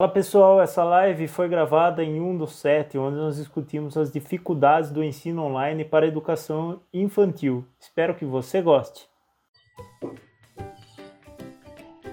Fala 0.00 0.12
pessoal, 0.12 0.62
essa 0.62 0.84
live 0.84 1.26
foi 1.26 1.48
gravada 1.48 2.04
em 2.04 2.20
1 2.20 2.38
do 2.38 2.46
7, 2.46 2.96
onde 2.96 3.16
nós 3.16 3.34
discutimos 3.36 3.96
as 3.96 4.12
dificuldades 4.12 4.92
do 4.92 5.02
ensino 5.02 5.42
online 5.42 5.84
para 5.84 6.06
a 6.06 6.08
educação 6.08 6.80
infantil. 6.94 7.66
Espero 7.80 8.14
que 8.14 8.24
você 8.24 8.62
goste. 8.62 9.08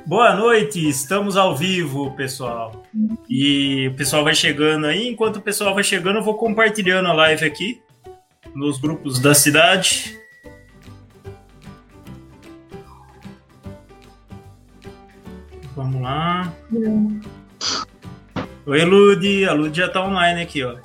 Boa 0.03 0.35
noite, 0.35 0.89
estamos 0.89 1.37
ao 1.37 1.55
vivo, 1.55 2.09
pessoal. 2.15 2.81
E 3.29 3.89
o 3.89 3.95
pessoal 3.95 4.23
vai 4.23 4.33
chegando 4.33 4.87
aí. 4.87 5.07
Enquanto 5.07 5.35
o 5.35 5.41
pessoal 5.41 5.75
vai 5.75 5.83
chegando, 5.83 6.17
eu 6.17 6.23
vou 6.23 6.37
compartilhando 6.37 7.07
a 7.07 7.13
live 7.13 7.45
aqui 7.45 7.83
nos 8.55 8.79
grupos 8.79 9.19
da 9.19 9.35
cidade. 9.35 10.19
Vamos 15.75 16.01
lá. 16.01 16.51
Oi, 18.65 18.83
Ludi. 18.83 19.45
A 19.45 19.53
Ludi 19.53 19.77
já 19.77 19.87
tá 19.87 20.03
online 20.03 20.41
aqui, 20.41 20.63
ó. 20.63 20.75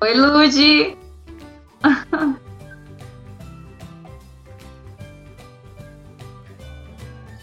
Oi, 0.00 0.14
Ludi. 0.14 0.96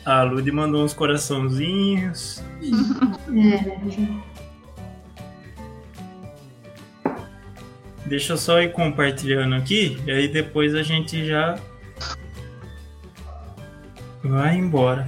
A 0.05 0.23
Ludi 0.23 0.51
mandou 0.51 0.83
uns 0.83 0.93
coraçãozinhos. 0.93 2.43
Deixa 8.05 8.33
eu 8.33 8.37
só 8.37 8.59
ir 8.59 8.73
compartilhando 8.73 9.53
aqui, 9.55 10.01
e 10.05 10.11
aí 10.11 10.27
depois 10.27 10.73
a 10.73 10.81
gente 10.81 11.25
já 11.27 11.59
vai 14.23 14.57
embora. 14.57 15.07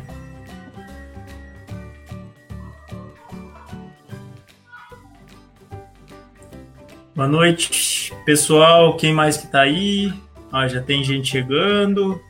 Boa 7.13 7.27
noite, 7.27 8.13
pessoal. 8.25 8.95
Quem 8.95 9.13
mais 9.13 9.35
que 9.35 9.45
tá 9.45 9.63
aí? 9.63 10.13
Ah, 10.49 10.65
já 10.65 10.81
tem 10.81 11.03
gente 11.03 11.29
chegando. 11.29 12.21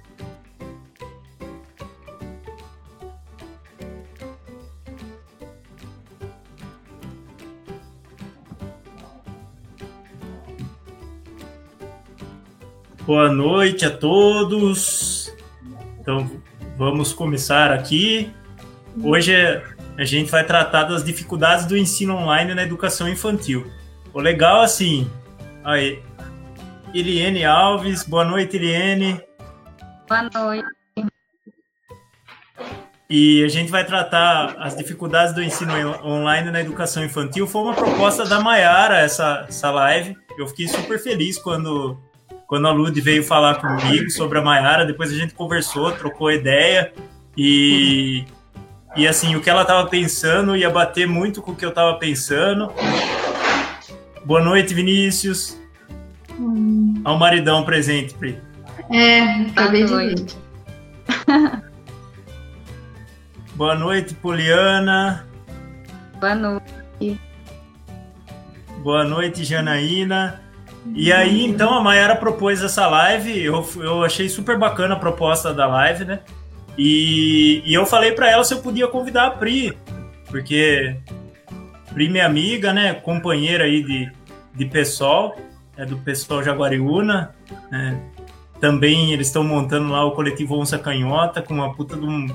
Boa 13.05 13.31
noite 13.31 13.85
a 13.85 13.91
todos. 13.91 15.31
Então, 15.99 16.41
vamos 16.75 17.13
começar 17.13 17.71
aqui. 17.71 18.31
Hoje 19.03 19.31
a 19.95 20.03
gente 20.03 20.31
vai 20.31 20.43
tratar 20.43 20.85
das 20.85 21.03
dificuldades 21.03 21.67
do 21.67 21.77
ensino 21.77 22.15
online 22.15 22.55
na 22.55 22.63
educação 22.63 23.07
infantil. 23.07 23.71
O 24.13 24.19
legal, 24.19 24.61
assim. 24.61 25.09
Aí. 25.63 26.01
Eliene 26.93 27.45
Alves, 27.45 28.03
boa 28.03 28.25
noite, 28.25 28.57
Eliene. 28.57 29.21
Boa 30.07 30.29
noite. 30.33 30.67
E 33.09 33.43
a 33.43 33.47
gente 33.47 33.69
vai 33.69 33.85
tratar 33.85 34.55
as 34.57 34.75
dificuldades 34.75 35.33
do 35.33 35.43
ensino 35.43 35.73
online 36.03 36.49
na 36.49 36.61
educação 36.61 37.03
infantil. 37.03 37.45
Foi 37.45 37.61
uma 37.61 37.73
proposta 37.73 38.25
da 38.25 38.39
Maiara 38.39 38.99
essa, 38.99 39.45
essa 39.47 39.69
live. 39.69 40.15
Eu 40.37 40.47
fiquei 40.47 40.67
super 40.67 40.97
feliz 40.97 41.37
quando, 41.37 41.99
quando 42.47 42.67
a 42.67 42.71
Lud 42.71 42.99
veio 43.01 43.23
falar 43.23 43.55
comigo 43.55 44.09
sobre 44.09 44.39
a 44.39 44.41
Maiara. 44.41 44.85
Depois 44.85 45.11
a 45.11 45.15
gente 45.15 45.33
conversou, 45.33 45.91
trocou 45.91 46.31
ideia. 46.31 46.93
E, 47.37 48.25
e 48.95 49.05
assim, 49.05 49.35
o 49.35 49.41
que 49.41 49.49
ela 49.49 49.63
estava 49.63 49.89
pensando 49.89 50.55
ia 50.55 50.69
bater 50.69 51.07
muito 51.07 51.41
com 51.41 51.51
o 51.51 51.55
que 51.55 51.65
eu 51.65 51.69
estava 51.69 51.97
pensando. 51.97 52.71
Boa 54.25 54.41
noite, 54.41 54.73
Vinícius. 54.73 55.59
Hum. 56.39 57.01
Ao 57.03 57.17
maridão 57.17 57.63
presente, 57.63 58.13
Pri. 58.13 58.37
É, 58.91 59.21
acabei 59.49 59.85
de 59.85 59.93
ver. 59.95 60.15
Boa 63.55 63.75
noite, 63.75 64.13
Poliana. 64.15 65.27
Boa 66.19 66.35
noite. 66.35 67.19
Boa 68.83 69.03
noite, 69.03 69.43
Janaína. 69.43 70.41
E 70.95 71.13
aí, 71.13 71.45
então, 71.45 71.73
a 71.73 71.81
Mayara 71.81 72.15
propôs 72.15 72.63
essa 72.63 72.87
live. 72.87 73.39
Eu, 73.39 73.67
eu 73.77 74.03
achei 74.03 74.27
super 74.27 74.57
bacana 74.57 74.95
a 74.95 74.99
proposta 74.99 75.53
da 75.53 75.67
live, 75.67 76.05
né? 76.05 76.19
E, 76.77 77.61
e 77.65 77.73
eu 77.73 77.85
falei 77.85 78.13
para 78.13 78.29
ela 78.29 78.43
se 78.43 78.53
eu 78.53 78.61
podia 78.61 78.87
convidar 78.87 79.27
a 79.27 79.31
Pri, 79.31 79.77
porque 80.27 80.97
Pri, 81.93 82.09
minha 82.09 82.25
amiga, 82.25 82.73
né? 82.73 82.93
Companheira 82.93 83.65
aí 83.65 83.83
de, 83.83 84.11
de 84.53 84.65
pessoal, 84.65 85.35
é 85.77 85.85
do 85.85 85.97
pessoal 85.97 86.43
Jaguariúna. 86.43 87.35
Né? 87.69 87.99
Também 88.59 89.11
eles 89.11 89.27
estão 89.27 89.43
montando 89.43 89.89
lá 89.89 90.05
o 90.05 90.11
coletivo 90.11 90.57
Onça 90.57 90.77
Canhota 90.77 91.41
com 91.41 91.53
uma 91.53 91.73
puta 91.73 91.95
de, 91.95 92.05
um, 92.05 92.27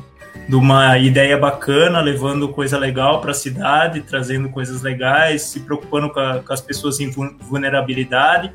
de 0.48 0.54
uma 0.54 0.98
ideia 0.98 1.36
bacana, 1.36 2.00
levando 2.00 2.48
coisa 2.48 2.76
legal 2.78 3.20
para 3.20 3.30
a 3.30 3.34
cidade, 3.34 4.00
trazendo 4.00 4.48
coisas 4.48 4.82
legais, 4.82 5.42
se 5.42 5.60
preocupando 5.60 6.10
com, 6.10 6.20
a, 6.20 6.40
com 6.40 6.52
as 6.52 6.60
pessoas 6.60 7.00
em 7.00 7.10
vulnerabilidade. 7.10 8.52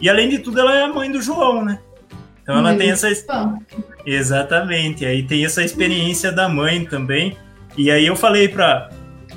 E 0.00 0.08
além 0.08 0.28
de 0.28 0.38
tudo, 0.38 0.60
ela 0.60 0.76
é 0.76 0.82
a 0.82 0.92
mãe 0.92 1.10
do 1.10 1.22
João, 1.22 1.64
né? 1.64 1.78
Então 2.42 2.58
ela 2.58 2.74
tem 2.76 2.90
essa. 2.90 3.08
Exatamente. 4.04 5.06
Aí 5.06 5.22
tem 5.22 5.46
essa 5.46 5.64
experiência 5.64 6.30
da 6.30 6.46
mãe 6.46 6.84
também. 6.84 7.38
E 7.76 7.90
aí 7.90 8.06
eu 8.06 8.14
falei 8.14 8.48
para 8.48 8.90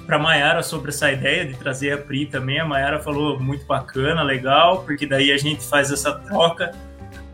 para 0.07 0.17
Maiara 0.17 0.63
sobre 0.63 0.89
essa 0.89 1.11
ideia 1.11 1.45
de 1.45 1.53
trazer 1.55 1.91
a 1.91 1.97
Pri 1.97 2.25
também. 2.25 2.59
A 2.59 2.65
Maiara 2.65 2.99
falou 2.99 3.37
muito 3.37 3.65
bacana, 3.65 4.23
legal, 4.23 4.83
porque 4.83 5.05
daí 5.05 5.33
a 5.33 5.37
gente 5.37 5.61
faz 5.63 5.91
essa 5.91 6.13
troca 6.13 6.71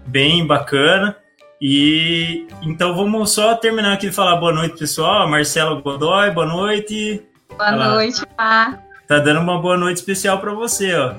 bem 0.08 0.46
bacana. 0.46 1.16
E 1.62 2.48
então 2.64 2.96
vamos 2.96 3.32
só 3.32 3.56
terminar 3.56 3.94
aqui 3.94 4.10
de 4.10 4.16
falar 4.16 4.36
boa 4.38 4.52
noite, 4.52 4.80
pessoal. 4.80 5.30
Marcela 5.30 5.80
Godoy, 5.80 6.32
boa 6.32 6.48
noite. 6.48 7.24
Boa 7.56 7.72
noite, 7.72 8.26
Pá. 8.36 8.80
Tá 9.08 9.20
dando 9.20 9.40
uma 9.40 9.62
boa 9.62 9.78
noite 9.78 9.98
especial 9.98 10.40
para 10.40 10.54
você, 10.54 10.94
ó. 10.96 11.14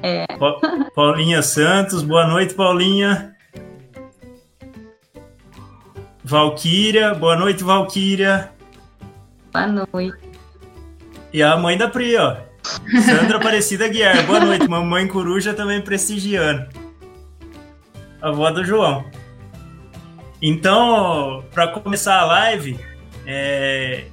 É. 0.00 0.26
Paulinha 0.94 1.42
Santos, 1.42 2.02
boa 2.02 2.26
noite, 2.26 2.54
Paulinha. 2.54 3.34
Valquíria, 6.22 7.14
boa 7.14 7.34
noite, 7.34 7.64
Valquíria. 7.64 8.52
Boa 9.52 9.66
noite. 9.66 10.27
E 11.32 11.42
a 11.42 11.56
mãe 11.56 11.76
da 11.76 11.88
Pri, 11.88 12.16
ó. 12.16 12.36
Sandra 13.04 13.36
Aparecida 13.36 13.86
Guiar. 13.88 14.26
Boa 14.26 14.40
noite, 14.40 14.68
mamãe 14.68 15.06
coruja 15.06 15.52
também 15.52 15.80
prestigiando. 15.80 16.66
A 18.20 18.28
avó 18.28 18.50
do 18.50 18.64
João. 18.64 19.04
Então, 20.40 21.44
para 21.52 21.68
começar 21.68 22.18
a 22.18 22.24
live, 22.24 22.78
é, 23.26 24.04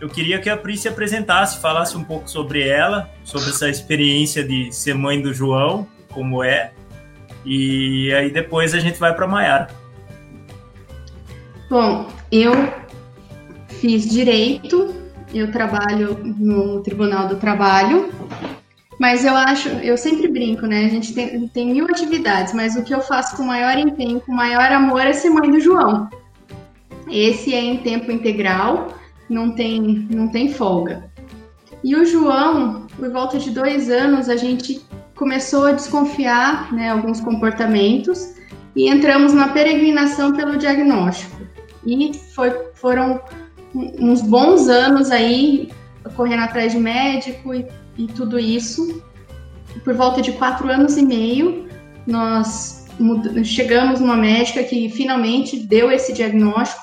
eu 0.00 0.08
queria 0.08 0.40
que 0.40 0.48
a 0.48 0.56
Pri 0.56 0.76
se 0.76 0.88
apresentasse, 0.88 1.60
falasse 1.60 1.96
um 1.96 2.04
pouco 2.04 2.28
sobre 2.30 2.66
ela, 2.66 3.10
sobre 3.24 3.50
essa 3.50 3.68
experiência 3.68 4.42
de 4.42 4.72
ser 4.72 4.94
mãe 4.94 5.20
do 5.20 5.34
João, 5.34 5.86
como 6.10 6.42
é. 6.42 6.72
E 7.44 8.12
aí 8.14 8.30
depois 8.30 8.74
a 8.74 8.80
gente 8.80 8.98
vai 8.98 9.14
para 9.14 9.26
Maiara. 9.26 9.68
Bom, 11.68 12.08
eu 12.32 12.52
fiz 13.68 14.08
direito 14.08 15.03
eu 15.34 15.50
trabalho 15.50 16.18
no 16.24 16.80
Tribunal 16.80 17.28
do 17.28 17.36
Trabalho, 17.36 18.10
mas 18.98 19.24
eu 19.24 19.34
acho, 19.36 19.68
eu 19.68 19.96
sempre 19.96 20.28
brinco, 20.28 20.66
né? 20.66 20.84
A 20.84 20.88
gente 20.88 21.12
tem, 21.12 21.48
tem 21.48 21.72
mil 21.72 21.86
atividades, 21.86 22.54
mas 22.54 22.76
o 22.76 22.82
que 22.82 22.94
eu 22.94 23.00
faço 23.00 23.36
com 23.36 23.42
maior 23.42 23.76
empenho, 23.76 24.20
com 24.20 24.32
maior 24.32 24.70
amor 24.70 25.00
é 25.00 25.12
ser 25.12 25.30
mãe 25.30 25.50
do 25.50 25.60
João. 25.60 26.08
Esse 27.10 27.52
é 27.52 27.60
em 27.60 27.78
tempo 27.78 28.10
integral, 28.12 28.94
não 29.28 29.50
tem, 29.50 30.06
não 30.10 30.28
tem 30.28 30.52
folga. 30.52 31.10
E 31.82 31.96
o 31.96 32.06
João, 32.06 32.86
por 32.96 33.10
volta 33.10 33.38
de 33.38 33.50
dois 33.50 33.90
anos, 33.90 34.28
a 34.28 34.36
gente 34.36 34.80
começou 35.14 35.66
a 35.66 35.72
desconfiar, 35.72 36.72
né, 36.72 36.90
alguns 36.90 37.20
comportamentos 37.20 38.34
e 38.74 38.88
entramos 38.88 39.32
na 39.32 39.48
peregrinação 39.48 40.32
pelo 40.32 40.56
diagnóstico. 40.56 41.36
E 41.86 42.14
foi, 42.34 42.50
foram 42.74 43.20
uns 43.74 44.22
bons 44.22 44.68
anos 44.68 45.10
aí 45.10 45.70
correndo 46.16 46.44
atrás 46.44 46.72
de 46.72 46.78
médico 46.78 47.54
e, 47.54 47.66
e 47.98 48.06
tudo 48.06 48.38
isso. 48.38 49.02
Por 49.82 49.94
volta 49.94 50.22
de 50.22 50.32
quatro 50.32 50.68
anos 50.70 50.96
e 50.96 51.04
meio, 51.04 51.68
nós 52.06 52.86
chegamos 53.44 54.00
numa 54.00 54.16
médica 54.16 54.62
que 54.62 54.88
finalmente 54.88 55.66
deu 55.66 55.90
esse 55.90 56.12
diagnóstico. 56.12 56.82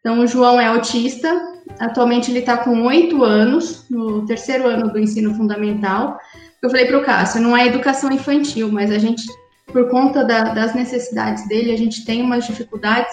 Então, 0.00 0.20
o 0.20 0.26
João 0.26 0.60
é 0.60 0.66
autista, 0.66 1.30
atualmente 1.78 2.30
ele 2.30 2.40
está 2.40 2.56
com 2.56 2.82
oito 2.86 3.22
anos, 3.22 3.86
no 3.88 4.26
terceiro 4.26 4.66
ano 4.66 4.92
do 4.92 4.98
ensino 4.98 5.34
fundamental. 5.34 6.18
Eu 6.60 6.70
falei 6.70 6.86
para 6.86 6.98
o 6.98 7.04
Cássio, 7.04 7.40
não 7.40 7.56
é 7.56 7.66
educação 7.66 8.10
infantil, 8.10 8.70
mas 8.70 8.90
a 8.90 8.98
gente, 8.98 9.22
por 9.66 9.88
conta 9.88 10.24
da, 10.24 10.54
das 10.54 10.74
necessidades 10.74 11.46
dele, 11.46 11.72
a 11.72 11.78
gente 11.78 12.04
tem 12.04 12.20
umas 12.20 12.46
dificuldades 12.46 13.12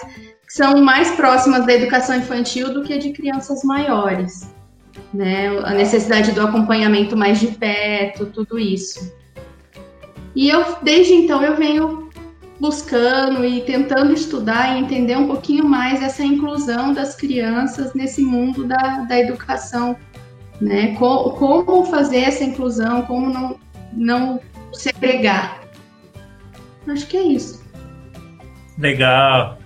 são 0.50 0.82
mais 0.82 1.12
próximas 1.12 1.64
da 1.64 1.72
educação 1.72 2.16
infantil 2.16 2.74
do 2.74 2.82
que 2.82 2.98
de 2.98 3.12
crianças 3.12 3.62
maiores. 3.62 4.52
né? 5.14 5.46
A 5.64 5.72
necessidade 5.72 6.32
do 6.32 6.40
acompanhamento 6.40 7.16
mais 7.16 7.38
de 7.38 7.48
perto, 7.48 8.26
tudo 8.26 8.58
isso. 8.58 9.14
E 10.34 10.48
eu, 10.48 10.76
desde 10.82 11.14
então, 11.14 11.42
eu 11.42 11.56
venho 11.56 12.10
buscando 12.58 13.44
e 13.44 13.62
tentando 13.62 14.12
estudar 14.12 14.76
e 14.76 14.80
entender 14.80 15.16
um 15.16 15.28
pouquinho 15.28 15.64
mais 15.64 16.02
essa 16.02 16.24
inclusão 16.24 16.92
das 16.92 17.14
crianças 17.14 17.94
nesse 17.94 18.20
mundo 18.20 18.66
da, 18.66 19.04
da 19.08 19.18
educação, 19.18 19.96
né? 20.60 20.96
Como, 20.96 21.30
como 21.64 21.84
fazer 21.86 22.18
essa 22.18 22.42
inclusão, 22.42 23.02
como 23.02 23.30
não, 23.30 23.58
não 23.92 24.40
segregar. 24.72 25.60
Acho 26.88 27.06
que 27.06 27.16
é 27.16 27.22
isso. 27.22 27.62
Legal. 28.76 29.59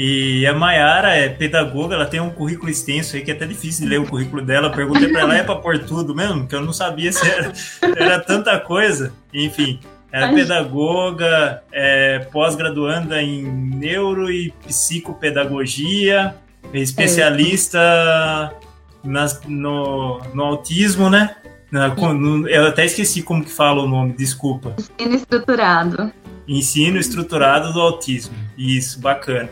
E 0.00 0.46
a 0.46 0.54
Mayara 0.54 1.08
é 1.08 1.28
pedagoga, 1.28 1.96
ela 1.96 2.06
tem 2.06 2.20
um 2.20 2.30
currículo 2.30 2.70
extenso 2.70 3.16
aí 3.16 3.22
que 3.22 3.32
é 3.32 3.34
até 3.34 3.44
difícil 3.44 3.82
de 3.82 3.90
ler 3.90 3.98
o 3.98 4.06
currículo 4.06 4.40
dela. 4.40 4.70
Perguntei 4.70 5.08
para 5.08 5.22
ela, 5.22 5.36
é 5.36 5.42
para 5.42 5.56
pôr 5.56 5.76
tudo 5.80 6.14
mesmo? 6.14 6.46
Que 6.46 6.54
eu 6.54 6.60
não 6.60 6.72
sabia 6.72 7.10
se 7.10 7.28
era, 7.28 7.52
era 7.98 8.20
tanta 8.20 8.60
coisa. 8.60 9.12
Enfim, 9.34 9.80
ela 10.12 10.30
é 10.30 10.34
pedagoga, 10.36 11.64
é 11.72 12.20
pós-graduanda 12.32 13.20
em 13.20 13.42
neuro 13.42 14.30
e 14.30 14.52
psicopedagogia, 14.64 16.36
é 16.72 16.78
especialista 16.78 18.54
nas, 19.02 19.40
no, 19.48 20.20
no 20.32 20.44
autismo, 20.44 21.10
né? 21.10 21.34
Na, 21.72 21.88
no, 21.88 22.48
eu 22.48 22.68
até 22.68 22.84
esqueci 22.84 23.20
como 23.20 23.44
que 23.44 23.50
fala 23.50 23.82
o 23.82 23.88
nome, 23.88 24.12
desculpa. 24.12 24.76
Ensino 24.78 25.16
estruturado. 25.16 26.12
Ensino 26.46 26.98
estruturado 26.98 27.72
do 27.72 27.80
autismo. 27.80 28.36
Isso, 28.56 29.00
bacana. 29.00 29.50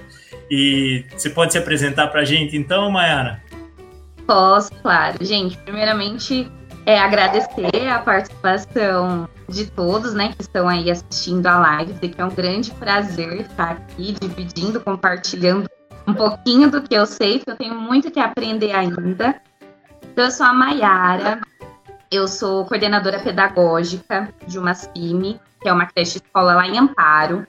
E 0.51 1.05
você 1.17 1.31
pode 1.31 1.53
se 1.53 1.59
apresentar 1.59 2.09
para 2.09 2.21
a 2.21 2.25
gente 2.25 2.57
então, 2.57 2.91
Mayara? 2.91 3.43
Posso, 4.27 4.71
claro. 4.83 5.17
Gente, 5.21 5.57
primeiramente, 5.59 6.51
é 6.85 6.99
agradecer 6.99 7.89
a 7.89 7.99
participação 7.99 9.29
de 9.49 9.67
todos, 9.71 10.15
né, 10.15 10.33
que 10.33 10.43
estão 10.43 10.69
aí 10.69 10.91
assistindo 10.91 11.47
a 11.47 11.59
live, 11.59 11.95
que 12.09 12.21
é 12.21 12.25
um 12.25 12.31
grande 12.31 12.71
prazer 12.73 13.41
estar 13.43 13.73
aqui 13.73 14.13
dividindo, 14.21 14.81
compartilhando 14.81 15.69
um 16.07 16.15
pouquinho 16.15 16.71
do 16.71 16.83
que 16.83 16.95
eu 16.95 17.07
sei, 17.07 17.41
que 17.41 17.51
eu 17.51 17.57
tenho 17.57 17.75
muito 17.75 18.11
que 18.11 18.21
aprender 18.21 18.73
ainda. 18.73 19.41
Então, 20.03 20.25
eu 20.25 20.31
sou 20.31 20.47
a 20.47 20.53
Mayara, 20.53 21.41
eu 22.11 22.29
sou 22.29 22.65
coordenadora 22.65 23.19
pedagógica 23.19 24.33
de 24.47 24.59
uma 24.59 24.75
CIMI, 24.75 25.41
que 25.61 25.69
é 25.69 25.73
uma 25.73 25.87
creche 25.87 26.19
escola 26.19 26.55
lá 26.55 26.67
em 26.67 26.79
Amparo. 26.79 27.47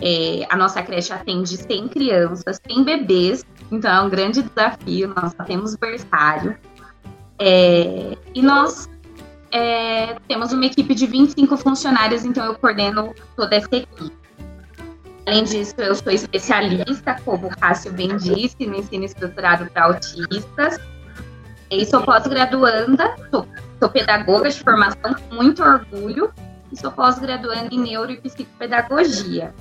É, 0.00 0.46
a 0.48 0.56
nossa 0.56 0.82
creche 0.82 1.12
atende 1.12 1.56
100 1.56 1.88
crianças, 1.88 2.60
100 2.66 2.84
bebês, 2.84 3.44
então 3.70 3.90
é 3.90 4.00
um 4.02 4.08
grande 4.08 4.42
desafio. 4.42 5.12
Nós 5.14 5.34
temos 5.46 5.76
berçário. 5.76 6.56
É, 7.38 8.16
e 8.34 8.42
nós 8.42 8.88
é, 9.50 10.16
temos 10.28 10.52
uma 10.52 10.66
equipe 10.66 10.94
de 10.94 11.06
25 11.06 11.56
funcionários, 11.56 12.24
então 12.24 12.44
eu 12.44 12.54
coordeno 12.54 13.14
toda 13.36 13.56
essa 13.56 13.76
equipe. 13.76 14.12
Além 15.26 15.44
disso, 15.44 15.74
eu 15.78 15.94
sou 15.94 16.12
especialista, 16.12 17.16
como 17.24 17.46
o 17.46 17.56
Cássio 17.56 17.92
bem 17.92 18.16
disse, 18.16 18.66
no 18.66 18.76
ensino 18.76 19.04
estruturado 19.04 19.66
para 19.70 19.84
autistas. 19.84 20.78
E 21.70 21.86
sou 21.86 22.02
pós-graduanda, 22.02 23.16
sou, 23.30 23.48
sou 23.78 23.88
pedagoga 23.88 24.50
de 24.50 24.60
formação 24.60 25.14
com 25.14 25.34
muito 25.34 25.62
orgulho 25.62 26.30
e 26.70 26.78
sou 26.78 26.92
pós-graduanda 26.92 27.68
em 27.72 27.78
neuro 27.78 28.12
e 28.12 28.16
psicopedagogia. 28.18 29.54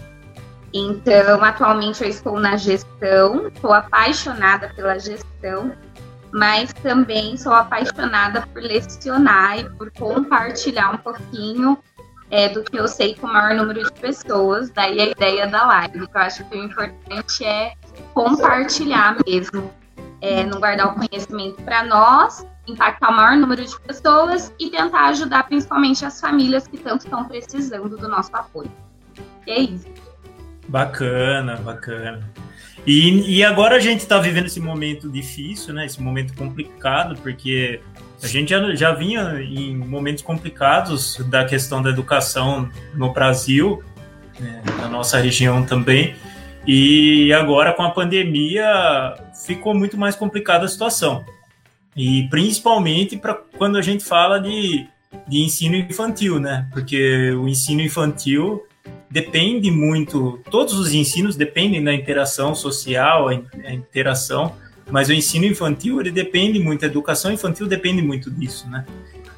Então, 0.73 1.43
atualmente 1.43 2.03
eu 2.03 2.09
estou 2.09 2.39
na 2.39 2.57
gestão, 2.57 3.51
sou 3.61 3.71
apaixonada 3.71 4.69
pela 4.75 4.97
gestão, 4.97 5.71
mas 6.31 6.73
também 6.73 7.37
sou 7.37 7.53
apaixonada 7.53 8.47
por 8.51 8.61
lecionar 8.61 9.59
e 9.59 9.69
por 9.69 9.91
compartilhar 9.91 10.95
um 10.95 10.97
pouquinho 10.97 11.77
é, 12.31 12.49
do 12.49 12.63
que 12.63 12.75
eu 12.75 12.87
sei 12.87 13.13
com 13.13 13.27
o 13.27 13.31
maior 13.31 13.55
número 13.55 13.83
de 13.83 13.91
pessoas. 13.93 14.71
Daí 14.71 14.99
a 14.99 15.05
ideia 15.05 15.45
da 15.45 15.63
live, 15.67 15.99
eu 15.99 16.09
acho 16.15 16.43
que 16.45 16.57
o 16.57 16.63
importante 16.63 17.45
é 17.45 17.73
compartilhar 18.15 19.17
mesmo, 19.27 19.71
é, 20.21 20.43
não 20.43 20.59
guardar 20.59 20.87
o 20.87 20.95
conhecimento 20.95 21.61
para 21.61 21.83
nós, 21.83 22.43
impactar 22.67 23.11
o 23.11 23.15
maior 23.15 23.37
número 23.37 23.63
de 23.63 23.79
pessoas 23.81 24.51
e 24.57 24.71
tentar 24.71 25.09
ajudar 25.09 25.43
principalmente 25.43 26.03
as 26.03 26.19
famílias 26.19 26.65
que 26.65 26.77
tanto 26.77 27.05
estão 27.05 27.25
precisando 27.25 27.95
do 27.95 28.07
nosso 28.07 28.35
apoio. 28.35 28.71
E 29.45 29.51
é 29.51 29.59
isso. 29.59 30.02
Bacana, 30.67 31.57
bacana. 31.57 32.29
E, 32.85 33.37
e 33.37 33.43
agora 33.43 33.77
a 33.77 33.79
gente 33.79 34.01
está 34.01 34.19
vivendo 34.19 34.47
esse 34.47 34.59
momento 34.59 35.09
difícil, 35.09 35.73
né? 35.73 35.85
Esse 35.85 36.01
momento 36.01 36.33
complicado, 36.33 37.15
porque 37.21 37.79
a 38.21 38.27
gente 38.27 38.49
já, 38.49 38.75
já 38.75 38.91
vinha 38.93 39.41
em 39.41 39.75
momentos 39.75 40.23
complicados 40.23 41.17
da 41.27 41.45
questão 41.45 41.81
da 41.81 41.89
educação 41.89 42.69
no 42.93 43.11
Brasil, 43.11 43.83
né, 44.39 44.61
na 44.77 44.87
nossa 44.87 45.19
região 45.19 45.65
também. 45.65 46.15
E 46.65 47.33
agora 47.33 47.73
com 47.73 47.83
a 47.83 47.89
pandemia 47.91 49.15
ficou 49.45 49.73
muito 49.73 49.97
mais 49.97 50.15
complicada 50.15 50.65
a 50.65 50.69
situação. 50.69 51.25
E 51.95 52.27
principalmente 52.29 53.17
para 53.17 53.33
quando 53.33 53.77
a 53.77 53.81
gente 53.81 54.03
fala 54.03 54.39
de, 54.39 54.87
de 55.27 55.39
ensino 55.39 55.75
infantil, 55.75 56.39
né? 56.39 56.67
Porque 56.71 57.31
o 57.31 57.47
ensino 57.47 57.81
infantil 57.81 58.63
depende 59.13 59.69
muito, 59.69 60.39
todos 60.49 60.73
os 60.73 60.91
ensinos 60.91 61.35
dependem 61.35 61.83
da 61.83 61.93
interação 61.93 62.55
social, 62.55 63.27
a 63.27 63.71
interação, 63.71 64.55
mas 64.89 65.07
o 65.07 65.13
ensino 65.13 65.45
infantil 65.45 65.99
ele 65.99 66.09
depende 66.09 66.57
muito, 66.57 66.83
a 66.83 66.87
educação 66.87 67.31
infantil 67.31 67.67
depende 67.67 68.01
muito 68.01 68.31
disso, 68.31 68.67
né? 68.67 68.83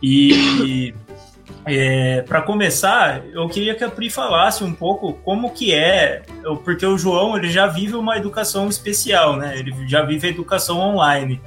E 0.02 0.94
é, 1.68 2.22
para 2.22 2.42
começar, 2.42 3.22
eu 3.34 3.50
queria 3.50 3.76
que 3.76 3.84
a 3.84 3.90
Pri 3.90 4.10
falasse 4.10 4.64
um 4.64 4.74
pouco 4.74 5.12
como 5.26 5.52
que 5.52 5.74
é, 5.74 6.22
porque 6.64 6.86
o 6.86 6.98
João 6.98 7.36
ele 7.36 7.50
já 7.50 7.68
vive 7.68 7.98
uma 7.98 8.16
educação 8.16 8.70
especial, 8.70 9.36
né? 9.36 9.60
Ele 9.60 9.76
já 9.90 10.04
vive 10.04 10.28
a 10.28 10.30
educação 10.30 10.80
online 10.80 11.42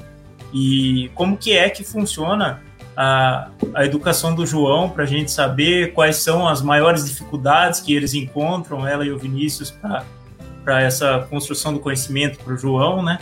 e 0.53 1.11
como 1.15 1.35
que 1.35 1.57
é 1.57 1.71
que 1.71 1.83
funciona 1.83 2.63
a, 3.00 3.53
a 3.75 3.85
educação 3.85 4.35
do 4.35 4.45
João 4.45 4.91
para 4.91 5.05
a 5.05 5.06
gente 5.06 5.31
saber 5.31 5.93
quais 5.93 6.17
são 6.17 6.49
as 6.49 6.61
maiores 6.61 7.05
dificuldades 7.05 7.79
que 7.79 7.95
eles 7.95 8.12
encontram, 8.12 8.85
ela 8.85 9.05
e 9.05 9.12
o 9.12 9.17
Vinícius, 9.17 9.71
para 9.71 10.83
essa 10.83 11.25
construção 11.31 11.73
do 11.73 11.79
conhecimento 11.79 12.41
para 12.41 12.55
o 12.55 12.56
João, 12.56 13.00
né? 13.00 13.21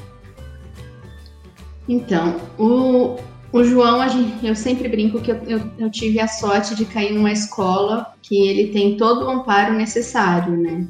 Então, 1.86 2.40
o, 2.58 3.16
o 3.52 3.64
João, 3.64 4.00
eu 4.42 4.56
sempre 4.56 4.88
brinco 4.88 5.20
que 5.20 5.30
eu, 5.30 5.36
eu, 5.46 5.60
eu, 5.78 5.90
tive 5.90 6.20
a 6.20 6.26
sorte 6.26 6.74
de 6.74 6.86
cair 6.86 7.12
numa 7.12 7.30
escola 7.30 8.14
que 8.22 8.48
ele 8.48 8.68
tem 8.72 8.96
todo 8.96 9.26
o 9.26 9.30
amparo 9.30 9.74
necessário, 9.74 10.56
né? 10.56 10.86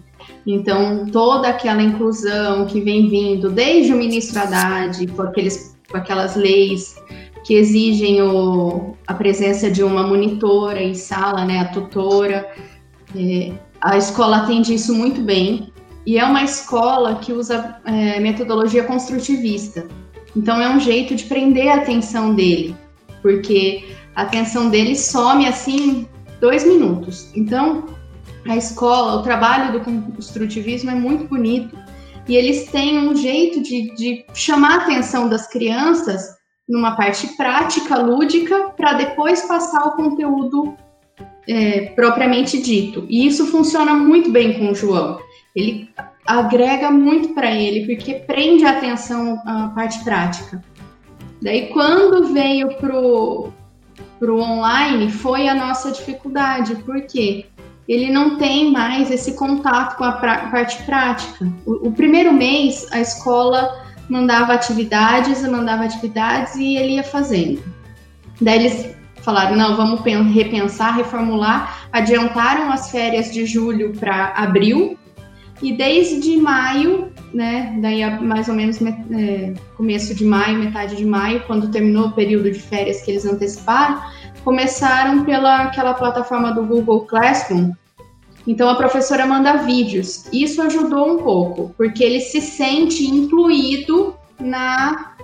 Então, 0.46 1.06
toda 1.06 1.48
aquela 1.48 1.82
inclusão 1.82 2.66
que 2.66 2.80
vem 2.80 3.08
vindo 3.08 3.50
desde 3.50 3.92
o 3.92 3.96
ministro 3.96 4.38
Haddad, 4.38 5.04
com, 5.08 5.22
aqueles, 5.22 5.76
com 5.90 5.96
aquelas 5.96 6.36
leis 6.36 6.94
que 7.46 7.54
exigem 7.54 8.20
o, 8.20 8.96
a 9.06 9.14
presença 9.14 9.70
de 9.70 9.80
uma 9.80 10.04
monitora 10.04 10.82
em 10.82 10.94
sala, 10.94 11.44
né, 11.44 11.60
a 11.60 11.66
tutora. 11.66 12.44
É, 13.14 13.52
a 13.80 13.96
escola 13.96 14.38
atende 14.38 14.74
isso 14.74 14.92
muito 14.92 15.22
bem 15.22 15.72
e 16.04 16.18
é 16.18 16.24
uma 16.24 16.42
escola 16.42 17.14
que 17.14 17.32
usa 17.32 17.80
é, 17.84 18.18
metodologia 18.18 18.82
construtivista. 18.82 19.86
Então 20.34 20.60
é 20.60 20.68
um 20.68 20.80
jeito 20.80 21.14
de 21.14 21.22
prender 21.22 21.68
a 21.68 21.76
atenção 21.76 22.34
dele, 22.34 22.74
porque 23.22 23.94
a 24.16 24.22
atenção 24.22 24.68
dele 24.68 24.96
some 24.96 25.46
assim 25.46 26.08
dois 26.40 26.66
minutos. 26.66 27.30
Então 27.36 27.86
a 28.48 28.56
escola, 28.56 29.20
o 29.20 29.22
trabalho 29.22 29.72
do 29.72 29.80
construtivismo 29.84 30.90
é 30.90 30.96
muito 30.96 31.28
bonito 31.28 31.78
e 32.26 32.34
eles 32.34 32.72
têm 32.72 32.98
um 32.98 33.14
jeito 33.14 33.62
de, 33.62 33.94
de 33.94 34.24
chamar 34.34 34.80
a 34.80 34.82
atenção 34.82 35.28
das 35.28 35.46
crianças 35.46 36.35
numa 36.68 36.96
parte 36.96 37.28
prática, 37.36 37.96
lúdica, 37.96 38.70
para 38.76 38.94
depois 38.94 39.42
passar 39.42 39.86
o 39.86 39.92
conteúdo 39.92 40.74
é, 41.48 41.92
propriamente 41.94 42.60
dito. 42.60 43.06
E 43.08 43.26
isso 43.26 43.46
funciona 43.46 43.94
muito 43.94 44.30
bem 44.30 44.58
com 44.58 44.70
o 44.70 44.74
João. 44.74 45.18
Ele 45.54 45.88
agrega 46.26 46.90
muito 46.90 47.34
para 47.34 47.50
ele, 47.52 47.86
porque 47.86 48.14
prende 48.14 48.64
a 48.64 48.72
atenção 48.72 49.40
à 49.46 49.68
parte 49.68 50.02
prática. 50.02 50.62
Daí, 51.40 51.68
quando 51.68 52.32
veio 52.32 52.76
pro, 52.78 53.52
pro 54.18 54.40
online, 54.40 55.10
foi 55.10 55.48
a 55.48 55.54
nossa 55.54 55.92
dificuldade, 55.92 56.74
porque 56.84 57.46
ele 57.86 58.10
não 58.10 58.36
tem 58.36 58.72
mais 58.72 59.10
esse 59.10 59.34
contato 59.34 59.96
com 59.96 60.04
a 60.04 60.12
parte 60.12 60.82
prática. 60.82 61.46
O, 61.64 61.88
o 61.88 61.92
primeiro 61.92 62.32
mês, 62.32 62.88
a 62.90 63.00
escola 63.00 63.85
mandava 64.08 64.54
atividades, 64.54 65.42
mandava 65.42 65.84
atividades 65.84 66.54
e 66.56 66.76
ele 66.76 66.94
ia 66.94 67.04
fazendo. 67.04 67.62
Daí 68.40 68.66
eles 68.66 68.96
falaram: 69.22 69.56
não, 69.56 69.76
vamos 69.76 70.00
repensar, 70.32 70.96
reformular. 70.96 71.88
Adiantaram 71.92 72.70
as 72.70 72.90
férias 72.90 73.32
de 73.32 73.46
julho 73.46 73.92
para 73.92 74.32
abril 74.36 74.98
e 75.62 75.72
desde 75.72 76.36
maio 76.36 77.12
né, 77.36 77.76
daí 77.80 78.02
mais 78.20 78.48
ou 78.48 78.54
menos 78.54 78.80
é, 78.80 79.52
começo 79.76 80.14
de 80.14 80.24
maio, 80.24 80.58
metade 80.58 80.96
de 80.96 81.04
maio, 81.04 81.42
quando 81.46 81.70
terminou 81.70 82.06
o 82.06 82.12
período 82.12 82.50
de 82.50 82.58
férias 82.58 83.02
que 83.02 83.10
eles 83.10 83.26
anteciparam, 83.26 84.00
começaram 84.42 85.24
pela 85.24 85.64
aquela 85.64 85.92
plataforma 85.92 86.52
do 86.52 86.64
Google 86.64 87.02
Classroom. 87.02 87.72
Então 88.46 88.68
a 88.68 88.76
professora 88.76 89.26
manda 89.26 89.56
vídeos. 89.58 90.26
Isso 90.32 90.62
ajudou 90.62 91.12
um 91.12 91.18
pouco, 91.18 91.74
porque 91.76 92.02
ele 92.04 92.20
se 92.20 92.40
sente 92.40 93.04
incluído 93.04 94.14
na, 94.38 95.14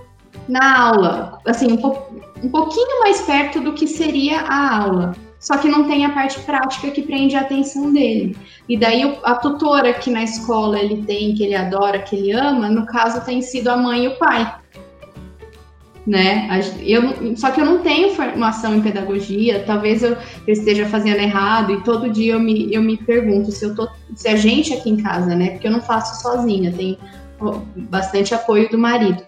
na 0.47 0.87
aula, 0.87 1.39
assim, 1.47 1.71
um, 1.71 1.77
po, 1.77 1.97
um 2.43 2.49
pouquinho 2.49 2.99
mais 2.99 3.21
perto 3.21 3.61
do 3.61 3.73
que 3.73 3.87
seria 3.87 4.41
a 4.41 4.83
aula 4.83 5.15
só 5.43 5.57
que 5.57 5.67
não 5.67 5.85
tem 5.89 6.05
a 6.05 6.09
parte 6.13 6.39
prática 6.39 6.89
que 6.89 7.01
prende 7.01 7.35
a 7.35 7.41
atenção 7.41 7.91
dele. 7.91 8.37
E 8.67 8.77
daí 8.77 9.19
a 9.23 9.35
tutora 9.35 9.93
que 9.93 10.09
na 10.09 10.23
escola 10.23 10.79
ele 10.79 11.03
tem, 11.03 11.35
que 11.35 11.43
ele 11.43 11.53
adora, 11.53 11.99
que 11.99 12.15
ele 12.15 12.31
ama, 12.31 12.69
no 12.69 12.85
caso 12.85 13.25
tem 13.25 13.41
sido 13.41 13.67
a 13.67 13.75
mãe 13.75 14.05
e 14.05 14.07
o 14.07 14.17
pai. 14.17 14.55
Né? 16.05 16.49
Eu, 16.81 17.35
só 17.37 17.49
que 17.51 17.61
eu 17.61 17.65
não 17.65 17.79
tenho 17.79 18.13
formação 18.13 18.75
em 18.75 18.81
pedagogia, 18.81 19.63
talvez 19.65 20.03
eu, 20.03 20.17
esteja 20.45 20.85
fazendo 20.85 21.19
errado, 21.19 21.71
e 21.71 21.81
todo 21.81 22.09
dia 22.09 22.33
eu 22.33 22.39
me, 22.41 22.73
eu 22.73 22.81
me 22.81 22.97
pergunto 22.97 23.51
se 23.51 23.63
eu 23.63 23.73
tô, 23.73 23.87
se 24.13 24.27
a 24.27 24.35
gente 24.35 24.73
aqui 24.73 24.89
em 24.89 24.97
casa, 24.97 25.33
né? 25.33 25.51
Porque 25.51 25.67
eu 25.67 25.71
não 25.71 25.81
faço 25.81 26.21
sozinha, 26.21 26.73
tenho 26.73 26.97
bastante 27.89 28.33
apoio 28.33 28.69
do 28.69 28.77
marido. 28.77 29.23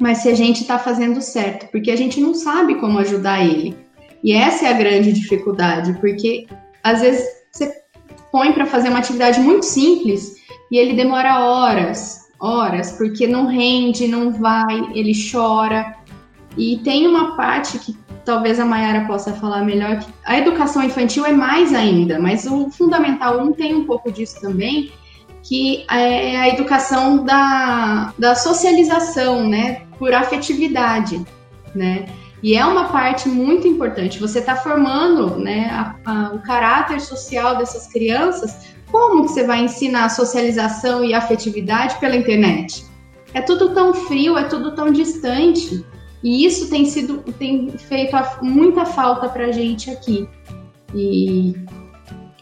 Mas 0.00 0.18
se 0.18 0.28
a 0.28 0.34
gente 0.34 0.62
está 0.62 0.78
fazendo 0.78 1.20
certo, 1.20 1.70
porque 1.70 1.90
a 1.90 1.96
gente 1.96 2.20
não 2.20 2.32
sabe 2.32 2.76
como 2.76 2.98
ajudar 2.98 3.44
ele. 3.44 3.76
E 4.22 4.32
essa 4.32 4.66
é 4.66 4.68
a 4.70 4.78
grande 4.78 5.12
dificuldade, 5.12 5.92
porque 6.00 6.46
às 6.82 7.00
vezes 7.00 7.26
você 7.52 7.72
põe 8.30 8.52
para 8.52 8.66
fazer 8.66 8.88
uma 8.88 8.98
atividade 8.98 9.40
muito 9.40 9.64
simples 9.64 10.36
e 10.70 10.76
ele 10.78 10.94
demora 10.94 11.40
horas, 11.40 12.28
horas, 12.40 12.92
porque 12.92 13.26
não 13.26 13.46
rende, 13.46 14.06
não 14.06 14.32
vai, 14.32 14.90
ele 14.94 15.12
chora. 15.30 15.96
E 16.58 16.78
tem 16.78 17.06
uma 17.06 17.36
parte 17.36 17.78
que 17.78 17.96
talvez 18.24 18.60
a 18.60 18.64
Mayara 18.66 19.06
possa 19.06 19.32
falar 19.32 19.62
melhor, 19.64 20.00
que 20.00 20.12
a 20.26 20.36
educação 20.36 20.82
infantil 20.82 21.24
é 21.24 21.32
mais 21.32 21.72
ainda, 21.72 22.18
mas 22.18 22.44
o 22.44 22.68
Fundamental 22.70 23.40
1 23.40 23.52
tem 23.52 23.74
um 23.74 23.84
pouco 23.84 24.12
disso 24.12 24.40
também, 24.40 24.92
que 25.42 25.86
é 25.90 26.36
a 26.36 26.48
educação 26.48 27.24
da, 27.24 28.12
da 28.18 28.34
socialização, 28.34 29.48
né, 29.48 29.86
por 29.98 30.12
afetividade, 30.12 31.24
né? 31.74 32.06
E 32.42 32.54
é 32.54 32.64
uma 32.64 32.88
parte 32.88 33.28
muito 33.28 33.66
importante. 33.66 34.20
Você 34.20 34.38
está 34.38 34.54
formando 34.54 35.36
né, 35.36 35.70
a, 35.72 36.10
a, 36.10 36.34
o 36.34 36.38
caráter 36.40 37.00
social 37.00 37.56
dessas 37.56 37.88
crianças. 37.88 38.74
Como 38.92 39.24
que 39.24 39.32
você 39.32 39.44
vai 39.44 39.60
ensinar 39.64 40.08
socialização 40.10 41.04
e 41.04 41.14
afetividade 41.14 41.96
pela 41.98 42.14
internet? 42.14 42.84
É 43.34 43.40
tudo 43.40 43.74
tão 43.74 43.92
frio, 43.92 44.38
é 44.38 44.44
tudo 44.44 44.74
tão 44.74 44.92
distante. 44.92 45.84
E 46.22 46.44
isso 46.44 46.68
tem 46.68 46.84
sido 46.84 47.18
tem 47.38 47.70
feito 47.70 48.16
muita 48.42 48.84
falta 48.84 49.28
para 49.28 49.46
a 49.46 49.52
gente 49.52 49.90
aqui. 49.90 50.28
E 50.94 51.54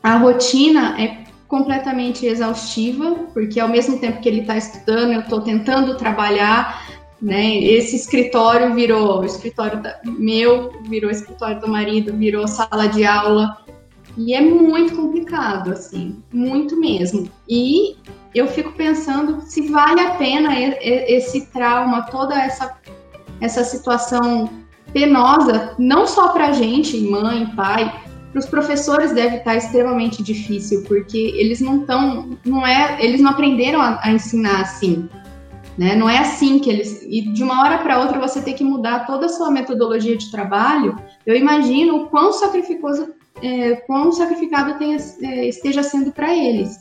a 0.02 0.16
rotina 0.16 1.00
é 1.00 1.24
completamente 1.46 2.26
exaustiva, 2.26 3.26
porque 3.32 3.60
ao 3.60 3.68
mesmo 3.68 3.98
tempo 3.98 4.20
que 4.20 4.28
ele 4.28 4.40
está 4.40 4.56
estudando, 4.56 5.12
eu 5.12 5.20
estou 5.20 5.40
tentando 5.40 5.96
trabalhar 5.96 6.86
né? 7.20 7.56
Esse 7.56 7.96
escritório 7.96 8.74
virou 8.74 9.24
escritório 9.24 9.82
da, 9.82 9.98
meu, 10.04 10.70
virou 10.88 11.10
escritório 11.10 11.60
do 11.60 11.68
marido, 11.68 12.12
virou 12.16 12.46
sala 12.46 12.86
de 12.88 13.04
aula. 13.04 13.56
E 14.16 14.34
é 14.34 14.40
muito 14.40 14.96
complicado, 14.96 15.72
assim, 15.72 16.22
muito 16.32 16.78
mesmo. 16.78 17.30
E 17.48 17.96
eu 18.34 18.46
fico 18.46 18.72
pensando 18.72 19.42
se 19.42 19.68
vale 19.68 20.00
a 20.00 20.14
pena 20.14 20.58
esse 20.58 21.46
trauma, 21.46 22.02
toda 22.02 22.34
essa, 22.34 22.78
essa 23.40 23.64
situação 23.64 24.50
penosa, 24.92 25.74
não 25.78 26.06
só 26.06 26.28
para 26.28 26.48
a 26.48 26.52
gente, 26.52 26.98
mãe, 27.00 27.46
pai, 27.54 27.92
para 28.32 28.40
os 28.40 28.46
professores 28.46 29.12
deve 29.12 29.36
estar 29.36 29.56
extremamente 29.56 30.22
difícil, 30.22 30.84
porque 30.86 31.32
eles 31.36 31.60
não 31.60 31.80
estão, 31.80 32.38
não 32.44 32.66
é, 32.66 33.02
eles 33.02 33.20
não 33.20 33.30
aprenderam 33.30 33.80
a, 33.80 33.98
a 34.02 34.10
ensinar 34.10 34.60
assim. 34.60 35.08
Né? 35.78 35.94
Não 35.94 36.08
é 36.08 36.18
assim 36.18 36.58
que 36.58 36.70
eles. 36.70 37.02
E 37.02 37.20
de 37.32 37.42
uma 37.42 37.62
hora 37.62 37.78
para 37.78 37.98
outra 37.98 38.18
você 38.18 38.40
ter 38.40 38.54
que 38.54 38.64
mudar 38.64 39.06
toda 39.06 39.26
a 39.26 39.28
sua 39.28 39.50
metodologia 39.50 40.16
de 40.16 40.30
trabalho. 40.30 40.96
Eu 41.24 41.36
imagino 41.36 41.96
o 41.96 42.06
quão 42.08 42.32
sacrificoso, 42.32 43.14
é, 43.42 43.76
quão 43.86 44.10
sacrificado 44.12 44.78
tenha, 44.78 44.96
é, 45.22 45.48
esteja 45.48 45.82
sendo 45.82 46.12
para 46.12 46.34
eles. 46.34 46.80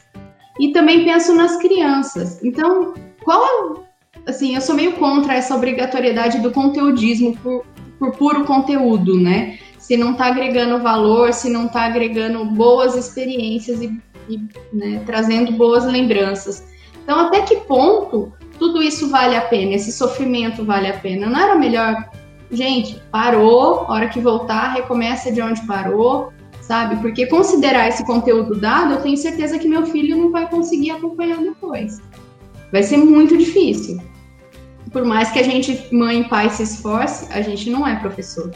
E 0.59 0.71
também 0.71 1.03
penso 1.03 1.33
nas 1.33 1.57
crianças. 1.57 2.41
Então, 2.43 2.93
qual 3.23 3.43
é. 3.43 3.85
Assim, 4.27 4.55
eu 4.55 4.61
sou 4.61 4.75
meio 4.75 4.93
contra 4.93 5.35
essa 5.35 5.55
obrigatoriedade 5.55 6.39
do 6.39 6.51
conteudismo 6.51 7.37
por, 7.37 7.65
por 7.99 8.11
puro 8.15 8.45
conteúdo, 8.45 9.19
né? 9.19 9.59
Se 9.77 9.95
não 9.95 10.13
está 10.13 10.27
agregando 10.27 10.81
valor, 10.81 11.31
se 11.31 11.49
não 11.49 11.67
está 11.67 11.85
agregando 11.85 12.43
boas 12.45 12.95
experiências 12.95 13.81
e, 13.81 14.01
e 14.27 14.41
né, 14.73 15.03
trazendo 15.05 15.51
boas 15.51 15.85
lembranças. 15.85 16.65
Então, 17.03 17.19
até 17.19 17.41
que 17.41 17.57
ponto 17.57 18.33
tudo 18.57 18.81
isso 18.81 19.09
vale 19.09 19.35
a 19.35 19.41
pena, 19.41 19.75
esse 19.75 19.91
sofrimento 19.91 20.63
vale 20.65 20.87
a 20.87 20.97
pena. 20.97 21.27
Não 21.27 21.39
era 21.39 21.55
melhor, 21.55 22.09
gente, 22.49 23.01
parou, 23.11 23.85
hora 23.87 24.09
que 24.09 24.19
voltar, 24.19 24.73
recomeça 24.73 25.31
de 25.31 25.41
onde 25.41 25.61
parou, 25.67 26.31
sabe? 26.61 26.95
Porque 26.97 27.27
considerar 27.27 27.87
esse 27.87 28.05
conteúdo 28.05 28.59
dado, 28.59 28.93
eu 28.93 29.01
tenho 29.01 29.17
certeza 29.17 29.59
que 29.59 29.67
meu 29.67 29.85
filho 29.85 30.17
não 30.17 30.31
vai 30.31 30.49
conseguir 30.49 30.91
acompanhar 30.91 31.37
depois. 31.37 32.01
Vai 32.71 32.81
ser 32.81 32.97
muito 32.97 33.37
difícil. 33.37 33.99
Por 34.95 35.03
mais 35.03 35.29
que 35.29 35.39
a 35.39 35.43
gente, 35.43 35.93
mãe 35.93 36.21
e 36.21 36.29
pai, 36.29 36.49
se 36.49 36.63
esforce, 36.63 37.27
a 37.29 37.41
gente 37.41 37.69
não 37.69 37.85
é 37.85 37.97
professor. 37.97 38.49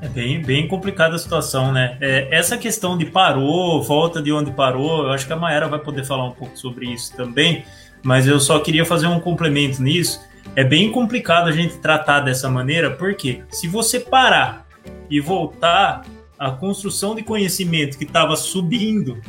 É 0.00 0.06
bem, 0.06 0.40
bem 0.40 0.68
complicada 0.68 1.16
a 1.16 1.18
situação, 1.18 1.72
né? 1.72 1.98
É, 2.00 2.28
essa 2.30 2.56
questão 2.56 2.96
de 2.96 3.04
parou, 3.04 3.82
volta 3.82 4.22
de 4.22 4.30
onde 4.30 4.52
parou, 4.52 5.06
eu 5.06 5.10
acho 5.10 5.26
que 5.26 5.32
a 5.32 5.36
Maera 5.36 5.66
vai 5.66 5.80
poder 5.80 6.04
falar 6.04 6.24
um 6.24 6.30
pouco 6.30 6.56
sobre 6.56 6.86
isso 6.86 7.16
também, 7.16 7.64
mas 8.00 8.28
eu 8.28 8.38
só 8.38 8.60
queria 8.60 8.84
fazer 8.84 9.08
um 9.08 9.18
complemento 9.18 9.82
nisso. 9.82 10.20
É 10.54 10.62
bem 10.62 10.92
complicado 10.92 11.48
a 11.48 11.52
gente 11.52 11.78
tratar 11.78 12.20
dessa 12.20 12.48
maneira, 12.48 12.92
porque 12.92 13.42
se 13.50 13.66
você 13.66 13.98
parar 13.98 14.68
e 15.10 15.18
voltar, 15.18 16.04
a 16.38 16.52
construção 16.52 17.12
de 17.12 17.24
conhecimento 17.24 17.98
que 17.98 18.04
estava 18.04 18.36
subindo, 18.36 19.20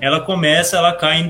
ela 0.00 0.20
começa, 0.20 0.78
ela 0.78 0.94
cai 0.94 1.20
em, 1.20 1.28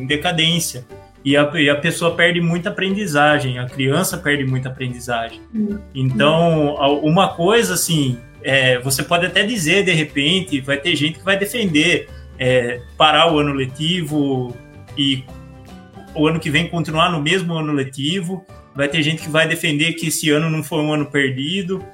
em 0.00 0.06
decadência. 0.06 0.84
E 1.24 1.36
a, 1.36 1.50
e 1.54 1.68
a, 1.68 1.76
pessoa 1.76 2.14
perde 2.14 2.40
muita 2.40 2.70
aprendizagem, 2.70 3.58
a 3.58 3.66
criança 3.66 4.16
perde 4.16 4.44
muita 4.44 4.70
aprendizagem. 4.70 5.40
Então, 5.94 6.74
uma 7.02 7.34
coisa 7.34 7.74
assim, 7.74 8.18
é, 8.42 8.78
você 8.78 9.02
pode 9.02 9.26
até 9.26 9.42
dizer 9.42 9.84
de 9.84 9.92
repente, 9.92 10.60
vai 10.60 10.78
ter 10.78 10.96
gente 10.96 11.18
que 11.18 11.24
vai 11.24 11.36
defender 11.36 12.08
é, 12.38 12.80
parar 12.96 13.32
o 13.32 13.38
ano 13.38 13.52
letivo 13.52 14.56
e 14.96 15.22
o 16.14 16.26
ano 16.26 16.40
que 16.40 16.50
vem 16.50 16.68
continuar 16.68 17.10
no 17.10 17.20
mesmo 17.20 17.54
ano 17.54 17.72
letivo, 17.72 18.44
vai 18.74 18.88
ter 18.88 19.02
gente 19.02 19.22
que 19.22 19.28
vai 19.28 19.46
defender 19.46 19.92
que 19.92 20.08
esse 20.08 20.30
ano 20.30 20.48
não 20.48 20.62
foi 20.62 20.80
um 20.80 20.92
ano 20.92 21.06
perdido. 21.06 21.84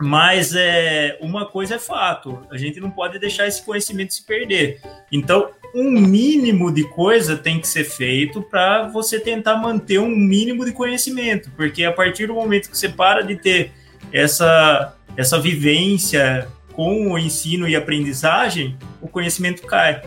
Mas 0.00 0.54
é, 0.56 1.16
uma 1.20 1.46
coisa 1.46 1.76
é 1.76 1.78
fato, 1.78 2.40
a 2.50 2.56
gente 2.56 2.80
não 2.80 2.90
pode 2.90 3.18
deixar 3.18 3.46
esse 3.46 3.64
conhecimento 3.64 4.12
se 4.12 4.26
perder. 4.26 4.80
Então, 5.12 5.50
um 5.74 5.90
mínimo 5.90 6.72
de 6.72 6.84
coisa 6.84 7.36
tem 7.36 7.60
que 7.60 7.66
ser 7.66 7.84
feito 7.84 8.40
para 8.40 8.86
você 8.88 9.18
tentar 9.18 9.56
manter 9.56 9.98
um 9.98 10.08
mínimo 10.08 10.64
de 10.64 10.72
conhecimento, 10.72 11.50
porque 11.56 11.84
a 11.84 11.92
partir 11.92 12.28
do 12.28 12.34
momento 12.34 12.70
que 12.70 12.78
você 12.78 12.88
para 12.88 13.22
de 13.22 13.34
ter 13.36 13.72
essa, 14.12 14.94
essa 15.16 15.40
vivência 15.40 16.48
com 16.72 17.10
o 17.10 17.18
ensino 17.18 17.68
e 17.68 17.74
aprendizagem, 17.74 18.78
o 19.02 19.08
conhecimento 19.08 19.66
cai. 19.66 20.02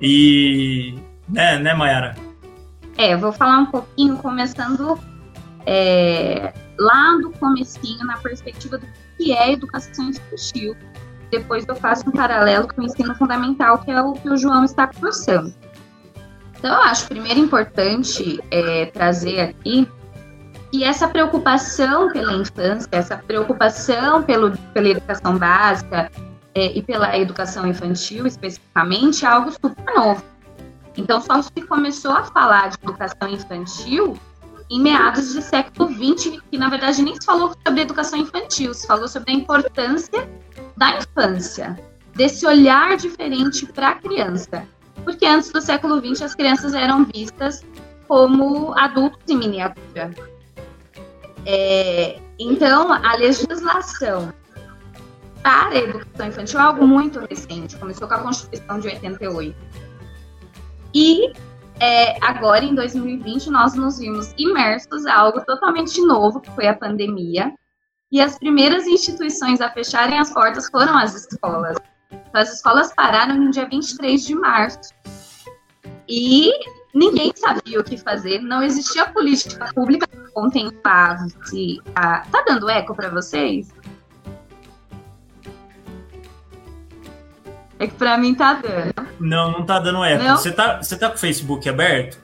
E, 0.00 0.94
né, 1.28 1.58
né, 1.58 1.74
Mayara? 1.74 2.14
É, 2.96 3.14
eu 3.14 3.18
vou 3.18 3.32
falar 3.32 3.58
um 3.60 3.66
pouquinho, 3.66 4.16
começando 4.18 4.98
é, 5.64 6.52
lá 6.78 7.16
do 7.22 7.30
comecinho, 7.30 8.04
na 8.04 8.18
perspectiva 8.18 8.78
do 8.78 8.86
que 9.16 9.32
é 9.32 9.52
educação 9.52 10.10
infantil, 10.10 10.76
depois 11.30 11.66
eu 11.66 11.76
faço 11.76 12.08
um 12.08 12.12
paralelo 12.12 12.68
com 12.68 12.80
o 12.80 12.84
ensino 12.84 13.14
fundamental, 13.14 13.78
que 13.78 13.90
é 13.90 14.00
o 14.00 14.12
que 14.12 14.28
o 14.28 14.36
João 14.36 14.64
está 14.64 14.86
cursando. 14.86 15.52
Então, 16.58 16.74
eu 16.74 16.82
acho 16.82 17.06
primeiro 17.06 17.38
importante 17.38 18.40
é, 18.50 18.86
trazer 18.86 19.40
aqui 19.40 19.88
que 20.70 20.84
essa 20.84 21.08
preocupação 21.08 22.12
pela 22.12 22.32
infância, 22.32 22.88
essa 22.90 23.16
preocupação 23.16 24.22
pelo, 24.22 24.56
pela 24.74 24.88
educação 24.88 25.38
básica 25.38 26.10
é, 26.54 26.76
e 26.76 26.82
pela 26.82 27.16
educação 27.16 27.66
infantil 27.66 28.26
especificamente 28.26 29.24
é 29.24 29.28
algo 29.28 29.50
super 29.52 29.94
novo. 29.94 30.22
Então, 30.96 31.20
só 31.20 31.40
se 31.40 31.62
começou 31.68 32.10
a 32.10 32.24
falar 32.24 32.70
de 32.70 32.76
educação 32.82 33.28
infantil 33.28 34.18
em 34.70 34.80
meados 34.80 35.34
do 35.34 35.42
século 35.42 35.88
XX, 35.90 36.40
que 36.50 36.58
na 36.58 36.68
verdade 36.68 37.02
nem 37.02 37.14
se 37.14 37.24
falou 37.24 37.54
sobre 37.66 37.82
educação 37.82 38.18
infantil, 38.18 38.74
se 38.74 38.86
falou 38.86 39.08
sobre 39.08 39.32
a 39.32 39.34
importância 39.34 40.28
da 40.76 40.98
infância, 40.98 41.78
desse 42.14 42.46
olhar 42.46 42.96
diferente 42.96 43.66
para 43.66 43.90
a 43.90 43.94
criança. 43.94 44.66
porque 45.04 45.24
antes 45.24 45.50
do 45.50 45.60
século 45.60 46.00
XX 46.04 46.22
as 46.22 46.34
crianças 46.34 46.74
eram 46.74 47.04
vistas 47.04 47.64
como 48.06 48.76
adultos 48.76 49.20
em 49.28 49.36
miniatura. 49.36 50.14
É, 51.46 52.18
então, 52.38 52.92
a 52.92 53.14
legislação 53.16 54.32
para 55.42 55.68
a 55.68 55.76
educação 55.76 56.26
infantil 56.26 56.60
é 56.60 56.62
algo 56.62 56.86
muito 56.86 57.20
recente, 57.20 57.76
começou 57.76 58.06
com 58.08 58.14
a 58.14 58.18
Constituição 58.18 58.80
de 58.80 58.88
88. 58.88 59.56
E 60.94 61.32
é, 61.80 62.16
agora, 62.24 62.64
em 62.64 62.74
2020, 62.74 63.50
nós 63.50 63.74
nos 63.74 63.98
vimos 63.98 64.34
imersos 64.38 65.06
a 65.06 65.14
algo 65.16 65.44
totalmente 65.44 66.00
novo, 66.00 66.40
que 66.40 66.50
foi 66.52 66.66
a 66.66 66.74
pandemia, 66.74 67.52
e 68.10 68.20
as 68.20 68.38
primeiras 68.38 68.86
instituições 68.86 69.60
a 69.60 69.70
fecharem 69.70 70.18
as 70.18 70.32
portas 70.32 70.68
foram 70.68 70.96
as 70.96 71.14
escolas. 71.14 71.76
Então, 72.10 72.40
as 72.40 72.54
escolas 72.54 72.92
pararam 72.94 73.36
no 73.36 73.50
dia 73.50 73.68
23 73.68 74.24
de 74.24 74.34
março. 74.34 74.94
E 76.08 76.50
ninguém 76.94 77.32
sabia 77.36 77.78
o 77.78 77.84
que 77.84 77.98
fazer, 77.98 78.40
não 78.40 78.62
existia 78.62 79.06
política 79.06 79.70
pública 79.74 80.06
que 80.06 80.32
contemplasse. 80.32 81.80
A... 81.94 82.20
Tá 82.20 82.44
dando 82.46 82.68
eco 82.70 82.94
para 82.94 83.10
vocês? 83.10 83.68
É 87.78 87.86
que 87.86 87.94
pra 87.94 88.18
mim 88.18 88.34
tá 88.34 88.54
dando. 88.54 88.92
Não, 89.20 89.52
não 89.52 89.64
tá 89.64 89.78
dando 89.78 90.04
eco. 90.04 90.24
Você 90.36 90.50
tá, 90.50 90.78
você 90.82 90.96
tá 90.96 91.08
com 91.08 91.14
o 91.14 91.18
Facebook 91.18 91.68
aberto? 91.68 92.18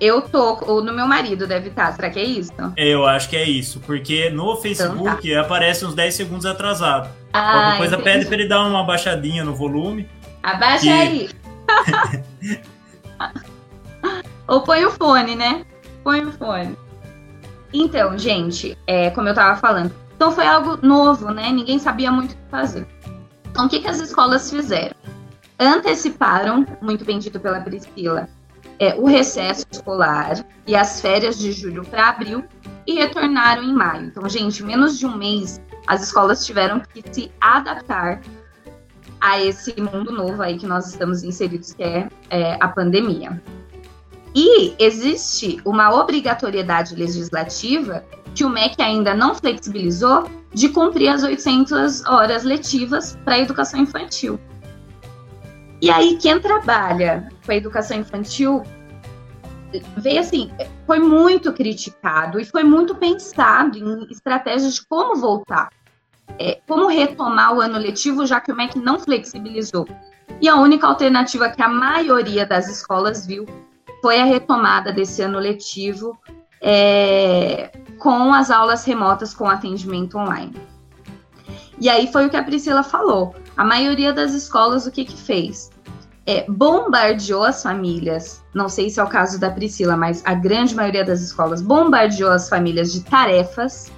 Eu 0.00 0.22
tô, 0.22 0.58
ou 0.64 0.82
no 0.82 0.92
meu 0.92 1.06
marido 1.06 1.46
deve 1.46 1.68
estar. 1.68 1.86
Tá. 1.86 1.92
Será 1.92 2.10
que 2.10 2.18
é 2.20 2.24
isso? 2.24 2.52
Eu 2.76 3.06
acho 3.06 3.28
que 3.28 3.36
é 3.36 3.44
isso, 3.44 3.80
porque 3.80 4.30
no 4.30 4.56
Facebook 4.56 5.28
então 5.28 5.40
tá. 5.40 5.46
aparece 5.46 5.84
uns 5.84 5.94
10 5.94 6.14
segundos 6.14 6.46
atrasado. 6.46 7.08
Ah, 7.32 7.52
Qualquer 7.52 7.78
coisa 7.78 7.94
entendi. 7.96 8.10
pede 8.10 8.26
pra 8.26 8.34
ele 8.36 8.48
dar 8.48 8.64
uma 8.64 8.84
baixadinha 8.84 9.44
no 9.44 9.54
volume. 9.54 10.08
Abaixa 10.42 10.86
e... 10.86 10.90
aí. 10.90 11.30
ou 14.46 14.62
põe 14.62 14.84
o 14.84 14.90
fone, 14.92 15.34
né? 15.34 15.64
Põe 16.04 16.24
o 16.24 16.32
fone. 16.32 16.76
Então, 17.72 18.16
gente, 18.16 18.78
é, 18.86 19.10
como 19.10 19.28
eu 19.28 19.34
tava 19.34 19.58
falando, 19.60 19.92
então 20.14 20.32
foi 20.32 20.46
algo 20.46 20.78
novo, 20.80 21.30
né? 21.32 21.50
Ninguém 21.50 21.78
sabia 21.78 22.10
muito 22.10 22.32
o 22.32 22.34
que 22.36 22.50
fazer. 22.50 22.86
Então, 23.58 23.66
o 23.66 23.68
que, 23.68 23.80
que 23.80 23.88
as 23.88 23.98
escolas 23.98 24.48
fizeram? 24.48 24.94
Anteciparam, 25.58 26.64
muito 26.80 27.04
bem 27.04 27.18
dito 27.18 27.40
pela 27.40 27.60
Priscila, 27.60 28.28
é, 28.78 28.94
o 28.94 29.04
recesso 29.04 29.66
escolar 29.68 30.46
e 30.64 30.76
as 30.76 31.00
férias 31.00 31.36
de 31.36 31.50
julho 31.50 31.84
para 31.84 32.10
abril 32.10 32.44
e 32.86 32.94
retornaram 32.94 33.64
em 33.64 33.74
maio. 33.74 34.06
Então, 34.06 34.28
gente, 34.28 34.62
menos 34.62 34.96
de 34.96 35.06
um 35.06 35.16
mês 35.16 35.60
as 35.88 36.04
escolas 36.04 36.46
tiveram 36.46 36.78
que 36.78 37.02
se 37.12 37.32
adaptar 37.40 38.20
a 39.20 39.40
esse 39.40 39.74
mundo 39.80 40.12
novo 40.12 40.40
aí 40.40 40.56
que 40.56 40.66
nós 40.66 40.90
estamos 40.90 41.24
inseridos, 41.24 41.72
que 41.72 41.82
é, 41.82 42.08
é 42.30 42.56
a 42.60 42.68
pandemia. 42.68 43.42
E 44.36 44.72
existe 44.78 45.60
uma 45.64 45.92
obrigatoriedade 46.00 46.94
legislativa 46.94 48.04
que 48.38 48.44
o 48.44 48.48
MEC 48.48 48.80
ainda 48.80 49.16
não 49.16 49.34
flexibilizou 49.34 50.30
de 50.54 50.68
cumprir 50.68 51.08
as 51.08 51.24
800 51.24 52.04
horas 52.06 52.44
letivas 52.44 53.18
para 53.24 53.34
a 53.34 53.38
educação 53.40 53.80
infantil. 53.80 54.38
E 55.82 55.90
aí, 55.90 56.16
quem 56.18 56.38
trabalha 56.38 57.28
com 57.44 57.50
a 57.50 57.56
educação 57.56 57.98
infantil 57.98 58.62
veio 59.96 60.20
assim, 60.20 60.52
foi 60.86 61.00
muito 61.00 61.52
criticado 61.52 62.38
e 62.38 62.44
foi 62.44 62.62
muito 62.62 62.94
pensado 62.94 63.76
em 63.76 64.06
estratégias 64.08 64.76
de 64.76 64.86
como 64.86 65.16
voltar, 65.16 65.70
é, 66.38 66.60
como 66.68 66.86
retomar 66.86 67.56
o 67.56 67.60
ano 67.60 67.76
letivo, 67.76 68.24
já 68.24 68.40
que 68.40 68.52
o 68.52 68.56
MEC 68.56 68.78
não 68.78 69.00
flexibilizou. 69.00 69.84
E 70.40 70.48
a 70.48 70.54
única 70.54 70.86
alternativa 70.86 71.48
que 71.48 71.60
a 71.60 71.68
maioria 71.68 72.46
das 72.46 72.68
escolas 72.68 73.26
viu 73.26 73.44
foi 74.00 74.20
a 74.20 74.24
retomada 74.24 74.92
desse 74.92 75.22
ano 75.22 75.40
letivo 75.40 76.16
é, 76.60 77.70
com 77.98 78.32
as 78.32 78.50
aulas 78.50 78.84
remotas 78.84 79.34
com 79.34 79.48
atendimento 79.48 80.18
online. 80.18 80.54
E 81.80 81.88
aí 81.88 82.10
foi 82.10 82.26
o 82.26 82.30
que 82.30 82.36
a 82.36 82.42
Priscila 82.42 82.82
falou. 82.82 83.34
A 83.56 83.64
maioria 83.64 84.12
das 84.12 84.32
escolas 84.32 84.86
o 84.86 84.90
que 84.90 85.04
que 85.04 85.16
fez? 85.16 85.70
É, 86.26 86.44
bombardeou 86.48 87.44
as 87.44 87.62
famílias. 87.62 88.44
Não 88.54 88.68
sei 88.68 88.90
se 88.90 89.00
é 89.00 89.04
o 89.04 89.08
caso 89.08 89.38
da 89.38 89.50
Priscila, 89.50 89.96
mas 89.96 90.22
a 90.26 90.34
grande 90.34 90.74
maioria 90.74 91.04
das 91.04 91.20
escolas 91.20 91.62
bombardeou 91.62 92.30
as 92.30 92.48
famílias 92.48 92.92
de 92.92 93.02
tarefas 93.02 93.90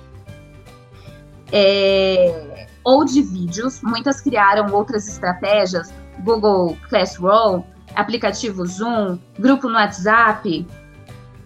é, 1.53 2.67
ou 2.85 3.05
de 3.05 3.23
vídeos. 3.23 3.81
Muitas 3.83 4.21
criaram 4.21 4.73
outras 4.73 5.09
estratégias, 5.09 5.93
Google 6.23 6.77
Classroom, 6.89 7.63
aplicativo 7.95 8.65
Zoom, 8.67 9.19
grupo 9.39 9.69
no 9.69 9.75
WhatsApp, 9.75 10.67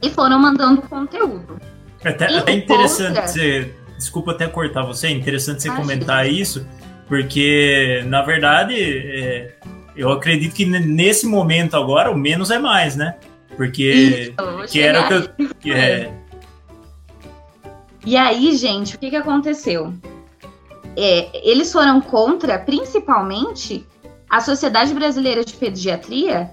e 0.05 0.11
foram 0.11 0.38
mandando 0.38 0.83
conteúdo. 0.83 1.59
É 2.03 2.11
até, 2.11 2.37
até 2.37 2.53
interessante 2.53 3.14
contra... 3.14 3.29
você. 3.29 3.75
Desculpa 3.97 4.33
até 4.33 4.47
cortar 4.49 4.83
você, 4.83 5.07
é 5.07 5.11
interessante 5.11 5.62
você 5.62 5.71
comentar 5.71 6.29
isso, 6.29 6.67
porque 7.07 8.03
na 8.07 8.23
verdade 8.23 8.75
é, 8.77 9.55
eu 9.97 10.11
acredito 10.11 10.53
que 10.55 10.67
nesse 10.67 11.27
momento 11.27 11.77
agora 11.77 12.11
o 12.11 12.17
menos 12.17 12.51
é 12.51 12.59
mais, 12.59 12.97
né? 12.97 13.14
Porque 13.57 13.85
isso, 13.85 14.73
que 14.73 14.81
era 14.81 15.05
o 15.05 15.09
que 15.09 15.14
eu. 15.14 15.55
Que 15.61 15.73
é... 15.73 16.12
E 18.05 18.17
aí, 18.17 18.55
gente, 18.57 18.97
o 18.97 18.99
que, 18.99 19.11
que 19.11 19.17
aconteceu? 19.17 19.95
É, 20.97 21.31
eles 21.49 21.73
foram 21.73 22.01
contra, 22.01 22.59
principalmente, 22.59 23.87
a 24.29 24.40
Sociedade 24.40 24.93
Brasileira 24.93 25.45
de 25.45 25.55
Pediatria, 25.55 26.51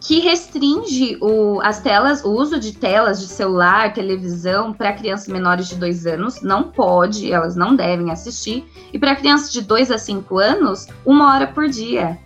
que 0.00 0.18
restringe 0.18 1.18
o, 1.20 1.60
as 1.60 1.80
telas, 1.80 2.24
o 2.24 2.30
uso 2.30 2.58
de 2.58 2.72
telas 2.72 3.20
de 3.20 3.28
celular, 3.28 3.92
televisão 3.92 4.72
para 4.72 4.94
crianças 4.94 5.28
menores 5.28 5.68
de 5.68 5.76
2 5.76 6.06
anos, 6.06 6.42
não 6.42 6.64
pode, 6.64 7.30
elas 7.30 7.54
não 7.54 7.76
devem 7.76 8.10
assistir, 8.10 8.64
e 8.92 8.98
para 8.98 9.14
crianças 9.14 9.52
de 9.52 9.60
2 9.60 9.90
a 9.90 9.98
5 9.98 10.38
anos, 10.38 10.86
uma 11.04 11.34
hora 11.34 11.46
por 11.46 11.68
dia. 11.68 12.18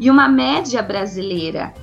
E 0.00 0.10
uma 0.10 0.28
média 0.28 0.82
brasileira 0.82 1.74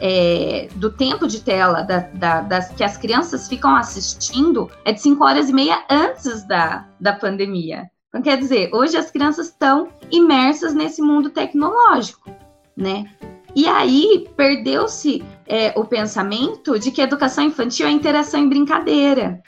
é, 0.00 0.68
do 0.76 0.90
tempo 0.90 1.26
de 1.26 1.40
tela 1.40 1.82
da, 1.82 2.00
da, 2.00 2.40
das, 2.40 2.68
que 2.70 2.84
as 2.84 2.96
crianças 2.96 3.48
ficam 3.48 3.74
assistindo 3.74 4.70
é 4.84 4.92
de 4.92 5.00
5 5.00 5.24
horas 5.24 5.48
e 5.48 5.52
meia 5.52 5.82
antes 5.90 6.46
da, 6.46 6.86
da 7.00 7.12
pandemia. 7.12 7.90
Então, 8.08 8.20
quer 8.20 8.36
dizer, 8.36 8.68
hoje 8.72 8.96
as 8.96 9.10
crianças 9.10 9.48
estão 9.48 9.88
imersas 10.10 10.74
nesse 10.74 11.00
mundo 11.00 11.30
tecnológico, 11.30 12.30
né? 12.76 13.06
E 13.54 13.66
aí 13.68 14.28
perdeu-se 14.36 15.22
é, 15.46 15.72
o 15.76 15.84
pensamento 15.84 16.78
de 16.78 16.90
que 16.90 17.02
educação 17.02 17.44
infantil 17.44 17.86
é 17.86 17.90
interação 17.90 18.40
em 18.40 18.48
brincadeira, 18.48 19.42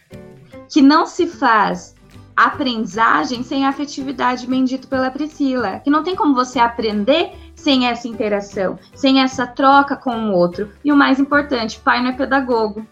que 0.68 0.82
não 0.82 1.06
se 1.06 1.26
faz 1.26 1.94
aprendizagem 2.36 3.42
sem 3.42 3.64
afetividade, 3.64 4.46
bendito 4.46 4.88
pela 4.88 5.10
Priscila, 5.10 5.78
que 5.80 5.90
não 5.90 6.02
tem 6.02 6.16
como 6.16 6.34
você 6.34 6.58
aprender 6.58 7.32
sem 7.54 7.86
essa 7.86 8.08
interação, 8.08 8.78
sem 8.94 9.20
essa 9.20 9.46
troca 9.46 9.96
com 9.96 10.10
o 10.10 10.32
outro. 10.32 10.70
E 10.84 10.92
o 10.92 10.96
mais 10.96 11.20
importante, 11.20 11.80
pai 11.80 12.02
não 12.02 12.10
é 12.10 12.12
pedagogo. 12.12 12.84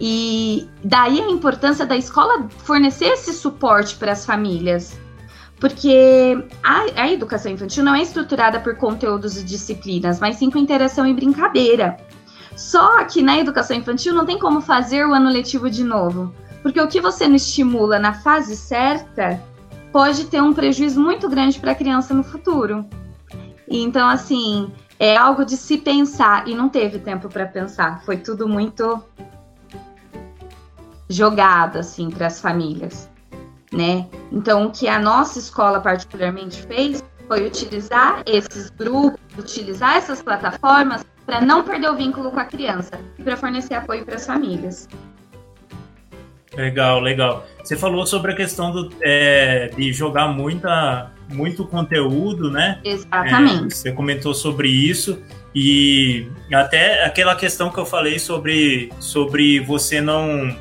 E 0.00 0.68
daí 0.82 1.20
a 1.20 1.30
importância 1.30 1.86
da 1.86 1.96
escola 1.96 2.48
fornecer 2.48 3.06
esse 3.06 3.32
suporte 3.32 3.94
para 3.94 4.12
as 4.12 4.26
famílias, 4.26 4.98
porque 5.64 6.44
a, 6.62 7.04
a, 7.04 7.10
educação 7.10 7.50
infantil 7.50 7.82
não 7.82 7.94
é 7.94 8.02
estruturada 8.02 8.60
por 8.60 8.76
conteúdos 8.76 9.38
e 9.38 9.42
disciplinas, 9.42 10.20
mas 10.20 10.36
sim 10.36 10.50
com 10.50 10.58
interação 10.58 11.06
e 11.06 11.14
brincadeira. 11.14 11.96
Só 12.54 13.02
que 13.04 13.22
na 13.22 13.38
educação 13.38 13.74
infantil 13.74 14.12
não 14.12 14.26
tem 14.26 14.38
como 14.38 14.60
fazer 14.60 15.06
o 15.06 15.14
ano 15.14 15.30
letivo 15.30 15.70
de 15.70 15.82
novo, 15.82 16.34
porque 16.62 16.78
o 16.78 16.86
que 16.86 17.00
você 17.00 17.26
não 17.26 17.36
estimula 17.36 17.98
na 17.98 18.12
fase 18.12 18.54
certa 18.54 19.42
pode 19.90 20.26
ter 20.26 20.42
um 20.42 20.52
prejuízo 20.52 21.00
muito 21.00 21.30
grande 21.30 21.58
para 21.58 21.72
a 21.72 21.74
criança 21.74 22.12
no 22.12 22.22
futuro. 22.22 22.84
Então, 23.66 24.06
assim, 24.06 24.70
é 24.98 25.16
algo 25.16 25.46
de 25.46 25.56
se 25.56 25.78
pensar 25.78 26.46
e 26.46 26.54
não 26.54 26.68
teve 26.68 26.98
tempo 26.98 27.26
para 27.30 27.46
pensar. 27.46 28.04
Foi 28.04 28.18
tudo 28.18 28.46
muito 28.46 29.02
jogado 31.08 31.78
assim 31.78 32.10
para 32.10 32.26
as 32.26 32.38
famílias 32.38 33.13
né? 33.74 34.06
Então, 34.32 34.66
o 34.66 34.70
que 34.70 34.88
a 34.88 34.98
nossa 34.98 35.38
escola 35.38 35.80
particularmente 35.80 36.62
fez 36.62 37.02
foi 37.26 37.46
utilizar 37.46 38.22
esses 38.26 38.70
grupos, 38.70 39.20
utilizar 39.38 39.96
essas 39.96 40.22
plataformas 40.22 41.04
para 41.26 41.40
não 41.40 41.64
perder 41.64 41.90
o 41.90 41.96
vínculo 41.96 42.30
com 42.30 42.38
a 42.38 42.44
criança 42.44 43.00
e 43.18 43.22
para 43.22 43.36
fornecer 43.36 43.74
apoio 43.74 44.04
para 44.04 44.16
as 44.16 44.26
famílias. 44.26 44.88
Legal, 46.54 47.00
legal. 47.00 47.46
Você 47.62 47.76
falou 47.76 48.06
sobre 48.06 48.32
a 48.32 48.36
questão 48.36 48.70
do, 48.70 48.92
é, 49.02 49.70
de 49.74 49.92
jogar 49.92 50.28
muita, 50.28 51.10
muito 51.28 51.66
conteúdo, 51.66 52.50
né? 52.50 52.80
Exatamente. 52.84 53.72
É, 53.72 53.76
você 53.76 53.92
comentou 53.92 54.34
sobre 54.34 54.68
isso 54.68 55.20
e 55.54 56.28
até 56.52 57.04
aquela 57.04 57.34
questão 57.34 57.70
que 57.70 57.78
eu 57.78 57.86
falei 57.86 58.18
sobre, 58.18 58.92
sobre 59.00 59.60
você 59.60 60.00
não 60.00 60.56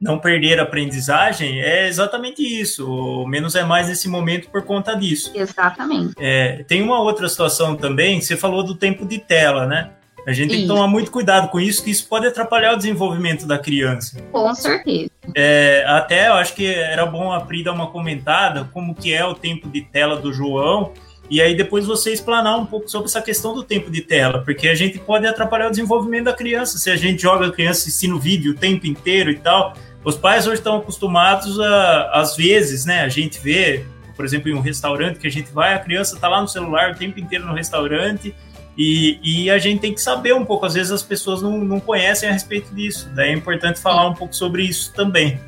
não 0.00 0.18
perder 0.18 0.58
a 0.58 0.62
aprendizagem, 0.62 1.60
é 1.60 1.86
exatamente 1.86 2.42
isso. 2.42 2.90
O 2.90 3.26
menos 3.26 3.54
é 3.54 3.62
mais 3.64 3.88
nesse 3.88 4.08
momento 4.08 4.48
por 4.48 4.62
conta 4.62 4.94
disso. 4.94 5.30
Exatamente. 5.34 6.14
É, 6.18 6.64
tem 6.66 6.82
uma 6.82 7.00
outra 7.00 7.28
situação 7.28 7.76
também, 7.76 8.20
você 8.20 8.36
falou 8.36 8.62
do 8.62 8.74
tempo 8.74 9.04
de 9.04 9.18
tela, 9.18 9.66
né? 9.66 9.90
A 10.26 10.32
gente 10.32 10.50
tem 10.50 10.60
que 10.62 10.66
tomar 10.66 10.86
muito 10.86 11.10
cuidado 11.10 11.48
com 11.48 11.58
isso, 11.58 11.82
que 11.82 11.90
isso 11.90 12.06
pode 12.06 12.26
atrapalhar 12.26 12.74
o 12.74 12.76
desenvolvimento 12.76 13.46
da 13.46 13.58
criança. 13.58 14.20
Com 14.30 14.54
certeza. 14.54 15.10
É, 15.34 15.84
até 15.86 16.28
eu 16.28 16.34
acho 16.34 16.54
que 16.54 16.66
era 16.66 17.06
bom 17.06 17.32
a 17.32 17.40
Pri 17.40 17.64
dar 17.64 17.72
uma 17.72 17.90
comentada 17.90 18.68
como 18.72 18.94
que 18.94 19.12
é 19.12 19.24
o 19.24 19.34
tempo 19.34 19.68
de 19.68 19.80
tela 19.80 20.16
do 20.16 20.32
João, 20.32 20.92
e 21.30 21.40
aí 21.40 21.54
depois 21.54 21.86
você 21.86 22.12
explanar 22.12 22.58
um 22.58 22.66
pouco 22.66 22.88
sobre 22.88 23.08
essa 23.08 23.22
questão 23.22 23.54
do 23.54 23.62
tempo 23.62 23.90
de 23.90 24.02
tela, 24.02 24.42
porque 24.44 24.68
a 24.68 24.74
gente 24.74 24.98
pode 24.98 25.26
atrapalhar 25.26 25.68
o 25.68 25.70
desenvolvimento 25.70 26.24
da 26.24 26.32
criança, 26.32 26.76
se 26.76 26.90
a 26.90 26.96
gente 26.96 27.22
joga 27.22 27.46
a 27.46 27.52
criança 27.52 27.82
assistindo 27.82 28.18
vídeo 28.18 28.52
o 28.52 28.56
tempo 28.56 28.86
inteiro 28.86 29.30
e 29.30 29.38
tal. 29.38 29.74
Os 30.04 30.16
pais 30.16 30.46
hoje 30.46 30.56
estão 30.56 30.76
acostumados 30.76 31.60
a, 31.60 32.10
às 32.12 32.36
vezes, 32.36 32.84
né, 32.86 33.02
a 33.02 33.08
gente 33.08 33.38
vê, 33.38 33.84
por 34.16 34.24
exemplo, 34.24 34.48
em 34.48 34.54
um 34.54 34.60
restaurante 34.60 35.18
que 35.18 35.26
a 35.26 35.30
gente 35.30 35.52
vai, 35.52 35.74
a 35.74 35.78
criança 35.78 36.14
está 36.14 36.28
lá 36.28 36.40
no 36.40 36.48
celular 36.48 36.92
o 36.92 36.94
tempo 36.94 37.20
inteiro 37.20 37.46
no 37.46 37.52
restaurante, 37.52 38.34
e, 38.78 39.18
e, 39.22 39.50
a 39.50 39.58
gente 39.58 39.80
tem 39.80 39.92
que 39.92 40.00
saber 40.00 40.32
um 40.32 40.44
pouco, 40.44 40.64
às 40.64 40.72
vezes 40.72 40.90
as 40.90 41.02
pessoas 41.02 41.42
não, 41.42 41.58
não 41.58 41.78
conhecem 41.80 42.28
a 42.28 42.32
respeito 42.32 42.74
disso. 42.74 43.10
Daí 43.14 43.28
é 43.28 43.32
importante 43.32 43.78
falar 43.78 44.08
um 44.08 44.14
pouco 44.14 44.34
sobre 44.34 44.62
isso 44.62 44.94
também. 44.94 45.38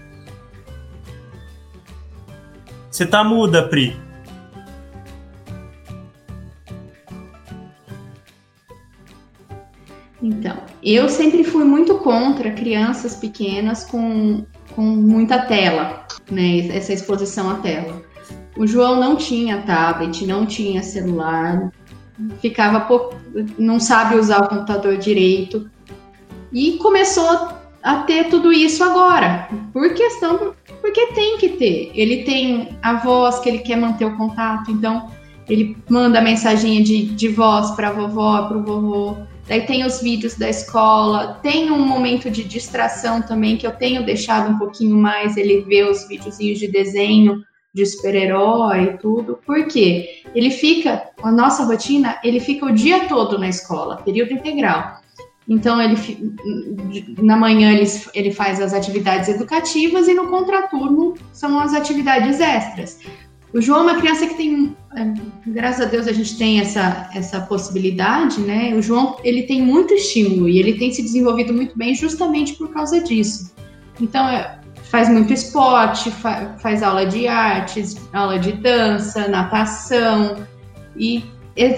Você 2.91 3.07
tá 3.07 3.25
muda, 3.25 3.67
Pri. 3.67 3.99
Então, 10.21 10.63
eu 10.83 11.09
sempre 11.09 11.45
fui 11.45 11.65
muito 11.65 11.95
contra 11.99 12.51
crianças 12.51 13.15
pequenas 13.15 13.85
com, 13.85 14.45
com 14.75 14.83
muita 14.83 15.39
tela, 15.39 16.07
né? 16.31 16.67
Essa 16.69 16.93
exposição 16.93 17.51
à 17.51 17.55
tela. 17.57 18.03
O 18.57 18.67
João 18.67 18.99
não 18.99 19.17
tinha 19.17 19.63
tablet, 19.63 20.27
não 20.27 20.45
tinha 20.45 20.83
celular, 20.83 21.73
ficava 22.41 22.81
pouco, 22.81 23.17
não 23.59 23.81
sabe 23.81 24.17
usar 24.17 24.43
o 24.43 24.49
computador 24.49 24.97
direito 24.99 25.71
e 26.53 26.73
começou 26.73 27.49
a 27.83 27.97
ter 28.03 28.29
tudo 28.29 28.53
isso 28.53 28.85
agora, 28.85 29.49
por 29.73 29.93
questão, 29.95 30.55
porque 30.81 31.09
tem 31.09 31.39
que 31.39 31.51
ter. 31.51 31.91
Ele 31.95 32.23
tem 32.25 32.79
a 32.83 32.95
voz 32.95 33.41
que 33.41 33.49
ele 33.49 33.59
quer 33.59 33.77
manter 33.77 34.05
o 34.05 34.17
contato, 34.17 34.71
então 34.71 35.11
ele 35.49 35.77
manda 35.89 36.21
mensagem 36.21 36.83
de, 36.83 37.07
de 37.07 37.29
voz 37.29 37.73
para 37.73 37.89
a 37.89 37.93
vovó, 37.93 38.47
para 38.47 38.59
o 38.59 38.63
vovô. 38.63 39.17
Daí 39.53 39.67
tem 39.67 39.85
os 39.85 40.01
vídeos 40.01 40.35
da 40.35 40.49
escola, 40.49 41.39
tem 41.43 41.71
um 41.71 41.87
momento 41.87 42.31
de 42.31 42.43
distração 42.43 43.21
também 43.21 43.59
que 43.59 43.67
eu 43.67 43.73
tenho 43.73 44.03
deixado 44.03 44.51
um 44.51 44.57
pouquinho 44.57 44.97
mais 44.97 45.37
ele 45.37 45.61
vê 45.61 45.83
os 45.83 46.09
videozinhos 46.09 46.59
de 46.59 46.69
desenho 46.69 47.45
de 47.75 47.85
super-herói 47.85 48.85
e 48.85 48.97
tudo. 48.97 49.39
Por 49.45 49.67
quê? 49.67 50.23
Ele 50.35 50.51
fica, 50.51 51.03
a 51.23 51.31
nossa 51.31 51.65
rotina, 51.65 52.19
ele 52.25 52.41
fica 52.41 52.65
o 52.65 52.73
dia 52.73 53.07
todo 53.07 53.39
na 53.39 53.47
escola, 53.47 53.99
período 53.99 54.33
integral. 54.33 55.03
Então, 55.47 55.83
ele, 55.83 55.99
na 57.21 57.37
manhã 57.37 57.73
ele, 57.73 57.85
ele 58.15 58.33
faz 58.33 58.59
as 58.59 58.73
atividades 58.73 59.29
educativas 59.29 60.09
e 60.09 60.15
no 60.15 60.29
contraturno 60.29 61.13
são 61.31 61.61
as 61.61 61.75
atividades 61.75 62.41
extras. 62.41 63.01
O 63.55 63.61
João 63.61 63.81
é 63.81 63.93
uma 63.93 64.01
criança 64.01 64.27
que 64.27 64.35
tem, 64.35 64.77
é, 64.97 65.13
graças 65.47 65.87
a 65.87 65.89
Deus 65.89 66.07
a 66.07 66.13
gente 66.13 66.39
tem 66.39 66.61
essa, 66.61 67.11
essa 67.15 67.41
possibilidade, 67.43 68.41
né? 68.41 68.75
O 68.75 68.81
João, 68.81 69.17
ele 69.23 69.43
tem 69.43 69.61
muito 69.61 69.93
estímulo 69.93 70.49
e 70.49 70.59
ele 70.59 70.75
tem 70.79 70.91
se 70.91 71.03
desenvolvido 71.03 71.53
muito 71.53 71.77
bem 71.77 71.95
justamente 71.95 72.55
por 72.55 72.73
causa 72.73 73.01
disso. 73.01 73.53
Então, 74.01 74.27
é, 74.27 74.59
faz 74.85 75.09
muito 75.09 75.33
esporte, 75.33 76.11
fa 76.11 76.57
faz 76.59 76.83
aula 76.83 77.05
de 77.05 77.27
artes, 77.27 77.97
aula 78.13 78.39
de 78.39 78.53
dança, 78.53 79.29
natação 79.29 80.47
e 80.97 81.23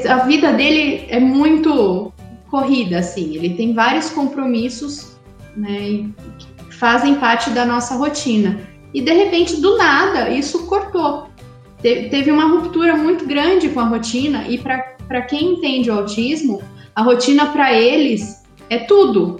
a 0.08 0.18
vida 0.18 0.52
dele 0.52 1.06
é 1.08 1.18
muito 1.18 2.12
corrida, 2.48 2.98
assim. 2.98 3.34
Ele 3.34 3.50
tem 3.54 3.74
vários 3.74 4.10
compromissos, 4.10 5.16
né, 5.56 6.08
que 6.38 6.74
fazem 6.74 7.16
parte 7.16 7.50
da 7.50 7.66
nossa 7.66 7.96
rotina. 7.96 8.60
E 8.92 9.00
de 9.00 9.12
repente, 9.12 9.60
do 9.60 9.76
nada, 9.76 10.30
isso 10.30 10.66
cortou. 10.66 11.28
Te 11.84 12.08
teve 12.08 12.30
uma 12.30 12.46
ruptura 12.46 12.96
muito 12.96 13.26
grande 13.26 13.68
com 13.68 13.78
a 13.78 13.84
rotina 13.84 14.48
e 14.48 14.56
para 14.56 15.20
quem 15.28 15.52
entende 15.52 15.90
o 15.90 15.98
autismo, 15.98 16.62
a 16.96 17.02
rotina 17.02 17.44
para 17.48 17.74
eles 17.74 18.42
é 18.70 18.78
tudo. 18.78 19.38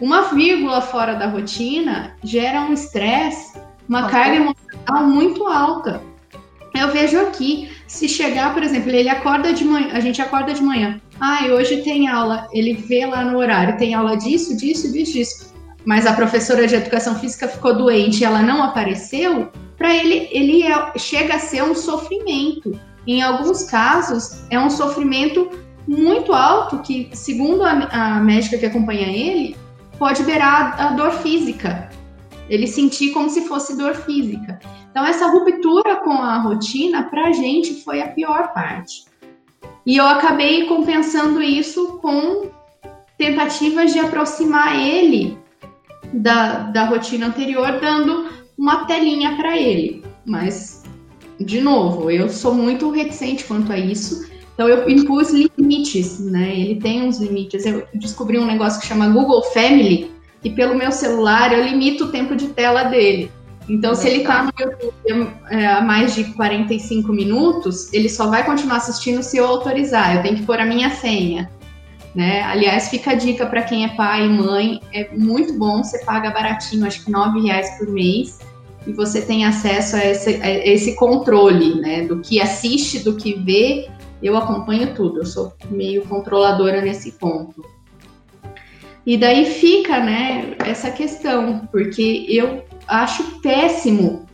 Uma 0.00 0.22
vírgula 0.32 0.80
fora 0.80 1.14
da 1.14 1.26
rotina 1.26 2.16
gera 2.22 2.60
um 2.60 2.72
estresse, 2.72 3.58
uma 3.88 4.08
carga 4.08 4.36
emocional 4.36 5.08
muito 5.08 5.48
alta. 5.48 6.00
Eu 6.72 6.92
vejo 6.92 7.18
aqui, 7.18 7.68
se 7.88 8.08
chegar, 8.08 8.54
por 8.54 8.62
exemplo, 8.62 8.90
ele 8.90 9.08
acorda 9.08 9.52
de 9.52 9.64
manhã, 9.64 9.88
a 9.94 9.98
gente 9.98 10.22
acorda 10.22 10.54
de 10.54 10.62
manhã. 10.62 11.00
Ah, 11.20 11.40
hoje 11.46 11.82
tem 11.82 12.06
aula, 12.06 12.46
ele 12.52 12.74
vê 12.74 13.04
lá 13.04 13.24
no 13.24 13.36
horário, 13.36 13.76
tem 13.76 13.94
aula 13.94 14.16
disso, 14.16 14.56
disso, 14.56 14.92
disso, 14.92 15.12
disso. 15.12 15.54
Mas 15.84 16.06
a 16.06 16.12
professora 16.12 16.68
de 16.68 16.76
educação 16.76 17.16
física 17.16 17.48
ficou 17.48 17.74
doente 17.74 18.20
e 18.20 18.24
ela 18.24 18.42
não 18.42 18.62
apareceu, 18.62 19.50
para 19.78 19.94
ele, 19.94 20.28
ele 20.32 20.64
é, 20.64 20.98
chega 20.98 21.36
a 21.36 21.38
ser 21.38 21.62
um 21.62 21.74
sofrimento. 21.74 22.78
Em 23.06 23.22
alguns 23.22 23.62
casos, 23.70 24.42
é 24.50 24.58
um 24.58 24.68
sofrimento 24.68 25.48
muito 25.86 26.34
alto 26.34 26.80
que, 26.80 27.08
segundo 27.14 27.64
a, 27.64 27.70
a 27.70 28.20
médica 28.20 28.58
que 28.58 28.66
acompanha 28.66 29.06
ele, 29.06 29.56
pode 29.98 30.22
beirar 30.24 30.78
a 30.78 30.92
dor 30.92 31.12
física. 31.12 31.88
Ele 32.50 32.66
sentir 32.66 33.12
como 33.12 33.30
se 33.30 33.42
fosse 33.46 33.76
dor 33.76 33.94
física. 33.94 34.58
Então, 34.90 35.06
essa 35.06 35.28
ruptura 35.28 35.96
com 35.96 36.12
a 36.12 36.38
rotina, 36.38 37.04
para 37.04 37.28
a 37.28 37.32
gente, 37.32 37.82
foi 37.84 38.02
a 38.02 38.08
pior 38.08 38.52
parte. 38.52 39.04
E 39.86 39.96
eu 39.96 40.06
acabei 40.06 40.66
compensando 40.66 41.40
isso 41.40 41.98
com 42.02 42.50
tentativas 43.16 43.92
de 43.92 44.00
aproximar 44.00 44.76
ele 44.78 45.38
da, 46.12 46.64
da 46.70 46.84
rotina 46.84 47.26
anterior, 47.26 47.78
dando 47.80 48.37
uma 48.58 48.84
telinha 48.84 49.36
para 49.36 49.56
ele. 49.56 50.02
Mas, 50.26 50.82
de 51.40 51.60
novo, 51.60 52.10
eu 52.10 52.28
sou 52.28 52.52
muito 52.52 52.90
reticente 52.90 53.44
quanto 53.44 53.72
a 53.72 53.78
isso. 53.78 54.28
Então 54.52 54.68
eu 54.68 54.90
impus 54.90 55.30
limites, 55.30 56.18
né? 56.18 56.52
Ele 56.54 56.80
tem 56.80 57.02
uns 57.02 57.20
limites. 57.20 57.64
Eu 57.64 57.86
descobri 57.94 58.38
um 58.38 58.44
negócio 58.44 58.80
que 58.80 58.86
chama 58.86 59.08
Google 59.08 59.42
Family, 59.54 60.10
e 60.42 60.50
pelo 60.50 60.74
meu 60.74 60.92
celular 60.92 61.52
eu 61.52 61.64
limito 61.64 62.04
o 62.04 62.10
tempo 62.10 62.34
de 62.34 62.48
tela 62.48 62.84
dele. 62.84 63.30
Então, 63.68 63.94
se 63.94 64.08
ele 64.08 64.24
tá 64.24 64.44
no 64.44 64.52
YouTube 64.58 65.30
é, 65.50 65.66
há 65.66 65.82
mais 65.82 66.14
de 66.14 66.24
45 66.32 67.12
minutos, 67.12 67.92
ele 67.92 68.08
só 68.08 68.26
vai 68.28 68.44
continuar 68.44 68.76
assistindo 68.76 69.22
se 69.22 69.36
eu 69.36 69.46
autorizar. 69.46 70.16
Eu 70.16 70.22
tenho 70.22 70.36
que 70.36 70.42
pôr 70.44 70.58
a 70.58 70.64
minha 70.64 70.88
senha. 70.90 71.50
Né? 72.14 72.42
Aliás, 72.42 72.88
fica 72.88 73.10
a 73.10 73.14
dica 73.14 73.46
para 73.46 73.62
quem 73.62 73.84
é 73.84 73.88
pai 73.88 74.24
e 74.24 74.28
mãe, 74.28 74.80
é 74.94 75.14
muito 75.14 75.52
bom, 75.58 75.84
você 75.84 76.02
paga 76.04 76.30
baratinho, 76.30 76.86
acho 76.86 77.04
que 77.04 77.12
R$ 77.12 77.42
reais 77.42 77.78
por 77.78 77.88
mês, 77.88 78.38
e 78.88 78.92
você 78.92 79.20
tem 79.20 79.44
acesso 79.44 79.96
a 79.96 80.04
esse, 80.04 80.40
a 80.42 80.66
esse 80.66 80.96
controle, 80.96 81.80
né? 81.80 82.06
Do 82.06 82.20
que 82.20 82.40
assiste, 82.40 83.00
do 83.00 83.16
que 83.16 83.34
vê 83.34 83.88
eu 84.22 84.36
acompanho 84.36 84.94
tudo, 84.94 85.20
eu 85.20 85.26
sou 85.26 85.52
meio 85.70 86.04
controladora 86.06 86.80
nesse 86.80 87.12
ponto. 87.12 87.64
E 89.06 89.16
daí 89.16 89.46
fica, 89.46 90.00
né, 90.00 90.56
essa 90.66 90.90
questão, 90.90 91.68
porque 91.70 92.26
eu 92.28 92.64
acho 92.86 93.40
péssimo, 93.40 94.26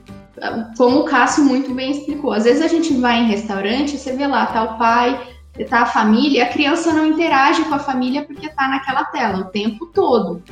como 0.77 1.01
o 1.01 1.05
Cássio 1.05 1.45
muito 1.45 1.73
bem 1.75 1.91
explicou. 1.91 2.33
Às 2.33 2.45
vezes 2.45 2.63
a 2.63 2.69
gente 2.69 2.95
vai 2.95 3.21
em 3.21 3.29
restaurante, 3.29 3.99
você 3.99 4.13
vê 4.13 4.27
lá, 4.27 4.47
tá 4.47 4.63
o 4.65 4.79
pai, 4.79 5.21
tá 5.69 5.83
a 5.83 5.87
família, 5.87 6.45
a 6.45 6.49
criança 6.49 6.93
não 6.93 7.07
interage 7.07 7.63
com 7.65 7.75
a 7.75 7.79
família 7.79 8.25
porque 8.25 8.49
tá 8.49 8.69
naquela 8.69 9.05
tela 9.05 9.41
o 9.41 9.51
tempo 9.51 9.87
todo. 9.87 10.43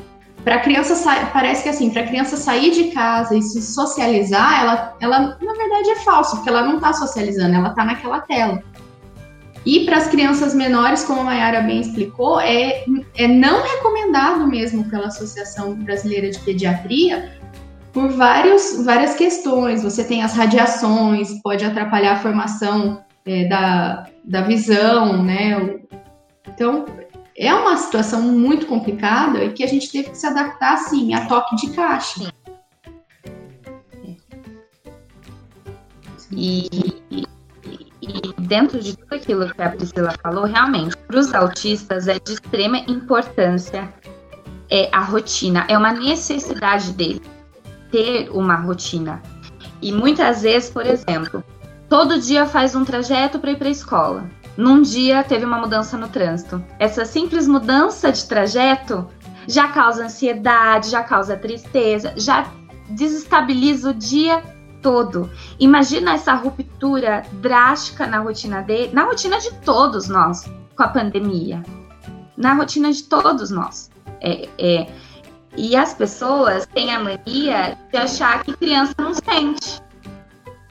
Para 0.44 0.58
criança 0.58 0.94
parece 1.32 1.62
que 1.62 1.68
assim, 1.68 1.90
para 1.90 2.02
criança 2.02 2.36
sair 2.36 2.72
de 2.72 2.84
casa 2.90 3.36
e 3.36 3.42
se 3.42 3.62
socializar, 3.62 4.60
ela, 4.60 4.96
ela 5.00 5.18
na 5.40 5.52
verdade 5.52 5.90
é 5.90 5.96
falso, 5.96 6.36
porque 6.36 6.48
ela 6.48 6.62
não 6.62 6.76
está 6.76 6.92
socializando, 6.92 7.54
ela 7.54 7.68
está 7.68 7.84
naquela 7.84 8.20
tela. 8.20 8.62
E 9.64 9.84
para 9.84 9.96
as 9.96 10.08
crianças 10.08 10.54
menores, 10.54 11.04
como 11.04 11.20
a 11.20 11.24
Mayara 11.24 11.60
bem 11.60 11.80
explicou, 11.80 12.40
é, 12.40 12.84
é 13.16 13.28
não 13.28 13.62
recomendado 13.62 14.46
mesmo 14.48 14.84
pela 14.90 15.06
Associação 15.06 15.74
Brasileira 15.74 16.30
de 16.30 16.40
Pediatria 16.40 17.32
por 17.92 18.08
vários, 18.08 18.84
várias 18.84 19.14
questões. 19.14 19.84
Você 19.84 20.02
tem 20.02 20.22
as 20.22 20.34
radiações, 20.34 21.40
pode 21.42 21.64
atrapalhar 21.64 22.14
a 22.14 22.18
formação 22.18 23.04
é, 23.24 23.44
da, 23.44 24.06
da 24.24 24.40
visão, 24.40 25.22
né? 25.22 25.78
Então, 26.48 26.84
é 27.36 27.54
uma 27.54 27.76
situação 27.76 28.22
muito 28.22 28.66
complicada 28.66 29.42
e 29.44 29.52
que 29.52 29.64
a 29.64 29.66
gente 29.66 29.90
teve 29.90 30.10
que 30.10 30.18
se 30.18 30.26
adaptar, 30.26 30.74
assim, 30.74 31.14
a 31.14 31.26
toque 31.26 31.56
de 31.56 31.70
caixa. 31.70 32.32
E 36.30 36.68
e 38.02 38.42
dentro 38.42 38.80
de 38.80 38.96
tudo 38.96 39.14
aquilo 39.14 39.54
que 39.54 39.62
a 39.62 39.70
Priscila 39.70 40.12
falou, 40.20 40.44
realmente, 40.44 40.96
para 40.96 41.18
os 41.18 41.32
autistas 41.32 42.08
é 42.08 42.18
de 42.18 42.32
extrema 42.32 42.78
importância 42.88 43.92
é, 44.68 44.88
a 44.92 45.00
rotina, 45.00 45.64
é 45.68 45.78
uma 45.78 45.92
necessidade 45.92 46.92
deles. 46.92 47.20
ter 47.92 48.30
uma 48.30 48.56
rotina. 48.56 49.22
E 49.82 49.92
muitas 49.92 50.42
vezes, 50.42 50.70
por 50.70 50.86
exemplo, 50.86 51.44
todo 51.90 52.18
dia 52.18 52.46
faz 52.46 52.74
um 52.74 52.84
trajeto 52.86 53.38
para 53.38 53.50
ir 53.50 53.58
para 53.58 53.68
a 53.68 53.70
escola. 53.70 54.30
Num 54.56 54.82
dia 54.82 55.24
teve 55.24 55.44
uma 55.44 55.58
mudança 55.58 55.96
no 55.96 56.08
trânsito. 56.08 56.62
Essa 56.78 57.04
simples 57.04 57.48
mudança 57.48 58.12
de 58.12 58.24
trajeto 58.26 59.08
já 59.46 59.68
causa 59.68 60.04
ansiedade, 60.04 60.90
já 60.90 61.02
causa 61.02 61.36
tristeza, 61.36 62.12
já 62.16 62.50
desestabiliza 62.88 63.90
o 63.90 63.94
dia 63.94 64.42
todo. 64.82 65.30
Imagina 65.58 66.14
essa 66.14 66.34
ruptura 66.34 67.22
drástica 67.34 68.06
na 68.06 68.18
rotina 68.18 68.60
dele, 68.62 68.92
na 68.92 69.04
rotina 69.04 69.38
de 69.38 69.52
todos 69.60 70.08
nós 70.08 70.44
com 70.76 70.82
a 70.82 70.88
pandemia, 70.88 71.62
na 72.36 72.54
rotina 72.54 72.92
de 72.92 73.04
todos 73.04 73.50
nós. 73.50 73.90
É, 74.20 74.48
é, 74.58 74.86
e 75.56 75.76
as 75.76 75.94
pessoas 75.94 76.66
têm 76.66 76.94
a 76.94 76.98
mania 76.98 77.78
de 77.90 77.96
achar 77.96 78.42
que 78.42 78.56
criança 78.56 78.94
não 78.98 79.14
sente. 79.14 79.82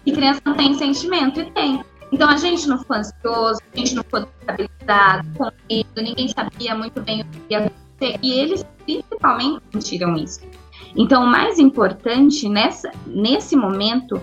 E 0.06 0.12
criança 0.12 0.42
não 0.46 0.56
tem 0.56 0.74
sentimento, 0.74 1.40
e 1.40 1.52
tem. 1.52 1.84
Então 2.12 2.30
a 2.30 2.38
gente 2.38 2.68
não 2.68 2.78
ficou 2.78 2.98
ansioso, 2.98 3.60
a 3.74 3.78
gente 3.78 3.96
não 3.96 4.04
ficou 4.04 4.22
desestabilizado, 4.22 5.28
com 5.38 5.52
medo, 5.70 5.88
ninguém 5.98 6.28
sabia 6.28 6.76
muito 6.76 7.02
bem 7.02 7.22
o 7.22 7.26
que 7.26 7.42
ia 7.50 7.60
acontecer. 7.60 8.20
E 8.22 8.34
eles 8.34 8.66
principalmente 8.86 9.62
sentiram 9.72 10.16
isso. 10.16 10.42
Então 10.96 11.24
o 11.24 11.28
mais 11.28 11.58
importante 11.58 12.50
nessa, 12.50 12.92
nesse 13.08 13.56
momento 13.56 14.22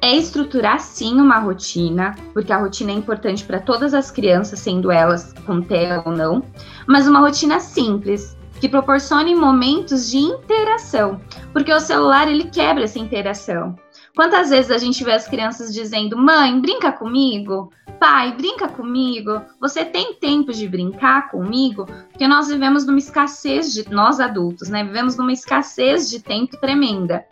é 0.00 0.14
estruturar 0.14 0.80
sim 0.80 1.18
uma 1.18 1.38
rotina, 1.38 2.14
porque 2.34 2.52
a 2.52 2.58
rotina 2.58 2.92
é 2.92 2.94
importante 2.94 3.42
para 3.42 3.58
todas 3.58 3.94
as 3.94 4.10
crianças, 4.10 4.58
sendo 4.58 4.92
elas 4.92 5.32
com 5.46 5.62
tela 5.62 6.02
ou 6.04 6.12
não, 6.12 6.44
mas 6.86 7.08
uma 7.08 7.20
rotina 7.20 7.58
simples, 7.58 8.36
que 8.60 8.68
proporcione 8.68 9.34
momentos 9.34 10.10
de 10.10 10.18
interação, 10.18 11.20
porque 11.52 11.72
o 11.72 11.80
celular 11.80 12.28
ele 12.28 12.44
quebra 12.44 12.84
essa 12.84 12.98
interação. 12.98 13.74
Quantas 14.14 14.50
vezes 14.50 14.70
a 14.70 14.78
gente 14.78 15.02
vê 15.02 15.12
as 15.12 15.26
crianças 15.26 15.72
dizendo: 15.72 16.16
"Mãe, 16.16 16.60
brinca 16.60 16.92
comigo"? 16.92 17.72
Pai, 17.98 18.32
brinca 18.36 18.68
comigo. 18.68 19.40
Você 19.60 19.84
tem 19.84 20.14
tempo 20.14 20.52
de 20.52 20.68
brincar 20.68 21.30
comigo? 21.30 21.86
Porque 22.10 22.28
nós 22.28 22.48
vivemos 22.48 22.86
numa 22.86 22.98
escassez 22.98 23.72
de 23.72 23.88
nós 23.90 24.20
adultos, 24.20 24.68
né? 24.68 24.84
Vivemos 24.84 25.16
numa 25.16 25.32
escassez 25.32 26.10
de 26.10 26.20
tempo 26.20 26.56
tremenda. 26.58 27.24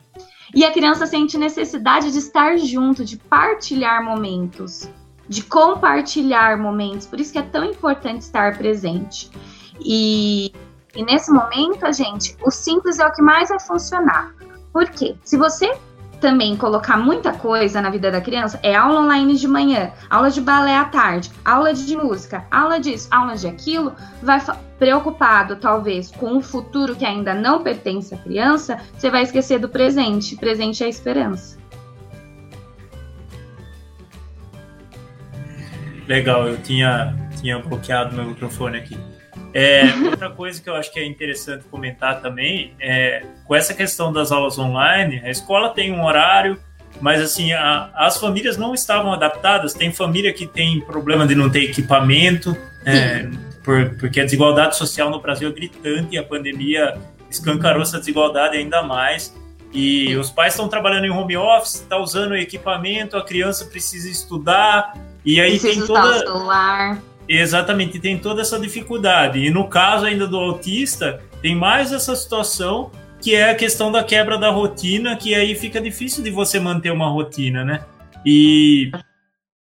E 0.54 0.64
a 0.64 0.72
criança 0.72 1.06
sente 1.06 1.36
necessidade 1.38 2.10
de 2.10 2.18
estar 2.18 2.56
junto, 2.58 3.04
de 3.04 3.16
partilhar 3.16 4.04
momentos, 4.04 4.88
de 5.28 5.42
compartilhar 5.42 6.58
momentos. 6.58 7.06
Por 7.06 7.20
isso 7.20 7.32
que 7.32 7.38
é 7.38 7.42
tão 7.42 7.64
importante 7.64 8.22
estar 8.22 8.56
presente. 8.56 9.30
E 9.80 10.52
e 10.94 11.02
nesse 11.04 11.30
momento, 11.30 11.84
a 11.84 11.92
gente, 11.92 12.36
o 12.44 12.50
simples 12.50 12.98
é 12.98 13.06
o 13.06 13.12
que 13.12 13.22
mais 13.22 13.48
vai 13.48 13.58
funcionar. 13.58 14.34
Por 14.72 14.88
quê? 14.90 15.16
Se 15.24 15.36
você 15.36 15.74
também 16.22 16.56
colocar 16.56 16.96
muita 16.96 17.32
coisa 17.32 17.82
na 17.82 17.90
vida 17.90 18.08
da 18.08 18.20
criança, 18.20 18.58
é 18.62 18.76
aula 18.76 19.00
online 19.00 19.34
de 19.34 19.48
manhã, 19.48 19.90
aula 20.08 20.30
de 20.30 20.40
balé 20.40 20.76
à 20.76 20.84
tarde, 20.84 21.32
aula 21.44 21.74
de 21.74 21.96
música, 21.96 22.46
aula 22.48 22.78
disso, 22.78 23.08
aula 23.10 23.34
de 23.34 23.48
aquilo, 23.48 23.92
vai 24.22 24.40
preocupado 24.78 25.56
talvez 25.56 26.12
com 26.12 26.36
o 26.36 26.40
futuro 26.40 26.94
que 26.94 27.04
ainda 27.04 27.34
não 27.34 27.62
pertence 27.62 28.14
à 28.14 28.18
criança, 28.18 28.78
você 28.96 29.10
vai 29.10 29.24
esquecer 29.24 29.58
do 29.58 29.68
presente. 29.68 30.36
Presente 30.36 30.84
é 30.84 30.86
a 30.86 30.88
esperança. 30.88 31.58
Legal, 36.06 36.46
eu 36.46 36.56
tinha, 36.58 37.16
tinha 37.40 37.58
bloqueado 37.58 38.14
meu 38.14 38.26
microfone 38.26 38.78
aqui. 38.78 38.96
É, 39.54 39.84
outra 40.04 40.30
coisa 40.30 40.62
que 40.62 40.68
eu 40.68 40.74
acho 40.74 40.92
que 40.92 40.98
é 40.98 41.04
interessante 41.04 41.64
comentar 41.70 42.20
também 42.20 42.74
é 42.80 43.22
com 43.44 43.54
essa 43.54 43.74
questão 43.74 44.12
das 44.12 44.32
aulas 44.32 44.58
online, 44.58 45.20
a 45.24 45.30
escola 45.30 45.70
tem 45.70 45.92
um 45.92 46.04
horário, 46.04 46.58
mas 47.00 47.20
assim, 47.20 47.52
a, 47.52 47.90
as 47.94 48.18
famílias 48.18 48.56
não 48.56 48.74
estavam 48.74 49.12
adaptadas. 49.12 49.74
Tem 49.74 49.92
família 49.92 50.32
que 50.32 50.46
tem 50.46 50.80
problema 50.80 51.26
de 51.26 51.34
não 51.34 51.50
ter 51.50 51.64
equipamento, 51.64 52.56
é, 52.84 53.28
por, 53.62 53.96
porque 53.96 54.20
a 54.20 54.24
desigualdade 54.24 54.76
social 54.76 55.10
no 55.10 55.20
Brasil 55.20 55.48
é 55.48 55.52
gritante 55.52 56.14
e 56.14 56.18
a 56.18 56.22
pandemia 56.22 56.98
escancarou 57.30 57.82
essa 57.82 57.98
desigualdade 57.98 58.56
ainda 58.56 58.82
mais. 58.82 59.34
E 59.72 60.14
os 60.16 60.30
pais 60.30 60.52
estão 60.52 60.68
trabalhando 60.68 61.06
em 61.06 61.10
home 61.10 61.36
office, 61.36 61.76
está 61.76 61.96
usando 61.96 62.36
equipamento, 62.36 63.16
a 63.16 63.24
criança 63.24 63.64
precisa 63.64 64.08
estudar, 64.08 64.94
e 65.24 65.40
aí 65.40 65.58
precisa 65.58 65.78
tem 65.78 65.86
toda. 65.86 66.08
O 66.08 66.18
celular 66.18 67.02
Exatamente, 67.34 67.98
tem 67.98 68.18
toda 68.18 68.42
essa 68.42 68.60
dificuldade. 68.60 69.38
E 69.38 69.48
no 69.48 69.66
caso 69.66 70.04
ainda 70.04 70.26
do 70.26 70.36
autista, 70.36 71.22
tem 71.40 71.56
mais 71.56 71.90
essa 71.90 72.14
situação 72.14 72.90
que 73.22 73.34
é 73.34 73.50
a 73.50 73.54
questão 73.54 73.90
da 73.90 74.04
quebra 74.04 74.36
da 74.36 74.50
rotina, 74.50 75.16
que 75.16 75.34
aí 75.34 75.54
fica 75.54 75.80
difícil 75.80 76.22
de 76.22 76.30
você 76.30 76.60
manter 76.60 76.90
uma 76.90 77.08
rotina, 77.08 77.64
né? 77.64 77.86
E 78.26 78.90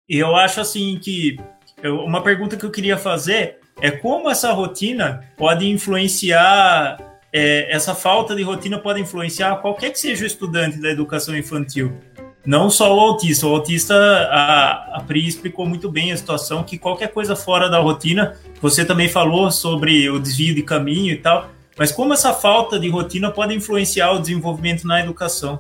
eu 0.08 0.36
acho 0.36 0.60
assim 0.60 0.96
que 1.02 1.38
uma 1.82 2.22
pergunta 2.22 2.56
que 2.56 2.64
eu 2.64 2.70
queria 2.70 2.96
fazer 2.96 3.58
é 3.80 3.90
como 3.90 4.30
essa 4.30 4.52
rotina 4.52 5.24
pode 5.36 5.68
influenciar, 5.68 6.98
é, 7.32 7.74
essa 7.74 7.96
falta 7.96 8.36
de 8.36 8.44
rotina 8.44 8.78
pode 8.78 9.00
influenciar 9.00 9.56
qualquer 9.56 9.90
que 9.90 9.98
seja 9.98 10.22
o 10.22 10.26
estudante 10.26 10.80
da 10.80 10.90
educação 10.90 11.36
infantil 11.36 11.98
não 12.46 12.70
só 12.70 12.96
o 12.96 13.00
autista. 13.00 13.46
O 13.46 13.54
autista, 13.54 13.94
a, 14.30 14.98
a 14.98 15.00
Pri 15.00 15.26
explicou 15.26 15.66
muito 15.66 15.90
bem 15.90 16.12
a 16.12 16.16
situação, 16.16 16.62
que 16.62 16.78
qualquer 16.78 17.08
coisa 17.08 17.34
fora 17.34 17.68
da 17.68 17.80
rotina, 17.80 18.36
você 18.62 18.84
também 18.84 19.08
falou 19.08 19.50
sobre 19.50 20.08
o 20.08 20.20
desvio 20.20 20.54
de 20.54 20.62
caminho 20.62 21.12
e 21.12 21.16
tal, 21.16 21.50
mas 21.76 21.92
como 21.92 22.14
essa 22.14 22.32
falta 22.32 22.78
de 22.78 22.88
rotina 22.88 23.30
pode 23.30 23.54
influenciar 23.54 24.12
o 24.12 24.20
desenvolvimento 24.20 24.86
na 24.86 25.00
educação? 25.00 25.58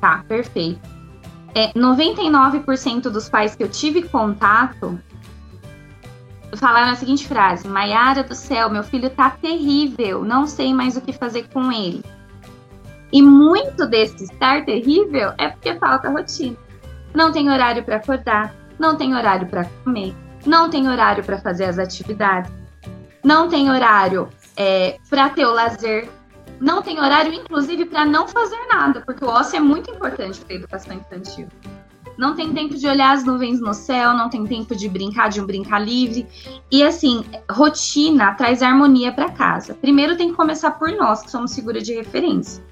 Tá, 0.00 0.24
perfeito. 0.28 0.80
É, 1.54 1.72
99% 1.72 3.02
dos 3.02 3.28
pais 3.28 3.54
que 3.54 3.62
eu 3.62 3.68
tive 3.68 4.02
contato 4.02 4.98
falaram 6.56 6.92
a 6.92 6.96
seguinte 6.96 7.26
frase: 7.26 7.66
Maiara 7.68 8.24
do 8.24 8.34
céu, 8.34 8.68
meu 8.68 8.82
filho 8.82 9.08
tá 9.08 9.30
terrível, 9.30 10.24
não 10.24 10.46
sei 10.46 10.74
mais 10.74 10.96
o 10.96 11.00
que 11.00 11.12
fazer 11.12 11.48
com 11.48 11.70
ele. 11.72 12.04
E 13.14 13.22
muito 13.22 13.86
desse 13.86 14.24
estar 14.24 14.64
terrível 14.64 15.32
é 15.38 15.48
porque 15.48 15.76
falta 15.76 16.10
rotina. 16.10 16.56
Não 17.14 17.30
tem 17.30 17.48
horário 17.48 17.84
para 17.84 17.94
acordar, 17.94 18.52
não 18.76 18.96
tem 18.96 19.14
horário 19.14 19.46
para 19.46 19.66
comer, 19.84 20.12
não 20.44 20.68
tem 20.68 20.88
horário 20.88 21.22
para 21.22 21.38
fazer 21.38 21.66
as 21.66 21.78
atividades, 21.78 22.50
não 23.22 23.48
tem 23.48 23.70
horário 23.70 24.28
é, 24.56 24.98
para 25.08 25.30
ter 25.30 25.46
o 25.46 25.52
lazer, 25.52 26.10
não 26.60 26.82
tem 26.82 26.98
horário, 26.98 27.32
inclusive, 27.32 27.84
para 27.84 28.04
não 28.04 28.26
fazer 28.26 28.58
nada, 28.66 29.00
porque 29.02 29.24
o 29.24 29.28
ócio 29.28 29.58
é 29.58 29.60
muito 29.60 29.92
importante 29.92 30.40
para 30.40 30.56
a 30.56 30.58
educação 30.58 30.96
infantil. 30.96 31.46
Não 32.18 32.34
tem 32.34 32.52
tempo 32.52 32.74
de 32.76 32.88
olhar 32.88 33.12
as 33.12 33.24
nuvens 33.24 33.60
no 33.60 33.74
céu, 33.74 34.12
não 34.12 34.28
tem 34.28 34.44
tempo 34.44 34.74
de 34.74 34.88
brincar 34.88 35.28
de 35.28 35.40
um 35.40 35.46
brincar 35.46 35.78
livre. 35.78 36.26
E 36.68 36.82
assim, 36.82 37.24
rotina 37.48 38.34
traz 38.34 38.60
harmonia 38.60 39.12
para 39.12 39.30
casa. 39.30 39.74
Primeiro 39.74 40.16
tem 40.16 40.30
que 40.30 40.34
começar 40.34 40.72
por 40.72 40.90
nós, 40.90 41.22
que 41.22 41.30
somos 41.30 41.54
figura 41.54 41.80
de 41.80 41.94
referência 41.94 42.62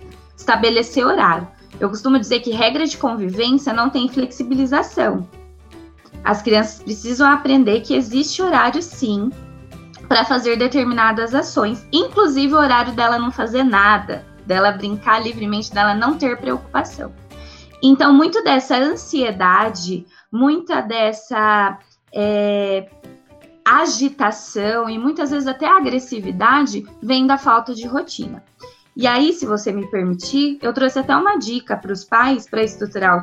estabelecer 0.42 1.06
horário. 1.06 1.48
Eu 1.80 1.88
costumo 1.88 2.18
dizer 2.18 2.40
que 2.40 2.50
regra 2.50 2.86
de 2.86 2.98
convivência 2.98 3.72
não 3.72 3.88
tem 3.88 4.08
flexibilização. 4.08 5.26
As 6.22 6.42
crianças 6.42 6.82
precisam 6.82 7.28
aprender 7.28 7.80
que 7.80 7.94
existe 7.94 8.42
horário 8.42 8.82
sim 8.82 9.30
para 10.06 10.24
fazer 10.24 10.56
determinadas 10.56 11.34
ações, 11.34 11.86
inclusive 11.92 12.52
o 12.54 12.58
horário 12.58 12.92
dela 12.92 13.18
não 13.18 13.32
fazer 13.32 13.64
nada, 13.64 14.26
dela 14.46 14.72
brincar 14.72 15.22
livremente, 15.22 15.72
dela 15.72 15.94
não 15.94 16.18
ter 16.18 16.36
preocupação. 16.36 17.12
Então, 17.82 18.12
muito 18.12 18.44
dessa 18.44 18.76
ansiedade, 18.76 20.06
muita 20.30 20.80
dessa 20.80 21.78
é, 22.12 22.88
agitação 23.64 24.88
e 24.88 24.98
muitas 24.98 25.30
vezes 25.30 25.48
até 25.48 25.66
agressividade 25.66 26.84
vem 27.02 27.26
da 27.26 27.38
falta 27.38 27.74
de 27.74 27.86
rotina. 27.86 28.44
E 28.94 29.06
aí, 29.06 29.32
se 29.32 29.46
você 29.46 29.72
me 29.72 29.86
permitir, 29.86 30.58
eu 30.60 30.72
trouxe 30.72 30.98
até 30.98 31.16
uma 31.16 31.38
dica 31.38 31.76
para 31.76 31.92
os 31.92 32.04
pais 32.04 32.46
para 32.46 32.62
estruturar, 32.62 33.22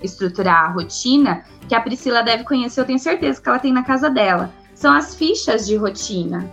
estruturar 0.00 0.64
a 0.64 0.72
rotina 0.72 1.44
que 1.68 1.74
a 1.74 1.80
Priscila 1.80 2.22
deve 2.22 2.44
conhecer, 2.44 2.80
eu 2.80 2.84
tenho 2.84 2.98
certeza 2.98 3.42
que 3.42 3.48
ela 3.48 3.58
tem 3.58 3.72
na 3.72 3.82
casa 3.82 4.08
dela. 4.08 4.50
São 4.72 4.94
as 4.94 5.14
fichas 5.14 5.66
de 5.66 5.74
rotina. 5.74 6.48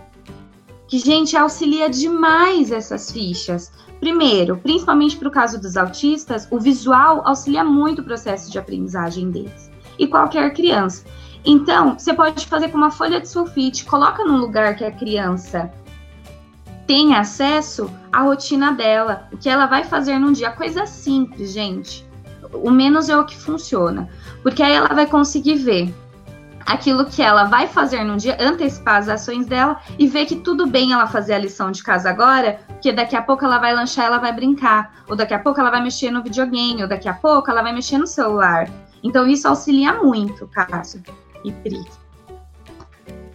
Que, 0.88 0.98
gente, 0.98 1.36
auxilia 1.36 1.88
demais 1.88 2.72
essas 2.72 3.12
fichas. 3.12 3.70
Primeiro, 4.00 4.56
principalmente 4.56 5.16
para 5.16 5.28
o 5.28 5.32
caso 5.32 5.60
dos 5.60 5.76
autistas, 5.76 6.48
o 6.50 6.58
visual 6.58 7.22
auxilia 7.24 7.62
muito 7.62 8.00
o 8.00 8.04
processo 8.04 8.50
de 8.50 8.58
aprendizagem 8.58 9.30
deles. 9.30 9.70
E 9.96 10.08
qualquer 10.08 10.52
criança. 10.54 11.04
Então, 11.44 11.96
você 11.96 12.12
pode 12.12 12.46
fazer 12.46 12.68
com 12.68 12.78
uma 12.78 12.90
folha 12.90 13.20
de 13.20 13.28
sulfite, 13.28 13.84
coloca 13.84 14.24
num 14.24 14.38
lugar 14.38 14.74
que 14.76 14.84
a 14.84 14.90
criança 14.90 15.72
tem 16.88 17.14
acesso 17.14 17.92
à 18.10 18.22
rotina 18.22 18.72
dela, 18.72 19.28
o 19.30 19.36
que 19.36 19.48
ela 19.48 19.66
vai 19.66 19.84
fazer 19.84 20.18
num 20.18 20.32
dia. 20.32 20.50
Coisa 20.50 20.86
simples, 20.86 21.52
gente. 21.52 22.04
O 22.50 22.70
menos 22.70 23.10
é 23.10 23.16
o 23.16 23.26
que 23.26 23.36
funciona. 23.36 24.08
Porque 24.42 24.62
aí 24.62 24.72
ela 24.72 24.88
vai 24.88 25.06
conseguir 25.06 25.56
ver 25.56 25.94
aquilo 26.64 27.04
que 27.04 27.22
ela 27.22 27.44
vai 27.44 27.66
fazer 27.66 28.02
no 28.04 28.16
dia, 28.16 28.38
antecipar 28.40 28.96
as 28.96 29.08
ações 29.08 29.46
dela 29.46 29.78
e 29.98 30.06
ver 30.06 30.24
que 30.24 30.36
tudo 30.36 30.66
bem 30.66 30.92
ela 30.92 31.06
fazer 31.06 31.34
a 31.34 31.38
lição 31.38 31.70
de 31.70 31.82
casa 31.82 32.08
agora, 32.08 32.58
porque 32.66 32.90
daqui 32.90 33.14
a 33.14 33.22
pouco 33.22 33.44
ela 33.44 33.58
vai 33.58 33.74
lanchar, 33.74 34.06
ela 34.06 34.18
vai 34.18 34.32
brincar, 34.32 35.04
ou 35.08 35.14
daqui 35.14 35.34
a 35.34 35.38
pouco 35.38 35.60
ela 35.60 35.70
vai 35.70 35.82
mexer 35.82 36.10
no 36.10 36.22
videogame, 36.22 36.82
ou 36.82 36.88
daqui 36.88 37.08
a 37.08 37.14
pouco 37.14 37.50
ela 37.50 37.62
vai 37.62 37.72
mexer 37.72 37.98
no 37.98 38.06
celular. 38.06 38.68
Então 39.02 39.26
isso 39.26 39.46
auxilia 39.46 39.92
muito, 39.92 40.48
Cássio 40.48 41.02
e 41.44 41.52
Pri. 41.52 41.84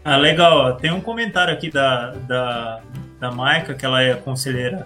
Ah, 0.05 0.17
legal. 0.17 0.75
Tem 0.77 0.91
um 0.91 0.99
comentário 0.99 1.53
aqui 1.53 1.71
da, 1.71 2.11
da, 2.27 2.81
da 3.23 3.31
Maica, 3.31 3.73
que 3.73 3.85
ela 3.85 4.01
é 4.01 4.13
conselheira 4.15 4.85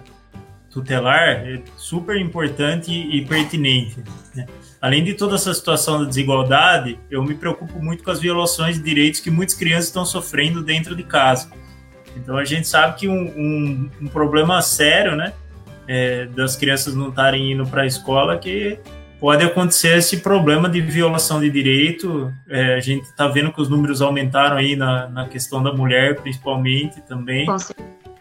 tutelar, 0.70 1.28
é 1.28 1.60
super 1.76 2.16
importante 2.16 2.92
e 2.92 3.24
pertinente. 3.24 3.96
Né? 4.32 4.46
Além 4.80 5.02
de 5.02 5.14
toda 5.14 5.34
essa 5.34 5.52
situação 5.52 6.00
da 6.00 6.08
desigualdade, 6.08 6.96
eu 7.10 7.20
me 7.24 7.34
preocupo 7.34 7.82
muito 7.82 8.04
com 8.04 8.12
as 8.12 8.20
violações 8.20 8.76
de 8.76 8.82
direitos 8.82 9.18
que 9.18 9.28
muitas 9.28 9.56
crianças 9.56 9.86
estão 9.86 10.04
sofrendo 10.04 10.62
dentro 10.62 10.94
de 10.94 11.02
casa. 11.02 11.50
Então 12.16 12.36
a 12.36 12.44
gente 12.44 12.68
sabe 12.68 12.96
que 12.96 13.08
um, 13.08 13.22
um, 13.36 13.90
um 14.02 14.06
problema 14.06 14.62
sério, 14.62 15.16
né, 15.16 15.32
é, 15.88 16.26
das 16.26 16.54
crianças 16.54 16.94
não 16.94 17.08
estarem 17.08 17.52
indo 17.52 17.66
para 17.66 17.82
a 17.82 17.86
escola, 17.86 18.38
que 18.38 18.78
pode 19.18 19.44
acontecer 19.44 19.98
esse 19.98 20.18
problema 20.18 20.68
de 20.68 20.80
violação 20.80 21.40
de 21.40 21.50
direito. 21.50 22.32
É, 22.48 22.74
a 22.74 22.80
gente 22.80 23.02
está 23.04 23.26
vendo 23.26 23.52
que 23.52 23.60
os 23.60 23.68
números 23.68 24.00
aumentaram 24.00 24.58
aí 24.58 24.76
na, 24.76 25.08
na 25.08 25.26
questão 25.26 25.60
da 25.60 25.72
mulher, 25.72 26.20
principalmente 26.20 27.00
também. 27.02 27.46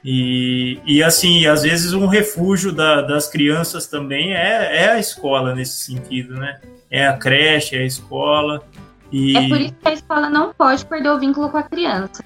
E, 0.10 0.80
e 0.86 1.04
assim, 1.04 1.48
às 1.48 1.64
vezes 1.64 1.92
um 1.92 2.06
refúgio 2.06 2.72
da, 2.72 3.02
das 3.02 3.28
crianças 3.28 3.88
também 3.88 4.34
é, 4.34 4.86
é 4.86 4.92
a 4.92 4.98
escola 4.98 5.54
nesse 5.54 5.84
sentido, 5.84 6.34
né? 6.36 6.62
É 6.90 7.06
a 7.06 7.18
creche, 7.18 7.76
é 7.76 7.80
a 7.80 7.86
escola. 7.86 8.64
E... 9.12 9.36
É 9.36 9.50
por 9.50 9.60
isso 9.60 9.74
que 9.74 9.90
a 9.90 9.92
escola 9.92 10.30
não 10.30 10.54
pode 10.54 10.86
perder 10.86 11.10
o 11.10 11.20
vínculo 11.20 11.50
com 11.50 11.58
a 11.58 11.64
criança. 11.64 12.24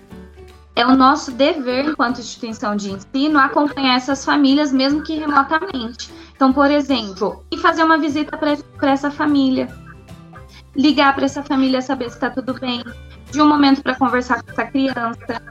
É 0.76 0.86
o 0.86 0.96
nosso 0.96 1.32
dever, 1.32 1.86
enquanto 1.86 2.20
instituição 2.20 2.76
de 2.76 2.92
ensino, 2.92 3.40
acompanhar 3.40 3.96
essas 3.96 4.24
famílias, 4.24 4.72
mesmo 4.72 5.02
que 5.02 5.16
remotamente. 5.16 6.12
Então, 6.36 6.54
por 6.54 6.70
exemplo, 6.70 7.44
ir 7.50 7.58
fazer 7.58 7.84
uma 7.84 7.98
visita 7.98 8.38
para 8.38 8.92
essa 8.92 9.10
família, 9.10 9.68
ligar 10.76 11.16
para 11.16 11.26
essa 11.26 11.42
família 11.42 11.82
saber 11.82 12.12
se 12.12 12.16
está 12.16 12.30
tudo 12.30 12.54
bem, 12.60 12.84
de 13.32 13.42
um 13.42 13.48
momento 13.48 13.82
para 13.82 13.96
conversar 13.96 14.44
com 14.44 14.52
essa 14.52 14.66
criança, 14.66 15.42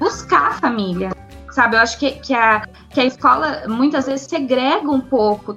buscar 0.00 0.46
a 0.46 0.52
família 0.52 1.10
sabe? 1.54 1.76
Eu 1.76 1.80
acho 1.80 1.98
que, 1.98 2.10
que, 2.12 2.34
a, 2.34 2.66
que 2.90 3.00
a 3.00 3.04
escola 3.04 3.62
muitas 3.68 4.06
vezes 4.06 4.26
segrega 4.26 4.90
um 4.90 5.00
pouco, 5.00 5.56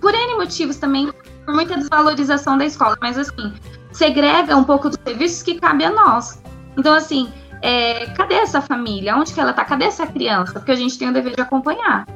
por 0.00 0.14
N 0.14 0.36
motivos 0.36 0.76
também, 0.76 1.10
por 1.44 1.54
muita 1.54 1.76
desvalorização 1.76 2.58
da 2.58 2.66
escola, 2.66 2.96
mas 3.00 3.16
assim, 3.16 3.52
segrega 3.90 4.54
um 4.54 4.64
pouco 4.64 4.90
dos 4.90 4.98
serviços 5.02 5.42
que 5.42 5.58
cabe 5.58 5.84
a 5.84 5.90
nós. 5.90 6.42
Então, 6.76 6.94
assim, 6.94 7.32
é, 7.62 8.06
cadê 8.10 8.34
essa 8.34 8.60
família? 8.60 9.16
Onde 9.16 9.32
que 9.32 9.40
ela 9.40 9.52
tá? 9.52 9.64
Cadê 9.64 9.86
essa 9.86 10.06
criança? 10.06 10.52
Porque 10.52 10.72
a 10.72 10.76
gente 10.76 10.98
tem 10.98 11.08
o 11.08 11.12
dever 11.12 11.34
de 11.34 11.40
acompanhar. 11.40 12.06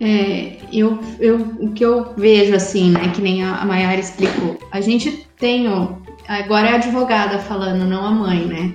É, 0.00 0.58
eu, 0.72 0.98
eu, 1.20 1.36
o 1.60 1.72
que 1.72 1.84
eu 1.84 2.12
vejo, 2.16 2.56
assim, 2.56 2.90
né, 2.90 3.12
que 3.14 3.22
nem 3.22 3.44
a, 3.44 3.62
a 3.62 3.94
explicou, 3.94 4.58
a 4.72 4.80
gente 4.80 5.28
tem, 5.38 5.68
ó, 5.68 5.92
agora 6.26 6.70
é 6.70 6.72
a 6.72 6.74
advogada 6.74 7.38
falando, 7.38 7.84
não 7.84 8.04
a 8.04 8.10
mãe, 8.10 8.44
né? 8.46 8.74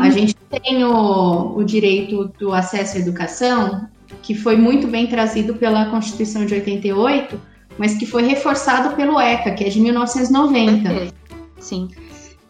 A 0.00 0.08
gente 0.10 0.34
tem 0.34 0.84
o, 0.84 1.56
o 1.56 1.64
direito 1.64 2.32
do 2.38 2.52
acesso 2.52 2.96
à 2.96 3.00
educação, 3.00 3.88
que 4.22 4.34
foi 4.34 4.56
muito 4.56 4.86
bem 4.86 5.06
trazido 5.06 5.54
pela 5.54 5.86
Constituição 5.86 6.44
de 6.44 6.54
88, 6.54 7.40
mas 7.78 7.94
que 7.94 8.06
foi 8.06 8.22
reforçado 8.22 8.94
pelo 8.94 9.18
ECA, 9.20 9.52
que 9.52 9.64
é 9.64 9.68
de 9.68 9.80
1990. 9.80 11.12
Sim. 11.58 11.88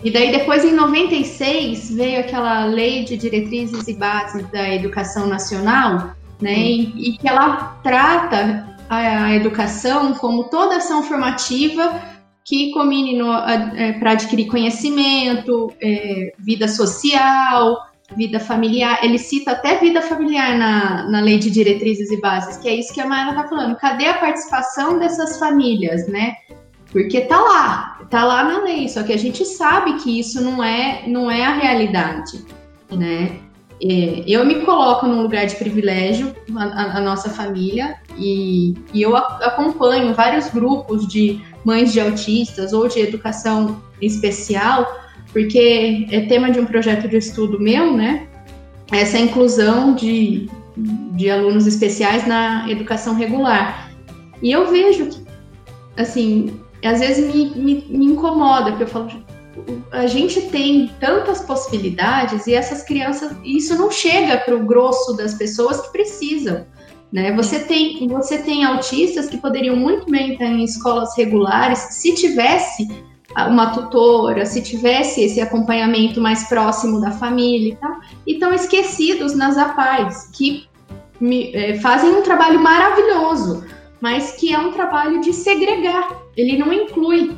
E 0.03 0.11
daí 0.11 0.33
depois 0.33 0.65
em 0.65 0.73
96 0.73 1.95
veio 1.95 2.21
aquela 2.21 2.65
lei 2.65 3.05
de 3.05 3.17
diretrizes 3.17 3.87
e 3.87 3.95
bases 3.95 4.45
da 4.51 4.75
educação 4.75 5.27
nacional, 5.29 6.17
né? 6.41 6.59
E, 6.59 7.11
e, 7.11 7.19
que 7.19 7.29
ela 7.29 7.79
trata 7.85 8.77
a, 8.91 9.27
a, 9.27 9.35
educação 9.35 10.13
como 10.15 10.45
toda 10.45 10.79
ação 10.79 11.05
formativa 11.05 12.03
que 12.53 12.71
combine 12.71 13.19
é, 13.77 13.93
para 13.95 14.11
adquirir 14.11 14.47
conhecimento, 14.47 15.73
é, 15.83 16.35
vida 16.39 16.69
social, 16.69 17.79
vida 18.15 18.39
familiar. 18.39 19.03
Ele 19.03 19.19
cita 19.19 19.53
até 19.53 19.79
vida 19.79 20.03
familiar 20.03 20.59
na, 20.59 21.09
na 21.09 21.21
lei 21.23 21.39
de 21.39 21.51
diretrizes 21.51 22.11
e 22.11 22.21
bases, 22.21 22.59
que 22.59 22.69
é 22.69 22.75
isso 22.75 22.93
que 22.93 23.01
a 23.01 23.07
Mayara 23.07 23.31
está 23.31 23.49
falando. 23.49 23.75
Cadê 23.77 24.05
a 24.05 24.19
participação 24.19 24.99
dessas 24.99 25.39
famílias, 25.39 26.07
né? 26.09 26.35
Porque 26.91 27.23
tá 27.23 27.41
lá, 27.41 28.07
tá 28.11 28.23
lá 28.23 28.45
na 28.45 28.59
lei, 28.59 28.87
só 28.87 29.03
que 29.03 29.15
a 29.15 29.19
gente 29.19 29.47
sabe 29.47 29.95
que 29.95 30.21
isso 30.21 30.43
não 30.43 30.63
é, 30.63 31.05
não 31.07 31.31
é 31.31 31.47
a 31.47 31.55
realidade, 31.55 32.45
né? 32.91 33.35
É, 33.83 34.25
eu 34.27 34.45
me 34.45 34.61
coloco 34.61 35.07
num 35.07 35.23
lugar 35.23 35.47
de 35.47 35.57
privilégio, 35.57 36.37
a, 36.55 36.99
a 36.99 37.01
nossa 37.01 37.31
família, 37.31 37.97
e, 38.19 38.75
e 38.93 39.01
eu 39.01 39.17
acompanho 39.17 40.13
vários 40.13 40.51
grupos 40.51 41.09
de 41.09 41.41
mães 41.65 41.93
de 41.93 42.01
autistas 42.01 42.73
ou 42.73 42.89
de 42.89 43.01
educação 43.01 43.83
especial, 44.01 45.01
porque 45.33 46.07
é 46.11 46.23
tema 46.23 46.51
de 46.51 46.61
um 46.61 46.67
projeto 46.67 47.09
de 47.09 47.17
estudo 47.17 47.61
meu, 47.61 47.97
né? 47.97 48.27
Essa 48.91 49.19
inclusão 49.19 49.95
de, 49.95 50.51
de 50.77 51.31
alunos 51.31 51.67
especiais 51.67 52.27
na 52.27 52.71
educação 52.71 53.15
regular. 53.15 53.91
E 54.43 54.53
eu 54.53 54.71
vejo 54.71 55.07
que, 55.07 55.25
assim, 55.97 56.61
às 56.85 57.01
vezes 57.01 57.33
me, 57.33 57.51
me, 57.51 57.87
me 57.89 58.07
incomoda, 58.07 58.71
porque 58.71 58.83
eu 58.83 58.89
falo, 58.89 59.11
a 59.91 60.07
gente 60.07 60.43
tem 60.49 60.91
tantas 60.99 61.41
possibilidades 61.41 62.47
e 62.47 62.55
essas 62.55 62.83
crianças, 62.83 63.33
isso 63.45 63.77
não 63.77 63.91
chega 63.91 64.39
para 64.39 64.57
o 64.57 64.65
grosso 64.65 65.15
das 65.15 65.35
pessoas 65.35 65.81
que 65.81 65.93
precisam. 65.93 66.67
Né? 67.13 67.31
Você, 67.33 67.61
tem, 67.61 68.09
você 68.09 68.39
tem 68.39 68.65
autistas 68.65 69.29
que 69.29 69.37
poderiam 69.37 69.77
muito 69.77 70.11
bem 70.11 70.33
estar 70.33 70.47
em 70.47 70.65
escolas 70.65 71.15
regulares 71.17 71.79
se 71.79 72.15
tivesse 72.15 72.89
uma 73.49 73.71
tutora, 73.71 74.45
se 74.47 74.63
tivesse 74.63 75.23
esse 75.23 75.41
acompanhamento 75.41 76.21
mais 76.21 76.45
próximo 76.45 77.01
da 77.01 77.11
família 77.11 77.73
e 77.73 77.77
tal, 77.77 78.01
e 78.27 78.35
estão 78.35 78.53
esquecidos 78.53 79.35
nas 79.35 79.57
APAES, 79.57 80.31
que 80.33 80.67
me, 81.21 81.55
é, 81.55 81.79
fazem 81.79 82.11
um 82.11 82.23
trabalho 82.23 82.61
maravilhoso, 82.61 83.65
mas 84.01 84.33
que 84.33 84.53
é 84.53 84.59
um 84.59 84.73
trabalho 84.73 85.21
de 85.21 85.33
segregar, 85.33 86.09
ele 86.37 86.59
não 86.59 86.73
inclui. 86.73 87.37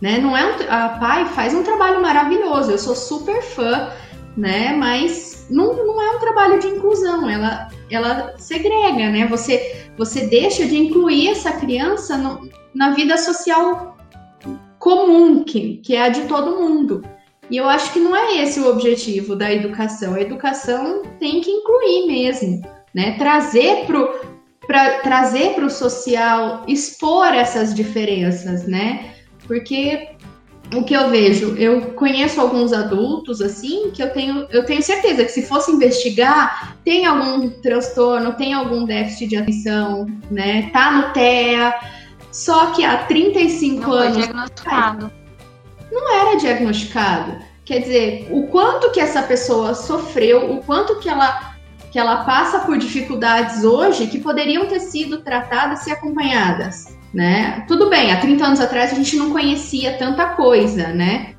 Né? 0.00 0.18
Não 0.18 0.36
é 0.36 0.44
um, 0.46 0.54
a 0.70 0.88
PAI 0.90 1.26
faz 1.26 1.54
um 1.54 1.62
trabalho 1.62 2.00
maravilhoso, 2.00 2.70
eu 2.70 2.78
sou 2.78 2.94
super 2.94 3.42
fã, 3.42 3.90
né? 4.36 4.74
mas 4.76 5.35
não, 5.50 5.74
não 5.74 6.02
é 6.02 6.16
um 6.16 6.18
trabalho 6.18 6.60
de 6.60 6.68
inclusão, 6.68 7.28
ela 7.28 7.68
ela 7.90 8.34
segrega, 8.38 9.10
né? 9.10 9.26
Você, 9.28 9.88
você 9.96 10.26
deixa 10.26 10.66
de 10.66 10.76
incluir 10.76 11.28
essa 11.28 11.52
criança 11.52 12.16
no, 12.16 12.48
na 12.74 12.90
vida 12.90 13.16
social 13.16 13.96
comum, 14.78 15.44
que, 15.44 15.78
que 15.78 15.94
é 15.94 16.02
a 16.02 16.08
de 16.08 16.22
todo 16.22 16.60
mundo. 16.60 17.02
E 17.50 17.56
eu 17.56 17.68
acho 17.68 17.92
que 17.92 18.00
não 18.00 18.14
é 18.16 18.42
esse 18.42 18.58
o 18.58 18.68
objetivo 18.68 19.36
da 19.36 19.52
educação. 19.52 20.14
A 20.14 20.20
educação 20.20 21.02
tem 21.20 21.40
que 21.40 21.50
incluir 21.50 22.06
mesmo, 22.06 22.60
né? 22.92 23.16
Trazer 23.18 23.86
para 24.66 24.98
trazer 25.00 25.54
para 25.54 25.66
o 25.66 25.70
social, 25.70 26.64
expor 26.66 27.28
essas 27.28 27.72
diferenças, 27.72 28.66
né? 28.66 29.14
Porque 29.46 30.08
o 30.74 30.82
que 30.82 30.94
eu 30.94 31.08
vejo, 31.10 31.56
eu 31.56 31.92
conheço 31.92 32.40
alguns 32.40 32.72
adultos 32.72 33.40
assim 33.40 33.90
que 33.92 34.02
eu 34.02 34.10
tenho, 34.12 34.46
eu 34.50 34.64
tenho 34.64 34.82
certeza 34.82 35.24
que 35.24 35.30
se 35.30 35.46
fosse 35.46 35.70
investigar, 35.70 36.76
tem 36.84 37.06
algum 37.06 37.48
transtorno, 37.48 38.32
tem 38.32 38.52
algum 38.52 38.84
déficit 38.84 39.28
de 39.28 39.36
atenção, 39.36 40.06
né? 40.30 40.70
Tá 40.72 40.90
no 40.92 41.12
TEA, 41.12 41.74
só 42.32 42.72
que 42.72 42.84
há 42.84 43.04
35 43.04 43.80
não 43.80 43.92
anos. 43.92 44.14
Foi 44.14 44.22
diagnosticado. 44.22 45.12
Não 45.92 46.14
era 46.14 46.36
diagnosticado. 46.36 47.36
Quer 47.64 47.80
dizer, 47.80 48.28
o 48.30 48.48
quanto 48.48 48.90
que 48.90 49.00
essa 49.00 49.22
pessoa 49.22 49.74
sofreu, 49.74 50.52
o 50.52 50.62
quanto 50.62 50.98
que 50.98 51.08
ela 51.08 51.54
que 51.92 51.98
ela 51.98 52.24
passa 52.24 52.58
por 52.58 52.76
dificuldades 52.76 53.64
hoje 53.64 54.08
que 54.08 54.18
poderiam 54.18 54.66
ter 54.66 54.80
sido 54.80 55.22
tratadas 55.22 55.86
e 55.86 55.90
acompanhadas 55.90 56.95
né? 57.16 57.64
Tudo 57.66 57.88
bem, 57.88 58.12
há 58.12 58.20
30 58.20 58.44
anos 58.44 58.60
atrás 58.60 58.92
a 58.92 58.94
gente 58.94 59.16
não 59.16 59.30
conhecia 59.30 59.96
tanta 59.96 60.26
coisa, 60.34 60.88
né? 60.88 61.34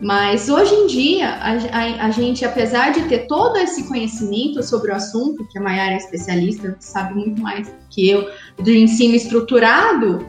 Mas 0.00 0.48
hoje 0.48 0.74
em 0.74 0.86
dia, 0.86 1.28
a, 1.28 1.50
a, 1.52 2.06
a, 2.06 2.10
gente, 2.10 2.46
apesar 2.46 2.92
de 2.92 3.02
ter 3.02 3.26
todo 3.26 3.58
esse 3.58 3.86
conhecimento 3.86 4.62
sobre 4.62 4.90
o 4.90 4.94
assunto, 4.94 5.46
que 5.52 5.58
a 5.58 5.60
Maiara 5.60 5.92
é 5.92 5.98
especialista, 5.98 6.74
sabe 6.80 7.12
muito 7.12 7.42
mais 7.42 7.70
que 7.90 8.08
eu, 8.08 8.30
do 8.58 8.70
ensino 8.70 9.14
estruturado, 9.14 10.26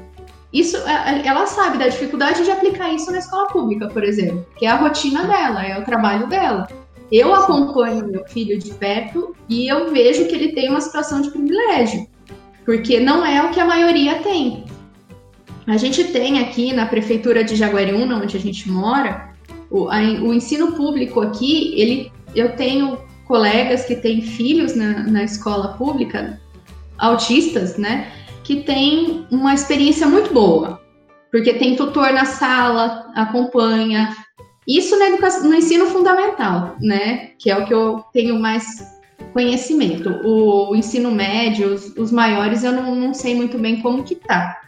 isso, 0.52 0.76
ela 1.24 1.48
sabe 1.48 1.78
da 1.78 1.88
dificuldade 1.88 2.44
de 2.44 2.52
aplicar 2.52 2.94
isso 2.94 3.10
na 3.10 3.20
escola 3.20 3.48
pública, 3.48 3.88
por 3.88 4.04
exemplo, 4.04 4.46
que 4.58 4.66
é 4.66 4.70
a 4.70 4.76
rotina 4.76 5.24
dela, 5.24 5.66
é 5.66 5.80
o 5.80 5.86
trabalho 5.86 6.28
dela. 6.28 6.68
Eu 7.10 7.34
acompanho 7.34 8.06
meu 8.06 8.26
filho 8.26 8.60
de 8.60 8.72
perto 8.74 9.34
e 9.48 9.66
eu 9.72 9.90
vejo 9.92 10.28
que 10.28 10.36
ele 10.36 10.52
tem 10.52 10.70
uma 10.70 10.82
situação 10.82 11.22
de 11.22 11.32
privilégio, 11.32 12.06
porque 12.66 13.00
não 13.00 13.26
é 13.26 13.42
o 13.42 13.50
que 13.50 13.62
a 13.62 13.66
maioria 13.66 14.16
tem. 14.20 14.66
A 15.68 15.78
gente 15.78 16.04
tem 16.06 16.40
aqui 16.40 16.74
na 16.74 16.86
prefeitura 16.86 17.44
de 17.44 17.56
Jaguariúna, 17.56 18.18
onde 18.18 18.36
a 18.36 18.40
gente 18.40 18.70
mora, 18.70 19.34
o, 19.70 19.90
a, 19.90 20.00
o 20.00 20.34
ensino 20.34 20.74
público 20.74 21.22
aqui, 21.22 21.74
ele, 21.80 22.12
eu 22.36 22.56
tenho 22.56 22.98
colegas 23.26 23.86
que 23.86 23.96
têm 23.96 24.22
filhos 24.22 24.76
na, 24.76 25.04
na 25.04 25.24
escola 25.24 25.70
pública, 25.78 26.40
autistas, 26.98 27.78
né, 27.78 28.12
que 28.44 28.58
têm 28.58 29.26
uma 29.32 29.54
experiência 29.54 30.06
muito 30.08 30.34
boa, 30.34 30.82
porque 31.32 31.54
tem 31.54 31.76
tutor 31.76 32.12
na 32.12 32.26
sala, 32.26 33.12
acompanha. 33.16 34.16
Isso 34.68 34.98
na 35.00 35.08
educação, 35.08 35.50
no 35.50 35.56
ensino 35.56 35.88
fundamental, 35.88 36.76
né, 36.80 37.32
que 37.40 37.50
é 37.50 37.58
o 37.58 37.66
que 37.66 37.74
eu 37.74 38.04
tenho 38.14 38.40
mais 38.40 38.66
conhecimento. 39.32 40.10
O, 40.24 40.72
o 40.72 40.76
ensino 40.76 41.10
médio, 41.12 41.74
os, 41.74 41.96
os 41.98 42.12
maiores, 42.12 42.64
eu 42.64 42.72
não, 42.72 42.94
não 42.94 43.14
sei 43.14 43.34
muito 43.34 43.58
bem 43.58 43.82
como 43.82 44.04
que 44.04 44.16
tá. 44.16 44.60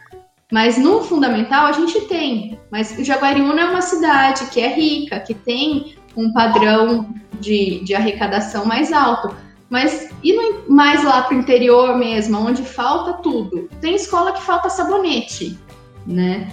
Mas 0.52 0.78
no 0.78 1.02
fundamental 1.02 1.66
a 1.66 1.72
gente 1.72 2.02
tem. 2.02 2.58
Mas 2.70 2.96
Jaguariúna 3.00 3.60
é 3.60 3.64
uma 3.64 3.82
cidade 3.82 4.46
que 4.46 4.60
é 4.60 4.72
rica, 4.72 5.18
que 5.18 5.34
tem 5.34 5.96
um 6.16 6.32
padrão 6.32 7.14
de, 7.40 7.82
de 7.84 7.94
arrecadação 7.94 8.64
mais 8.64 8.92
alto. 8.92 9.34
Mas 9.68 10.10
e 10.22 10.32
no, 10.32 10.72
mais 10.72 11.02
lá 11.02 11.22
para 11.22 11.36
o 11.36 11.40
interior 11.40 11.96
mesmo, 11.96 12.38
onde 12.38 12.62
falta 12.62 13.14
tudo? 13.14 13.68
Tem 13.80 13.96
escola 13.96 14.32
que 14.32 14.42
falta 14.42 14.70
sabonete, 14.70 15.58
né? 16.06 16.48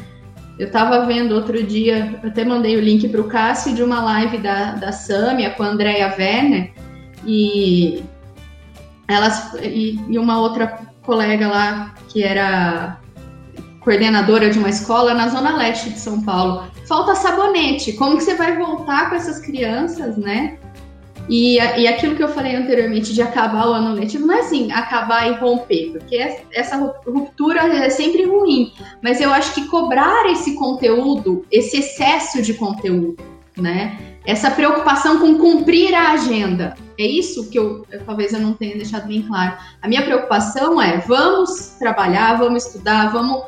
Eu 0.57 0.67
estava 0.67 1.05
vendo 1.05 1.35
outro 1.35 1.63
dia, 1.63 2.19
até 2.23 2.43
mandei 2.43 2.75
o 2.75 2.81
link 2.81 3.07
para 3.09 3.21
o 3.21 3.27
Cássio 3.27 3.73
de 3.73 3.83
uma 3.83 4.03
live 4.03 4.37
da, 4.39 4.73
da 4.73 4.91
Sâmia 4.91 5.51
com 5.51 5.63
a 5.63 5.67
Andrea 5.67 6.13
Werner 6.17 6.71
e 7.25 8.03
elas 9.07 9.53
e, 9.61 9.99
e 10.09 10.17
uma 10.17 10.39
outra 10.39 10.79
colega 11.03 11.47
lá 11.47 11.95
que 12.07 12.23
era 12.23 12.99
coordenadora 13.83 14.49
de 14.49 14.57
uma 14.57 14.69
escola 14.69 15.13
na 15.13 15.27
zona 15.27 15.55
leste 15.57 15.89
de 15.89 15.99
São 15.99 16.21
Paulo. 16.21 16.63
Falta 16.87 17.15
sabonete. 17.15 17.93
Como 17.93 18.17
que 18.17 18.23
você 18.23 18.35
vai 18.35 18.57
voltar 18.57 19.09
com 19.09 19.15
essas 19.15 19.39
crianças, 19.39 20.17
né? 20.17 20.57
E, 21.29 21.55
e 21.55 21.87
aquilo 21.87 22.15
que 22.15 22.23
eu 22.23 22.27
falei 22.27 22.55
anteriormente 22.55 23.13
de 23.13 23.21
acabar 23.21 23.67
o 23.67 23.73
ano 23.73 23.93
letivo, 23.93 24.27
não 24.27 24.35
é 24.35 24.39
assim, 24.41 24.71
acabar 24.71 25.29
e 25.29 25.35
romper, 25.35 25.91
porque 25.91 26.17
essa 26.51 26.75
ruptura 27.05 27.61
é 27.61 27.89
sempre 27.89 28.25
ruim. 28.25 28.73
Mas 29.01 29.21
eu 29.21 29.31
acho 29.31 29.53
que 29.53 29.67
cobrar 29.67 30.29
esse 30.31 30.55
conteúdo, 30.55 31.45
esse 31.49 31.77
excesso 31.77 32.41
de 32.41 32.53
conteúdo, 32.55 33.23
né? 33.57 33.97
Essa 34.25 34.51
preocupação 34.51 35.19
com 35.19 35.37
cumprir 35.37 35.93
a 35.93 36.11
agenda. 36.11 36.75
É 36.99 37.03
isso 37.03 37.49
que 37.49 37.57
eu, 37.57 37.85
eu 37.89 38.03
talvez 38.05 38.33
eu 38.33 38.39
não 38.39 38.53
tenha 38.53 38.75
deixado 38.75 39.07
bem 39.07 39.21
claro. 39.21 39.57
A 39.81 39.87
minha 39.87 40.01
preocupação 40.01 40.81
é 40.81 40.97
vamos 40.99 41.75
trabalhar, 41.79 42.37
vamos 42.37 42.65
estudar, 42.65 43.11
vamos 43.11 43.43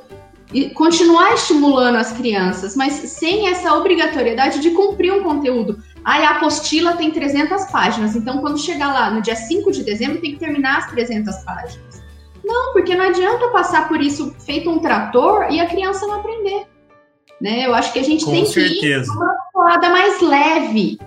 e 0.54 0.70
continuar 0.70 1.34
estimulando 1.34 1.96
as 1.96 2.12
crianças, 2.12 2.76
mas 2.76 2.94
sem 2.94 3.48
essa 3.50 3.74
obrigatoriedade 3.74 4.60
de 4.60 4.72
cumprir 4.72 5.12
um 5.12 5.24
conteúdo. 5.24 5.84
Ah, 6.04 6.18
a 6.20 6.30
apostila 6.38 6.94
tem 6.94 7.12
300 7.12 7.66
páginas, 7.66 8.16
então 8.16 8.40
quando 8.40 8.60
chegar 8.60 8.94
lá 8.94 9.10
no 9.10 9.22
dia 9.22 9.36
5 9.36 9.72
de 9.72 9.84
dezembro 9.84 10.22
tem 10.22 10.34
que 10.34 10.40
terminar 10.40 10.78
as 10.78 10.92
300 10.92 11.36
páginas. 11.38 12.04
Não, 12.44 12.74
porque 12.74 12.96
não 12.96 13.06
adianta 13.06 13.48
passar 13.50 13.88
por 13.88 14.00
isso 14.00 14.36
feito 14.46 14.70
um 14.70 14.78
trator 14.78 15.48
e 15.50 15.60
a 15.60 15.66
criança 15.66 16.06
não 16.06 16.20
aprender. 16.20 16.68
Né? 17.42 17.66
Eu 17.66 17.74
acho 17.74 17.92
que 17.92 18.00
a 18.00 18.04
gente 18.04 18.24
Com 18.24 18.32
tem 18.32 18.46
certeza. 18.46 19.12
que 19.12 19.18
ir 19.18 19.56
uma 19.56 19.78
mais 19.90 20.22
leve 20.22 21.00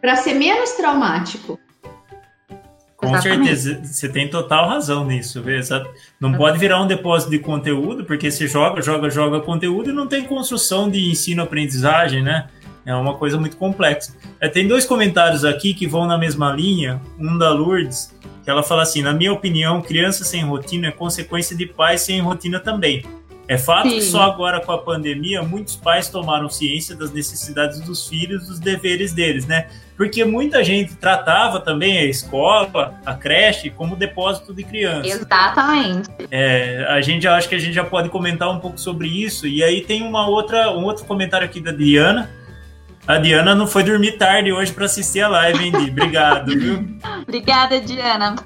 para 0.00 0.16
ser 0.16 0.34
menos 0.34 0.72
traumático. 0.72 1.58
Com 3.00 3.16
Exatamente. 3.16 3.56
certeza, 3.56 3.80
você 3.82 4.08
tem 4.10 4.28
total 4.28 4.68
razão 4.68 5.06
nisso. 5.06 5.42
Não 6.20 6.34
pode 6.34 6.58
virar 6.58 6.82
um 6.82 6.86
depósito 6.86 7.30
de 7.30 7.38
conteúdo, 7.38 8.04
porque 8.04 8.30
você 8.30 8.46
joga, 8.46 8.82
joga, 8.82 9.08
joga 9.08 9.40
conteúdo 9.40 9.88
e 9.88 9.92
não 9.92 10.06
tem 10.06 10.22
construção 10.24 10.90
de 10.90 11.10
ensino-aprendizagem, 11.10 12.22
né? 12.22 12.48
É 12.84 12.94
uma 12.94 13.14
coisa 13.14 13.38
muito 13.38 13.56
complexa. 13.56 14.14
É, 14.38 14.48
tem 14.50 14.68
dois 14.68 14.84
comentários 14.84 15.46
aqui 15.46 15.72
que 15.72 15.86
vão 15.86 16.06
na 16.06 16.18
mesma 16.18 16.52
linha. 16.52 17.00
Um 17.18 17.38
da 17.38 17.50
Lourdes, 17.50 18.14
que 18.44 18.50
ela 18.50 18.62
fala 18.62 18.82
assim: 18.82 19.00
na 19.00 19.14
minha 19.14 19.32
opinião, 19.32 19.80
criança 19.80 20.22
sem 20.22 20.44
rotina 20.44 20.88
é 20.88 20.90
consequência 20.90 21.56
de 21.56 21.64
pais 21.64 22.02
sem 22.02 22.20
rotina 22.20 22.60
também. 22.60 23.02
É 23.50 23.58
fato 23.58 23.88
Sim. 23.88 23.96
que 23.96 24.02
só 24.02 24.22
agora 24.22 24.60
com 24.60 24.70
a 24.70 24.78
pandemia 24.78 25.42
muitos 25.42 25.74
pais 25.74 26.08
tomaram 26.08 26.48
ciência 26.48 26.94
das 26.94 27.10
necessidades 27.12 27.80
dos 27.80 28.06
filhos, 28.06 28.46
dos 28.46 28.60
deveres 28.60 29.12
deles, 29.12 29.44
né? 29.44 29.66
Porque 29.96 30.24
muita 30.24 30.62
gente 30.62 30.94
tratava 30.94 31.58
também 31.58 31.98
a 31.98 32.04
escola, 32.04 32.94
a 33.04 33.12
creche, 33.12 33.68
como 33.68 33.96
depósito 33.96 34.54
de 34.54 34.62
crianças. 34.62 35.16
Exatamente. 35.16 36.08
É, 36.30 36.86
a 36.90 37.00
gente 37.00 37.26
acho 37.26 37.48
que 37.48 37.56
a 37.56 37.58
gente 37.58 37.72
já 37.72 37.82
pode 37.82 38.08
comentar 38.08 38.48
um 38.48 38.60
pouco 38.60 38.78
sobre 38.78 39.08
isso. 39.08 39.48
E 39.48 39.64
aí 39.64 39.80
tem 39.80 40.04
uma 40.04 40.28
outra, 40.28 40.70
um 40.70 40.84
outro 40.84 41.04
comentário 41.04 41.44
aqui 41.44 41.60
da 41.60 41.72
Diana. 41.72 42.30
A 43.04 43.18
Diana 43.18 43.52
não 43.52 43.66
foi 43.66 43.82
dormir 43.82 44.12
tarde 44.12 44.52
hoje 44.52 44.72
para 44.72 44.84
assistir 44.84 45.22
a 45.22 45.28
live, 45.28 45.64
hein, 45.64 45.72
Di? 45.72 45.90
Obrigado, 45.90 46.56
viu? 46.56 46.86
Obrigada, 47.26 47.80
Diana. 47.80 48.36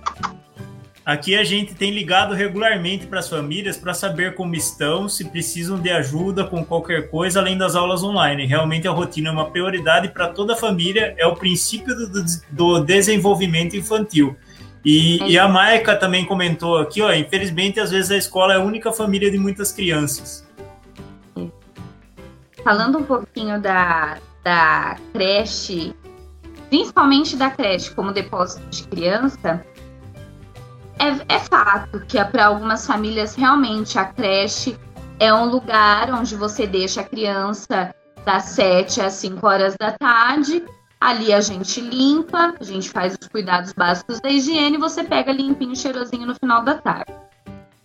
Aqui 1.05 1.37
a 1.37 1.45
gente 1.45 1.75
tem 1.75 1.91
ligado 1.91 2.33
regularmente 2.33 3.07
para 3.07 3.19
as 3.19 3.29
famílias 3.29 3.77
para 3.77 3.93
saber 3.93 4.35
como 4.35 4.55
estão, 4.55 5.07
se 5.07 5.27
precisam 5.27 5.79
de 5.79 5.91
ajuda 5.91 6.45
com 6.45 6.65
qualquer 6.65 7.11
coisa 7.11 7.41
além 7.41 7.59
das 7.59 7.77
aulas 7.77 8.03
online. 8.03 8.47
Realmente 8.47 8.89
a 8.89 8.91
rotina 8.91 9.29
é 9.29 9.33
uma 9.33 9.51
prioridade 9.51 10.09
para 10.09 10.29
toda 10.29 10.55
a 10.55 10.57
família, 10.57 11.15
é 11.19 11.27
o 11.27 11.37
princípio 11.37 11.95
do, 11.95 12.25
do 12.51 12.81
desenvolvimento 12.81 13.77
infantil. 13.77 14.35
E, 14.83 15.23
é. 15.23 15.29
e, 15.29 15.39
a 15.39 15.47
Maica 15.47 15.95
também 15.95 16.25
comentou 16.25 16.79
aqui, 16.79 17.03
ó, 17.03 17.13
infelizmente 17.13 17.81
às 17.81 17.91
vezes 17.91 18.11
a 18.11 18.17
escola 18.17 18.55
é 18.55 18.57
a 18.57 18.61
única 18.61 18.91
família 18.91 19.31
de 19.31 19.39
muitas 19.39 19.73
crianças. 19.73 20.47
Falando 22.63 22.97
um 22.97 23.03
pouquinho 23.03 23.61
da, 23.61 24.19
da 24.43 24.97
creche, 25.13 25.95
principalmente 26.71 27.37
da 27.37 27.51
creche 27.51 27.95
como 27.95 28.11
depósito 28.11 28.67
de 28.71 28.85
criança, 28.85 29.65
é, 30.99 31.35
é 31.35 31.39
fato 31.41 32.01
que 32.01 32.19
é 32.19 32.25
para 32.25 32.47
algumas 32.47 32.87
famílias 32.87 33.35
realmente 33.35 33.99
a 33.99 34.05
creche 34.05 34.79
é 35.19 35.33
um 35.33 35.47
lugar 35.47 36.13
onde 36.13 36.35
você 36.35 36.67
deixa 36.67 37.01
a 37.01 37.05
criança 37.05 37.95
das 38.25 38.45
7 38.45 39.01
às 39.01 39.15
5 39.15 39.47
horas 39.47 39.75
da 39.79 39.93
tarde. 39.93 40.65
Ali 41.01 41.33
a 41.33 41.41
gente 41.41 41.81
limpa, 41.81 42.55
a 42.59 42.65
gente 42.65 42.91
faz 42.91 43.17
os 43.21 43.29
cuidados 43.29 43.73
básicos 43.73 44.21
da 44.21 44.31
higiene 44.31 44.77
e 44.77 44.81
você 44.81 45.05
pega 45.05 45.33
limpinho, 45.33 45.77
cheirosinho 45.77 46.27
no 46.27 46.35
final 46.35 46.63
da 46.65 46.75
tarde. 46.79 47.13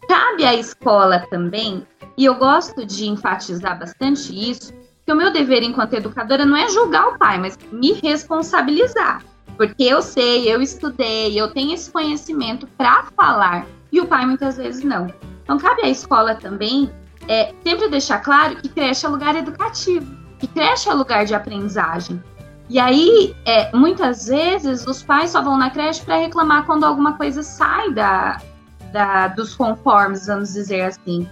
Cabe 0.08 0.46
à 0.46 0.56
escola 0.56 1.26
também, 1.30 1.86
e 2.18 2.26
eu 2.26 2.36
gosto 2.36 2.86
de 2.86 3.08
enfatizar 3.08 3.78
bastante 3.78 4.34
isso, 4.34 4.74
que 5.06 5.12
o 5.12 5.16
meu 5.16 5.32
dever 5.32 5.64
enquanto 5.64 5.94
educadora 5.94 6.46
não 6.46 6.56
é 6.56 6.70
julgar 6.70 7.10
o 7.10 7.18
pai, 7.18 7.38
mas 7.38 7.58
me 7.72 7.94
responsabilizar. 7.94 9.22
Porque 9.60 9.84
eu 9.84 10.02
sei, 10.02 10.50
eu 10.50 10.62
estudei, 10.62 11.38
eu 11.38 11.50
tenho 11.50 11.74
esse 11.74 11.92
conhecimento 11.92 12.66
para 12.78 13.04
falar. 13.14 13.66
E 13.92 14.00
o 14.00 14.08
pai 14.08 14.26
muitas 14.26 14.56
vezes 14.56 14.86
não. 14.86 15.14
Então 15.44 15.58
cabe 15.58 15.82
à 15.82 15.90
escola 15.90 16.34
também 16.34 16.90
é, 17.28 17.54
sempre 17.62 17.90
deixar 17.90 18.20
claro 18.20 18.56
que 18.56 18.70
creche 18.70 19.06
é 19.06 19.10
lugar 19.10 19.36
educativo, 19.36 20.10
que 20.40 20.48
creche 20.48 20.88
é 20.88 20.94
lugar 20.94 21.26
de 21.26 21.36
aprendizagem. 21.36 22.24
E 22.70 22.80
aí, 22.80 23.36
é, 23.46 23.76
muitas 23.76 24.28
vezes, 24.28 24.88
os 24.88 25.04
pais 25.04 25.32
só 25.32 25.42
vão 25.42 25.58
na 25.58 25.70
creche 25.70 26.06
para 26.06 26.16
reclamar 26.16 26.66
quando 26.66 26.86
alguma 26.86 27.18
coisa 27.18 27.44
sai 27.44 27.92
da, 27.92 28.42
da, 28.94 29.28
dos 29.28 29.56
conformes, 29.56 30.28
vamos 30.28 30.54
dizer 30.54 30.84
assim. 30.84 31.28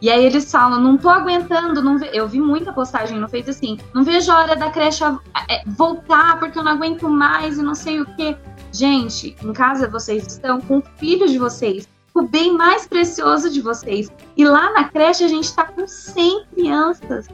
E 0.00 0.10
aí 0.10 0.24
eles 0.24 0.50
falam, 0.50 0.80
não 0.80 0.96
tô 0.96 1.08
aguentando, 1.08 1.82
não 1.82 1.98
eu 2.04 2.28
vi 2.28 2.40
muita 2.40 2.72
postagem 2.72 3.18
no 3.18 3.28
Face 3.28 3.50
assim, 3.50 3.78
não 3.92 4.04
vejo 4.04 4.30
a 4.30 4.38
hora 4.38 4.56
da 4.56 4.70
creche 4.70 5.02
é, 5.04 5.62
voltar 5.66 6.38
porque 6.38 6.58
eu 6.58 6.62
não 6.62 6.72
aguento 6.72 7.08
mais 7.08 7.58
e 7.58 7.62
não 7.62 7.74
sei 7.74 8.00
o 8.00 8.06
que. 8.14 8.36
Gente, 8.72 9.36
em 9.42 9.52
casa 9.52 9.88
vocês 9.88 10.26
estão 10.26 10.60
com 10.60 10.78
o 10.78 10.82
filho 10.98 11.26
de 11.26 11.38
vocês, 11.38 11.88
o 12.14 12.22
bem 12.22 12.56
mais 12.56 12.86
precioso 12.86 13.50
de 13.50 13.60
vocês. 13.60 14.10
E 14.36 14.44
lá 14.44 14.72
na 14.72 14.84
creche 14.84 15.24
a 15.24 15.28
gente 15.28 15.44
está 15.44 15.64
com 15.64 15.86
100 15.86 16.44
crianças, 16.54 17.28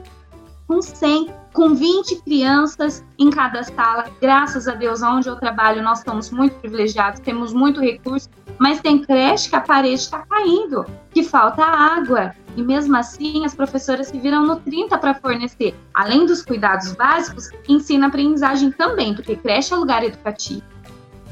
com 0.67 0.81
100, 0.81 1.33
com 1.53 1.75
20 1.75 2.23
crianças 2.23 3.05
em 3.19 3.31
cada 3.31 3.63
sala. 3.63 4.07
Graças 4.21 4.67
a 4.67 4.75
Deus, 4.75 5.03
onde 5.03 5.29
eu 5.29 5.37
trabalho, 5.37 5.83
nós 5.83 5.99
estamos 5.99 6.31
muito 6.31 6.55
privilegiados, 6.57 7.21
temos 7.21 7.53
muito 7.53 7.81
recurso, 7.81 8.29
mas 8.59 8.81
tem 8.81 9.03
creche 9.03 9.51
que 9.51 9.57
a 9.57 9.61
parede 9.61 9.95
está 9.95 10.25
caindo, 10.27 10.85
que 11.11 11.23
falta 11.23 11.63
água, 11.63 12.35
e 12.57 12.63
mesmo 12.63 12.97
assim, 12.97 13.45
as 13.45 13.55
professoras 13.55 14.09
se 14.09 14.19
viram 14.19 14.47
no 14.47 14.57
30 14.57 14.97
para 14.99 15.15
fornecer, 15.15 15.75
além 15.93 16.25
dos 16.25 16.43
cuidados 16.43 16.93
básicos, 16.93 17.51
ensino-aprendizagem 17.69 18.71
também, 18.73 19.15
porque 19.15 19.37
creche 19.37 19.75
é 19.75 19.77
lugar 19.77 20.05
educativo, 20.05 20.63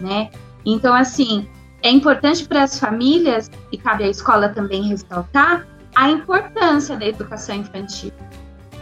né? 0.00 0.30
Então, 0.64 0.94
assim, 0.94 1.48
é 1.82 1.90
importante 1.90 2.46
para 2.46 2.64
as 2.64 2.78
famílias, 2.78 3.50
e 3.70 3.78
cabe 3.78 4.04
à 4.04 4.08
escola 4.08 4.48
também 4.48 4.82
ressaltar, 4.82 5.66
a 5.94 6.10
importância 6.10 6.96
da 6.96 7.06
educação 7.06 7.56
infantil. 7.56 8.12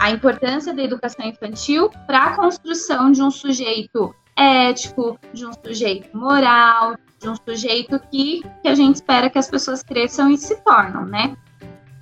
A 0.01 0.09
importância 0.09 0.73
da 0.73 0.81
educação 0.81 1.23
infantil 1.27 1.91
para 2.07 2.23
a 2.23 2.35
construção 2.35 3.11
de 3.11 3.21
um 3.21 3.29
sujeito 3.29 4.15
ético, 4.35 5.19
de 5.31 5.45
um 5.45 5.51
sujeito 5.63 6.17
moral, 6.17 6.95
de 7.19 7.29
um 7.29 7.35
sujeito 7.35 7.99
que, 8.09 8.41
que 8.63 8.67
a 8.67 8.73
gente 8.73 8.95
espera 8.95 9.29
que 9.29 9.37
as 9.37 9.47
pessoas 9.47 9.83
cresçam 9.83 10.31
e 10.31 10.39
se 10.39 10.55
tornam, 10.63 11.05
né? 11.05 11.37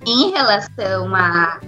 Em 0.06 0.30
relação 0.30 1.14
a, 1.14 1.60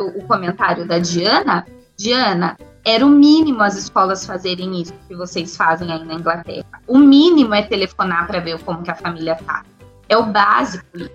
o 0.00 0.26
comentário 0.26 0.84
da 0.84 0.98
Diana, 0.98 1.64
Diana, 1.96 2.56
era 2.84 3.06
o 3.06 3.08
mínimo 3.08 3.62
as 3.62 3.76
escolas 3.76 4.26
fazerem 4.26 4.80
isso 4.80 4.92
que 5.06 5.14
vocês 5.14 5.56
fazem 5.56 5.92
aí 5.92 6.04
na 6.04 6.14
Inglaterra. 6.14 6.82
O 6.88 6.98
mínimo 6.98 7.54
é 7.54 7.62
telefonar 7.62 8.26
para 8.26 8.40
ver 8.40 8.60
como 8.64 8.82
que 8.82 8.90
a 8.90 8.96
família 8.96 9.36
tá. 9.36 9.62
É 10.08 10.16
o 10.16 10.26
básico 10.26 11.08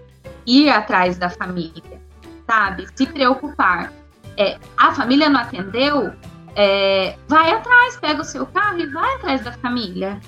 ir 0.47 0.69
atrás 0.69 1.17
da 1.17 1.29
família, 1.29 2.01
sabe? 2.47 2.87
Se 2.95 3.05
preocupar. 3.05 3.91
É, 4.37 4.57
a 4.77 4.93
família 4.93 5.29
não 5.29 5.39
atendeu, 5.39 6.13
é, 6.55 7.15
vai 7.27 7.51
atrás, 7.51 7.97
pega 7.97 8.21
o 8.21 8.25
seu 8.25 8.45
carro 8.47 8.79
e 8.79 8.87
vai 8.87 9.15
atrás 9.15 9.43
da 9.43 9.51
família. 9.53 10.19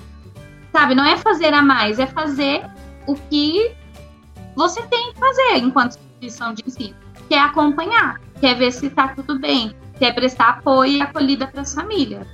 Sabe? 0.72 0.94
Não 0.94 1.04
é 1.04 1.16
fazer 1.16 1.52
a 1.54 1.62
mais, 1.62 1.98
é 1.98 2.06
fazer 2.06 2.64
o 3.06 3.14
que 3.14 3.74
você 4.54 4.82
tem 4.86 5.12
que 5.12 5.18
fazer 5.18 5.56
enquanto 5.58 5.98
instituição 5.98 6.54
de 6.54 6.62
ensino, 6.66 6.96
que 7.28 7.34
é 7.34 7.40
acompanhar, 7.40 8.20
que 8.40 8.46
é 8.46 8.54
ver 8.54 8.72
se 8.72 8.86
está 8.86 9.08
tudo 9.08 9.38
bem, 9.38 9.74
que 9.98 10.04
é 10.04 10.12
prestar 10.12 10.48
apoio 10.50 10.92
e 10.92 11.02
acolhida 11.02 11.46
para 11.46 11.62
as 11.62 11.74
famílias. 11.74 12.26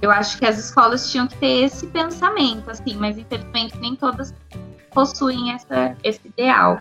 Eu 0.00 0.10
acho 0.10 0.36
que 0.38 0.44
as 0.44 0.58
escolas 0.58 1.10
tinham 1.10 1.28
que 1.28 1.36
ter 1.36 1.64
esse 1.64 1.86
pensamento, 1.86 2.70
assim, 2.70 2.96
mas 2.96 3.16
infelizmente 3.16 3.78
nem 3.78 3.94
todas 3.94 4.34
possuem 4.92 5.52
essa, 5.52 5.96
esse 6.02 6.20
ideal. 6.26 6.80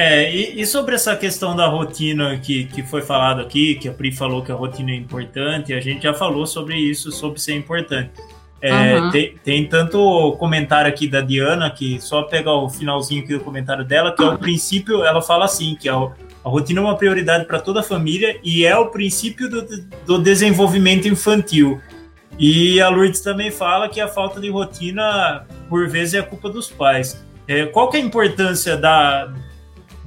É, 0.00 0.34
e, 0.34 0.62
e, 0.62 0.66
sobre 0.66 0.94
essa 0.94 1.14
questão 1.14 1.54
da 1.54 1.66
rotina 1.66 2.38
que, 2.38 2.64
que 2.64 2.82
foi 2.82 3.02
falado 3.02 3.42
aqui, 3.42 3.74
que 3.74 3.86
a 3.86 3.92
Pri 3.92 4.10
falou 4.10 4.42
que 4.42 4.50
a 4.50 4.54
rotina 4.54 4.92
é 4.92 4.94
importante, 4.94 5.74
a 5.74 5.80
gente 5.80 6.04
já 6.04 6.14
falou 6.14 6.46
sobre 6.46 6.74
isso, 6.74 7.12
sobre 7.12 7.38
ser 7.38 7.54
importante. 7.54 8.10
É, 8.62 8.98
uhum. 8.98 9.10
tem, 9.10 9.34
tem, 9.44 9.66
tanto 9.66 10.34
comentário 10.38 10.88
aqui 10.88 11.06
da 11.06 11.20
Diana, 11.20 11.70
que 11.70 12.00
só 12.00 12.22
pegar 12.22 12.54
o 12.54 12.70
finalzinho 12.70 13.22
aqui 13.22 13.34
do 13.34 13.44
comentário 13.44 13.84
dela, 13.84 14.14
que 14.16 14.22
é 14.22 14.26
o 14.26 14.38
princípio, 14.38 15.04
ela 15.04 15.20
fala 15.20 15.44
assim, 15.44 15.76
que 15.78 15.86
é 15.86 15.92
o, 15.92 16.10
a 16.42 16.48
rotina 16.48 16.80
é 16.80 16.84
uma 16.84 16.96
prioridade 16.96 17.44
para 17.44 17.60
toda 17.60 17.80
a 17.80 17.82
família 17.82 18.40
e 18.42 18.64
é 18.64 18.74
o 18.78 18.86
princípio 18.86 19.50
do, 19.50 19.66
do 20.06 20.18
desenvolvimento 20.18 21.08
infantil. 21.08 21.78
E 22.38 22.80
a 22.80 22.88
Lourdes 22.88 23.20
também 23.20 23.50
fala 23.50 23.86
que 23.86 24.00
a 24.00 24.08
falta 24.08 24.40
de 24.40 24.48
rotina, 24.48 25.46
por 25.68 25.86
vezes, 25.90 26.14
é 26.14 26.22
culpa 26.22 26.48
dos 26.48 26.70
pais. 26.70 27.22
É, 27.46 27.66
qual 27.66 27.90
que 27.90 27.98
é 27.98 28.00
a 28.00 28.02
importância 28.02 28.76
da, 28.78 29.30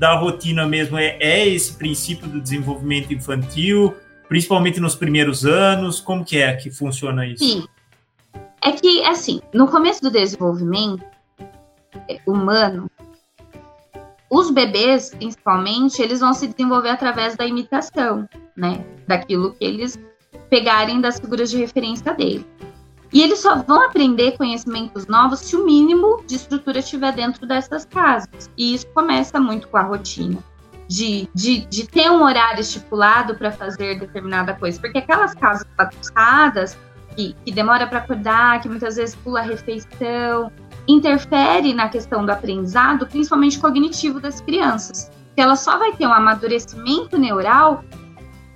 da 0.04 0.16
rotina 0.16 0.68
mesmo? 0.68 0.97
É, 0.97 1.18
é 1.22 1.47
esse 1.47 1.78
princípio 1.78 2.28
do 2.28 2.41
desenvolvimento 2.41 3.14
infantil, 3.14 3.95
principalmente 4.28 4.78
nos 4.78 4.95
primeiros 4.95 5.45
anos? 5.45 6.01
Como 6.01 6.26
que 6.26 6.39
é 6.39 6.54
que 6.58 6.70
funciona 6.70 7.26
isso? 7.26 7.41
Sim. 7.41 7.66
É 8.62 8.74
que, 8.74 9.01
assim, 9.06 9.39
no 9.54 9.66
começo 9.66 10.01
do 10.01 10.12
desenvolvimento 10.12 11.06
é, 12.10 12.20
humano, 12.28 12.91
os 14.30 14.51
bebês, 14.51 15.12
principalmente, 15.16 16.01
eles 16.01 16.20
vão 16.20 16.34
se 16.34 16.47
desenvolver 16.47 16.89
através 16.89 17.38
da 17.38 17.45
imitação, 17.45 18.28
né? 18.58 18.84
Daquilo 19.08 19.54
que 19.54 19.64
eles 19.64 19.97
pegarem 20.49 20.99
das 20.99 21.18
figuras 21.18 21.49
de 21.49 21.58
referência 21.58 22.14
dele. 22.14 22.45
E 23.14 23.22
eles 23.22 23.39
só 23.39 23.61
vão 23.61 23.84
aprender 23.84 24.36
conhecimentos 24.38 25.05
novos 25.05 25.39
se 25.39 25.55
o 25.55 25.64
mínimo 25.64 26.24
de 26.26 26.36
estrutura 26.36 26.80
estiver 26.80 27.14
dentro 27.14 27.45
dessas 27.45 27.86
casas. 27.86 28.49
E 28.57 28.74
isso 28.74 28.88
começa 28.88 29.39
muito 29.39 29.68
com 29.68 29.78
a 29.78 29.84
rotina. 29.84 30.39
De, 30.89 31.30
de, 31.34 31.66
de 31.68 31.88
ter 31.88 32.09
um 32.11 32.24
horário 32.24 32.59
estipulado 32.59 33.36
para 33.36 33.51
fazer 33.51 33.99
determinada 33.99 34.53
coisa. 34.53 34.80
Porque 34.80 34.97
aquelas 34.97 35.34
casas 35.36 35.66
bagunçadas, 35.78 36.78
que, 37.16 37.36
que 37.45 37.51
demora 37.51 37.86
para 37.86 37.99
acordar, 37.99 38.59
que 38.61 38.68
muitas 38.68 38.95
vezes 38.95 39.16
pula 39.16 39.41
a 39.41 39.43
refeição, 39.43 40.51
interfere 40.88 41.74
na 41.74 41.89
questão 41.89 42.26
do 42.26 42.32
aprendizado, 42.32 43.07
principalmente 43.07 43.59
cognitivo 43.59 44.20
das 44.20 44.41
crianças. 44.41 45.11
Que 45.36 45.41
ela 45.41 45.55
só 45.55 45.78
vai 45.78 45.93
ter 45.93 46.07
um 46.07 46.14
amadurecimento 46.14 47.18
neural 47.18 47.84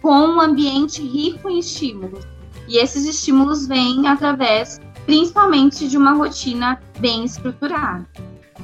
com 0.02 0.16
um 0.16 0.42
ambiente 0.42 1.02
rico 1.02 1.48
em 1.48 1.60
estímulos. 1.60 2.26
E 2.68 2.78
esses 2.78 3.06
estímulos 3.06 3.66
vêm 3.66 4.06
através, 4.08 4.80
principalmente, 5.06 5.88
de 5.88 5.98
uma 5.98 6.14
rotina 6.14 6.80
bem 7.00 7.24
estruturada. 7.24 8.06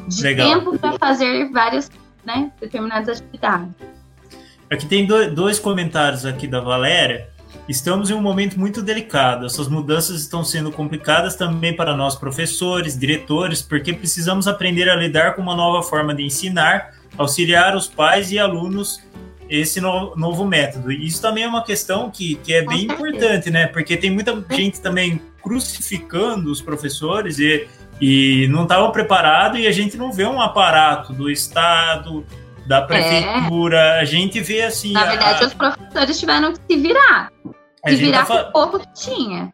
De 0.08 0.22
Legal. 0.22 0.48
tempo 0.48 0.78
para 0.78 0.98
fazer 0.98 1.50
várias, 1.52 1.90
né, 2.26 2.52
determinadas 2.60 3.20
atividades. 3.20 3.72
Aqui 4.70 4.86
tem 4.86 5.08
dois 5.08 5.60
comentários 5.60 6.26
aqui 6.26 6.48
da 6.48 6.60
Valéria. 6.60 7.30
Estamos 7.70 8.10
em 8.10 8.14
um 8.14 8.22
momento 8.22 8.60
muito 8.60 8.82
delicado. 8.82 9.46
Essas 9.46 9.70
mudanças 9.70 10.20
estão 10.20 10.44
sendo 10.44 10.72
complicadas 10.72 11.36
também 11.36 11.74
para 11.74 11.96
nós 11.96 12.16
professores, 12.16 12.98
diretores, 12.98 13.62
porque 13.62 13.94
precisamos 13.94 14.48
aprender 14.48 14.90
a 14.90 14.96
lidar 14.96 15.36
com 15.36 15.42
uma 15.42 15.56
nova 15.56 15.82
forma 15.82 16.14
de 16.14 16.24
ensinar, 16.24 16.92
auxiliar 17.18 17.76
os 17.76 17.88
pais 17.88 18.32
e 18.32 18.40
alunos 18.40 19.00
esse 19.54 19.80
no, 19.80 20.16
novo 20.16 20.46
método. 20.46 20.92
E 20.92 21.06
isso 21.06 21.22
também 21.22 21.44
é 21.44 21.48
uma 21.48 21.64
questão 21.64 22.10
que, 22.10 22.36
que 22.36 22.54
é 22.54 22.66
bem 22.66 22.86
importante, 22.86 23.52
né? 23.52 23.68
Porque 23.68 23.96
tem 23.96 24.10
muita 24.10 24.44
gente 24.50 24.82
também 24.82 25.22
crucificando 25.44 26.52
os 26.52 26.60
professores 26.60 27.38
e, 27.38 27.68
e 28.02 28.48
não 28.48 28.64
estavam 28.64 28.92
preparados 28.92 29.60
e 29.60 29.68
a 29.68 29.72
gente 29.72 29.96
não 29.96 30.12
vê 30.12 30.26
um 30.26 30.42
aparato 30.42 31.14
do 31.14 31.30
Estado, 31.30 32.26
da 32.66 32.82
prefeitura. 32.82 33.78
É. 33.78 34.00
A 34.00 34.06
gente 34.06 34.42
vê 34.42 34.64
assim. 34.64 34.92
Na 34.92 35.06
verdade, 35.06 35.44
a... 35.44 35.48
os 35.48 35.54
professores 35.54 36.20
tiveram 36.20 36.54
que 36.54 36.60
se 36.68 36.80
virar. 36.80 37.32
Se 37.88 37.96
virar 37.96 38.26
tá 38.26 38.46
com 38.46 38.50
o 38.50 38.52
pouco 38.52 38.80
que 38.80 38.94
tinha. 38.94 39.54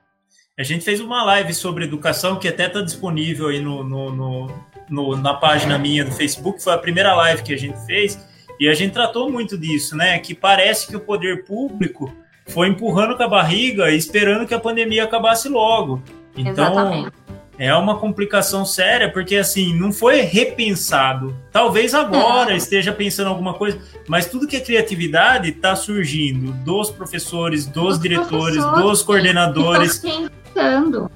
A 0.58 0.64
gente 0.64 0.84
fez 0.86 1.02
uma 1.02 1.24
live 1.24 1.54
sobre 1.54 1.86
educação 1.86 2.38
que 2.38 2.48
até 2.48 2.68
está 2.68 2.82
disponível 2.82 3.48
aí 3.48 3.60
no, 3.60 3.84
no, 3.84 4.12
no, 4.12 4.66
no, 4.90 5.18
na 5.18 5.34
página 5.34 5.78
minha 5.78 6.06
do 6.06 6.12
Facebook. 6.12 6.62
Foi 6.62 6.74
a 6.74 6.78
primeira 6.78 7.14
live 7.16 7.44
que 7.44 7.54
a 7.54 7.58
gente 7.58 7.78
fez. 7.86 8.29
E 8.60 8.68
a 8.68 8.74
gente 8.74 8.92
tratou 8.92 9.32
muito 9.32 9.58
disso, 9.58 9.96
né? 9.96 10.20
Que 10.20 10.34
parece 10.34 10.88
que 10.88 10.96
o 10.96 11.00
poder 11.00 11.46
público 11.46 12.14
foi 12.48 12.68
empurrando 12.68 13.16
com 13.16 13.24
a 13.24 13.28
barriga, 13.28 13.92
esperando 13.92 14.46
que 14.46 14.54
a 14.54 14.60
pandemia 14.60 15.04
acabasse 15.04 15.48
logo. 15.48 16.02
Então, 16.36 16.52
Exatamente 16.52 17.20
é 17.60 17.76
uma 17.76 18.00
complicação 18.00 18.66
séria, 18.66 19.12
porque 19.12 19.36
assim, 19.36 19.78
não 19.78 19.92
foi 19.92 20.22
repensado. 20.22 21.36
Talvez 21.52 21.94
agora 21.94 22.54
é. 22.54 22.56
esteja 22.56 22.94
pensando 22.94 23.28
alguma 23.28 23.54
coisa, 23.54 23.78
mas 24.08 24.28
tudo 24.28 24.48
que 24.48 24.56
é 24.56 24.62
criatividade 24.62 25.50
está 25.50 25.76
surgindo 25.76 26.54
dos 26.64 26.90
professores, 26.90 27.66
dos 27.66 27.96
Os 27.96 28.02
diretores, 28.02 28.56
professores 28.56 28.82
dos 28.82 29.04
coordenadores. 29.04 30.00
Pensando, 30.00 31.12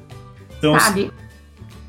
então, 0.57 0.77
sabe? 0.77 1.13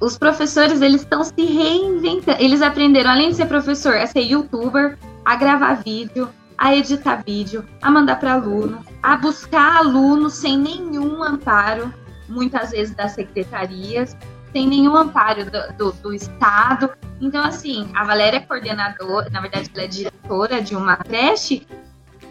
Os 0.00 0.16
professores, 0.16 0.80
eles 0.80 1.00
estão 1.00 1.24
se 1.24 1.34
reinventando. 1.36 2.40
Eles 2.40 2.62
aprenderam, 2.62 3.10
além 3.10 3.30
de 3.30 3.36
ser 3.36 3.46
professor, 3.46 3.96
a 3.96 4.06
ser 4.06 4.20
youtuber, 4.20 4.96
a 5.24 5.36
gravar 5.36 5.74
vídeo, 5.82 6.28
a 6.56 6.74
editar 6.74 7.22
vídeo, 7.24 7.64
a 7.82 7.90
mandar 7.90 8.18
para 8.20 8.34
aluno, 8.34 8.84
a 9.02 9.16
buscar 9.16 9.78
aluno 9.78 10.30
sem 10.30 10.56
nenhum 10.58 11.22
amparo, 11.22 11.92
muitas 12.28 12.70
vezes 12.70 12.94
das 12.94 13.12
secretarias, 13.12 14.16
sem 14.52 14.68
nenhum 14.68 14.96
amparo 14.96 15.44
do, 15.50 15.72
do, 15.76 15.92
do, 15.92 16.14
Estado. 16.14 16.90
Então, 17.20 17.44
assim, 17.44 17.90
a 17.94 18.04
Valéria 18.04 18.38
é 18.38 18.40
coordenadora, 18.40 19.28
na 19.30 19.40
verdade, 19.40 19.70
ela 19.74 19.84
é 19.84 19.88
diretora 19.88 20.62
de 20.62 20.76
uma 20.76 20.96
creche, 20.96 21.66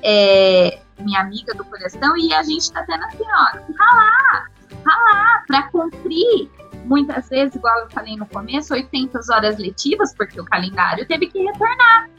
é, 0.02 0.80
minha 1.00 1.20
amiga 1.20 1.54
do 1.54 1.66
coração, 1.66 2.16
e 2.18 2.34
a 2.34 2.41
gente 2.44 2.62
está 2.62 2.84
tendo 2.84 3.04
assim, 3.04 3.24
ó, 3.24 3.60
ralar, 3.78 4.52
ralar, 4.86 5.44
para 5.48 5.64
cumprir, 5.64 6.50
muitas 6.86 7.28
vezes, 7.30 7.56
igual 7.56 7.78
eu 7.80 7.89
falei 7.89 8.16
no 8.16 8.26
começo, 8.26 8.74
800 8.74 9.30
horas 9.30 9.58
letivas, 9.58 10.14
porque 10.16 10.39
o 10.39 10.46
calendário 10.46 11.06
teve 11.06 11.28
que 11.28 11.39
retornar. 11.39 12.10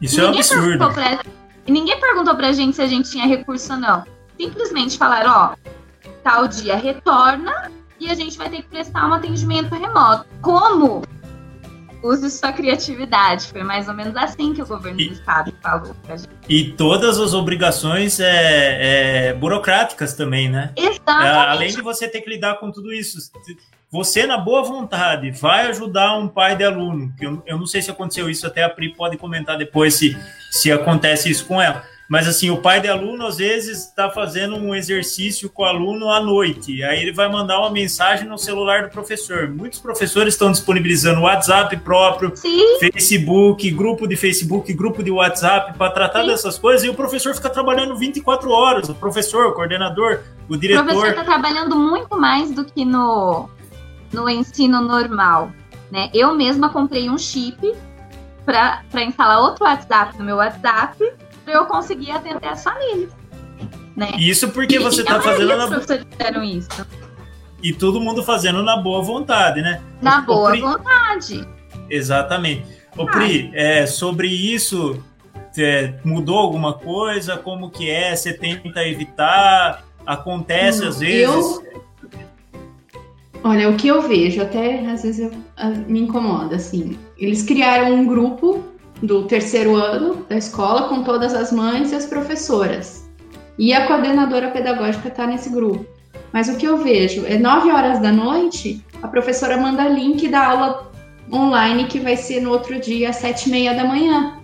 Isso 0.00 0.20
é 0.20 0.26
um 0.26 0.28
absurdo. 0.28 0.92
Pra, 0.92 1.20
ninguém 1.66 1.98
perguntou 2.00 2.34
pra 2.34 2.52
gente 2.52 2.76
se 2.76 2.82
a 2.82 2.86
gente 2.86 3.10
tinha 3.10 3.26
recurso 3.26 3.72
ou 3.72 3.78
não. 3.78 4.04
Simplesmente 4.38 4.98
falaram, 4.98 5.30
ó, 5.30 5.70
tal 6.22 6.46
dia 6.46 6.76
retorna, 6.76 7.70
e 7.98 8.10
a 8.10 8.14
gente 8.14 8.36
vai 8.36 8.50
ter 8.50 8.62
que 8.62 8.68
prestar 8.68 9.08
um 9.08 9.14
atendimento 9.14 9.74
remoto. 9.74 10.26
Como? 10.42 11.02
Use 12.02 12.30
sua 12.30 12.52
criatividade. 12.52 13.46
Foi 13.46 13.62
mais 13.62 13.88
ou 13.88 13.94
menos 13.94 14.14
assim 14.16 14.52
que 14.52 14.62
o 14.62 14.66
governo 14.66 15.00
e, 15.00 15.08
do 15.08 15.14
estado 15.14 15.52
falou 15.62 15.94
pra 16.04 16.16
gente. 16.16 16.28
E 16.48 16.72
todas 16.72 17.18
as 17.18 17.32
obrigações 17.32 18.20
é, 18.20 19.30
é, 19.30 19.34
burocráticas 19.34 20.14
também, 20.14 20.48
né? 20.48 20.72
Exatamente. 20.76 21.26
É, 21.26 21.50
além 21.50 21.70
de 21.70 21.80
você 21.80 22.06
ter 22.06 22.20
que 22.20 22.30
lidar 22.30 22.60
com 22.60 22.70
tudo 22.70 22.92
isso, 22.92 23.18
você, 23.90 24.26
na 24.26 24.36
boa 24.36 24.62
vontade, 24.62 25.30
vai 25.30 25.66
ajudar 25.68 26.16
um 26.18 26.28
pai 26.28 26.56
de 26.56 26.64
aluno. 26.64 27.12
Que 27.18 27.26
eu, 27.26 27.42
eu 27.46 27.58
não 27.58 27.66
sei 27.66 27.82
se 27.82 27.90
aconteceu 27.90 28.28
isso, 28.28 28.46
até 28.46 28.62
a 28.62 28.68
Pri 28.68 28.94
pode 28.94 29.16
comentar 29.16 29.56
depois 29.56 29.94
se, 29.94 30.16
se 30.50 30.70
acontece 30.72 31.30
isso 31.30 31.46
com 31.46 31.60
ela 31.60 31.84
mas 32.08 32.28
assim, 32.28 32.50
o 32.50 32.58
pai 32.58 32.80
de 32.80 32.88
aluno 32.88 33.26
às 33.26 33.38
vezes 33.38 33.86
está 33.86 34.08
fazendo 34.08 34.56
um 34.56 34.74
exercício 34.74 35.50
com 35.50 35.62
o 35.62 35.64
aluno 35.64 36.08
à 36.08 36.20
noite, 36.20 36.82
aí 36.84 37.02
ele 37.02 37.12
vai 37.12 37.28
mandar 37.28 37.58
uma 37.58 37.70
mensagem 37.70 38.28
no 38.28 38.38
celular 38.38 38.84
do 38.84 38.90
professor. 38.90 39.48
Muitos 39.48 39.80
professores 39.80 40.34
estão 40.34 40.52
disponibilizando 40.52 41.22
WhatsApp 41.22 41.76
próprio, 41.78 42.32
Sim. 42.36 42.78
Facebook, 42.78 43.68
grupo 43.72 44.06
de 44.06 44.16
Facebook, 44.16 44.72
grupo 44.72 45.02
de 45.02 45.10
WhatsApp 45.10 45.76
para 45.76 45.90
tratar 45.90 46.22
Sim. 46.22 46.28
dessas 46.28 46.58
coisas 46.58 46.84
e 46.84 46.88
o 46.88 46.94
professor 46.94 47.34
fica 47.34 47.50
trabalhando 47.50 47.96
24 47.96 48.50
horas. 48.50 48.88
O 48.88 48.94
professor, 48.94 49.46
o 49.46 49.52
coordenador, 49.52 50.20
o 50.48 50.56
diretor. 50.56 50.82
O 50.82 50.86
professor 50.86 51.10
está 51.10 51.24
trabalhando 51.24 51.76
muito 51.76 52.16
mais 52.16 52.52
do 52.52 52.64
que 52.64 52.84
no, 52.84 53.48
no 54.16 54.28
ensino 54.30 54.80
normal. 54.80 55.52
Né? 55.90 56.10
Eu 56.14 56.34
mesma 56.34 56.70
comprei 56.70 57.08
um 57.10 57.18
chip 57.18 57.74
para 58.44 59.04
instalar 59.04 59.40
outro 59.40 59.64
WhatsApp 59.64 60.18
no 60.18 60.24
meu 60.24 60.36
WhatsApp 60.36 61.12
para 61.44 61.54
eu 61.54 61.66
conseguir 61.66 62.10
atender 62.10 62.48
as 62.48 62.64
famílias. 62.64 63.12
Né? 63.94 64.10
Isso 64.18 64.48
porque 64.48 64.78
você 64.78 65.02
está 65.02 65.20
fazendo 65.20 65.56
na... 65.56 65.80
fizeram 65.80 66.42
isso. 66.42 66.86
E 67.62 67.72
todo 67.72 68.00
mundo 68.00 68.22
fazendo 68.22 68.62
na 68.62 68.76
boa 68.76 69.02
vontade, 69.02 69.60
né? 69.62 69.80
Na 70.00 70.20
boa 70.20 70.50
Pri... 70.50 70.60
vontade. 70.60 71.48
Exatamente. 71.88 72.66
O 72.96 73.06
Pri, 73.06 73.50
é, 73.54 73.86
sobre 73.86 74.28
isso, 74.28 75.02
é, 75.58 75.94
mudou 76.04 76.38
alguma 76.38 76.74
coisa? 76.74 77.36
Como 77.36 77.70
que 77.70 77.90
é? 77.90 78.14
Você 78.14 78.32
tenta 78.32 78.86
evitar? 78.86 79.84
Acontece 80.04 80.84
hum, 80.84 80.88
às 80.88 81.00
vezes? 81.00 81.60
Eu... 81.64 81.85
Olha, 83.44 83.70
o 83.70 83.76
que 83.76 83.88
eu 83.88 84.02
vejo, 84.02 84.42
até 84.42 84.80
às 84.86 85.02
vezes 85.02 85.18
eu, 85.20 85.30
a, 85.56 85.68
me 85.68 86.00
incomoda, 86.00 86.56
assim. 86.56 86.98
Eles 87.18 87.42
criaram 87.42 87.94
um 87.94 88.06
grupo 88.06 88.64
do 89.02 89.24
terceiro 89.24 89.74
ano 89.74 90.24
da 90.28 90.36
escola 90.36 90.88
com 90.88 91.02
todas 91.02 91.34
as 91.34 91.52
mães 91.52 91.92
e 91.92 91.94
as 91.94 92.06
professoras. 92.06 93.08
E 93.58 93.72
a 93.72 93.86
coordenadora 93.86 94.50
pedagógica 94.50 95.08
está 95.08 95.26
nesse 95.26 95.50
grupo. 95.50 95.86
Mas 96.32 96.48
o 96.48 96.56
que 96.56 96.66
eu 96.66 96.76
vejo 96.78 97.24
é 97.26 97.38
9 97.38 97.70
horas 97.70 98.00
da 98.00 98.12
noite, 98.12 98.84
a 99.02 99.08
professora 99.08 99.56
manda 99.56 99.88
link 99.88 100.28
da 100.28 100.46
aula 100.46 100.92
online 101.32 101.86
que 101.86 101.98
vai 101.98 102.16
ser 102.16 102.40
no 102.40 102.50
outro 102.50 102.78
dia 102.78 103.10
às 103.10 103.16
7 103.16 103.46
e 103.46 103.50
meia 103.50 103.74
da 103.74 103.84
manhã. 103.84 104.38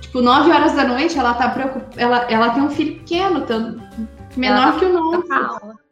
Tipo, 0.00 0.20
9 0.20 0.50
horas 0.50 0.72
da 0.74 0.84
noite, 0.84 1.18
ela 1.18 1.34
tá 1.34 1.48
preocupada. 1.50 1.90
Ela, 1.96 2.26
ela 2.30 2.50
tem 2.50 2.62
um 2.62 2.70
filho 2.70 2.96
pequeno, 2.96 3.42
tanto, 3.42 3.82
menor 4.36 4.72
tá 4.72 4.78
que 4.78 4.84
o 4.84 4.92
nosso. 4.92 5.85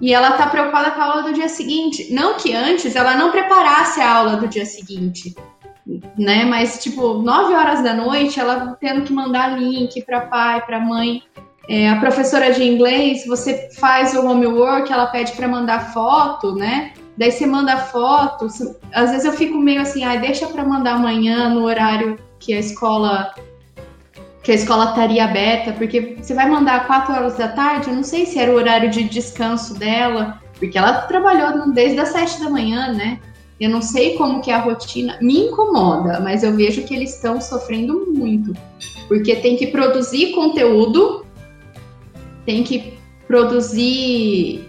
E 0.00 0.14
ela 0.14 0.32
tá 0.32 0.46
preocupada 0.46 0.90
com 0.92 1.00
a 1.00 1.04
aula 1.04 1.22
do 1.22 1.32
dia 1.32 1.48
seguinte. 1.48 2.12
Não 2.12 2.34
que 2.34 2.54
antes 2.54 2.96
ela 2.96 3.14
não 3.14 3.30
preparasse 3.30 4.00
a 4.00 4.10
aula 4.10 4.36
do 4.36 4.48
dia 4.48 4.64
seguinte 4.64 5.34
né? 6.16 6.44
Mas, 6.44 6.82
tipo, 6.82 7.14
9 7.14 7.54
horas 7.54 7.82
da 7.82 7.94
noite, 7.94 8.38
ela 8.38 8.76
tendo 8.80 9.02
que 9.02 9.12
mandar 9.12 9.58
link 9.58 10.02
para 10.04 10.22
pai, 10.22 10.64
para 10.64 10.80
mãe. 10.80 11.22
É, 11.68 11.88
a 11.88 12.00
professora 12.00 12.52
de 12.52 12.64
inglês, 12.64 13.24
você 13.26 13.68
faz 13.78 14.14
o 14.14 14.26
homework, 14.26 14.92
ela 14.92 15.06
pede 15.06 15.32
para 15.32 15.46
mandar 15.46 15.92
foto, 15.92 16.54
né? 16.54 16.92
Daí 17.16 17.30
você 17.30 17.46
manda 17.46 17.76
foto. 17.76 18.46
Às 18.92 19.10
vezes 19.10 19.24
eu 19.24 19.32
fico 19.32 19.58
meio 19.58 19.80
assim, 19.80 20.04
ah, 20.04 20.16
deixa 20.16 20.46
para 20.46 20.64
mandar 20.64 20.94
amanhã 20.94 21.48
no 21.48 21.64
horário 21.64 22.18
que 22.38 22.52
a 22.54 22.58
escola 22.58 23.34
que 24.42 24.52
a 24.52 24.54
escola 24.54 24.90
estaria 24.90 25.24
aberta, 25.24 25.72
porque 25.72 26.16
você 26.20 26.32
vai 26.32 26.48
mandar 26.48 26.86
4 26.86 27.12
horas 27.12 27.36
da 27.36 27.48
tarde, 27.48 27.88
eu 27.88 27.94
não 27.94 28.02
sei 28.02 28.24
se 28.24 28.38
era 28.38 28.50
o 28.50 28.54
horário 28.54 28.90
de 28.90 29.04
descanso 29.04 29.78
dela, 29.78 30.40
porque 30.58 30.78
ela 30.78 31.02
trabalhou 31.02 31.72
desde 31.72 32.00
as 32.00 32.08
7 32.08 32.40
da 32.40 32.50
manhã, 32.50 32.92
né? 32.92 33.18
Eu 33.58 33.68
não 33.68 33.82
sei 33.82 34.16
como 34.16 34.40
que 34.40 34.50
é 34.50 34.54
a 34.54 34.58
rotina, 34.58 35.18
me 35.20 35.48
incomoda, 35.48 36.18
mas 36.20 36.42
eu 36.42 36.56
vejo 36.56 36.84
que 36.84 36.94
eles 36.94 37.14
estão 37.14 37.38
sofrendo 37.40 38.06
muito, 38.08 38.54
porque 39.06 39.36
tem 39.36 39.56
que 39.56 39.66
produzir 39.66 40.32
conteúdo, 40.32 41.26
tem 42.46 42.64
que 42.64 42.98
produzir, 43.26 44.66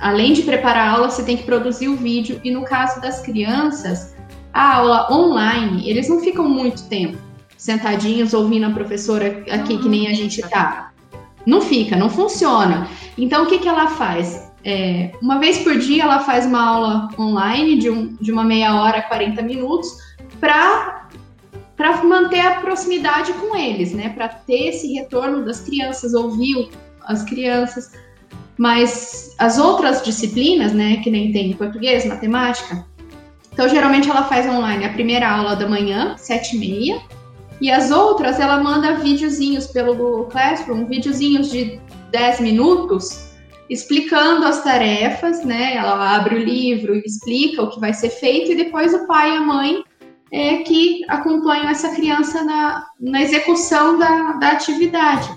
além 0.00 0.32
de 0.32 0.42
preparar 0.42 0.88
a 0.88 0.90
aula, 0.92 1.10
você 1.10 1.22
tem 1.22 1.36
que 1.36 1.44
produzir 1.44 1.88
o 1.88 1.96
vídeo. 1.96 2.40
E 2.42 2.50
no 2.50 2.64
caso 2.64 3.00
das 3.02 3.20
crianças, 3.20 4.16
a 4.52 4.76
aula 4.76 5.12
online, 5.12 5.88
eles 5.88 6.08
não 6.08 6.20
ficam 6.20 6.48
muito 6.48 6.88
tempo 6.88 7.25
sentadinhos 7.66 8.32
ouvindo 8.32 8.66
a 8.66 8.70
professora 8.70 9.44
aqui 9.50 9.76
que 9.78 9.88
nem 9.88 10.06
a 10.06 10.14
gente 10.14 10.40
tá. 10.42 10.92
Não 11.44 11.60
fica, 11.60 11.96
não 11.96 12.08
funciona. 12.08 12.88
Então 13.18 13.44
o 13.44 13.46
que, 13.46 13.58
que 13.58 13.68
ela 13.68 13.88
faz? 13.88 14.50
É, 14.64 15.12
uma 15.20 15.38
vez 15.38 15.58
por 15.58 15.76
dia 15.76 16.04
ela 16.04 16.20
faz 16.20 16.46
uma 16.46 16.62
aula 16.62 17.08
online 17.18 17.76
de, 17.76 17.90
um, 17.90 18.16
de 18.20 18.32
uma 18.32 18.44
meia 18.44 18.80
hora, 18.80 19.02
40 19.02 19.42
minutos, 19.42 19.88
para 20.40 20.94
para 21.76 22.02
manter 22.04 22.40
a 22.40 22.60
proximidade 22.62 23.34
com 23.34 23.54
eles, 23.54 23.92
né? 23.92 24.08
Para 24.08 24.28
ter 24.28 24.68
esse 24.68 24.94
retorno 24.94 25.44
das 25.44 25.60
crianças, 25.60 26.14
ouvir 26.14 26.70
as 27.02 27.22
crianças. 27.22 27.92
Mas 28.56 29.34
as 29.38 29.58
outras 29.58 30.02
disciplinas, 30.02 30.72
né, 30.72 30.96
que 31.04 31.10
nem 31.10 31.30
tem 31.32 31.52
português, 31.52 32.06
matemática, 32.06 32.86
então 33.52 33.68
geralmente 33.68 34.08
ela 34.08 34.24
faz 34.24 34.46
online 34.46 34.86
a 34.86 34.92
primeira 34.94 35.30
aula 35.30 35.54
da 35.54 35.68
manhã, 35.68 36.14
sete 36.16 36.56
e 36.56 36.58
meia, 36.58 37.00
e 37.60 37.70
as 37.70 37.90
outras 37.90 38.38
ela 38.38 38.62
manda 38.62 38.96
videozinhos 38.96 39.66
pelo 39.68 39.94
Google 39.94 40.26
Classroom, 40.26 40.86
videozinhos 40.86 41.50
de 41.50 41.80
10 42.10 42.40
minutos, 42.40 43.30
explicando 43.68 44.44
as 44.44 44.62
tarefas, 44.62 45.44
né? 45.44 45.76
Ela 45.76 46.16
abre 46.16 46.36
o 46.36 46.44
livro 46.44 46.94
e 46.94 47.02
explica 47.04 47.62
o 47.62 47.70
que 47.70 47.80
vai 47.80 47.92
ser 47.92 48.10
feito, 48.10 48.52
e 48.52 48.56
depois 48.56 48.94
o 48.94 49.06
pai 49.06 49.32
e 49.32 49.36
a 49.36 49.40
mãe 49.40 49.82
é 50.32 50.58
que 50.58 51.04
acompanham 51.08 51.68
essa 51.68 51.94
criança 51.94 52.42
na, 52.44 52.86
na 53.00 53.22
execução 53.22 53.98
da, 53.98 54.32
da 54.32 54.50
atividade. 54.50 55.28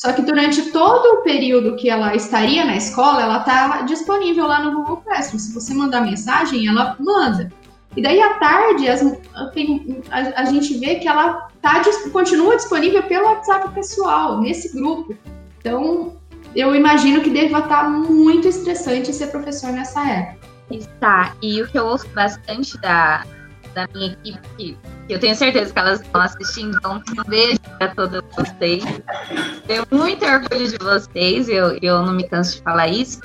Só 0.00 0.14
que 0.14 0.22
durante 0.22 0.70
todo 0.70 1.18
o 1.18 1.22
período 1.22 1.76
que 1.76 1.90
ela 1.90 2.14
estaria 2.14 2.64
na 2.64 2.74
escola, 2.74 3.20
ela 3.20 3.38
está 3.40 3.82
disponível 3.82 4.46
lá 4.46 4.62
no 4.62 4.76
Google 4.76 4.96
Classroom. 4.98 5.38
Se 5.38 5.52
você 5.52 5.74
mandar 5.74 6.00
mensagem, 6.00 6.66
ela 6.66 6.96
manda. 6.98 7.50
E 7.96 8.02
daí 8.02 8.20
à 8.20 8.34
tarde, 8.34 8.88
as, 8.88 9.00
tem, 9.52 10.02
a, 10.10 10.42
a, 10.42 10.44
gente 10.44 10.78
vê 10.78 10.96
que 10.96 11.08
ela 11.08 11.48
tá, 11.60 11.82
continua 12.12 12.56
disponível 12.56 13.02
pelo 13.04 13.26
WhatsApp 13.26 13.74
pessoal, 13.74 14.40
nesse 14.40 14.72
grupo. 14.74 15.16
Então, 15.58 16.16
eu 16.54 16.74
imagino 16.74 17.20
que 17.20 17.30
deva 17.30 17.58
estar 17.58 17.88
muito 17.88 18.46
estressante 18.46 19.12
ser 19.12 19.28
professor 19.28 19.72
nessa 19.72 20.06
época. 20.08 20.48
Está. 20.70 21.34
E 21.42 21.60
o 21.60 21.68
que 21.68 21.78
eu 21.78 21.86
ouço 21.86 22.08
bastante 22.10 22.78
da, 22.78 23.24
da 23.74 23.88
minha 23.92 24.12
equipe, 24.12 24.38
que 24.56 24.76
eu 25.08 25.18
tenho 25.18 25.34
certeza 25.34 25.72
que 25.72 25.78
elas 25.78 26.00
estão 26.00 26.20
assistindo, 26.20 26.76
então 26.76 27.02
um 27.18 27.24
beijo 27.28 27.58
para 27.76 27.88
todas 27.88 28.22
vocês. 28.36 28.84
Tenho 29.66 29.84
muito 29.90 30.24
orgulho 30.24 30.68
de 30.68 30.78
vocês, 30.78 31.48
eu, 31.48 31.76
eu 31.82 32.02
não 32.02 32.12
me 32.12 32.28
canso 32.28 32.56
de 32.56 32.62
falar 32.62 32.86
isso 32.86 33.20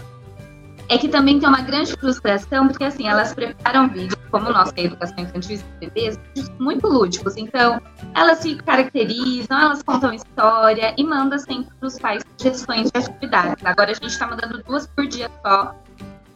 é 0.88 0.97
que 0.97 1.07
também 1.07 1.39
tem 1.39 1.49
uma 1.49 1.61
grande 1.61 1.93
frustração, 1.93 2.67
porque 2.67 2.83
assim, 2.83 3.07
elas 3.07 3.33
preparam 3.33 3.89
vídeos, 3.89 4.15
como 4.29 4.49
nós 4.51 4.71
que 4.71 4.81
é 4.81 4.83
educação 4.86 5.17
infantil 5.17 5.59
e 5.81 5.86
bebês, 5.86 6.19
muito 6.59 6.88
lúdicos. 6.88 7.36
Então, 7.38 7.81
elas 8.13 8.39
se 8.39 8.55
caracterizam, 8.55 9.59
elas 9.59 9.81
contam 9.81 10.13
história 10.13 10.93
e 10.97 11.03
mandam 11.03 11.39
sempre 11.39 11.73
para 11.79 11.88
os 11.88 11.97
pais 11.97 12.23
sugestões 12.38 12.91
de 12.91 12.99
atividades. 12.99 13.65
Agora 13.65 13.91
a 13.91 13.93
gente 13.93 14.07
está 14.07 14.27
mandando 14.27 14.61
duas 14.63 14.86
por 14.88 15.07
dia 15.07 15.29
só, 15.45 15.75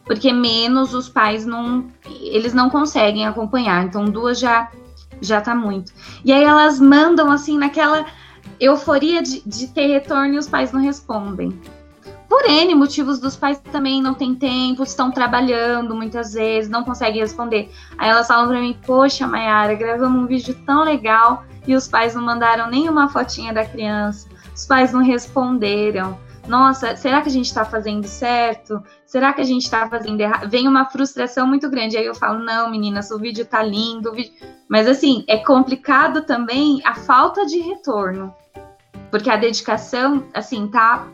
porque 0.04 0.32
menos 0.32 0.94
os 0.94 1.08
pais 1.08 1.46
não. 1.46 1.88
Eles 2.20 2.52
não 2.52 2.68
conseguem 2.68 3.26
acompanhar. 3.26 3.84
Então, 3.84 4.04
duas 4.04 4.38
já 4.38 4.70
já 5.22 5.40
tá 5.40 5.54
muito. 5.54 5.92
E 6.24 6.32
aí 6.32 6.42
elas 6.42 6.80
mandam 6.80 7.30
assim 7.30 7.58
naquela 7.58 8.06
euforia 8.58 9.22
de, 9.22 9.42
de 9.46 9.66
ter 9.68 9.86
retorno 9.86 10.34
e 10.34 10.38
os 10.38 10.48
pais 10.48 10.72
não 10.72 10.80
respondem 10.80 11.58
por 12.30 12.48
N 12.48 12.76
motivos 12.76 13.18
dos 13.18 13.34
pais 13.34 13.58
também 13.72 14.00
não 14.00 14.14
têm 14.14 14.36
tempo, 14.36 14.84
estão 14.84 15.10
trabalhando 15.10 15.96
muitas 15.96 16.32
vezes, 16.32 16.70
não 16.70 16.84
conseguem 16.84 17.20
responder. 17.20 17.68
Aí 17.98 18.08
elas 18.08 18.28
falam 18.28 18.48
para 18.48 18.60
mim: 18.60 18.78
Poxa, 18.86 19.26
Mayara, 19.26 19.74
gravamos 19.74 20.22
um 20.22 20.26
vídeo 20.26 20.56
tão 20.64 20.84
legal 20.84 21.42
e 21.66 21.74
os 21.74 21.88
pais 21.88 22.14
não 22.14 22.22
mandaram 22.22 22.70
nenhuma 22.70 23.08
fotinha 23.08 23.52
da 23.52 23.66
criança, 23.66 24.28
os 24.54 24.64
pais 24.64 24.92
não 24.92 25.02
responderam. 25.02 26.16
Nossa, 26.46 26.94
será 26.96 27.20
que 27.20 27.28
a 27.28 27.32
gente 27.32 27.46
está 27.46 27.64
fazendo 27.64 28.06
certo? 28.06 28.80
Será 29.04 29.32
que 29.32 29.40
a 29.40 29.44
gente 29.44 29.64
está 29.64 29.88
fazendo 29.88 30.20
errado? 30.20 30.48
Vem 30.48 30.68
uma 30.68 30.84
frustração 30.84 31.48
muito 31.48 31.68
grande. 31.68 31.96
Aí 31.96 32.06
eu 32.06 32.14
falo: 32.14 32.38
Não, 32.38 32.70
meninas, 32.70 33.10
o 33.10 33.18
vídeo 33.18 33.44
tá 33.44 33.60
lindo. 33.60 34.12
Vídeo... 34.12 34.32
Mas 34.68 34.86
assim, 34.86 35.24
é 35.26 35.38
complicado 35.38 36.22
também 36.22 36.80
a 36.84 36.94
falta 36.94 37.44
de 37.44 37.58
retorno. 37.58 38.32
Porque 39.10 39.28
a 39.28 39.36
dedicação, 39.36 40.28
assim, 40.32 40.68
tá 40.68 41.08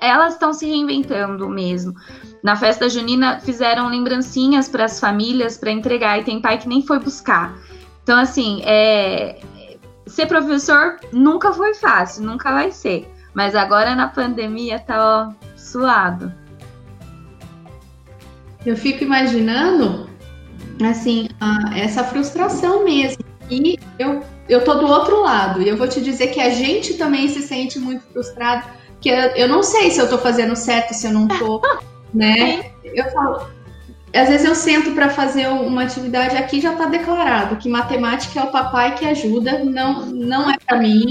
elas 0.00 0.34
estão 0.34 0.52
se 0.52 0.66
reinventando 0.66 1.48
mesmo. 1.48 1.94
Na 2.42 2.56
festa 2.56 2.88
junina 2.88 3.40
fizeram 3.40 3.88
lembrancinhas 3.88 4.68
para 4.68 4.84
as 4.84 5.00
famílias 5.00 5.56
para 5.56 5.70
entregar 5.70 6.18
e 6.18 6.24
tem 6.24 6.40
pai 6.40 6.58
que 6.58 6.68
nem 6.68 6.82
foi 6.82 6.98
buscar. 6.98 7.56
Então 8.02 8.18
assim, 8.18 8.62
é, 8.64 9.40
ser 10.06 10.26
professor 10.26 10.96
nunca 11.12 11.52
foi 11.52 11.74
fácil, 11.74 12.24
nunca 12.24 12.52
vai 12.52 12.70
ser. 12.70 13.08
Mas 13.34 13.54
agora 13.54 13.94
na 13.94 14.08
pandemia 14.08 14.78
tá 14.78 14.96
ó, 15.28 15.56
suado. 15.56 16.32
Eu 18.64 18.76
fico 18.76 19.04
imaginando 19.04 20.08
assim, 20.84 21.28
a, 21.40 21.76
essa 21.76 22.04
frustração 22.04 22.84
mesmo. 22.84 23.24
E 23.50 23.78
eu, 23.98 24.22
eu 24.48 24.62
tô 24.64 24.74
do 24.74 24.86
outro 24.86 25.22
lado, 25.22 25.62
e 25.62 25.68
eu 25.68 25.76
vou 25.76 25.88
te 25.88 26.00
dizer 26.00 26.28
que 26.28 26.40
a 26.40 26.50
gente 26.50 26.94
também 26.94 27.28
se 27.28 27.42
sente 27.42 27.78
muito 27.78 28.02
frustrado 28.12 28.66
que 29.00 29.08
eu, 29.08 29.16
eu 29.16 29.48
não 29.48 29.62
sei 29.62 29.90
se 29.90 30.00
eu 30.00 30.08
tô 30.08 30.18
fazendo 30.18 30.56
certo, 30.56 30.92
se 30.92 31.06
eu 31.06 31.12
não 31.12 31.28
tô, 31.28 31.60
né? 32.12 32.72
Eu 32.82 33.10
falo, 33.10 33.46
às 34.14 34.28
vezes 34.28 34.46
eu 34.46 34.54
sento 34.54 34.92
para 34.92 35.08
fazer 35.08 35.48
uma 35.48 35.82
atividade 35.82 36.36
aqui 36.36 36.60
já 36.60 36.72
está 36.72 36.86
declarado 36.86 37.56
que 37.56 37.68
matemática 37.68 38.40
é 38.40 38.44
o 38.44 38.50
papai 38.50 38.94
que 38.94 39.04
ajuda, 39.04 39.64
não 39.64 40.06
não 40.06 40.50
é 40.50 40.56
para 40.58 40.78
mim. 40.78 41.06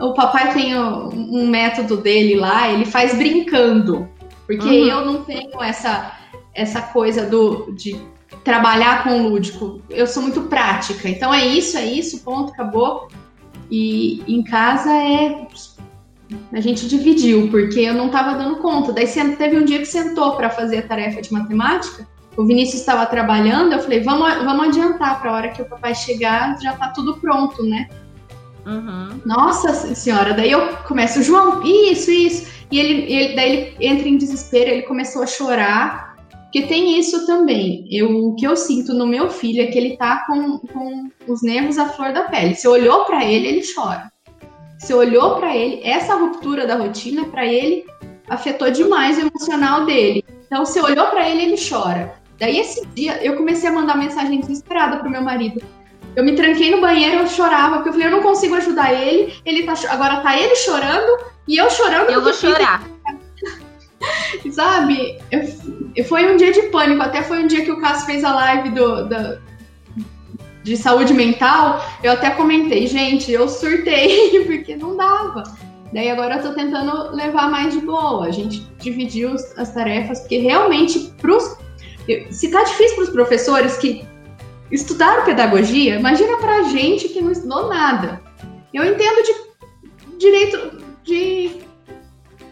O 0.00 0.14
papai 0.14 0.52
tem 0.52 0.78
um 0.78 1.46
método 1.48 1.96
dele 1.96 2.36
lá, 2.36 2.70
ele 2.70 2.84
faz 2.84 3.16
brincando, 3.16 4.08
porque 4.46 4.68
uhum. 4.68 4.88
eu 4.88 5.04
não 5.04 5.24
tenho 5.24 5.62
essa 5.62 6.16
essa 6.54 6.82
coisa 6.82 7.26
do 7.26 7.72
de 7.72 8.00
trabalhar 8.44 9.04
com 9.04 9.20
o 9.20 9.28
lúdico. 9.28 9.80
Eu 9.90 10.06
sou 10.06 10.22
muito 10.22 10.42
prática, 10.42 11.08
então 11.08 11.32
é 11.32 11.46
isso, 11.46 11.76
é 11.76 11.84
isso, 11.84 12.20
ponto, 12.20 12.52
acabou. 12.52 13.08
E 13.70 14.22
em 14.26 14.42
casa 14.42 14.90
é. 14.90 15.46
A 16.52 16.60
gente 16.60 16.86
dividiu, 16.86 17.48
porque 17.50 17.80
eu 17.80 17.94
não 17.94 18.06
estava 18.06 18.34
dando 18.34 18.56
conta. 18.56 18.92
Daí 18.92 19.06
teve 19.06 19.56
um 19.56 19.64
dia 19.64 19.78
que 19.78 19.86
sentou 19.86 20.36
para 20.36 20.50
fazer 20.50 20.78
a 20.78 20.82
tarefa 20.82 21.22
de 21.22 21.32
matemática. 21.32 22.06
O 22.36 22.44
Vinícius 22.44 22.80
estava 22.80 23.04
trabalhando, 23.06 23.72
eu 23.72 23.80
falei, 23.80 24.00
vamos, 24.00 24.44
vamos 24.44 24.68
adiantar 24.68 25.20
para 25.20 25.30
a 25.30 25.34
hora 25.34 25.48
que 25.48 25.60
o 25.60 25.64
papai 25.64 25.94
chegar, 25.94 26.56
já 26.60 26.72
tá 26.76 26.88
tudo 26.88 27.16
pronto, 27.16 27.64
né? 27.64 27.88
Uhum. 28.64 29.20
Nossa 29.24 29.72
senhora, 29.94 30.34
daí 30.34 30.52
eu 30.52 30.76
começo, 30.86 31.22
João, 31.22 31.62
isso, 31.64 32.10
isso. 32.10 32.46
E 32.70 32.78
ele, 32.78 33.12
ele, 33.12 33.34
daí 33.34 33.52
ele 33.52 33.76
entra 33.80 34.08
em 34.08 34.18
desespero, 34.18 34.70
ele 34.70 34.82
começou 34.82 35.22
a 35.22 35.26
chorar. 35.26 36.16
Porque 36.44 36.62
tem 36.62 36.98
isso 36.98 37.26
também. 37.26 37.86
Eu, 37.90 38.10
o 38.10 38.34
que 38.34 38.46
eu 38.46 38.56
sinto 38.56 38.94
no 38.94 39.06
meu 39.06 39.28
filho 39.28 39.62
é 39.62 39.66
que 39.66 39.76
ele 39.76 39.96
tá 39.96 40.24
com, 40.26 40.58
com 40.58 41.10
os 41.26 41.42
nervos 41.42 41.76
à 41.76 41.88
flor 41.90 42.12
da 42.12 42.22
pele. 42.22 42.54
Se 42.54 42.66
olhou 42.66 43.04
para 43.04 43.24
ele, 43.24 43.48
ele 43.48 43.62
chora. 43.74 44.10
Se 44.78 44.94
olhou 44.94 45.36
para 45.36 45.56
ele, 45.56 45.80
essa 45.84 46.14
ruptura 46.14 46.66
da 46.66 46.76
rotina 46.76 47.24
para 47.26 47.44
ele 47.44 47.84
afetou 48.28 48.70
demais 48.70 49.18
o 49.18 49.22
emocional 49.22 49.84
dele. 49.84 50.24
Então, 50.46 50.64
se 50.64 50.80
olhou 50.80 51.06
para 51.06 51.28
ele, 51.28 51.42
ele 51.42 51.56
chora. 51.56 52.14
Daí 52.38 52.58
esse 52.58 52.86
dia 52.88 53.22
eu 53.24 53.36
comecei 53.36 53.68
a 53.68 53.72
mandar 53.72 53.96
mensagem 53.96 54.40
desesperada 54.40 54.98
pro 54.98 55.10
meu 55.10 55.22
marido. 55.22 55.60
Eu 56.14 56.24
me 56.24 56.34
tranquei 56.34 56.70
no 56.70 56.80
banheiro, 56.80 57.20
eu 57.20 57.26
chorava, 57.26 57.76
porque 57.76 57.90
eu 57.90 57.92
falei, 57.92 58.08
eu 58.08 58.12
não 58.12 58.22
consigo 58.22 58.54
ajudar 58.54 58.92
ele. 58.92 59.34
Ele 59.44 59.64
tá 59.64 59.74
agora 59.90 60.20
tá 60.20 60.38
ele 60.38 60.54
chorando 60.56 61.24
e 61.46 61.56
eu 61.56 61.68
chorando. 61.70 62.10
Eu 62.10 62.22
vou 62.22 62.32
chorar. 62.32 62.82
Sabe? 64.52 65.18
Eu, 65.30 66.04
foi 66.04 66.32
um 66.32 66.36
dia 66.36 66.52
de 66.52 66.62
pânico. 66.62 67.02
Até 67.02 67.22
foi 67.22 67.42
um 67.42 67.46
dia 67.46 67.64
que 67.64 67.72
o 67.72 67.80
Cássio 67.80 68.06
fez 68.06 68.24
a 68.24 68.34
live 68.34 68.70
do, 68.70 69.08
do, 69.08 69.40
de 70.62 70.76
saúde 70.76 71.14
mental. 71.14 71.84
Eu 72.02 72.12
até 72.12 72.30
comentei, 72.30 72.86
gente, 72.86 73.30
eu 73.30 73.48
surtei, 73.48 74.44
porque 74.46 74.76
não 74.76 74.96
dava. 74.96 75.42
Daí 75.92 76.10
agora 76.10 76.36
eu 76.36 76.42
tô 76.42 76.52
tentando 76.52 77.14
levar 77.14 77.50
mais 77.50 77.72
de 77.72 77.80
boa. 77.80 78.26
A 78.26 78.30
gente 78.30 78.60
dividiu 78.78 79.34
as 79.56 79.72
tarefas, 79.72 80.20
porque 80.20 80.38
realmente, 80.38 81.12
pros, 81.20 81.56
se 82.30 82.50
tá 82.50 82.62
difícil 82.64 82.96
para 82.96 83.04
os 83.04 83.10
professores 83.10 83.76
que 83.78 84.06
estudaram 84.70 85.24
pedagogia, 85.24 85.96
imagina 85.96 86.36
pra 86.38 86.62
gente 86.64 87.08
que 87.08 87.20
não 87.20 87.32
estudou 87.32 87.68
nada. 87.68 88.20
Eu 88.72 88.84
entendo 88.84 89.22
de 89.22 90.18
direito 90.18 90.82
de 91.04 91.56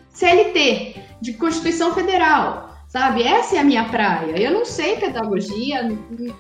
CLT, 0.08 0.96
de 1.20 1.34
Constituição 1.34 1.92
Federal, 1.92 2.75
sabe? 2.88 3.22
Essa 3.22 3.56
é 3.56 3.58
a 3.58 3.64
minha 3.64 3.84
praia. 3.84 4.40
Eu 4.40 4.52
não 4.52 4.64
sei 4.64 4.96
pedagogia, 4.96 5.82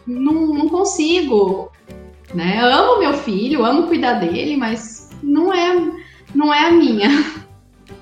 não, 0.06 0.32
não 0.54 0.68
consigo, 0.68 1.72
né? 2.34 2.60
Amo 2.60 2.98
meu 2.98 3.14
filho, 3.14 3.64
amo 3.64 3.86
cuidar 3.86 4.14
dele, 4.14 4.56
mas 4.56 5.10
não 5.22 5.52
é, 5.52 5.92
não 6.34 6.52
é 6.52 6.66
a 6.66 6.70
minha. 6.70 7.08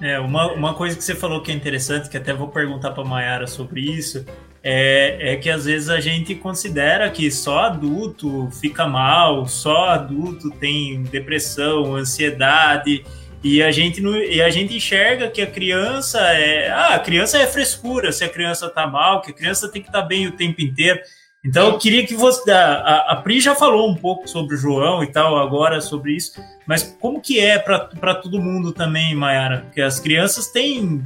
É, 0.00 0.18
uma, 0.18 0.52
uma 0.52 0.74
coisa 0.74 0.96
que 0.96 1.04
você 1.04 1.14
falou 1.14 1.42
que 1.42 1.50
é 1.50 1.54
interessante, 1.54 2.08
que 2.08 2.16
até 2.16 2.32
vou 2.32 2.48
perguntar 2.48 2.90
para 2.90 3.04
Mayara 3.04 3.46
sobre 3.46 3.80
isso, 3.80 4.24
é, 4.62 5.32
é 5.32 5.36
que 5.36 5.50
às 5.50 5.66
vezes 5.66 5.90
a 5.90 6.00
gente 6.00 6.34
considera 6.34 7.10
que 7.10 7.30
só 7.30 7.60
adulto 7.60 8.48
fica 8.50 8.86
mal, 8.86 9.46
só 9.46 9.90
adulto 9.90 10.50
tem 10.50 11.02
depressão, 11.02 11.94
ansiedade, 11.94 13.04
e 13.44 13.62
a 13.62 13.70
gente 13.70 14.00
não, 14.00 14.16
e 14.16 14.40
a 14.40 14.48
gente 14.48 14.74
enxerga 14.74 15.28
que 15.28 15.42
a 15.42 15.46
criança 15.46 16.18
é, 16.18 16.70
ah, 16.70 16.94
a 16.94 16.98
criança 16.98 17.36
é 17.36 17.46
frescura, 17.46 18.10
se 18.10 18.24
a 18.24 18.28
criança 18.28 18.70
tá 18.70 18.86
mal, 18.86 19.20
que 19.20 19.30
a 19.30 19.34
criança 19.34 19.70
tem 19.70 19.82
que 19.82 19.88
estar 19.88 20.00
tá 20.00 20.08
bem 20.08 20.26
o 20.26 20.32
tempo 20.32 20.62
inteiro. 20.62 20.98
Então 21.44 21.68
eu 21.68 21.78
queria 21.78 22.06
que 22.06 22.14
você 22.14 22.50
a, 22.50 23.12
a 23.12 23.16
Pri 23.16 23.38
já 23.38 23.54
falou 23.54 23.90
um 23.90 23.94
pouco 23.94 24.26
sobre 24.26 24.54
o 24.54 24.58
João 24.58 25.04
e 25.04 25.12
tal 25.12 25.36
agora 25.36 25.78
sobre 25.82 26.16
isso, 26.16 26.40
mas 26.66 26.96
como 26.98 27.20
que 27.20 27.38
é 27.38 27.58
para 27.58 28.14
todo 28.14 28.40
mundo 28.40 28.72
também, 28.72 29.14
Mayara? 29.14 29.60
Porque 29.66 29.82
as 29.82 30.00
crianças 30.00 30.50
têm, 30.50 31.04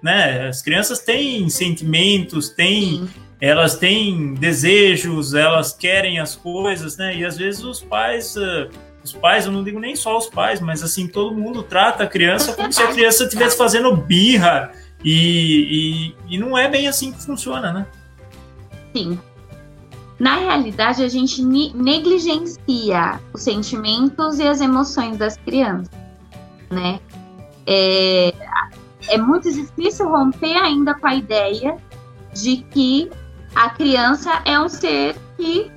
né? 0.00 0.46
As 0.46 0.62
crianças 0.62 1.00
têm 1.00 1.48
sentimentos, 1.50 2.50
têm 2.50 3.08
elas 3.40 3.74
têm 3.74 4.34
desejos, 4.34 5.34
elas 5.34 5.72
querem 5.72 6.20
as 6.20 6.36
coisas, 6.36 6.96
né? 6.96 7.16
E 7.16 7.24
às 7.24 7.36
vezes 7.36 7.64
os 7.64 7.82
pais 7.82 8.36
uh, 8.36 8.70
os 9.02 9.12
pais, 9.12 9.46
eu 9.46 9.52
não 9.52 9.64
digo 9.64 9.80
nem 9.80 9.96
só 9.96 10.16
os 10.16 10.28
pais, 10.28 10.60
mas 10.60 10.82
assim, 10.82 11.06
todo 11.08 11.34
mundo 11.34 11.62
trata 11.62 12.04
a 12.04 12.06
criança 12.06 12.52
como 12.52 12.72
se 12.72 12.82
a 12.82 12.88
criança 12.88 13.24
estivesse 13.24 13.56
fazendo 13.56 13.96
birra. 13.96 14.72
E, 15.04 16.14
e, 16.28 16.34
e 16.36 16.38
não 16.38 16.56
é 16.56 16.68
bem 16.68 16.86
assim 16.86 17.10
que 17.12 17.20
funciona, 17.20 17.72
né? 17.72 17.86
Sim. 18.94 19.18
Na 20.18 20.36
realidade, 20.36 21.02
a 21.02 21.08
gente 21.08 21.42
negligencia 21.42 23.20
os 23.32 23.42
sentimentos 23.42 24.38
e 24.38 24.46
as 24.46 24.60
emoções 24.60 25.16
das 25.16 25.36
crianças, 25.36 25.90
né? 26.70 27.00
É, 27.66 28.32
é 29.08 29.18
muito 29.18 29.52
difícil 29.52 30.08
romper 30.08 30.56
ainda 30.56 30.94
com 30.94 31.08
a 31.08 31.14
ideia 31.16 31.76
de 32.32 32.58
que 32.70 33.10
a 33.54 33.70
criança 33.70 34.40
é 34.44 34.58
um 34.60 34.68
ser 34.68 35.16
que 35.36 35.70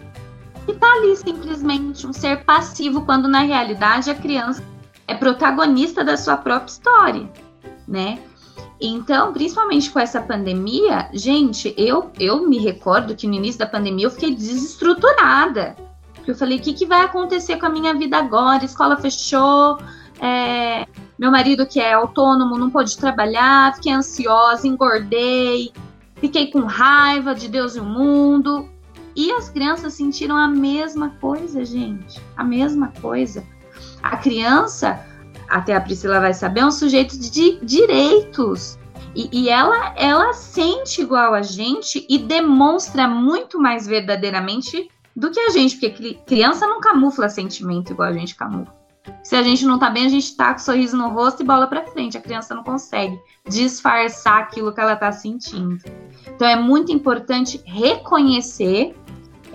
que 0.66 0.72
está 0.72 0.91
ali 0.93 1.16
simplesmente 1.16 2.07
um 2.07 2.13
ser 2.13 2.43
passivo, 2.43 3.05
quando 3.05 3.28
na 3.28 3.41
realidade 3.41 4.09
a 4.09 4.16
criança 4.16 4.63
é 5.07 5.13
protagonista 5.13 6.03
da 6.03 6.18
sua 6.18 6.38
própria 6.38 6.72
história, 6.72 7.30
né? 7.88 8.20
Então, 8.80 9.32
principalmente 9.32 9.89
com 9.89 9.99
essa 9.99 10.22
pandemia, 10.22 11.09
gente, 11.13 11.74
eu, 11.78 12.11
eu 12.20 12.47
me 12.47 12.57
recordo 12.57 13.16
que 13.16 13.28
no 13.28 13.36
início 13.36 13.59
da 13.59 13.66
pandemia 13.66 14.07
eu 14.07 14.11
fiquei 14.11 14.36
desestruturada. 14.36 15.76
Porque 16.13 16.32
eu 16.32 16.36
falei, 16.36 16.57
o 16.57 16.61
que, 16.61 16.74
que 16.74 16.86
vai 16.86 17.05
acontecer 17.05 17.57
com 17.57 17.68
a 17.68 17.70
minha 17.70 17.93
vida 17.93 18.18
agora? 18.18 18.66
Escola 18.66 18.97
fechou, 18.97 19.78
é, 20.20 20.86
meu 21.18 21.32
marido 21.32 21.66
que 21.66 21.80
é 21.80 21.93
autônomo 21.93 22.57
não 22.57 22.70
pôde 22.70 22.97
trabalhar, 22.97 23.76
fiquei 23.76 23.93
ansiosa, 23.93 24.68
engordei, 24.68 25.72
fiquei 26.16 26.51
com 26.51 26.59
raiva 26.61 27.34
de 27.34 27.47
Deus 27.47 27.76
e 27.76 27.80
o 27.80 27.86
mundo. 27.86 28.70
E 29.16 29.32
as 29.32 29.49
crianças 29.49 29.93
sentiram 29.93 30.36
a 30.36 30.47
mesma 30.47 31.11
coisa, 31.22 31.63
gente. 31.63 32.22
A 32.36 32.43
mesma 32.43 32.91
coisa. 33.01 33.43
A 34.03 34.18
criança, 34.18 34.99
até 35.47 35.76
a 35.76 35.82
Priscila 35.82 36.20
vai 36.20 36.34
saber, 36.34 36.61
é 36.61 36.66
um 36.66 36.72
sujeito 36.72 37.18
de 37.18 37.59
direitos. 37.63 38.78
E, 39.16 39.30
e, 39.32 39.49
ela, 39.49 39.93
ela 39.95 40.34
sente 40.34 41.01
igual 41.01 41.34
a 41.34 41.41
gente 41.41 42.05
e 42.09 42.18
demonstra 42.18 43.07
muito 43.07 43.57
mais 43.57 43.88
verdadeiramente 43.88 44.89
do 45.16 45.32
que 45.32 45.39
a 45.39 45.49
gente, 45.49 45.78
porque 45.78 46.16
criança 46.26 46.68
não 46.68 46.82
camufla 46.82 47.30
sentimento 47.30 47.93
igual 47.93 48.09
a 48.09 48.13
gente 48.13 48.36
camufla. 48.36 48.76
Se 49.24 49.36
a 49.36 49.43
gente 49.43 49.66
não 49.66 49.80
tá 49.80 49.89
bem, 49.89 50.05
a 50.05 50.09
gente 50.09 50.36
tá 50.36 50.53
com 50.53 50.59
sorriso 50.59 50.97
no 50.97 51.09
rosto 51.09 51.41
e 51.41 51.45
bola 51.45 51.68
para 51.68 51.86
frente. 51.86 52.18
A 52.18 52.22
criança 52.22 52.53
não 52.53 52.63
consegue 52.63 53.18
disfarçar 53.47 54.39
aquilo 54.39 54.74
que 54.74 54.82
ela 54.82 54.95
tá 54.95 55.11
sentindo. 55.11 55.78
Então 56.28 56.47
é 56.47 56.55
muito 56.55 56.91
importante 56.91 57.61
reconhecer 57.66 58.95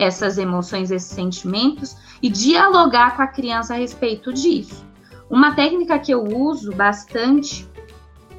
essas 0.02 0.38
emoções, 0.38 0.90
esses 0.90 1.10
sentimentos 1.10 1.96
e 2.22 2.28
dialogar 2.28 3.16
com 3.16 3.22
a 3.22 3.26
criança 3.26 3.74
a 3.74 3.76
respeito 3.76 4.32
disso. 4.32 4.84
Uma 5.28 5.54
técnica 5.54 5.98
que 5.98 6.12
eu 6.12 6.24
uso 6.24 6.72
bastante 6.72 7.68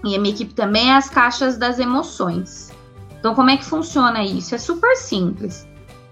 e 0.03 0.15
a 0.15 0.19
minha 0.19 0.33
equipe 0.33 0.53
também 0.53 0.89
é 0.89 0.95
as 0.95 1.09
caixas 1.09 1.57
das 1.57 1.79
emoções. 1.79 2.71
Então, 3.19 3.35
como 3.35 3.51
é 3.51 3.57
que 3.57 3.63
funciona 3.63 4.23
isso? 4.23 4.55
É 4.55 4.57
super 4.57 4.95
simples. 4.95 5.67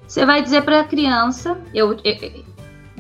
Você 0.08 0.26
vai 0.26 0.41
dizer 0.41 0.64
para 0.64 0.82
a 0.82 0.84
criança, 0.84 1.60
eu, 1.74 1.97
eu, 2.04 2.43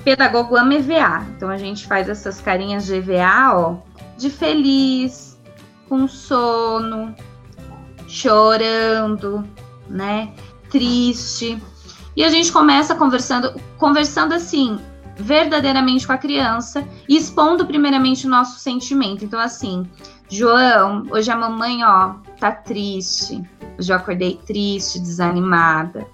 pedagogo 0.03 0.55
ama 0.55 0.75
EVA, 0.75 1.25
então 1.35 1.49
a 1.49 1.57
gente 1.57 1.85
faz 1.85 2.09
essas 2.09 2.41
carinhas 2.41 2.85
de 2.85 2.95
EVA, 2.95 3.53
ó, 3.53 3.77
de 4.17 4.29
feliz, 4.29 5.39
com 5.87 6.07
sono, 6.07 7.15
chorando, 8.07 9.47
né, 9.87 10.33
triste. 10.69 11.61
E 12.19 12.23
a 12.25 12.29
gente 12.29 12.51
começa 12.51 12.95
conversando, 12.95 13.57
conversando 13.77 14.33
assim, 14.33 14.77
verdadeiramente 15.15 16.05
com 16.05 16.11
a 16.11 16.17
criança, 16.17 16.85
expondo 17.07 17.65
primeiramente 17.65 18.27
o 18.27 18.29
nosso 18.29 18.59
sentimento. 18.59 19.23
Então, 19.23 19.39
assim, 19.39 19.89
João, 20.27 21.07
hoje 21.11 21.31
a 21.31 21.37
mamãe, 21.37 21.81
ó, 21.81 22.15
tá 22.37 22.51
triste. 22.51 23.41
Hoje 23.79 23.93
eu 23.93 23.95
acordei 23.95 24.37
triste, 24.45 24.99
desanimada. 24.99 26.05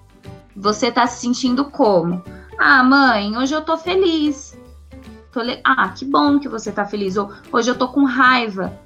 Você 0.55 0.91
tá 0.91 1.07
se 1.07 1.21
sentindo 1.21 1.65
como? 1.65 2.23
Ah, 2.59 2.83
mãe, 2.83 3.35
hoje 3.35 3.55
eu 3.55 3.61
tô 3.63 3.75
feliz. 3.75 4.55
Tô 5.31 5.41
le... 5.41 5.59
Ah, 5.63 5.89
que 5.89 6.05
bom 6.05 6.37
que 6.37 6.47
você 6.47 6.71
tá 6.71 6.85
feliz. 6.85 7.17
Ou 7.17 7.31
hoje 7.51 7.71
eu 7.71 7.75
tô 7.75 7.87
com 7.87 8.03
raiva. 8.03 8.79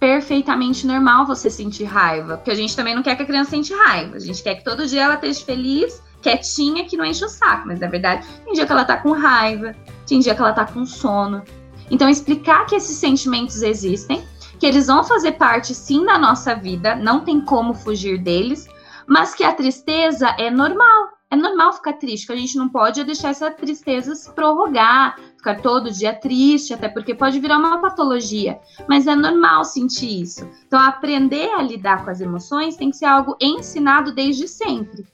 Perfeitamente 0.00 0.86
normal 0.86 1.26
você 1.26 1.50
sentir 1.50 1.84
raiva, 1.84 2.38
porque 2.38 2.52
a 2.52 2.54
gente 2.54 2.74
também 2.74 2.94
não 2.94 3.02
quer 3.02 3.16
que 3.16 3.22
a 3.22 3.26
criança 3.26 3.50
sente 3.50 3.74
raiva. 3.74 4.16
A 4.16 4.20
gente 4.20 4.42
quer 4.42 4.54
que 4.54 4.64
todo 4.64 4.86
dia 4.86 5.02
ela 5.02 5.14
esteja 5.16 5.44
feliz 5.44 6.07
quietinha 6.22 6.84
que 6.84 6.96
não 6.96 7.04
enche 7.04 7.24
o 7.24 7.28
saco, 7.28 7.66
mas 7.66 7.80
na 7.80 7.86
verdade 7.86 8.26
tem 8.44 8.52
dia 8.52 8.66
que 8.66 8.72
ela 8.72 8.84
tá 8.84 8.96
com 8.96 9.12
raiva, 9.12 9.74
tem 10.06 10.20
dia 10.20 10.34
que 10.34 10.40
ela 10.40 10.52
tá 10.52 10.64
com 10.66 10.84
sono. 10.84 11.42
Então, 11.90 12.08
explicar 12.08 12.66
que 12.66 12.74
esses 12.74 12.96
sentimentos 12.96 13.62
existem, 13.62 14.22
que 14.58 14.66
eles 14.66 14.88
vão 14.88 15.02
fazer 15.04 15.32
parte 15.32 15.74
sim 15.74 16.04
da 16.04 16.18
nossa 16.18 16.54
vida, 16.54 16.94
não 16.96 17.20
tem 17.20 17.40
como 17.40 17.72
fugir 17.72 18.18
deles, 18.18 18.68
mas 19.06 19.34
que 19.34 19.44
a 19.44 19.54
tristeza 19.54 20.34
é 20.38 20.50
normal, 20.50 21.08
É 21.30 21.36
normal 21.36 21.74
ficar 21.74 21.92
triste, 21.94 22.26
que 22.26 22.32
a 22.32 22.36
gente 22.36 22.56
não 22.56 22.70
pode 22.70 23.04
deixar 23.04 23.28
essa 23.28 23.50
tristeza 23.50 24.14
se 24.14 24.30
prorrogar, 24.32 25.18
ficar 25.36 25.60
todo 25.60 25.90
dia 25.90 26.14
triste, 26.14 26.72
até 26.72 26.88
porque 26.88 27.14
pode 27.14 27.38
virar 27.38 27.58
uma 27.58 27.78
patologia. 27.82 28.58
Mas 28.88 29.06
é 29.06 29.14
normal 29.14 29.62
sentir 29.64 30.22
isso. 30.22 30.48
Então, 30.66 30.80
aprender 30.80 31.50
a 31.52 31.60
lidar 31.62 32.02
com 32.02 32.10
as 32.10 32.22
emoções 32.22 32.76
tem 32.76 32.90
que 32.90 32.96
ser 32.96 33.04
algo 33.04 33.36
ensinado 33.40 34.14
desde 34.14 34.48
sempre. 34.48 35.06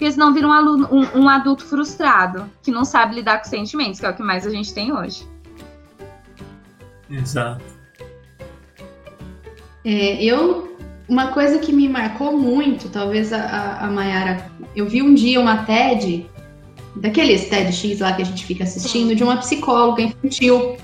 Porque 0.00 0.12
senão 0.12 0.32
vira 0.32 0.48
um, 0.48 0.52
aluno, 0.52 0.88
um, 0.90 1.24
um 1.24 1.28
adulto 1.28 1.62
frustrado, 1.62 2.50
que 2.62 2.70
não 2.70 2.86
sabe 2.86 3.16
lidar 3.16 3.36
com 3.36 3.44
sentimentos, 3.44 4.00
que 4.00 4.06
é 4.06 4.08
o 4.08 4.16
que 4.16 4.22
mais 4.22 4.46
a 4.46 4.50
gente 4.50 4.72
tem 4.72 4.94
hoje. 4.94 5.28
Exato. 7.10 7.62
É, 9.84 10.24
eu 10.24 10.74
uma 11.06 11.32
coisa 11.32 11.58
que 11.58 11.70
me 11.70 11.86
marcou 11.86 12.34
muito, 12.34 12.88
talvez 12.88 13.30
a, 13.30 13.76
a 13.80 13.90
Mayara. 13.90 14.50
Eu 14.74 14.88
vi 14.88 15.02
um 15.02 15.12
dia 15.12 15.38
uma 15.38 15.64
TED, 15.64 16.26
daqueles 16.96 17.50
TEDx 17.50 18.00
lá 18.00 18.14
que 18.14 18.22
a 18.22 18.24
gente 18.24 18.46
fica 18.46 18.64
assistindo, 18.64 19.14
de 19.14 19.22
uma 19.22 19.36
psicóloga 19.36 20.00
infantil. 20.00 20.78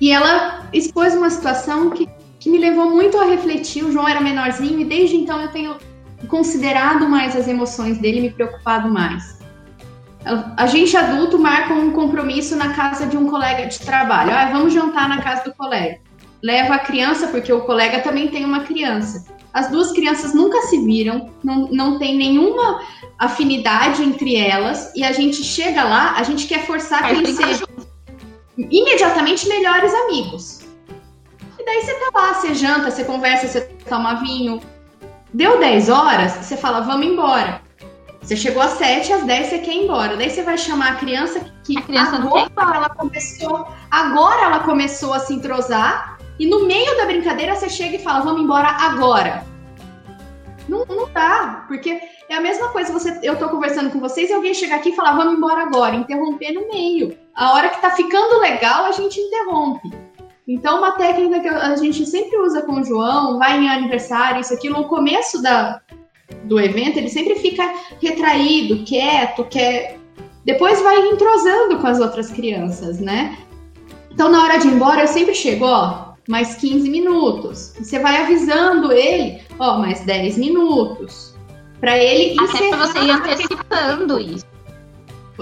E 0.00 0.12
ela 0.12 0.68
expôs 0.72 1.16
uma 1.16 1.30
situação 1.30 1.90
que, 1.90 2.08
que 2.38 2.48
me 2.48 2.58
levou 2.58 2.90
muito 2.90 3.18
a 3.18 3.24
refletir. 3.24 3.84
O 3.84 3.90
João 3.90 4.06
era 4.06 4.20
menorzinho 4.20 4.78
e 4.78 4.84
desde 4.84 5.16
então 5.16 5.40
eu 5.40 5.48
tenho 5.48 5.76
considerado 6.28 7.08
mais 7.08 7.36
as 7.36 7.48
emoções 7.48 7.98
dele, 7.98 8.20
me 8.20 8.30
preocupado 8.30 8.88
mais. 8.88 9.40
A 10.56 10.66
gente 10.66 10.96
adulto 10.96 11.38
marca 11.38 11.74
um 11.74 11.90
compromisso 11.90 12.54
na 12.54 12.72
casa 12.74 13.06
de 13.06 13.16
um 13.16 13.26
colega 13.26 13.66
de 13.66 13.80
trabalho. 13.80 14.30
Ah, 14.32 14.50
vamos 14.52 14.72
jantar 14.72 15.08
na 15.08 15.20
casa 15.20 15.44
do 15.44 15.54
colega 15.54 15.98
leva 16.42 16.74
a 16.74 16.78
criança, 16.78 17.28
porque 17.28 17.52
o 17.52 17.60
colega 17.60 18.00
também 18.00 18.28
tem 18.28 18.44
uma 18.44 18.64
criança. 18.64 19.24
As 19.54 19.70
duas 19.70 19.92
crianças 19.92 20.34
nunca 20.34 20.60
se 20.62 20.84
viram, 20.84 21.30
não, 21.44 21.68
não 21.70 21.98
tem 21.98 22.16
nenhuma 22.16 22.82
afinidade 23.18 24.02
entre 24.02 24.34
elas, 24.34 24.92
e 24.96 25.04
a 25.04 25.12
gente 25.12 25.44
chega 25.44 25.84
lá, 25.84 26.14
a 26.16 26.22
gente 26.22 26.46
quer 26.46 26.66
forçar 26.66 27.06
que 27.06 27.14
eles 27.14 27.36
sejam 27.36 27.68
imediatamente 28.58 29.46
melhores 29.48 29.92
amigos. 29.94 30.62
E 31.58 31.64
daí 31.64 31.82
você 31.82 31.94
tá 31.94 32.10
lá, 32.14 32.34
você 32.34 32.54
janta, 32.54 32.90
você 32.90 33.04
conversa, 33.04 33.46
você 33.46 33.60
toma 33.88 34.14
vinho. 34.14 34.60
Deu 35.34 35.58
10 35.58 35.88
horas, 35.88 36.32
você 36.32 36.56
fala, 36.56 36.80
vamos 36.80 37.06
embora. 37.06 37.62
Você 38.20 38.36
chegou 38.36 38.62
às 38.62 38.72
7, 38.72 39.12
às 39.12 39.24
10 39.24 39.46
você 39.46 39.58
quer 39.58 39.72
ir 39.72 39.84
embora. 39.84 40.16
Daí 40.16 40.30
você 40.30 40.42
vai 40.42 40.56
chamar 40.58 40.92
a 40.92 40.96
criança 40.96 41.40
que 41.64 41.76
a 41.76 41.82
criança 41.82 42.16
agora 42.16 42.76
ela 42.76 42.88
começou, 42.90 43.66
agora 43.90 44.42
ela 44.42 44.60
começou 44.60 45.12
a 45.12 45.18
se 45.18 45.34
entrosar 45.34 46.18
e 46.38 46.46
no 46.46 46.66
meio 46.66 46.96
da 46.96 47.06
brincadeira 47.06 47.54
você 47.54 47.68
chega 47.68 47.96
e 47.96 48.02
fala, 48.02 48.20
vamos 48.20 48.42
embora 48.42 48.68
agora. 48.68 49.44
Não, 50.68 50.84
não 50.86 51.08
dá, 51.12 51.64
porque 51.66 52.00
é 52.28 52.34
a 52.34 52.40
mesma 52.40 52.68
coisa, 52.68 52.92
você, 52.92 53.18
eu 53.22 53.36
tô 53.36 53.48
conversando 53.48 53.90
com 53.90 54.00
vocês 54.00 54.30
e 54.30 54.32
alguém 54.32 54.54
chegar 54.54 54.76
aqui 54.76 54.90
e 54.90 54.96
falar, 54.96 55.16
vamos 55.16 55.34
embora 55.34 55.62
agora, 55.62 55.96
interromper 55.96 56.52
no 56.52 56.68
meio. 56.68 57.16
A 57.34 57.54
hora 57.54 57.68
que 57.68 57.80
tá 57.80 57.90
ficando 57.90 58.38
legal, 58.38 58.84
a 58.84 58.92
gente 58.92 59.18
interrompe. 59.18 59.90
Então, 60.52 60.76
uma 60.76 60.92
técnica 60.92 61.40
que 61.40 61.48
a 61.48 61.74
gente 61.76 62.04
sempre 62.04 62.36
usa 62.36 62.60
com 62.60 62.78
o 62.78 62.84
João, 62.84 63.38
vai 63.38 63.58
em 63.58 63.70
aniversário, 63.70 64.42
isso 64.42 64.52
aqui, 64.52 64.68
no 64.68 64.84
começo 64.84 65.42
da, 65.42 65.80
do 66.44 66.60
evento, 66.60 66.98
ele 66.98 67.08
sempre 67.08 67.36
fica 67.36 67.72
retraído, 68.02 68.84
quieto, 68.84 69.44
quer. 69.44 69.98
Depois 70.44 70.78
vai 70.82 71.08
entrosando 71.08 71.78
com 71.78 71.86
as 71.86 71.98
outras 71.98 72.30
crianças, 72.30 73.00
né? 73.00 73.38
Então, 74.10 74.30
na 74.30 74.42
hora 74.42 74.58
de 74.58 74.68
ir 74.68 74.72
embora, 74.72 75.00
eu 75.00 75.08
sempre 75.08 75.34
chego, 75.34 75.64
ó, 75.64 76.12
mais 76.28 76.54
15 76.56 76.90
minutos. 76.90 77.74
E 77.80 77.84
você 77.86 77.98
vai 77.98 78.18
avisando 78.18 78.92
ele, 78.92 79.40
ó, 79.58 79.78
mais 79.78 80.00
10 80.00 80.36
minutos. 80.36 81.34
Para 81.80 81.96
ele 81.96 82.36
Até 82.38 82.66
encerrar. 82.66 82.76
Pra 82.76 82.86
você 82.88 82.98
ir 82.98 83.10
antecipando 83.10 84.20
isso. 84.20 84.46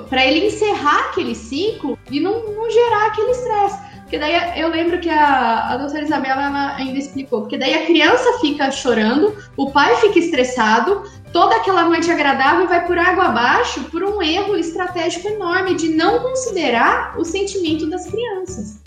Para 0.09 0.25
ele 0.25 0.47
encerrar 0.47 1.07
aquele 1.09 1.35
ciclo 1.35 1.99
e 2.13 2.21
não, 2.21 2.55
não 2.55 2.71
gerar 2.71 3.07
aquele 3.09 3.33
estresse. 3.33 3.90
Porque 4.11 4.19
daí 4.19 4.61
eu 4.61 4.69
lembro 4.69 4.99
que 4.99 5.09
a, 5.09 5.69
a 5.69 5.77
doutora 5.77 6.03
Isabela 6.03 6.75
ainda 6.75 6.99
explicou. 6.99 7.43
Porque 7.43 7.57
daí 7.57 7.75
a 7.75 7.87
criança 7.87 8.41
fica 8.41 8.69
chorando, 8.73 9.37
o 9.57 9.71
pai 9.71 9.95
fica 9.99 10.19
estressado, 10.19 11.05
toda 11.33 11.55
aquela 11.55 11.85
noite 11.85 12.11
agradável 12.11 12.67
vai 12.67 12.85
por 12.89 12.99
água 12.99 13.27
abaixo 13.27 13.85
por 13.85 14.03
um 14.03 14.21
erro 14.21 14.57
estratégico 14.57 15.29
enorme 15.29 15.77
de 15.77 15.91
não 15.91 16.19
considerar 16.19 17.17
o 17.21 17.25
sentimento 17.25 17.89
das 17.89 18.11
crianças. 18.11 18.83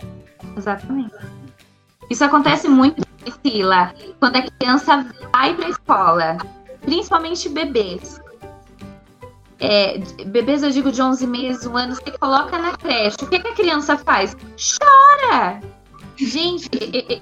Exatamente. 0.58 1.16
Isso 2.10 2.26
acontece 2.26 2.68
muito, 2.68 3.02
Priscila, 3.20 3.94
quando 4.20 4.36
a 4.36 4.42
criança 4.42 5.06
vai 5.32 5.56
para 5.56 5.68
a 5.68 5.70
escola, 5.70 6.38
principalmente 6.82 7.48
bebês. 7.48 8.20
É, 9.66 9.98
bebês, 10.26 10.62
eu 10.62 10.70
digo 10.72 10.92
de 10.92 11.02
11 11.02 11.26
meses, 11.26 11.66
um 11.66 11.78
ano, 11.78 11.96
você 11.96 12.12
coloca 12.12 12.60
na 12.60 12.74
creche. 12.74 13.16
O 13.22 13.28
que, 13.28 13.40
que 13.40 13.48
a 13.48 13.56
criança 13.56 13.98
faz? 13.98 14.36
Chora! 14.58 15.62
Gente, 16.18 16.70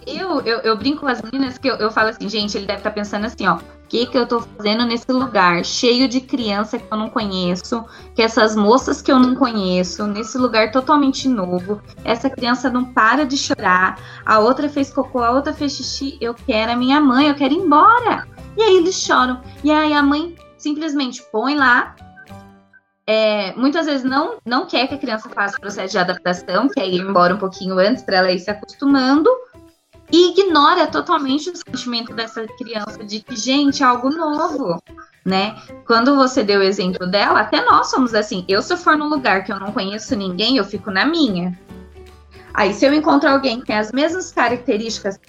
eu, 0.07 0.41
eu, 0.41 0.59
eu, 0.61 0.75
brinco 0.75 1.01
com 1.01 1.07
as 1.07 1.21
meninas 1.21 1.59
que 1.59 1.67
eu, 1.67 1.75
eu 1.75 1.91
falo 1.91 2.09
assim, 2.09 2.27
gente, 2.27 2.57
ele 2.57 2.65
deve 2.65 2.79
estar 2.79 2.89
tá 2.89 2.95
pensando 2.95 3.25
assim, 3.25 3.47
ó, 3.47 3.57
o 3.57 3.61
que, 3.87 4.07
que 4.07 4.17
eu 4.17 4.25
tô 4.27 4.41
fazendo 4.41 4.85
nesse 4.85 5.09
lugar 5.11 5.63
cheio 5.63 6.07
de 6.09 6.19
criança 6.19 6.79
que 6.79 6.91
eu 6.91 6.97
não 6.97 7.11
conheço, 7.11 7.85
que 8.15 8.23
essas 8.23 8.55
moças 8.55 9.03
que 9.03 9.11
eu 9.11 9.19
não 9.19 9.35
conheço, 9.35 10.07
nesse 10.07 10.37
lugar 10.37 10.71
totalmente 10.71 11.29
novo, 11.29 11.79
essa 12.03 12.27
criança 12.27 12.71
não 12.71 12.85
para 12.85 13.23
de 13.23 13.37
chorar, 13.37 13.99
a 14.25 14.39
outra 14.39 14.67
fez 14.67 14.91
cocô, 14.91 15.19
a 15.19 15.31
outra 15.31 15.53
fez 15.53 15.73
xixi, 15.73 16.17
eu 16.19 16.33
quero 16.33 16.71
a 16.71 16.75
minha 16.75 16.99
mãe, 16.99 17.27
eu 17.27 17.35
quero 17.35 17.53
ir 17.53 17.57
embora. 17.57 18.27
E 18.57 18.63
aí 18.63 18.77
eles 18.77 18.95
choram. 18.95 19.41
E 19.63 19.71
aí 19.71 19.93
a 19.93 20.01
mãe 20.01 20.35
simplesmente 20.57 21.23
põe 21.31 21.55
lá, 21.55 21.95
é, 23.11 23.53
muitas 23.57 23.87
vezes 23.87 24.05
não, 24.05 24.37
não 24.45 24.65
quer 24.65 24.87
que 24.87 24.95
a 24.95 24.97
criança 24.97 25.27
faça 25.27 25.57
o 25.57 25.59
processo 25.59 25.91
de 25.91 25.97
adaptação, 25.97 26.69
quer 26.69 26.87
ir 26.87 27.01
embora 27.01 27.35
um 27.35 27.37
pouquinho 27.37 27.77
antes 27.77 28.03
para 28.03 28.15
ela 28.15 28.31
ir 28.31 28.39
se 28.39 28.49
acostumando, 28.49 29.29
e 30.09 30.31
ignora 30.31 30.87
totalmente 30.87 31.49
o 31.49 31.57
sentimento 31.57 32.13
dessa 32.13 32.47
criança 32.57 33.03
de 33.03 33.19
que, 33.19 33.35
gente, 33.35 33.83
é 33.83 33.85
algo 33.85 34.09
novo, 34.09 34.81
né? 35.25 35.57
Quando 35.85 36.15
você 36.15 36.41
deu 36.41 36.61
o 36.61 36.63
exemplo 36.63 37.05
dela, 37.05 37.41
até 37.41 37.59
nós 37.65 37.89
somos 37.89 38.13
assim. 38.13 38.45
Eu, 38.47 38.61
se 38.61 38.71
eu 38.71 38.77
for 38.77 38.95
num 38.95 39.09
lugar 39.09 39.43
que 39.43 39.51
eu 39.51 39.59
não 39.59 39.73
conheço 39.73 40.15
ninguém, 40.15 40.55
eu 40.55 40.63
fico 40.63 40.89
na 40.89 41.05
minha. 41.05 41.59
Aí, 42.53 42.73
se 42.73 42.85
eu 42.85 42.93
encontro 42.93 43.29
alguém 43.29 43.59
que 43.59 43.67
tem 43.67 43.77
as 43.77 43.91
mesmas 43.91 44.31
características 44.31 45.19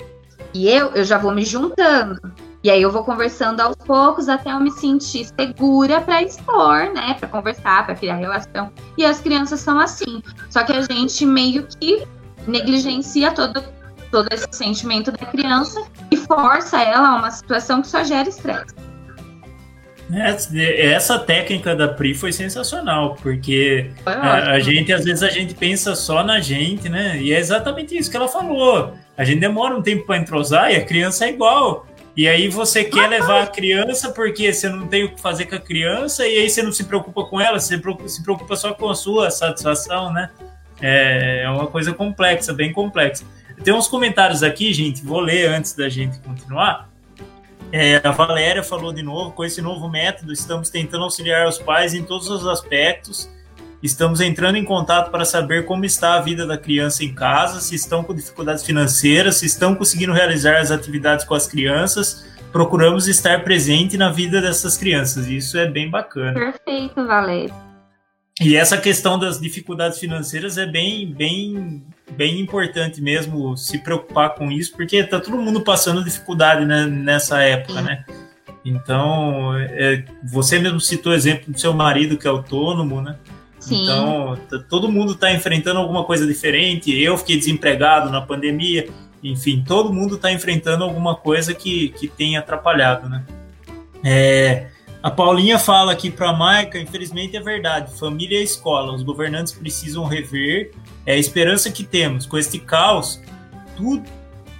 que 0.52 0.68
eu, 0.68 0.90
eu 0.90 1.04
já 1.04 1.18
vou 1.18 1.32
me 1.32 1.44
juntando. 1.44 2.20
E 2.64 2.70
aí 2.70 2.80
eu 2.80 2.92
vou 2.92 3.02
conversando 3.02 3.60
aos 3.60 3.74
poucos 3.74 4.28
até 4.28 4.52
eu 4.52 4.60
me 4.60 4.70
sentir 4.70 5.26
segura 5.36 6.00
para 6.00 6.22
expor, 6.22 6.92
né? 6.94 7.16
Para 7.18 7.28
conversar, 7.28 7.84
para 7.84 7.96
criar 7.96 8.16
relação. 8.16 8.70
E 8.96 9.04
as 9.04 9.20
crianças 9.20 9.60
são 9.60 9.80
assim. 9.80 10.22
Só 10.48 10.62
que 10.62 10.72
a 10.72 10.80
gente 10.82 11.26
meio 11.26 11.66
que 11.66 12.06
negligencia 12.46 13.32
todo, 13.32 13.64
todo 14.12 14.28
esse 14.32 14.46
sentimento 14.52 15.10
da 15.10 15.26
criança 15.26 15.82
e 16.10 16.16
força 16.16 16.80
ela 16.80 17.08
a 17.08 17.16
uma 17.16 17.30
situação 17.32 17.82
que 17.82 17.88
só 17.88 18.04
gera 18.04 18.28
estresse. 18.28 18.74
Essa 20.54 21.18
técnica 21.18 21.74
da 21.74 21.88
Pri 21.88 22.14
foi 22.14 22.32
sensacional, 22.32 23.16
porque 23.22 23.90
a, 24.04 24.52
a, 24.52 24.60
gente, 24.60 24.92
às 24.92 25.04
vezes, 25.04 25.22
a 25.22 25.30
gente 25.30 25.54
pensa 25.54 25.94
só 25.94 26.22
na 26.22 26.38
gente, 26.38 26.88
né? 26.88 27.18
E 27.18 27.32
é 27.32 27.38
exatamente 27.38 27.96
isso 27.96 28.10
que 28.10 28.16
ela 28.16 28.28
falou. 28.28 28.92
A 29.16 29.24
gente 29.24 29.40
demora 29.40 29.74
um 29.74 29.80
tempo 29.80 30.04
para 30.06 30.18
entrosar 30.18 30.70
e 30.70 30.76
a 30.76 30.84
criança 30.84 31.24
é 31.24 31.30
igual. 31.30 31.86
E 32.16 32.28
aí 32.28 32.48
você 32.48 32.84
quer 32.84 33.08
levar 33.08 33.42
a 33.42 33.46
criança 33.46 34.10
porque 34.10 34.52
você 34.52 34.68
não 34.68 34.86
tem 34.86 35.04
o 35.04 35.14
que 35.14 35.20
fazer 35.20 35.46
com 35.46 35.54
a 35.54 35.58
criança 35.58 36.26
e 36.26 36.40
aí 36.40 36.50
você 36.50 36.62
não 36.62 36.72
se 36.72 36.84
preocupa 36.84 37.24
com 37.24 37.40
ela, 37.40 37.58
você 37.58 37.80
se 38.06 38.22
preocupa 38.22 38.54
só 38.54 38.74
com 38.74 38.90
a 38.90 38.94
sua 38.94 39.30
satisfação, 39.30 40.12
né? 40.12 40.30
É, 40.80 41.42
é 41.44 41.50
uma 41.50 41.66
coisa 41.66 41.94
complexa, 41.94 42.52
bem 42.52 42.72
complexa. 42.72 43.24
Tem 43.64 43.72
uns 43.72 43.88
comentários 43.88 44.42
aqui, 44.42 44.72
gente, 44.74 45.02
vou 45.02 45.20
ler 45.20 45.48
antes 45.48 45.72
da 45.74 45.88
gente 45.88 46.18
continuar. 46.18 46.90
É, 47.70 47.96
a 48.06 48.10
Valéria 48.10 48.62
falou 48.62 48.92
de 48.92 49.02
novo, 49.02 49.32
com 49.32 49.44
esse 49.44 49.62
novo 49.62 49.88
método, 49.88 50.32
estamos 50.32 50.68
tentando 50.68 51.04
auxiliar 51.04 51.48
os 51.48 51.58
pais 51.58 51.94
em 51.94 52.02
todos 52.02 52.28
os 52.28 52.46
aspectos 52.46 53.30
Estamos 53.82 54.20
entrando 54.20 54.56
em 54.56 54.64
contato 54.64 55.10
para 55.10 55.24
saber 55.24 55.64
como 55.64 55.84
está 55.84 56.14
a 56.14 56.20
vida 56.20 56.46
da 56.46 56.56
criança 56.56 57.02
em 57.02 57.12
casa, 57.12 57.60
se 57.60 57.74
estão 57.74 58.04
com 58.04 58.14
dificuldades 58.14 58.62
financeiras, 58.62 59.38
se 59.38 59.46
estão 59.46 59.74
conseguindo 59.74 60.12
realizar 60.12 60.58
as 60.58 60.70
atividades 60.70 61.24
com 61.24 61.34
as 61.34 61.48
crianças. 61.48 62.24
Procuramos 62.52 63.08
estar 63.08 63.42
presente 63.42 63.96
na 63.96 64.08
vida 64.08 64.40
dessas 64.40 64.76
crianças. 64.76 65.26
Isso 65.26 65.58
é 65.58 65.66
bem 65.66 65.90
bacana. 65.90 66.34
Perfeito, 66.34 67.04
Valéria. 67.04 67.52
E 68.40 68.56
essa 68.56 68.76
questão 68.76 69.18
das 69.18 69.40
dificuldades 69.40 69.98
financeiras 69.98 70.56
é 70.58 70.66
bem, 70.66 71.12
bem, 71.12 71.84
bem 72.12 72.40
importante 72.40 73.00
mesmo 73.00 73.56
se 73.56 73.78
preocupar 73.78 74.34
com 74.36 74.50
isso, 74.50 74.72
porque 74.72 74.96
está 74.96 75.20
todo 75.20 75.36
mundo 75.38 75.60
passando 75.60 76.04
dificuldade 76.04 76.64
né, 76.64 76.86
nessa 76.86 77.42
época, 77.42 77.80
Sim. 77.80 77.84
né? 77.84 78.04
Então, 78.64 79.56
é, 79.58 80.04
você 80.22 80.58
mesmo 80.58 80.80
citou 80.80 81.12
o 81.12 81.14
exemplo 81.14 81.52
do 81.52 81.58
seu 81.58 81.74
marido 81.74 82.16
que 82.16 82.28
é 82.28 82.30
autônomo, 82.30 83.02
né? 83.02 83.16
Sim. 83.62 83.84
Então, 83.84 84.38
todo 84.68 84.90
mundo 84.90 85.12
está 85.12 85.32
enfrentando 85.32 85.78
alguma 85.78 86.04
coisa 86.04 86.26
diferente. 86.26 86.92
Eu 86.92 87.16
fiquei 87.16 87.36
desempregado 87.36 88.10
na 88.10 88.20
pandemia. 88.20 88.88
Enfim, 89.22 89.62
todo 89.66 89.92
mundo 89.92 90.16
está 90.16 90.32
enfrentando 90.32 90.82
alguma 90.82 91.14
coisa 91.14 91.54
que, 91.54 91.90
que 91.90 92.08
tem 92.08 92.36
atrapalhado, 92.36 93.08
né? 93.08 93.24
É, 94.04 94.66
A 95.02 95.10
Paulinha 95.10 95.58
fala 95.58 95.92
aqui 95.92 96.10
para 96.10 96.30
a 96.30 96.32
Maica, 96.32 96.78
infelizmente 96.78 97.36
é 97.36 97.40
verdade, 97.40 97.92
família 97.98 98.38
e 98.40 98.44
escola, 98.44 98.92
os 98.92 99.02
governantes 99.02 99.52
precisam 99.52 100.04
rever, 100.04 100.70
é 101.04 101.14
a 101.14 101.16
esperança 101.16 101.70
que 101.70 101.82
temos. 101.82 102.24
Com 102.24 102.38
este 102.38 102.58
caos, 102.58 103.20
tudo, 103.76 104.08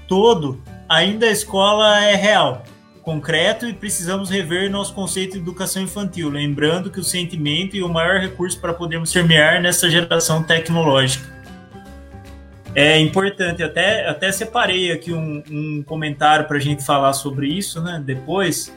todo, 0.09 0.61
ainda 0.89 1.27
a 1.27 1.31
escola 1.31 2.05
é 2.05 2.17
real, 2.17 2.65
concreto 3.03 3.67
e 3.67 3.73
precisamos 3.73 4.31
rever 4.31 4.71
nosso 4.71 4.95
conceito 4.95 5.33
de 5.33 5.39
educação 5.39 5.83
infantil, 5.83 6.31
lembrando 6.31 6.91
que 6.91 7.01
o 7.01 7.05
sentimento 7.05 7.77
é 7.77 7.83
o 7.83 7.89
maior 7.89 8.21
recurso 8.21 8.59
para 8.61 8.73
podermos 8.73 9.11
semear 9.11 9.61
nessa 9.61 9.91
geração 9.91 10.43
tecnológica. 10.43 11.31
É 12.75 12.99
importante, 12.99 13.63
até, 13.63 14.09
até 14.09 14.33
separei 14.33 14.93
aqui 14.93 15.13
um, 15.13 15.43
um 15.51 15.83
comentário 15.83 16.47
para 16.47 16.57
a 16.57 16.61
gente 16.61 16.83
falar 16.83 17.13
sobre 17.13 17.47
isso, 17.47 17.83
né? 17.83 18.03
Depois, 18.03 18.73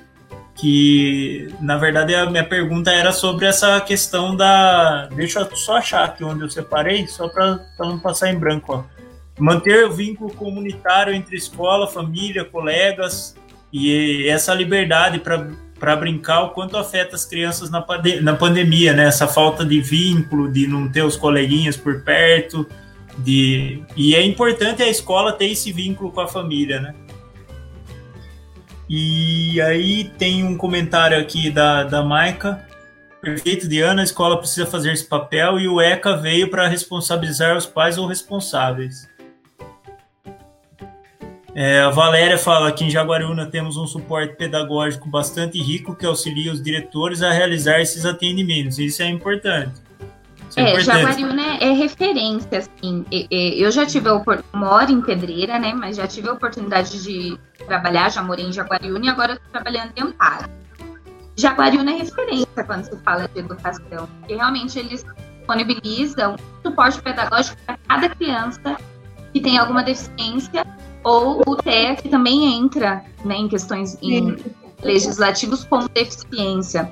que 0.56 1.48
na 1.62 1.78
verdade 1.78 2.14
a 2.14 2.30
minha 2.30 2.44
pergunta 2.44 2.92
era 2.92 3.14
sobre 3.14 3.46
essa 3.46 3.80
questão 3.80 4.36
da. 4.36 5.08
Deixa 5.08 5.40
eu 5.40 5.56
só 5.56 5.78
achar 5.78 6.04
aqui 6.04 6.26
onde 6.26 6.42
eu 6.42 6.50
separei, 6.50 7.08
só 7.08 7.30
para 7.30 7.60
não 7.80 7.98
passar 7.98 8.34
em 8.34 8.38
branco. 8.38 8.74
Ó. 8.74 8.84
Manter 9.40 9.86
o 9.86 9.94
vínculo 9.94 10.34
comunitário 10.34 11.14
entre 11.14 11.38
escola, 11.38 11.88
família, 11.88 12.44
colegas 12.44 13.36
e 13.72 14.28
essa 14.28 14.54
liberdade 14.54 15.20
para 15.20 15.96
brincar, 15.96 16.44
o 16.44 16.50
quanto 16.50 16.78
afeta 16.78 17.16
as 17.16 17.26
crianças 17.26 17.70
na, 17.70 17.86
na 18.22 18.36
pandemia, 18.36 18.94
né? 18.94 19.06
Essa 19.06 19.28
falta 19.28 19.66
de 19.66 19.82
vínculo, 19.82 20.52
de 20.52 20.68
não 20.68 20.90
ter 20.90 21.04
os 21.04 21.16
coleguinhas 21.16 21.76
por 21.76 22.02
perto 22.02 22.66
de 23.18 23.84
e 23.96 24.16
é 24.16 24.24
importante 24.24 24.84
a 24.84 24.90
escola 24.90 25.32
ter 25.32 25.46
esse 25.46 25.72
vínculo 25.72 26.12
com 26.12 26.22
a 26.22 26.28
família, 26.28 26.80
né? 26.80 26.94
E 28.90 29.60
aí 29.62 30.04
tem 30.18 30.44
um 30.44 30.58
comentário 30.58 31.18
aqui 31.18 31.50
da, 31.50 31.84
da 31.84 32.04
Maica. 32.04 32.64
Perfeito, 33.20 33.68
Diana, 33.68 34.02
a 34.02 34.04
escola 34.04 34.38
precisa 34.38 34.68
fazer 34.68 34.94
esse 34.94 35.06
papel 35.06 35.60
e 35.60 35.68
o 35.68 35.82
ECA 35.82 36.16
veio 36.16 36.50
para 36.50 36.68
responsabilizar 36.68 37.58
os 37.58 37.66
pais 37.66 37.98
ou 37.98 38.06
responsáveis. 38.06 39.10
É, 41.56 41.80
a 41.80 41.90
Valéria 41.90 42.38
fala 42.38 42.70
que 42.74 42.84
em 42.84 42.90
Jaguariúna 42.90 43.46
temos 43.46 43.78
um 43.78 43.88
suporte 43.88 44.36
pedagógico 44.36 45.08
bastante 45.08 45.58
rico 45.62 45.96
que 45.96 46.06
auxilia 46.06 46.52
os 46.52 46.62
diretores 46.62 47.22
a 47.22 47.32
realizar 47.32 47.80
esses 47.80 48.06
atendimentos. 48.06 48.78
Isso 48.78 49.02
é 49.02 49.08
importante. 49.08 49.82
É, 50.58 50.74
é 50.74 50.80
Jaguariúna 50.82 51.58
é 51.62 51.72
referência, 51.72 52.60
assim. 52.60 53.06
Eu 53.32 53.72
já 53.72 53.86
tive 53.86 54.10
a 54.10 54.16
oportunidade, 54.16 54.58
moro 54.58 54.92
em 54.92 55.02
Pedreira, 55.02 55.58
né? 55.58 55.74
Mas 55.74 55.96
já 55.96 56.06
tive 56.06 56.28
a 56.28 56.34
oportunidade 56.34 57.02
de 57.02 57.38
trabalhar, 57.66 58.12
já 58.12 58.22
morei 58.22 58.46
em 58.46 58.52
Jaguariúna 58.52 59.06
e 59.06 59.10
agora 59.10 59.34
estou 59.34 59.50
trabalhando 59.52 59.94
em 59.96 60.02
Amparo. 60.02 60.50
Jaguariúna 61.38 61.92
é 61.92 61.98
referência 62.00 62.64
quando 62.66 62.84
se 62.84 62.98
fala 62.98 63.30
de 63.30 63.40
educação, 63.40 64.08
porque 64.20 64.36
realmente 64.36 64.78
eles 64.78 65.06
disponibilizam 65.38 66.36
suporte 66.62 67.02
pedagógico 67.02 67.58
para 67.66 67.78
cada 67.88 68.10
criança 68.10 68.78
que 69.34 69.42
tem 69.42 69.58
alguma 69.58 69.84
deficiência, 69.84 70.66
ou 71.06 71.44
o 71.46 71.56
que 71.56 72.10
também 72.10 72.58
entra 72.58 73.06
né, 73.24 73.36
em 73.36 73.48
questões 73.48 73.96
em 74.02 74.36
legislativos 74.84 75.64
como 75.64 75.88
deficiência. 75.88 76.92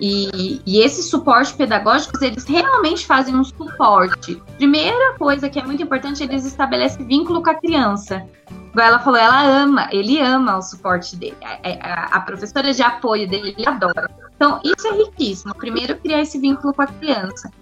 E, 0.00 0.60
e 0.66 0.80
esses 0.80 1.08
suportes 1.08 1.52
pedagógicos, 1.52 2.20
eles 2.20 2.44
realmente 2.44 3.06
fazem 3.06 3.34
um 3.34 3.44
suporte. 3.44 4.42
Primeira 4.56 5.14
coisa 5.16 5.48
que 5.48 5.58
é 5.58 5.64
muito 5.64 5.82
importante, 5.84 6.24
eles 6.24 6.44
estabelecem 6.44 7.06
vínculo 7.06 7.42
com 7.42 7.50
a 7.50 7.54
criança. 7.54 8.26
Ela 8.76 8.98
falou, 8.98 9.20
ela 9.20 9.46
ama, 9.46 9.88
ele 9.92 10.20
ama 10.20 10.58
o 10.58 10.62
suporte 10.62 11.14
dele. 11.14 11.36
A, 11.44 11.58
a, 11.62 12.04
a 12.16 12.20
professora 12.20 12.72
de 12.72 12.82
apoio 12.82 13.28
dele, 13.28 13.54
ele 13.56 13.68
adora. 13.68 14.10
Então, 14.34 14.60
isso 14.64 14.88
é 14.88 14.96
riquíssimo. 14.96 15.54
Primeiro, 15.54 15.96
criar 15.98 16.22
esse 16.22 16.40
vínculo 16.40 16.74
com 16.74 16.82
a 16.82 16.86
criança. 16.86 17.52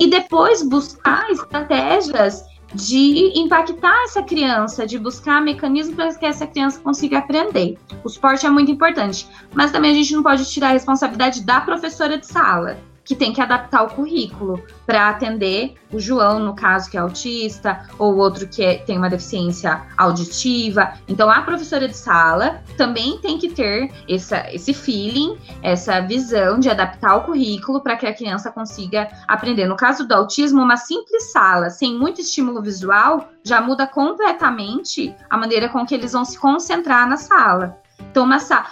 E 0.00 0.08
depois, 0.08 0.62
buscar 0.62 1.30
estratégias 1.30 2.42
de 2.76 3.32
impactar 3.38 4.04
essa 4.04 4.22
criança, 4.22 4.86
de 4.86 4.98
buscar 4.98 5.40
mecanismos 5.40 5.96
para 5.96 6.14
que 6.14 6.26
essa 6.26 6.46
criança 6.46 6.78
consiga 6.80 7.18
aprender. 7.18 7.78
O 8.04 8.08
suporte 8.08 8.44
é 8.46 8.50
muito 8.50 8.70
importante, 8.70 9.26
mas 9.54 9.72
também 9.72 9.90
a 9.90 9.94
gente 9.94 10.14
não 10.14 10.22
pode 10.22 10.44
tirar 10.50 10.68
a 10.68 10.72
responsabilidade 10.72 11.42
da 11.42 11.60
professora 11.60 12.18
de 12.18 12.26
sala 12.26 12.78
que 13.06 13.14
tem 13.14 13.32
que 13.32 13.40
adaptar 13.40 13.84
o 13.84 13.90
currículo 13.90 14.62
para 14.84 15.08
atender 15.08 15.74
o 15.92 16.00
João, 16.00 16.40
no 16.40 16.54
caso, 16.54 16.90
que 16.90 16.96
é 16.96 17.00
autista, 17.00 17.86
ou 17.98 18.16
outro 18.16 18.48
que 18.48 18.64
é, 18.64 18.78
tem 18.78 18.98
uma 18.98 19.08
deficiência 19.08 19.82
auditiva. 19.96 20.92
Então, 21.06 21.30
a 21.30 21.40
professora 21.42 21.86
de 21.86 21.96
sala 21.96 22.60
também 22.76 23.18
tem 23.18 23.38
que 23.38 23.48
ter 23.48 23.92
essa, 24.08 24.52
esse 24.52 24.74
feeling, 24.74 25.38
essa 25.62 26.00
visão 26.00 26.58
de 26.58 26.68
adaptar 26.68 27.16
o 27.16 27.22
currículo 27.22 27.80
para 27.80 27.96
que 27.96 28.06
a 28.06 28.12
criança 28.12 28.50
consiga 28.50 29.08
aprender. 29.28 29.66
No 29.66 29.76
caso 29.76 30.06
do 30.06 30.12
autismo, 30.12 30.60
uma 30.60 30.76
simples 30.76 31.30
sala 31.30 31.70
sem 31.70 31.96
muito 31.96 32.20
estímulo 32.20 32.60
visual 32.60 33.28
já 33.44 33.60
muda 33.60 33.86
completamente 33.86 35.14
a 35.30 35.36
maneira 35.36 35.68
com 35.68 35.86
que 35.86 35.94
eles 35.94 36.12
vão 36.12 36.24
se 36.24 36.36
concentrar 36.36 37.08
na 37.08 37.16
sala. 37.16 37.78
Então, 38.10 38.24
uma 38.24 38.40
sala. 38.40 38.66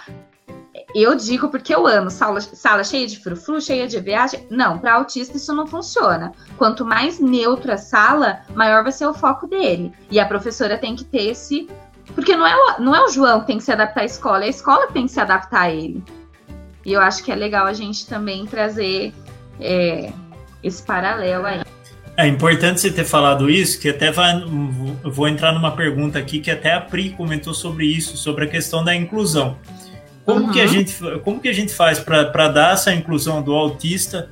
Eu 0.93 1.15
digo 1.15 1.49
porque 1.49 1.73
eu 1.73 1.87
amo 1.87 2.09
sala, 2.09 2.41
sala 2.41 2.83
cheia 2.83 3.07
de 3.07 3.19
frufru, 3.19 3.61
cheia 3.61 3.87
de 3.87 3.99
viagem. 3.99 4.45
Não, 4.49 4.77
para 4.77 4.95
autista 4.95 5.37
isso 5.37 5.53
não 5.53 5.65
funciona. 5.65 6.31
Quanto 6.57 6.85
mais 6.85 7.19
neutra 7.19 7.75
a 7.75 7.77
sala, 7.77 8.41
maior 8.53 8.83
vai 8.83 8.91
ser 8.91 9.05
o 9.05 9.13
foco 9.13 9.47
dele. 9.47 9.91
E 10.11 10.19
a 10.19 10.25
professora 10.25 10.77
tem 10.77 10.95
que 10.95 11.05
ter 11.05 11.29
esse. 11.29 11.67
Porque 12.13 12.35
não 12.35 12.45
é, 12.45 12.55
não 12.79 12.95
é 12.95 13.03
o 13.03 13.09
João 13.09 13.41
que 13.41 13.47
tem 13.47 13.57
que 13.57 13.63
se 13.63 13.71
adaptar 13.71 14.01
à 14.01 14.05
escola, 14.05 14.43
é 14.43 14.47
a 14.47 14.49
escola 14.49 14.87
que 14.87 14.93
tem 14.93 15.05
que 15.05 15.11
se 15.11 15.19
adaptar 15.19 15.61
a 15.61 15.71
ele. 15.71 16.03
E 16.85 16.93
eu 16.93 17.01
acho 17.01 17.23
que 17.23 17.31
é 17.31 17.35
legal 17.35 17.65
a 17.65 17.73
gente 17.73 18.05
também 18.07 18.45
trazer 18.45 19.13
é, 19.59 20.11
esse 20.63 20.83
paralelo 20.83 21.45
aí. 21.45 21.61
É 22.17 22.27
importante 22.27 22.79
você 22.79 22.91
ter 22.91 23.03
falado 23.03 23.49
isso, 23.49 23.79
que 23.79 23.89
até 23.89 24.09
vai, 24.09 24.33
vou 25.03 25.27
entrar 25.27 25.51
numa 25.51 25.71
pergunta 25.71 26.17
aqui 26.17 26.39
que 26.39 26.49
até 26.49 26.73
a 26.73 26.79
Pri 26.79 27.09
comentou 27.09 27.53
sobre 27.53 27.85
isso, 27.85 28.15
sobre 28.15 28.45
a 28.45 28.47
questão 28.47 28.83
da 28.83 28.95
inclusão. 28.95 29.57
Como, 30.25 30.47
uhum. 30.47 30.51
que, 30.51 30.59
a 30.59 30.65
gente, 30.65 30.95
como 31.23 31.39
que 31.39 31.47
a 31.47 31.53
gente 31.53 31.73
faz 31.73 31.99
para 31.99 32.47
dar 32.47 32.73
essa 32.73 32.91
inclusão 32.91 33.43
do 33.43 33.53
autista 33.53 34.29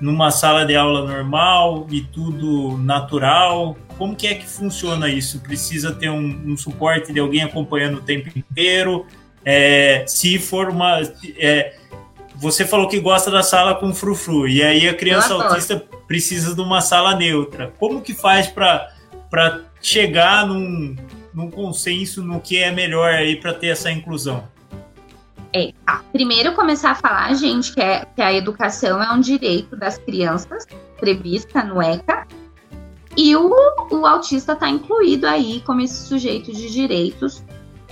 numa 0.00 0.30
sala 0.30 0.64
de 0.64 0.74
aula 0.74 1.06
normal 1.06 1.86
e 1.90 2.00
tudo 2.00 2.78
natural? 2.78 3.76
Como 3.98 4.16
que 4.16 4.26
é 4.26 4.34
que 4.34 4.46
funciona 4.46 5.08
isso? 5.08 5.40
Precisa 5.40 5.92
ter 5.92 6.08
um, 6.08 6.52
um 6.52 6.56
suporte 6.56 7.12
de 7.12 7.20
alguém 7.20 7.42
acompanhando 7.42 7.98
o 7.98 8.00
tempo 8.00 8.30
inteiro? 8.34 9.06
É, 9.44 10.04
se 10.06 10.38
for 10.38 10.70
uma. 10.70 11.02
É, 11.36 11.74
você 12.36 12.64
falou 12.64 12.88
que 12.88 12.98
gosta 12.98 13.30
da 13.30 13.42
sala 13.42 13.74
com 13.74 13.92
frufru, 13.92 14.48
e 14.48 14.62
aí 14.62 14.88
a 14.88 14.94
criança 14.94 15.34
autista 15.34 15.84
precisa 16.06 16.54
de 16.54 16.60
uma 16.60 16.80
sala 16.80 17.16
neutra. 17.16 17.72
Como 17.78 18.00
que 18.00 18.14
faz 18.14 18.46
para 18.46 19.60
chegar 19.82 20.46
num, 20.46 20.96
num 21.34 21.50
consenso 21.50 22.22
no 22.22 22.40
que 22.40 22.56
é 22.58 22.70
melhor 22.70 23.12
aí 23.12 23.36
para 23.36 23.52
ter 23.52 23.68
essa 23.68 23.90
inclusão? 23.90 24.44
É, 25.52 25.72
tá. 25.86 26.02
Primeiro 26.12 26.54
começar 26.54 26.90
a 26.90 26.94
falar, 26.94 27.34
gente, 27.34 27.72
que, 27.72 27.80
é, 27.80 28.04
que 28.04 28.20
a 28.20 28.32
educação 28.32 29.02
é 29.02 29.10
um 29.12 29.20
direito 29.20 29.76
das 29.76 29.98
crianças, 29.98 30.66
prevista 30.98 31.62
no 31.64 31.80
ECA, 31.80 32.26
e 33.16 33.34
o, 33.34 33.52
o 33.90 34.06
autista 34.06 34.52
está 34.52 34.68
incluído 34.68 35.26
aí 35.26 35.60
como 35.66 35.80
esse 35.80 36.06
sujeito 36.06 36.52
de 36.52 36.70
direitos. 36.70 37.42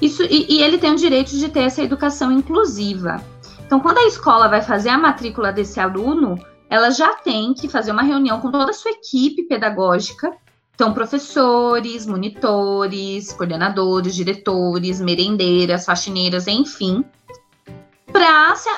Isso, 0.01 0.23
e, 0.25 0.47
e 0.49 0.63
ele 0.63 0.79
tem 0.79 0.93
o 0.93 0.97
direito 0.97 1.31
de 1.31 1.49
ter 1.49 1.61
essa 1.61 1.83
educação 1.83 2.31
inclusiva. 2.31 3.23
Então, 3.67 3.81
quando 3.81 3.99
a 3.99 4.07
escola 4.07 4.49
vai 4.49 4.63
fazer 4.63 4.91
a 4.91 4.99
matrícula 4.99 5.53
desse 5.53 5.81
aluno, 5.81 6.39
ela 6.69 6.91
já 6.91 7.15
tem 7.15 7.55
que 7.55 7.69
fazer 7.69 7.91
uma 7.91 8.03
reunião 8.03 8.41
com 8.41 8.51
toda 8.51 8.71
a 8.71 8.75
sua 8.75 8.91
equipe 8.91 9.45
pedagógica. 9.45 10.33
Então, 10.75 10.93
professores, 10.93 12.07
monitores, 12.07 13.33
coordenadores, 13.33 14.15
diretores, 14.15 15.01
merendeiras, 15.01 15.87
faxineiras, 15.87 16.47
enfim, 16.47 17.03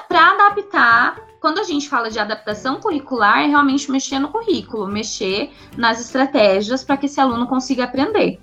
para 0.08 0.32
adaptar. 0.32 1.28
Quando 1.40 1.60
a 1.60 1.62
gente 1.62 1.88
fala 1.88 2.10
de 2.10 2.18
adaptação 2.18 2.80
curricular, 2.80 3.42
é 3.42 3.46
realmente 3.46 3.90
mexer 3.90 4.18
no 4.18 4.28
currículo, 4.28 4.88
mexer 4.88 5.52
nas 5.76 6.00
estratégias 6.00 6.82
para 6.82 6.96
que 6.96 7.06
esse 7.06 7.20
aluno 7.20 7.46
consiga 7.46 7.84
aprender. 7.84 8.40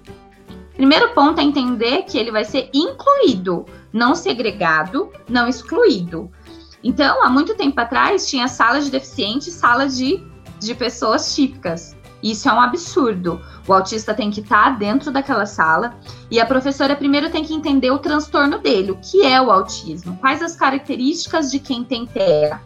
Primeiro 0.73 1.13
ponto 1.13 1.39
é 1.41 1.43
entender 1.43 2.03
que 2.03 2.17
ele 2.17 2.31
vai 2.31 2.45
ser 2.45 2.69
incluído, 2.73 3.65
não 3.91 4.15
segregado, 4.15 5.11
não 5.27 5.47
excluído. 5.47 6.31
Então, 6.81 7.23
há 7.23 7.29
muito 7.29 7.55
tempo 7.55 7.79
atrás, 7.79 8.29
tinha 8.29 8.47
sala 8.47 8.79
de 8.79 8.89
deficientes, 8.89 9.53
sala 9.53 9.87
de, 9.87 10.23
de 10.59 10.75
pessoas 10.75 11.35
típicas. 11.35 11.94
Isso 12.25 12.49
é 12.49 12.53
um 12.53 12.59
absurdo. 12.59 13.39
O 13.67 13.73
autista 13.73 14.11
tem 14.11 14.31
que 14.31 14.41
estar 14.41 14.63
tá 14.63 14.69
dentro 14.71 15.11
daquela 15.11 15.45
sala 15.45 15.93
e 16.31 16.39
a 16.39 16.45
professora 16.45 16.95
primeiro 16.95 17.29
tem 17.29 17.43
que 17.43 17.53
entender 17.53 17.91
o 17.91 17.99
transtorno 17.99 18.57
dele, 18.57 18.89
o 18.89 18.97
que 18.99 19.23
é 19.23 19.39
o 19.39 19.51
autismo, 19.51 20.17
quais 20.17 20.41
as 20.41 20.55
características 20.55 21.51
de 21.51 21.59
quem 21.59 21.83
tem 21.83 22.07
TEA. 22.07 22.59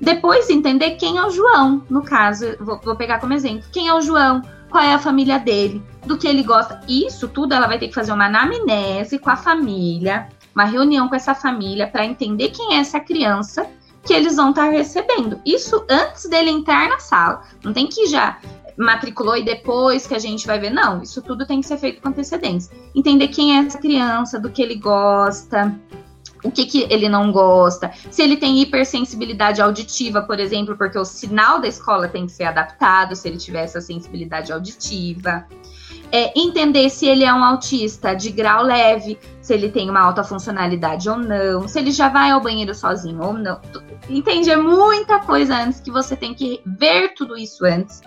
Depois 0.00 0.48
entender 0.48 0.92
quem 0.92 1.18
é 1.18 1.26
o 1.26 1.30
João, 1.30 1.82
no 1.90 2.02
caso, 2.02 2.56
vou, 2.60 2.80
vou 2.80 2.94
pegar 2.94 3.18
como 3.18 3.32
exemplo, 3.32 3.64
quem 3.72 3.88
é 3.88 3.94
o 3.94 4.00
João, 4.00 4.40
qual 4.70 4.84
é 4.84 4.94
a 4.94 5.00
família 5.00 5.40
dele, 5.40 5.82
do 6.06 6.16
que 6.16 6.28
ele 6.28 6.44
gosta. 6.44 6.80
Isso 6.86 7.26
tudo 7.26 7.54
ela 7.54 7.66
vai 7.66 7.80
ter 7.80 7.88
que 7.88 7.94
fazer 7.94 8.12
uma 8.12 8.26
anamnese 8.26 9.18
com 9.18 9.30
a 9.30 9.36
família, 9.36 10.28
uma 10.54 10.64
reunião 10.64 11.08
com 11.08 11.16
essa 11.16 11.34
família 11.34 11.88
para 11.88 12.06
entender 12.06 12.50
quem 12.50 12.76
é 12.76 12.78
essa 12.78 13.00
criança 13.00 13.66
que 14.04 14.12
eles 14.12 14.36
vão 14.36 14.50
estar 14.50 14.68
recebendo. 14.70 15.40
Isso 15.44 15.84
antes 15.88 16.28
dele 16.28 16.50
entrar 16.50 16.88
na 16.88 16.98
sala. 16.98 17.42
Não 17.62 17.72
tem 17.72 17.86
que 17.86 18.06
já 18.06 18.38
matriculou 18.76 19.36
e 19.36 19.44
depois 19.44 20.06
que 20.06 20.14
a 20.14 20.18
gente 20.18 20.46
vai 20.46 20.58
ver. 20.58 20.70
Não, 20.70 21.02
isso 21.02 21.22
tudo 21.22 21.46
tem 21.46 21.60
que 21.60 21.66
ser 21.66 21.78
feito 21.78 22.00
com 22.00 22.08
antecedência. 22.08 22.74
Entender 22.94 23.28
quem 23.28 23.56
é 23.56 23.66
essa 23.66 23.78
criança, 23.78 24.38
do 24.38 24.50
que 24.50 24.62
ele 24.62 24.76
gosta, 24.76 25.78
o 26.42 26.50
que, 26.50 26.66
que 26.66 26.86
ele 26.90 27.08
não 27.08 27.30
gosta, 27.30 27.92
se 28.10 28.22
ele 28.22 28.36
tem 28.36 28.60
hipersensibilidade 28.60 29.62
auditiva, 29.62 30.22
por 30.22 30.40
exemplo, 30.40 30.76
porque 30.76 30.98
o 30.98 31.04
sinal 31.04 31.60
da 31.60 31.68
escola 31.68 32.08
tem 32.08 32.26
que 32.26 32.32
ser 32.32 32.44
adaptado 32.44 33.14
se 33.14 33.28
ele 33.28 33.38
tiver 33.38 33.62
essa 33.62 33.80
sensibilidade 33.80 34.52
auditiva. 34.52 35.46
É, 36.10 36.38
entender 36.38 36.90
se 36.90 37.06
ele 37.06 37.24
é 37.24 37.32
um 37.32 37.42
autista 37.42 38.12
de 38.12 38.30
grau 38.30 38.62
leve, 38.62 39.18
se 39.40 39.54
ele 39.54 39.70
tem 39.70 39.88
uma 39.88 40.00
alta 40.00 40.22
funcionalidade 40.22 41.08
ou 41.08 41.16
não, 41.16 41.66
se 41.66 41.78
ele 41.78 41.90
já 41.90 42.10
vai 42.10 42.30
ao 42.30 42.40
banheiro 42.40 42.74
sozinho 42.74 43.22
ou 43.22 43.32
não. 43.32 43.58
Entende? 44.10 44.50
É 44.50 44.56
muita 44.56 45.20
coisa 45.20 45.56
antes 45.56 45.80
que 45.80 45.90
você 45.90 46.14
tem 46.14 46.34
que 46.34 46.60
ver 46.66 47.14
tudo 47.14 47.34
isso 47.34 47.64
antes, 47.64 48.02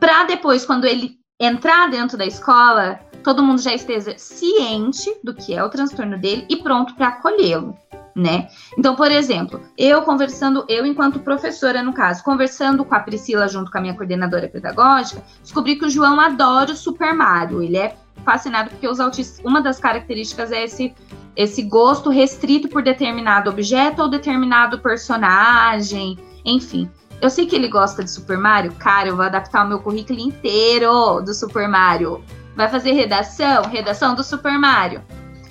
para 0.00 0.24
depois, 0.24 0.64
quando 0.64 0.86
ele 0.86 1.20
entrar 1.38 1.88
dentro 1.90 2.16
da 2.18 2.26
escola, 2.26 2.98
todo 3.22 3.42
mundo 3.42 3.60
já 3.60 3.74
esteja 3.74 4.16
ciente 4.16 5.14
do 5.22 5.34
que 5.34 5.54
é 5.54 5.62
o 5.62 5.68
transtorno 5.68 6.18
dele 6.18 6.46
e 6.48 6.56
pronto 6.56 6.94
para 6.94 7.08
acolhê-lo, 7.08 7.76
né? 8.16 8.48
Então, 8.76 8.96
por 8.96 9.10
exemplo, 9.10 9.60
eu 9.76 10.02
conversando, 10.02 10.64
eu 10.68 10.84
enquanto 10.86 11.20
professora 11.20 11.82
no 11.82 11.92
caso, 11.92 12.24
conversando 12.24 12.84
com 12.84 12.94
a 12.94 13.00
Priscila 13.00 13.46
junto 13.46 13.70
com 13.70 13.78
a 13.78 13.80
minha 13.80 13.94
coordenadora 13.94 14.48
pedagógica, 14.48 15.22
descobri 15.42 15.76
que 15.76 15.84
o 15.84 15.90
João 15.90 16.18
adora 16.18 16.72
o 16.72 16.76
Super 16.76 17.14
Mario. 17.14 17.62
Ele 17.62 17.76
é 17.76 17.94
fascinado 18.24 18.70
porque 18.70 18.88
os 18.88 19.00
autistas, 19.00 19.44
uma 19.44 19.60
das 19.60 19.78
características 19.78 20.50
é 20.50 20.64
esse 20.64 20.94
esse 21.36 21.62
gosto 21.62 22.10
restrito 22.10 22.68
por 22.68 22.82
determinado 22.82 23.48
objeto 23.48 24.02
ou 24.02 24.10
determinado 24.10 24.80
personagem, 24.80 26.18
enfim. 26.44 26.90
Eu 27.20 27.30
sei 27.30 27.46
que 27.46 27.54
ele 27.54 27.68
gosta 27.68 28.02
de 28.02 28.10
Super 28.10 28.38
Mario, 28.38 28.72
cara, 28.72 29.08
eu 29.08 29.16
vou 29.16 29.24
adaptar 29.24 29.64
o 29.64 29.68
meu 29.68 29.80
currículo 29.80 30.18
inteiro 30.18 31.20
do 31.20 31.34
Super 31.34 31.68
Mario 31.68 32.24
Vai 32.60 32.68
fazer 32.68 32.92
redação? 32.92 33.62
Redação 33.64 34.14
do 34.14 34.22
Super 34.22 34.58
Mario. 34.58 35.02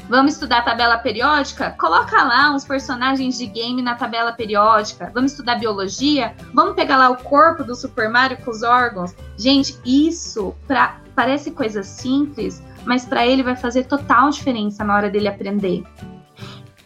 Vamos 0.10 0.34
estudar 0.34 0.64
tabela 0.64 0.98
periódica? 0.98 1.76
Coloca 1.80 2.24
lá 2.24 2.52
uns 2.52 2.66
personagens 2.66 3.38
de 3.38 3.46
game 3.46 3.82
na 3.82 3.96
tabela 3.96 4.32
periódica. 4.32 5.12
Vamos 5.14 5.32
estudar 5.32 5.56
biologia? 5.56 6.36
Vamos 6.54 6.76
pegar 6.76 6.98
lá 6.98 7.10
o 7.10 7.18
corpo 7.18 7.64
do 7.64 7.76
Super 7.76 8.10
Mario 8.10 8.38
com 8.44 8.52
os 8.52 8.64
órgãos. 8.64 9.16
Gente, 9.38 9.80
isso 9.86 10.56
pra, 10.68 11.00
parece 11.16 11.52
coisa 11.52 11.84
simples, 11.84 12.62
mas 12.86 13.06
para 13.06 13.26
ele 13.26 13.44
vai 13.44 13.56
fazer 13.56 13.86
total 13.86 14.30
diferença 14.30 14.84
na 14.84 14.96
hora 14.96 15.10
dele 15.10 15.28
aprender. 15.28 15.84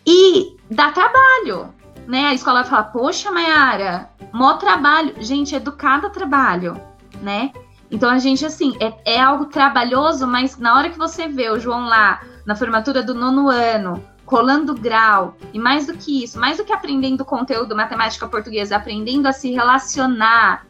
E 0.06 0.58
dá 0.70 0.92
trabalho, 0.92 1.74
né? 2.08 2.26
A 2.26 2.34
escola 2.34 2.62
vai 2.62 2.70
falar: 2.70 2.84
"Poxa, 2.86 3.32
Mayara, 3.32 4.10
mó 4.32 4.54
trabalho". 4.54 5.16
Gente, 5.20 5.56
educada 5.56 6.10
trabalho, 6.10 6.80
né? 7.22 7.52
Então 7.92 8.10
a 8.10 8.18
gente, 8.18 8.44
assim, 8.46 8.74
é, 8.80 8.94
é 9.06 9.20
algo 9.20 9.46
trabalhoso, 9.46 10.26
mas 10.26 10.58
na 10.58 10.76
hora 10.76 10.90
que 10.90 10.98
você 10.98 11.28
vê 11.28 11.50
o 11.52 11.60
João 11.60 11.86
lá 11.86 12.22
na 12.44 12.56
formatura 12.56 13.04
do 13.04 13.14
nono 13.14 13.50
ano, 13.50 14.04
colando 14.26 14.74
grau, 14.74 15.38
e 15.54 15.60
mais 15.60 15.86
do 15.86 15.94
que 15.94 16.24
isso, 16.24 16.40
mais 16.40 16.58
do 16.58 16.66
que 16.66 16.74
aprendendo 16.74 17.24
conteúdo 17.24 17.76
matemática 17.76 18.28
portuguesa, 18.28 18.76
aprendendo 18.76 19.28
a 19.28 19.32
se 19.32 19.52
relacionar, 19.52 20.66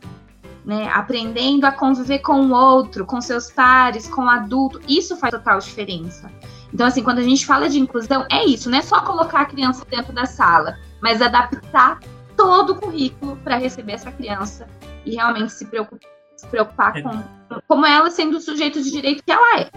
né, 0.65 0.89
aprendendo 0.93 1.65
a 1.65 1.71
conviver 1.71 2.19
com 2.19 2.41
o 2.41 2.51
outro, 2.51 3.05
com 3.05 3.21
seus 3.21 3.49
pares, 3.51 4.07
com 4.07 4.23
o 4.25 4.29
adulto, 4.29 4.81
isso 4.88 5.15
faz 5.15 5.34
total 5.34 5.59
diferença. 5.59 6.31
Então, 6.73 6.88
assim, 6.88 7.03
quando 7.03 7.19
a 7.19 7.23
gente 7.23 7.45
fala 7.45 7.69
de 7.69 7.79
inclusão, 7.79 8.25
é 8.31 8.43
isso, 8.45 8.69
não 8.69 8.77
é 8.77 8.81
só 8.81 9.01
colocar 9.01 9.41
a 9.41 9.45
criança 9.45 9.86
dentro 9.89 10.11
da 10.11 10.25
sala, 10.25 10.77
mas 11.03 11.21
adaptar 11.21 11.99
todo 12.37 12.71
o 12.71 12.75
currículo 12.77 13.35
para 13.43 13.57
receber 13.57 13.91
essa 13.91 14.09
criança 14.09 14.65
e 15.05 15.15
realmente 15.15 15.51
se 15.51 15.65
preocupar 15.65 15.99
se 16.37 16.47
preocupar 16.47 16.97
é. 16.97 17.01
com 17.01 17.23
como 17.67 17.85
ela 17.85 18.09
sendo 18.09 18.37
o 18.37 18.41
sujeito 18.41 18.81
de 18.81 18.89
direito 18.89 19.23
que 19.23 19.31
ela 19.31 19.59
é. 19.59 19.69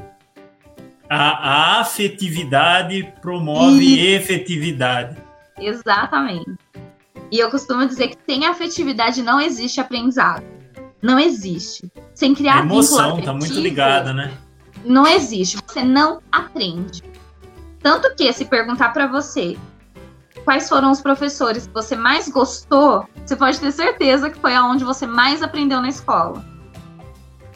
A, 1.08 1.76
a 1.76 1.80
afetividade 1.80 3.12
promove 3.20 3.84
e... 3.84 4.14
efetividade. 4.14 5.16
Exatamente. 5.58 6.56
E 7.30 7.38
eu 7.38 7.50
costumo 7.50 7.86
dizer 7.86 8.08
que 8.08 8.18
sem 8.26 8.46
afetividade 8.46 9.22
não 9.22 9.40
existe 9.40 9.80
aprendizado. 9.80 10.44
Não 11.02 11.18
existe. 11.18 11.90
Sem 12.14 12.34
criar 12.34 12.60
a 12.60 12.60
emoção 12.60 13.20
tá 13.20 13.32
muito 13.32 13.60
ligada, 13.60 14.14
né? 14.14 14.32
Não 14.84 15.06
existe. 15.06 15.58
Você 15.66 15.84
não 15.84 16.20
aprende. 16.32 17.02
Tanto 17.80 18.14
que 18.16 18.32
se 18.32 18.44
perguntar 18.46 18.92
para 18.92 19.06
você 19.06 19.56
quais 20.47 20.68
foram 20.68 20.92
os 20.92 21.03
professores 21.03 21.66
que 21.66 21.74
você 21.74 21.97
mais 21.97 22.28
gostou, 22.28 23.05
você 23.26 23.34
pode 23.34 23.59
ter 23.59 23.72
certeza 23.72 24.30
que 24.30 24.38
foi 24.38 24.55
aonde 24.55 24.84
você 24.84 25.05
mais 25.05 25.42
aprendeu 25.42 25.82
na 25.82 25.88
escola. 25.88 26.42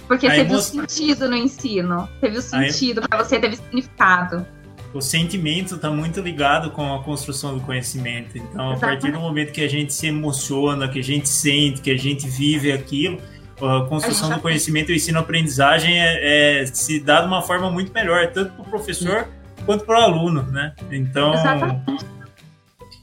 Porque 0.08 0.26
a 0.26 0.30
você 0.30 0.40
emoção... 0.40 0.88
sentido 0.88 1.30
no 1.30 1.36
ensino. 1.36 2.08
Teve 2.20 2.38
o 2.38 2.42
sentido 2.42 3.00
para 3.08 3.22
você, 3.22 3.38
teve 3.38 3.56
significado. 3.56 4.44
O 4.92 5.00
sentimento 5.00 5.76
está 5.76 5.88
muito 5.88 6.20
ligado 6.20 6.72
com 6.72 6.92
a 6.92 7.00
construção 7.04 7.56
do 7.56 7.60
conhecimento. 7.60 8.36
Então, 8.36 8.72
Exatamente. 8.72 8.76
a 8.76 8.88
partir 8.88 9.12
do 9.12 9.20
momento 9.20 9.52
que 9.52 9.62
a 9.62 9.68
gente 9.68 9.94
se 9.94 10.08
emociona, 10.08 10.88
que 10.88 10.98
a 10.98 11.04
gente 11.04 11.28
sente, 11.28 11.80
que 11.80 11.92
a 11.92 11.96
gente 11.96 12.28
vive 12.28 12.72
aquilo, 12.72 13.18
a 13.62 13.86
construção 13.88 14.32
a 14.32 14.34
do 14.34 14.40
conhecimento 14.40 14.90
e 14.90 14.94
o 14.94 14.96
ensino-aprendizagem 14.96 15.96
é, 15.96 16.62
é, 16.62 16.66
se 16.66 16.98
dá 16.98 17.20
de 17.20 17.28
uma 17.28 17.40
forma 17.40 17.70
muito 17.70 17.92
melhor, 17.92 18.32
tanto 18.32 18.52
para 18.54 18.62
o 18.62 18.68
professor 18.68 19.28
Sim. 19.28 19.64
quanto 19.64 19.84
para 19.84 20.00
o 20.00 20.02
aluno, 20.02 20.42
né? 20.50 20.72
Então. 20.90 21.34
Exatamente. 21.34 22.19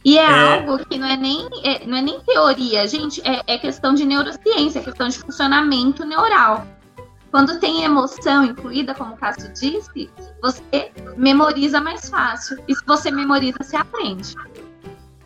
E 0.08 0.18
é, 0.18 0.22
é, 0.22 0.53
algo 0.60 0.86
que 0.86 0.97
não 0.97 1.05
é 1.05 1.18
nem, 1.18 1.49
é, 1.66 1.86
não 1.86 1.97
é 1.97 2.01
nem 2.01 2.18
teoria, 2.22 2.88
gente, 2.88 3.22
é, 3.28 3.41
é 3.45 3.58
questão 3.58 3.93
de 3.93 4.05
neurociência, 4.05 4.80
é 4.80 4.82
questão 4.82 5.10
de 5.10 5.18
funcionamento 5.18 6.05
neural. 6.05 6.66
Quando 7.30 7.60
tem 7.60 7.84
emoção 7.84 8.45
incluída, 8.45 8.95
como 8.95 9.16
o 9.16 9.18
Cássio 9.18 9.51
disse, 9.51 10.10
você 10.41 10.93
memoriza 11.18 11.82
mais 11.82 12.10
fácil. 12.10 12.58
E 12.70 12.74
se 12.74 12.82
você 12.86 13.12
memoriza, 13.12 13.58
você 13.62 13.76
aprende. 13.76 14.34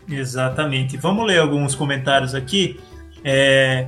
Exatamente. 0.09 0.97
Vamos 0.97 1.27
ler 1.27 1.37
alguns 1.37 1.75
comentários 1.75 2.33
aqui. 2.33 2.79
É, 3.23 3.87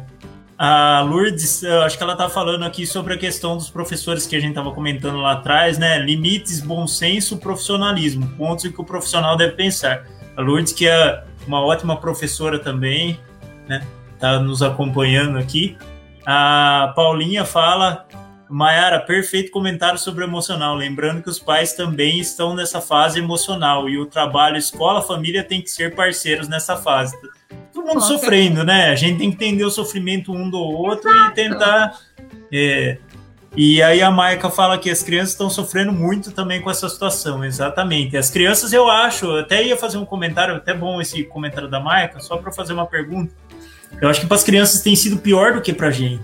a 0.55 1.01
Lourdes, 1.01 1.63
acho 1.63 1.97
que 1.97 2.03
ela 2.03 2.13
está 2.13 2.29
falando 2.29 2.65
aqui 2.65 2.85
sobre 2.85 3.15
a 3.15 3.17
questão 3.17 3.57
dos 3.57 3.67
professores 3.67 4.27
que 4.27 4.35
a 4.35 4.39
gente 4.39 4.51
estava 4.51 4.71
comentando 4.71 5.17
lá 5.17 5.31
atrás, 5.31 5.79
né? 5.79 5.97
Limites, 5.97 6.61
bom 6.61 6.85
senso, 6.85 7.37
profissionalismo, 7.37 8.27
pontos 8.37 8.65
em 8.65 8.71
que 8.71 8.79
o 8.79 8.83
profissional 8.83 9.35
deve 9.35 9.53
pensar. 9.53 10.05
A 10.35 10.41
Lourdes, 10.41 10.73
que 10.73 10.87
é 10.87 11.23
uma 11.47 11.61
ótima 11.61 11.97
professora 11.97 12.59
também, 12.59 13.19
né? 13.67 13.85
Está 14.13 14.39
nos 14.39 14.61
acompanhando 14.61 15.37
aqui. 15.37 15.77
A 16.25 16.93
Paulinha 16.95 17.43
fala, 17.43 18.07
Mayara, 18.49 18.99
perfeito 18.99 19.51
comentário 19.51 19.97
sobre 19.97 20.23
emocional. 20.23 20.75
Lembrando 20.75 21.21
que 21.21 21.29
os 21.29 21.39
pais 21.39 21.73
também 21.73 22.19
estão 22.19 22.55
nessa 22.55 22.79
fase 22.79 23.19
emocional 23.19 23.89
e 23.89 23.97
o 23.97 24.05
trabalho, 24.05 24.57
escola, 24.57 25.01
família 25.01 25.43
tem 25.43 25.61
que 25.61 25.69
ser 25.69 25.95
parceiros 25.95 26.47
nessa 26.47 26.77
fase. 26.77 27.17
Todo 27.73 27.87
mundo 27.87 28.01
sofrendo, 28.01 28.63
né? 28.63 28.89
A 28.89 28.95
gente 28.95 29.17
tem 29.17 29.29
que 29.31 29.35
entender 29.35 29.63
o 29.63 29.71
sofrimento 29.71 30.31
um 30.31 30.49
do 30.49 30.59
outro 30.59 31.09
Exato. 31.09 31.31
e 31.31 31.33
tentar. 31.33 31.99
É, 32.51 32.97
e 33.55 33.83
aí 33.83 34.01
a 34.01 34.09
Maica 34.09 34.49
fala 34.49 34.77
que 34.77 34.89
as 34.89 35.03
crianças 35.03 35.29
estão 35.29 35.49
sofrendo 35.49 35.91
muito 35.91 36.31
também 36.31 36.61
com 36.61 36.71
essa 36.71 36.89
situação, 36.89 37.43
exatamente. 37.45 38.17
As 38.17 38.31
crianças, 38.31 38.73
eu 38.73 38.89
acho, 38.89 39.31
até 39.37 39.63
ia 39.63 39.77
fazer 39.77 39.97
um 39.97 40.05
comentário, 40.05 40.55
até 40.55 40.73
bom 40.73 40.99
esse 40.99 41.23
comentário 41.23 41.69
da 41.69 41.79
Maica, 41.79 42.19
só 42.19 42.37
para 42.37 42.51
fazer 42.51 42.73
uma 42.73 42.87
pergunta. 42.87 43.31
Eu 44.01 44.09
acho 44.09 44.21
que 44.21 44.25
para 44.25 44.37
as 44.37 44.43
crianças 44.43 44.81
tem 44.81 44.95
sido 44.95 45.17
pior 45.17 45.53
do 45.53 45.61
que 45.61 45.71
para 45.71 45.91
gente. 45.91 46.23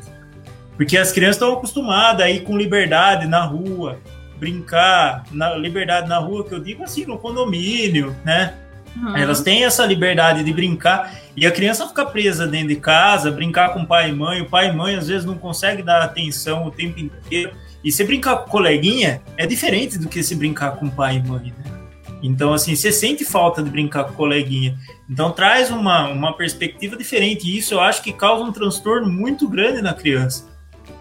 Porque 0.75 0.97
as 0.97 1.11
crianças 1.11 1.35
estão 1.35 1.53
acostumadas 1.53 2.25
a 2.25 2.29
ir 2.29 2.41
com 2.41 2.57
liberdade 2.57 3.27
na 3.27 3.43
rua, 3.43 3.99
brincar, 4.39 5.25
na 5.31 5.53
liberdade 5.55 6.07
na 6.09 6.17
rua, 6.17 6.43
que 6.45 6.53
eu 6.53 6.59
digo 6.59 6.83
assim, 6.83 7.05
no 7.05 7.19
condomínio, 7.19 8.15
né? 8.25 8.55
Uhum. 8.95 9.15
Elas 9.15 9.41
têm 9.41 9.63
essa 9.63 9.85
liberdade 9.85 10.43
de 10.43 10.53
brincar 10.53 11.13
e 11.35 11.45
a 11.45 11.51
criança 11.51 11.87
fica 11.87 12.05
presa 12.05 12.47
dentro 12.47 12.69
de 12.69 12.75
casa, 12.75 13.31
brincar 13.31 13.73
com 13.73 13.85
pai 13.85 14.09
e 14.09 14.13
mãe. 14.13 14.41
O 14.41 14.49
pai 14.49 14.69
e 14.69 14.73
mãe 14.73 14.95
às 14.95 15.07
vezes 15.07 15.25
não 15.25 15.37
consegue 15.37 15.81
dar 15.81 16.01
atenção 16.01 16.65
o 16.65 16.71
tempo 16.71 16.99
inteiro. 16.99 17.51
E 17.83 17.91
se 17.91 18.03
brincar 18.03 18.37
com 18.37 18.49
coleguinha 18.49 19.21
é 19.37 19.45
diferente 19.45 19.97
do 19.97 20.09
que 20.09 20.21
se 20.21 20.35
brincar 20.35 20.71
com 20.71 20.89
pai 20.89 21.17
e 21.17 21.23
mãe, 21.23 21.53
né? 21.57 21.79
Então, 22.21 22.53
assim, 22.53 22.75
você 22.75 22.91
sente 22.91 23.23
falta 23.23 23.63
de 23.63 23.69
brincar 23.69 24.03
com 24.05 24.13
coleguinha. 24.13 24.77
Então, 25.09 25.31
traz 25.31 25.71
uma, 25.71 26.09
uma 26.09 26.35
perspectiva 26.35 26.97
diferente. 26.97 27.47
E 27.47 27.57
isso 27.57 27.73
eu 27.73 27.79
acho 27.79 28.03
que 28.03 28.11
causa 28.11 28.43
um 28.43 28.51
transtorno 28.51 29.09
muito 29.09 29.47
grande 29.47 29.81
na 29.81 29.93
criança. 29.93 30.49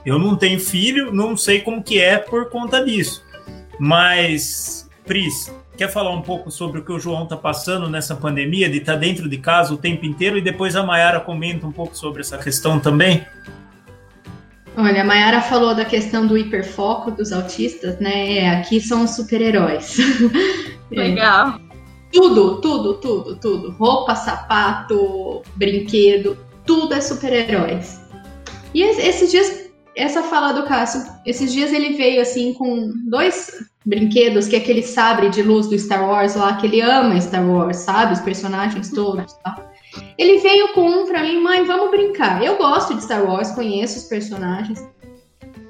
Eu 0.06 0.18
não 0.18 0.36
tenho 0.36 0.60
filho, 0.60 1.12
não 1.12 1.36
sei 1.36 1.60
como 1.60 1.82
que 1.82 2.00
é 2.00 2.16
por 2.16 2.48
conta 2.50 2.84
disso. 2.84 3.24
Mas, 3.78 4.88
Pris, 5.04 5.52
quer 5.78 5.88
falar 5.88 6.10
um 6.10 6.20
pouco 6.20 6.50
sobre 6.50 6.80
o 6.80 6.84
que 6.84 6.90
o 6.90 6.98
João 6.98 7.22
está 7.22 7.36
passando 7.36 7.88
nessa 7.88 8.16
pandemia, 8.16 8.68
de 8.68 8.78
estar 8.78 8.94
tá 8.94 8.98
dentro 8.98 9.28
de 9.28 9.38
casa 9.38 9.72
o 9.72 9.76
tempo 9.76 10.04
inteiro? 10.04 10.36
E 10.36 10.42
depois 10.42 10.74
a 10.74 10.82
Mayara 10.82 11.20
comenta 11.20 11.64
um 11.64 11.70
pouco 11.70 11.96
sobre 11.96 12.20
essa 12.20 12.36
questão 12.36 12.80
também. 12.80 13.24
Olha, 14.76 15.02
a 15.02 15.04
Mayara 15.04 15.40
falou 15.40 15.76
da 15.76 15.84
questão 15.84 16.26
do 16.26 16.36
hiperfoco 16.36 17.12
dos 17.12 17.32
autistas, 17.32 17.98
né? 18.00 18.38
É, 18.38 18.50
aqui 18.50 18.80
são 18.80 19.04
os 19.04 19.10
super-heróis. 19.14 19.96
Legal. 20.90 21.60
Tudo, 22.12 22.60
tudo, 22.60 22.94
tudo, 22.94 23.36
tudo. 23.36 23.70
Roupa, 23.72 24.16
sapato, 24.16 25.42
brinquedo, 25.54 26.36
tudo 26.66 26.92
é 26.92 27.00
super-heróis. 27.00 28.00
E 28.74 28.82
esses 28.82 29.30
dias, 29.30 29.70
essa 29.96 30.24
fala 30.24 30.52
do 30.52 30.64
Cássio, 30.64 31.02
esses 31.24 31.52
dias 31.52 31.72
ele 31.72 31.96
veio 31.96 32.20
assim 32.20 32.52
com 32.54 32.92
dois 33.08 33.67
brinquedos, 33.84 34.46
que 34.48 34.56
é 34.56 34.58
aquele 34.58 34.82
sabre 34.82 35.30
de 35.30 35.42
luz 35.42 35.68
do 35.68 35.78
Star 35.78 36.08
Wars 36.08 36.34
lá, 36.34 36.56
que 36.56 36.66
ele 36.66 36.80
ama 36.80 37.20
Star 37.20 37.48
Wars, 37.48 37.78
sabe? 37.78 38.12
Os 38.12 38.20
personagens 38.20 38.90
todos 38.90 39.32
tá? 39.44 39.70
Ele 40.16 40.38
veio 40.38 40.72
com 40.74 40.88
um 40.88 41.06
pra 41.06 41.22
mim, 41.22 41.40
mãe, 41.40 41.64
vamos 41.64 41.90
brincar. 41.90 42.42
Eu 42.44 42.56
gosto 42.56 42.94
de 42.94 43.02
Star 43.02 43.24
Wars, 43.24 43.50
conheço 43.52 43.98
os 43.98 44.04
personagens. 44.04 44.86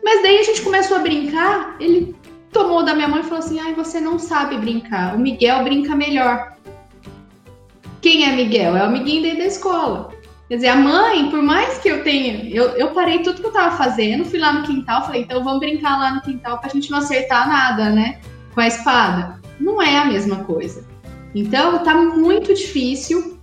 Mas 0.02 0.22
daí 0.22 0.38
a 0.38 0.42
gente 0.42 0.62
começou 0.62 0.96
a 0.96 1.00
brincar, 1.00 1.76
ele 1.78 2.16
tomou 2.52 2.82
da 2.82 2.94
minha 2.94 3.08
mãe 3.08 3.20
e 3.20 3.24
falou 3.24 3.38
assim: 3.38 3.60
ai, 3.60 3.74
você 3.74 4.00
não 4.00 4.18
sabe 4.18 4.56
brincar. 4.58 5.14
O 5.14 5.18
Miguel 5.18 5.62
brinca 5.64 5.94
melhor. 5.94 6.56
Quem 8.00 8.24
é 8.24 8.32
Miguel? 8.32 8.76
É 8.76 8.82
o 8.82 8.86
amiguinho 8.86 9.22
dele 9.22 9.38
da 9.38 9.46
escola. 9.46 10.10
Quer 10.48 10.54
dizer, 10.54 10.68
a 10.68 10.76
mãe, 10.76 11.30
por 11.30 11.42
mais 11.42 11.76
que 11.78 11.88
eu 11.88 12.02
tenha. 12.02 12.48
Eu, 12.48 12.70
eu 12.70 12.88
parei 12.92 13.18
tudo 13.18 13.40
que 13.40 13.46
eu 13.46 13.52
tava 13.52 13.76
fazendo, 13.76 14.24
fui 14.24 14.38
lá 14.38 14.52
no 14.52 14.62
quintal, 14.62 15.04
falei, 15.04 15.22
então 15.22 15.44
vamos 15.44 15.60
brincar 15.60 15.98
lá 15.98 16.14
no 16.14 16.22
quintal 16.22 16.58
pra 16.58 16.70
gente 16.70 16.90
não 16.90 16.98
acertar 16.98 17.46
nada, 17.46 17.90
né? 17.90 18.18
Com 18.54 18.60
a 18.62 18.66
espada. 18.66 19.38
Não 19.60 19.82
é 19.82 19.98
a 19.98 20.06
mesma 20.06 20.44
coisa. 20.44 20.86
Então, 21.34 21.78
tá 21.84 21.94
muito 21.94 22.54
difícil. 22.54 23.38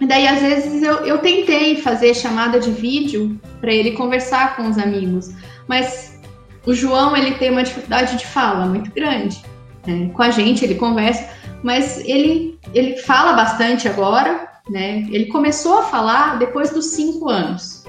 Daí, 0.00 0.26
às 0.26 0.40
vezes, 0.40 0.82
eu, 0.82 0.98
eu 0.98 1.18
tentei 1.18 1.76
fazer 1.76 2.14
chamada 2.14 2.58
de 2.58 2.70
vídeo 2.70 3.38
para 3.60 3.72
ele 3.72 3.92
conversar 3.92 4.56
com 4.56 4.68
os 4.68 4.78
amigos. 4.78 5.30
Mas 5.66 6.18
o 6.64 6.72
João, 6.72 7.14
ele 7.14 7.34
tem 7.34 7.50
uma 7.50 7.62
dificuldade 7.62 8.16
de 8.16 8.26
fala 8.26 8.64
muito 8.64 8.90
grande. 8.92 9.42
Né? 9.86 10.10
Com 10.14 10.22
a 10.22 10.30
gente, 10.30 10.64
ele 10.64 10.76
conversa, 10.76 11.28
mas 11.62 11.98
ele, 12.06 12.58
ele 12.72 12.96
fala 12.98 13.32
bastante 13.32 13.88
agora, 13.88 14.47
né? 14.68 15.06
Ele 15.10 15.26
começou 15.26 15.78
a 15.78 15.82
falar 15.84 16.38
depois 16.38 16.70
dos 16.70 16.86
cinco 16.86 17.28
anos. 17.28 17.84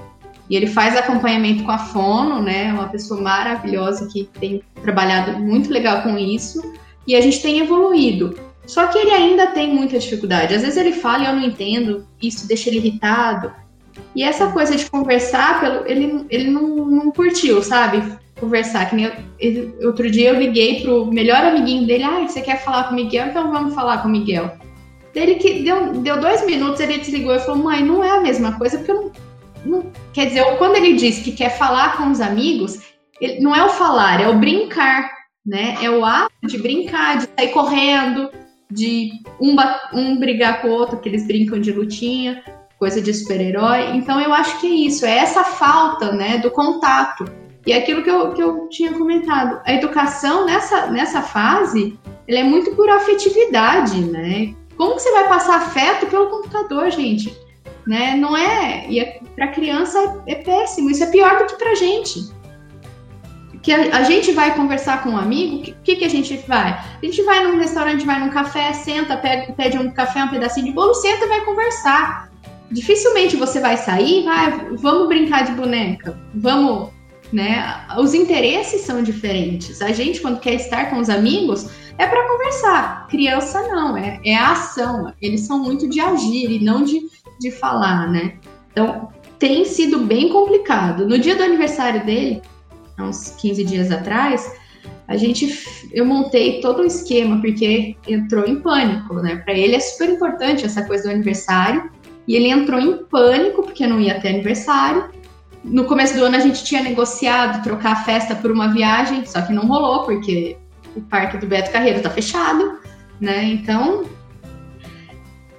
E 0.50 0.56
ele 0.56 0.68
faz 0.68 0.98
acompanhamento 0.98 1.64
com 1.64 1.72
a 1.72 1.78
Fono, 1.78 2.42
né? 2.42 2.74
Uma 2.74 2.88
pessoa 2.88 3.22
maravilhosa 3.22 4.08
que 4.12 4.24
tem 4.40 4.64
trabalhado 4.82 5.40
muito 5.40 5.72
legal 5.72 6.02
com 6.02 6.18
isso. 6.18 6.62
E 7.06 7.16
a 7.16 7.22
gente 7.22 7.42
tem 7.42 7.60
evoluído. 7.60 8.36
Só 8.66 8.88
que 8.88 8.98
ele 8.98 9.12
ainda 9.12 9.48
tem 9.48 9.74
muita 9.74 9.98
dificuldade. 9.98 10.54
Às 10.54 10.62
vezes 10.62 10.78
ele 10.78 10.94
fala 10.94 11.24
e 11.24 11.28
eu 11.28 11.34
não 11.34 11.44
entendo, 11.44 12.06
isso 12.22 12.48
deixa 12.48 12.70
ele 12.70 12.78
irritado. 12.78 13.52
E 14.16 14.24
essa 14.24 14.52
coisa 14.52 14.76
de 14.76 14.90
conversar, 14.90 15.60
pelo, 15.60 15.88
ele, 15.88 16.26
ele 16.30 16.50
não, 16.50 16.68
não 16.68 17.12
curtiu, 17.12 17.62
sabe? 17.62 18.04
Conversar. 18.40 18.90
Que 18.90 18.96
nem 18.96 19.06
eu, 19.06 19.14
ele, 19.40 19.74
outro 19.84 20.10
dia 20.10 20.30
eu 20.30 20.40
liguei 20.40 20.82
pro 20.82 21.06
melhor 21.06 21.44
amiguinho 21.44 21.86
dele, 21.86 22.04
ah, 22.04 22.22
você 22.28 22.42
quer 22.42 22.64
falar 22.64 22.86
com 22.86 22.94
o 22.94 22.96
Miguel? 22.96 23.28
Então 23.28 23.52
vamos 23.52 23.74
falar 23.74 24.00
com 24.00 24.08
o 24.08 24.12
Miguel. 24.12 24.52
Ele 25.16 25.36
que 25.36 25.64
deu, 25.64 25.94
deu 25.94 26.20
dois 26.20 26.46
minutos, 26.46 26.80
ele 26.80 27.00
desligou 27.00 27.36
e 27.36 27.40
falou: 27.40 27.64
Mãe, 27.64 27.84
não 27.84 28.04
é 28.04 28.12
a 28.12 28.22
mesma 28.22 28.58
coisa, 28.58 28.78
porque 28.78 28.92
eu 28.92 29.02
não, 29.02 29.12
não. 29.66 29.92
Quer 30.14 30.28
dizer, 30.28 30.58
quando 30.58 30.76
ele 30.76 30.94
diz 30.94 31.20
que 31.20 31.32
quer 31.32 31.58
falar 31.58 31.98
com 31.98 32.12
os 32.12 32.22
amigos, 32.22 32.80
ele, 33.20 33.40
não 33.40 33.56
é 33.56 33.64
o 33.64 33.70
falar, 33.70 34.22
é 34.22 34.28
o 34.28 34.38
brincar, 34.38 35.10
né? 35.46 35.78
É 35.82 35.90
o 35.90 36.06
ato 36.06 36.32
de 36.44 36.58
brincar, 36.58 37.18
de 37.18 37.28
sair 37.36 37.50
correndo, 37.50 38.30
de 38.72 39.12
um, 39.42 39.56
um 39.94 40.20
brigar 40.20 40.62
com 40.62 40.70
o 40.70 40.72
outro, 40.72 41.00
que 41.00 41.10
eles 41.10 41.26
brincam 41.26 41.60
de 41.60 41.72
lutinha, 41.72 42.44
coisa 42.78 43.02
de 43.02 43.14
super-herói. 43.14 43.96
Então 43.96 44.22
eu 44.22 44.34
acho 44.34 44.60
que 44.60 44.68
é 44.68 44.88
isso, 44.88 45.06
é 45.06 45.18
essa 45.18 45.44
falta, 45.44 46.12
né, 46.12 46.38
do 46.38 46.52
contato. 46.52 47.26
E 47.66 47.74
é 47.74 47.78
aquilo 47.78 48.04
que 48.04 48.10
eu, 48.10 48.34
que 48.34 48.42
eu 48.42 48.70
tinha 48.70 48.94
comentado, 48.94 49.62
a 49.66 49.74
educação 49.74 50.46
nessa, 50.46 50.88
nessa 50.88 51.22
fase, 51.22 52.00
ela 52.28 52.40
é 52.40 52.44
muito 52.44 52.76
por 52.76 52.90
afetividade, 52.90 54.00
né? 54.06 54.56
Como 54.80 54.96
que 54.96 55.02
você 55.02 55.12
vai 55.12 55.28
passar 55.28 55.58
afeto 55.58 56.06
pelo 56.06 56.28
computador, 56.28 56.90
gente? 56.90 57.38
Né? 57.86 58.16
Não 58.16 58.36
é. 58.38 58.88
E 58.88 59.02
é, 59.02 59.20
para 59.36 59.50
criança 59.50 60.24
é, 60.26 60.36
péssimo. 60.36 60.90
Isso 60.90 61.04
é 61.04 61.08
pior 61.08 61.38
do 61.38 61.48
que 61.48 61.56
para 61.58 61.76
gente. 61.76 62.30
Que 63.62 63.74
a, 63.74 63.98
a, 63.98 64.04
gente 64.04 64.32
vai 64.32 64.56
conversar 64.56 65.04
com 65.04 65.10
um 65.10 65.18
amigo, 65.18 65.58
o 65.58 65.62
que, 65.62 65.74
que, 65.84 65.96
que, 65.98 66.06
a 66.06 66.10
gente 66.10 66.34
vai? 66.48 66.70
A 66.70 67.06
gente 67.06 67.22
vai 67.24 67.44
num 67.44 67.58
restaurante, 67.58 68.06
vai 68.06 68.22
num 68.22 68.30
café, 68.30 68.72
senta, 68.72 69.18
pede, 69.18 69.52
pede 69.52 69.78
um 69.78 69.92
café, 69.92 70.24
um 70.24 70.30
pedacinho 70.30 70.68
de 70.68 70.72
bolo, 70.72 70.94
senta 70.94 71.26
e 71.26 71.28
vai 71.28 71.44
conversar. 71.44 72.32
Dificilmente 72.72 73.36
você 73.36 73.60
vai 73.60 73.76
sair, 73.76 74.24
vai, 74.24 74.50
vamos 74.78 75.10
brincar 75.10 75.44
de 75.44 75.52
boneca, 75.52 76.18
vamos, 76.34 76.92
né? 77.34 77.86
Os 77.98 78.14
interesses 78.14 78.84
são 78.84 79.04
diferentes. 79.04 79.82
A 79.82 79.92
gente, 79.92 80.22
quando 80.22 80.40
quer 80.40 80.54
estar 80.54 80.90
com 80.90 81.00
os 81.00 81.10
amigos, 81.10 81.70
é 82.00 82.08
para 82.08 82.28
conversar. 82.28 83.08
Criança 83.08 83.62
não, 83.68 83.96
é, 83.96 84.20
é 84.24 84.34
a 84.34 84.54
ação. 84.54 85.14
Eles 85.22 85.42
são 85.42 85.60
muito 85.60 85.88
de 85.88 86.00
agir 86.00 86.50
e 86.50 86.64
não 86.64 86.82
de, 86.82 87.02
de 87.40 87.52
falar, 87.52 88.10
né? 88.10 88.36
Então, 88.72 89.10
tem 89.38 89.66
sido 89.66 90.00
bem 90.00 90.30
complicado. 90.30 91.06
No 91.06 91.20
dia 91.20 91.36
do 91.36 91.44
aniversário 91.44 92.06
dele, 92.06 92.42
há 92.98 93.04
uns 93.04 93.32
15 93.32 93.64
dias 93.66 93.92
atrás, 93.92 94.50
a 95.10 95.18
gente 95.18 95.54
eu 95.92 96.06
montei 96.06 96.62
todo 96.62 96.82
um 96.82 96.86
esquema 96.86 97.42
porque 97.42 97.98
entrou 98.08 98.46
em 98.46 98.62
pânico, 98.62 99.16
né? 99.16 99.36
Para 99.38 99.54
ele 99.54 99.76
é 99.76 99.80
super 99.80 100.10
importante 100.10 100.66
essa 100.66 100.84
coisa 100.84 101.04
do 101.04 101.10
aniversário, 101.10 101.92
e 102.26 102.36
ele 102.36 102.48
entrou 102.48 102.80
em 102.80 103.04
pânico 103.06 103.64
porque 103.64 103.86
não 103.86 104.00
ia 104.00 104.22
ter 104.22 104.30
aniversário. 104.30 105.10
No 105.64 105.84
começo 105.84 106.16
do 106.16 106.24
ano 106.24 106.38
a 106.38 106.40
gente 106.40 106.64
tinha 106.64 106.82
negociado 106.82 107.62
trocar 107.62 107.92
a 107.92 108.04
festa 108.04 108.36
por 108.36 108.52
uma 108.52 108.72
viagem, 108.72 109.26
só 109.26 109.42
que 109.42 109.52
não 109.52 109.66
rolou 109.66 110.06
porque 110.06 110.56
o 111.00 111.04
parque 111.04 111.38
do 111.38 111.48
Beto 111.48 111.72
Carreiro 111.72 111.98
está 111.98 112.10
fechado, 112.10 112.80
né? 113.20 113.44
Então 113.44 114.06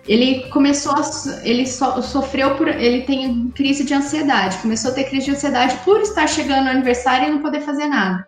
ele 0.09 0.49
começou 0.49 0.93
a, 0.93 1.03
ele 1.45 1.67
so, 1.67 2.03
sofreu 2.03 2.57
por 2.57 2.69
ele 2.69 3.03
tem 3.03 3.49
crise 3.55 3.85
de 3.85 3.95
ansiedade, 3.95 4.59
começou 4.59 4.91
a 4.91 4.95
ter 4.95 5.05
crise 5.05 5.27
de 5.27 5.33
ansiedade 5.33 5.77
por 5.85 6.01
estar 6.01 6.27
chegando 6.27 6.65
no 6.65 6.71
aniversário 6.71 7.29
e 7.29 7.31
não 7.31 7.41
poder 7.41 7.61
fazer 7.61 7.87
nada. 7.87 8.27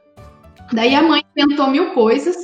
Daí 0.73 0.95
a 0.95 1.03
mãe 1.03 1.23
inventou 1.37 1.69
mil 1.69 1.93
coisas, 1.93 2.37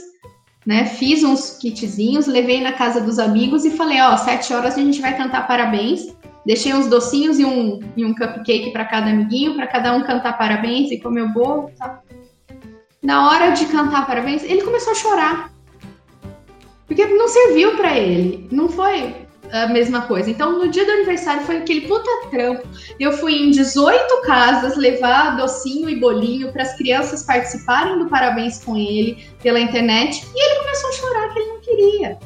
né? 0.66 0.84
Fiz 0.86 1.22
uns 1.22 1.56
kitzinhos, 1.58 2.26
levei 2.26 2.60
na 2.60 2.72
casa 2.72 3.00
dos 3.00 3.18
amigos 3.18 3.64
e 3.64 3.70
falei, 3.70 4.00
ó, 4.00 4.16
sete 4.16 4.52
horas 4.52 4.74
a 4.74 4.82
gente 4.82 5.00
vai 5.00 5.16
cantar 5.16 5.46
parabéns. 5.46 6.16
Deixei 6.44 6.74
uns 6.74 6.86
docinhos 6.86 7.38
e 7.38 7.44
um, 7.44 7.80
e 7.96 8.04
um 8.04 8.14
cupcake 8.14 8.70
para 8.72 8.84
cada 8.86 9.10
amiguinho, 9.10 9.54
para 9.54 9.66
cada 9.66 9.94
um 9.94 10.02
cantar 10.02 10.36
parabéns 10.38 10.90
e 10.90 10.98
comer 10.98 11.22
o 11.22 11.32
bolo, 11.32 11.70
tá? 11.78 12.00
Na 13.02 13.28
hora 13.28 13.50
de 13.50 13.66
cantar 13.66 14.06
parabéns, 14.06 14.42
ele 14.42 14.62
começou 14.62 14.92
a 14.92 14.96
chorar. 14.96 15.52
Porque 16.86 17.04
não 17.06 17.28
serviu 17.28 17.76
para 17.76 17.96
ele. 17.96 18.48
Não 18.50 18.68
foi 18.68 19.14
a 19.52 19.66
mesma 19.68 20.02
coisa. 20.02 20.30
Então, 20.30 20.58
no 20.58 20.68
dia 20.68 20.84
do 20.84 20.92
aniversário 20.92 21.42
foi 21.44 21.58
aquele 21.58 21.82
puta 21.82 22.10
trampo. 22.30 22.66
Eu 22.98 23.12
fui 23.12 23.34
em 23.34 23.50
18 23.50 24.22
casas 24.22 24.76
levar 24.76 25.36
docinho 25.36 25.88
e 25.88 25.96
bolinho 25.96 26.52
para 26.52 26.62
as 26.62 26.76
crianças 26.76 27.22
participarem 27.22 27.98
do 27.98 28.08
parabéns 28.08 28.62
com 28.64 28.76
ele 28.76 29.24
pela 29.42 29.60
internet 29.60 30.26
e 30.34 30.44
ele 30.44 30.60
começou 30.60 30.90
a 30.90 30.92
chorar 30.92 31.32
que 31.32 31.38
ele 31.38 31.48
não 31.50 31.60
queria. 31.60 32.18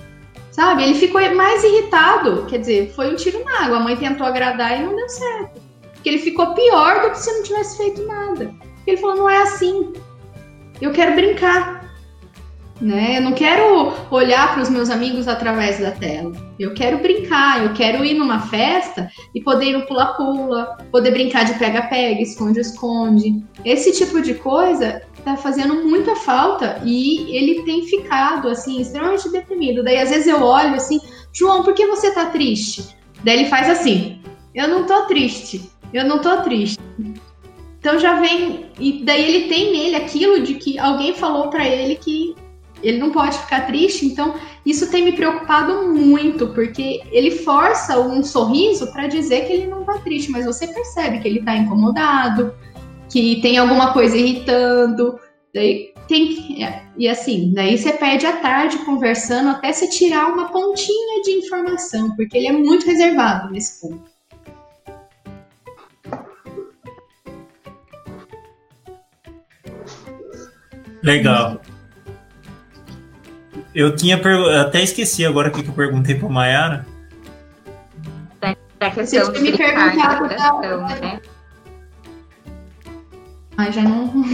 Sabe? 0.52 0.82
Ele 0.82 0.94
ficou 0.94 1.20
mais 1.34 1.64
irritado. 1.64 2.46
Quer 2.46 2.58
dizer, 2.58 2.92
foi 2.94 3.12
um 3.12 3.16
tiro 3.16 3.42
na 3.44 3.64
água. 3.64 3.78
A 3.78 3.80
mãe 3.80 3.96
tentou 3.96 4.26
agradar 4.26 4.78
e 4.78 4.84
não 4.84 4.94
deu 4.94 5.08
certo. 5.08 5.60
Porque 5.94 6.08
ele 6.08 6.18
ficou 6.18 6.54
pior 6.54 7.02
do 7.02 7.10
que 7.10 7.18
se 7.18 7.32
não 7.32 7.42
tivesse 7.42 7.76
feito 7.76 8.02
nada. 8.06 8.52
Ele 8.86 8.96
falou: 8.96 9.16
não 9.16 9.30
é 9.30 9.42
assim 9.42 9.92
eu 10.82 10.90
quero 10.92 11.14
brincar. 11.14 11.80
Né? 12.80 13.18
Eu 13.18 13.22
não 13.22 13.32
quero 13.32 13.92
olhar 14.10 14.52
para 14.52 14.62
os 14.62 14.68
meus 14.68 14.90
amigos 14.90 15.28
através 15.28 15.78
da 15.78 15.92
tela. 15.92 16.32
Eu 16.58 16.74
quero 16.74 16.98
brincar, 16.98 17.62
eu 17.62 17.72
quero 17.74 18.04
ir 18.04 18.14
numa 18.14 18.40
festa 18.40 19.08
e 19.32 19.40
poder 19.40 19.66
ir 19.66 19.78
no 19.78 19.86
pula-pula, 19.86 20.76
poder 20.90 21.12
brincar 21.12 21.44
de 21.44 21.54
pega-pega, 21.54 22.20
esconde-esconde. 22.20 23.44
Esse 23.64 23.92
tipo 23.92 24.20
de 24.20 24.34
coisa 24.34 25.00
tá 25.24 25.36
fazendo 25.36 25.84
muita 25.84 26.16
falta 26.16 26.82
e 26.84 27.36
ele 27.36 27.62
tem 27.62 27.86
ficado 27.86 28.48
assim 28.48 28.80
extremamente 28.80 29.30
deprimido. 29.30 29.84
Daí 29.84 29.98
às 29.98 30.10
vezes 30.10 30.26
eu 30.26 30.42
olho 30.42 30.74
assim, 30.74 31.00
João, 31.32 31.62
por 31.62 31.74
que 31.74 31.86
você 31.86 32.10
tá 32.12 32.26
triste? 32.26 32.96
Daí 33.22 33.38
ele 33.38 33.48
faz 33.48 33.70
assim: 33.70 34.20
Eu 34.52 34.66
não 34.66 34.86
tô 34.86 35.02
triste. 35.02 35.70
Eu 35.94 36.04
não 36.04 36.18
tô 36.18 36.38
triste. 36.38 36.80
Então 37.82 37.98
já 37.98 38.20
vem 38.20 38.66
e 38.78 39.02
daí 39.04 39.24
ele 39.24 39.48
tem 39.48 39.72
nele 39.72 39.96
aquilo 39.96 40.40
de 40.40 40.54
que 40.54 40.78
alguém 40.78 41.14
falou 41.14 41.50
para 41.50 41.66
ele 41.66 41.96
que 41.96 42.32
ele 42.80 42.98
não 42.98 43.10
pode 43.10 43.36
ficar 43.38 43.66
triste. 43.66 44.06
Então 44.06 44.36
isso 44.64 44.88
tem 44.88 45.04
me 45.04 45.10
preocupado 45.10 45.88
muito 45.92 46.46
porque 46.54 47.02
ele 47.10 47.32
força 47.32 47.98
um 47.98 48.22
sorriso 48.22 48.92
para 48.92 49.08
dizer 49.08 49.46
que 49.46 49.52
ele 49.52 49.66
não 49.66 49.82
tá 49.82 49.94
triste, 49.98 50.30
mas 50.30 50.46
você 50.46 50.68
percebe 50.68 51.18
que 51.18 51.26
ele 51.26 51.42
tá 51.42 51.56
incomodado, 51.56 52.54
que 53.10 53.40
tem 53.42 53.58
alguma 53.58 53.92
coisa 53.92 54.16
irritando. 54.16 55.18
Daí 55.52 55.92
tem 56.06 56.64
é, 56.64 56.84
e 56.96 57.08
assim, 57.08 57.52
daí 57.52 57.76
você 57.76 57.94
perde 57.94 58.26
a 58.26 58.36
tarde 58.36 58.78
conversando 58.84 59.50
até 59.50 59.72
você 59.72 59.88
tirar 59.88 60.28
uma 60.28 60.52
pontinha 60.52 61.20
de 61.24 61.32
informação, 61.32 62.14
porque 62.14 62.36
ele 62.36 62.46
é 62.46 62.52
muito 62.52 62.86
reservado 62.86 63.50
nesse 63.50 63.80
ponto. 63.80 64.11
Legal. 71.02 71.60
Eu 73.74 73.96
tinha 73.96 74.20
até 74.60 74.82
esqueci 74.82 75.24
agora 75.24 75.48
o 75.48 75.52
que 75.52 75.66
eu 75.66 75.74
perguntei 75.74 76.14
para 76.14 76.28
Mayara. 76.28 76.86
Da, 78.40 78.56
da 78.78 78.90
questão 78.90 79.26
Você 79.26 79.40
me 79.40 79.56
perguntado 79.56 80.28
da... 80.28 81.00
né? 81.00 81.20
Ah, 83.56 83.70
já 83.70 83.82
não. 83.82 84.24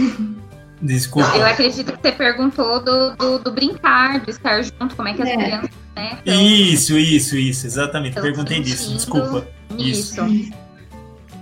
Desculpa. 0.81 1.35
Eu 1.35 1.45
acredito 1.45 1.91
que 1.91 2.01
você 2.01 2.11
perguntou 2.11 2.79
do, 2.81 3.15
do, 3.15 3.39
do 3.39 3.51
brincar, 3.51 4.21
do 4.21 4.29
estar 4.29 4.61
junto, 4.61 4.95
como 4.95 5.07
é 5.09 5.13
que 5.13 5.21
as 5.21 5.29
é. 5.29 5.35
crianças, 5.35 5.69
né? 5.95 6.17
Então, 6.21 6.41
isso, 6.41 6.97
isso, 6.97 7.35
isso, 7.35 7.67
exatamente. 7.67 8.19
Perguntei 8.19 8.61
disso, 8.61 8.93
desculpa. 8.93 9.45
Isso. 9.77 10.25
isso. 10.25 10.53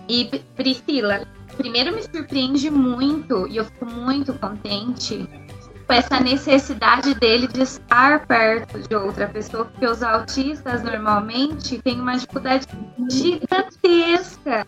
E 0.10 0.26
Priscila, 0.56 1.28
primeiro 1.58 1.94
me 1.94 2.04
surpreende 2.04 2.70
muito 2.70 3.48
e 3.48 3.58
eu 3.58 3.66
fico 3.66 3.86
muito 3.86 4.34
contente 4.36 5.28
com 5.88 5.94
essa 5.94 6.20
necessidade 6.20 7.14
dele 7.16 7.48
de 7.48 7.62
estar 7.62 8.26
perto 8.28 8.80
de 8.80 8.94
outra 8.94 9.28
pessoa, 9.28 9.66
porque 9.66 9.86
os 9.86 10.04
autistas 10.04 10.84
normalmente 10.84 11.82
têm 11.82 12.00
uma 12.00 12.14
dificuldade 12.14 12.68
gigantesca 13.10 14.68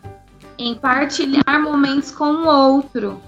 em 0.57 0.75
partilhar 0.75 1.61
momentos 1.61 2.11
com 2.11 2.25
o 2.25 2.47
outro. 2.47 3.21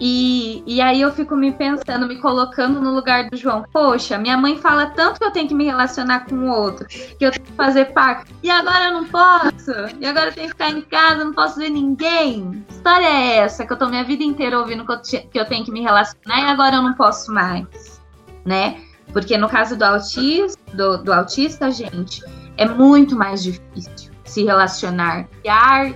E, 0.00 0.62
e 0.66 0.80
aí 0.80 1.00
eu 1.00 1.12
fico 1.12 1.36
me 1.36 1.52
pensando, 1.52 2.06
me 2.06 2.16
colocando 2.16 2.80
no 2.80 2.94
lugar 2.94 3.28
do 3.30 3.36
João. 3.36 3.64
Poxa, 3.72 4.18
minha 4.18 4.36
mãe 4.36 4.58
fala 4.58 4.86
tanto 4.86 5.18
que 5.18 5.24
eu 5.24 5.30
tenho 5.30 5.48
que 5.48 5.54
me 5.54 5.64
relacionar 5.64 6.26
com 6.26 6.34
o 6.34 6.50
outro, 6.50 6.86
que 6.86 7.16
eu 7.20 7.30
tenho 7.30 7.44
que 7.44 7.52
fazer 7.52 7.86
parte. 7.86 8.32
E 8.42 8.50
agora 8.50 8.86
eu 8.86 8.92
não 8.92 9.04
posso. 9.06 9.70
E 10.00 10.06
agora 10.06 10.28
eu 10.28 10.34
tenho 10.34 10.46
que 10.46 10.52
ficar 10.52 10.70
em 10.70 10.82
casa, 10.82 11.24
não 11.24 11.32
posso 11.32 11.58
ver 11.58 11.70
ninguém. 11.70 12.64
Que 12.68 12.74
história 12.74 13.06
é 13.06 13.36
essa? 13.38 13.64
Que 13.64 13.72
eu 13.72 13.76
tô 13.76 13.88
minha 13.88 14.04
vida 14.04 14.24
inteira 14.24 14.58
ouvindo 14.58 14.84
que 14.84 14.92
eu, 14.92 15.22
que 15.30 15.40
eu 15.40 15.44
tenho 15.44 15.64
que 15.64 15.70
me 15.70 15.80
relacionar 15.80 16.40
e 16.40 16.44
agora 16.44 16.76
eu 16.76 16.82
não 16.82 16.94
posso 16.94 17.32
mais. 17.32 18.00
Né? 18.44 18.82
Porque 19.12 19.38
no 19.38 19.48
caso 19.48 19.76
do 19.76 19.84
autista, 19.84 20.60
do, 20.74 20.98
do 20.98 21.12
autista, 21.12 21.70
gente, 21.70 22.22
é 22.56 22.66
muito 22.66 23.16
mais 23.16 23.42
difícil 23.42 24.12
se 24.24 24.42
relacionar, 24.42 25.28
criar 25.40 25.92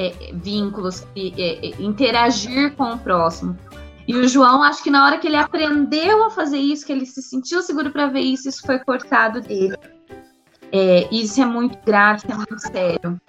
é, 0.00 0.32
vínculos, 0.32 1.06
é, 1.14 1.74
interagir 1.78 2.74
com 2.74 2.94
o 2.94 2.98
próximo. 2.98 3.56
E 4.08 4.16
o 4.16 4.26
João, 4.26 4.62
acho 4.62 4.82
que 4.82 4.90
na 4.90 5.04
hora 5.04 5.18
que 5.18 5.26
ele 5.26 5.36
aprendeu 5.36 6.24
a 6.24 6.30
fazer 6.30 6.56
isso, 6.56 6.86
que 6.86 6.92
ele 6.92 7.04
se 7.04 7.22
sentiu 7.22 7.62
seguro 7.62 7.90
para 7.90 8.06
ver 8.06 8.20
isso, 8.20 8.48
isso 8.48 8.62
foi 8.64 8.78
cortado 8.78 9.42
dele. 9.42 9.76
É, 10.72 11.06
isso 11.12 11.40
é 11.40 11.44
muito 11.44 11.78
grave, 11.84 12.22
é 12.28 12.34
muito 12.34 12.58
sério. 12.58 13.20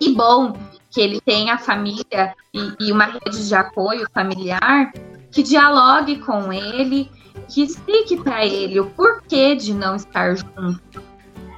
E 0.00 0.14
bom 0.14 0.54
que 0.90 1.00
ele 1.00 1.20
tenha 1.20 1.54
a 1.54 1.58
família 1.58 2.34
e, 2.54 2.86
e 2.86 2.90
uma 2.90 3.04
rede 3.04 3.46
de 3.46 3.54
apoio 3.54 4.06
familiar 4.12 4.92
que 5.30 5.42
dialogue 5.42 6.18
com 6.18 6.52
ele, 6.52 7.10
que 7.48 7.62
explique 7.62 8.16
para 8.16 8.44
ele 8.46 8.80
o 8.80 8.90
porquê 8.90 9.54
de 9.54 9.74
não 9.74 9.96
estar 9.96 10.34
junto. 10.36 11.02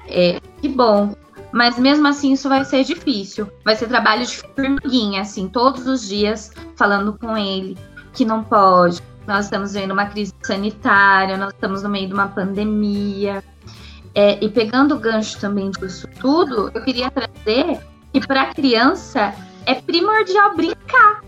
É, 0.08 0.38
que 0.60 0.68
bom 0.68 1.14
mas 1.54 1.78
mesmo 1.78 2.08
assim 2.08 2.32
isso 2.32 2.48
vai 2.48 2.64
ser 2.64 2.82
difícil. 2.82 3.48
Vai 3.64 3.76
ser 3.76 3.86
trabalho 3.86 4.26
de 4.26 4.36
formiguinha, 4.38 5.22
assim, 5.22 5.48
todos 5.48 5.86
os 5.86 6.08
dias 6.08 6.52
falando 6.74 7.16
com 7.16 7.38
ele 7.38 7.78
que 8.12 8.24
não 8.24 8.42
pode. 8.42 9.00
Nós 9.24 9.44
estamos 9.44 9.72
vendo 9.72 9.92
uma 9.92 10.06
crise 10.06 10.34
sanitária, 10.42 11.36
nós 11.36 11.52
estamos 11.52 11.84
no 11.84 11.88
meio 11.88 12.08
de 12.08 12.12
uma 12.12 12.26
pandemia. 12.26 13.42
É, 14.16 14.44
e 14.44 14.48
pegando 14.48 14.96
o 14.96 14.98
gancho 14.98 15.38
também 15.38 15.70
disso 15.70 16.08
tudo, 16.20 16.72
eu 16.74 16.82
queria 16.82 17.08
trazer 17.08 17.78
que 18.12 18.26
para 18.26 18.42
a 18.42 18.46
criança 18.46 19.32
é 19.64 19.76
primordial 19.76 20.56
brincar. 20.56 21.22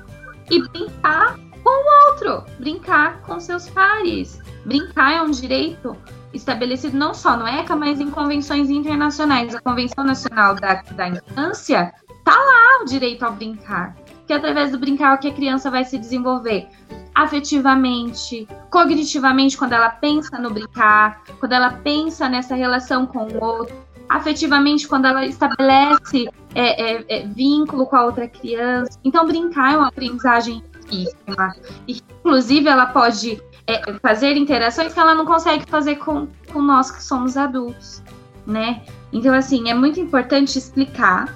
E 0.50 0.60
brincar 0.60 1.38
com 1.62 1.70
o 1.70 2.10
outro, 2.10 2.44
brincar 2.58 3.20
com 3.22 3.38
seus 3.38 3.68
pares. 3.68 4.40
Brincar 4.64 5.12
é 5.12 5.22
um 5.22 5.30
direito 5.30 5.96
estabelecido 6.36 6.96
não 6.96 7.14
só 7.14 7.36
no 7.36 7.46
ECA, 7.46 7.74
mas 7.74 8.00
em 8.00 8.10
convenções 8.10 8.70
internacionais. 8.70 9.54
A 9.54 9.60
Convenção 9.60 10.04
Nacional 10.04 10.54
da, 10.54 10.74
da 10.74 11.08
Infância 11.08 11.92
tá 12.24 12.34
lá 12.34 12.82
o 12.82 12.84
direito 12.86 13.24
ao 13.24 13.32
brincar, 13.32 13.96
que 14.26 14.32
é 14.32 14.36
através 14.36 14.72
do 14.72 14.78
brincar 14.78 15.18
que 15.18 15.28
a 15.28 15.32
criança 15.32 15.70
vai 15.70 15.84
se 15.84 15.98
desenvolver 15.98 16.68
afetivamente, 17.16 18.46
cognitivamente, 18.70 19.56
quando 19.56 19.72
ela 19.72 19.88
pensa 19.88 20.38
no 20.38 20.50
brincar, 20.50 21.22
quando 21.40 21.52
ela 21.52 21.70
pensa 21.70 22.28
nessa 22.28 22.54
relação 22.54 23.06
com 23.06 23.26
o 23.26 23.42
outro, 23.42 23.74
afetivamente, 24.06 24.86
quando 24.86 25.06
ela 25.06 25.24
estabelece 25.24 26.28
é, 26.54 26.92
é, 26.92 27.04
é, 27.08 27.26
vínculo 27.26 27.86
com 27.86 27.96
a 27.96 28.04
outra 28.04 28.28
criança. 28.28 28.98
Então, 29.02 29.26
brincar 29.26 29.72
é 29.72 29.76
uma 29.78 29.88
aprendizagem 29.88 30.62
riquíssima. 30.74 31.54
E, 31.88 32.02
inclusive, 32.18 32.68
ela 32.68 32.86
pode 32.86 33.40
é, 33.66 33.93
fazer 34.01 34.36
interações 34.36 34.93
que 34.93 35.01
ela 35.01 35.14
não 35.14 35.26
consegue 35.26 35.64
fazer 35.68 35.97
com, 35.97 36.28
com 36.52 36.62
nós 36.62 36.90
que 36.90 37.02
somos 37.02 37.36
adultos, 37.36 38.02
né? 38.47 38.82
Então, 39.12 39.34
assim, 39.34 39.68
é 39.68 39.74
muito 39.74 40.01
importante 40.01 40.59
explicar 40.59 41.34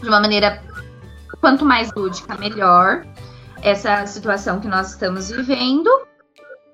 de 0.00 0.08
uma 0.08 0.20
maneira 0.20 0.62
quanto 1.40 1.64
mais 1.64 1.92
lúdica, 1.94 2.36
melhor, 2.36 3.06
essa 3.62 4.06
situação 4.06 4.60
que 4.60 4.68
nós 4.68 4.90
estamos 4.90 5.30
vivendo 5.30 5.88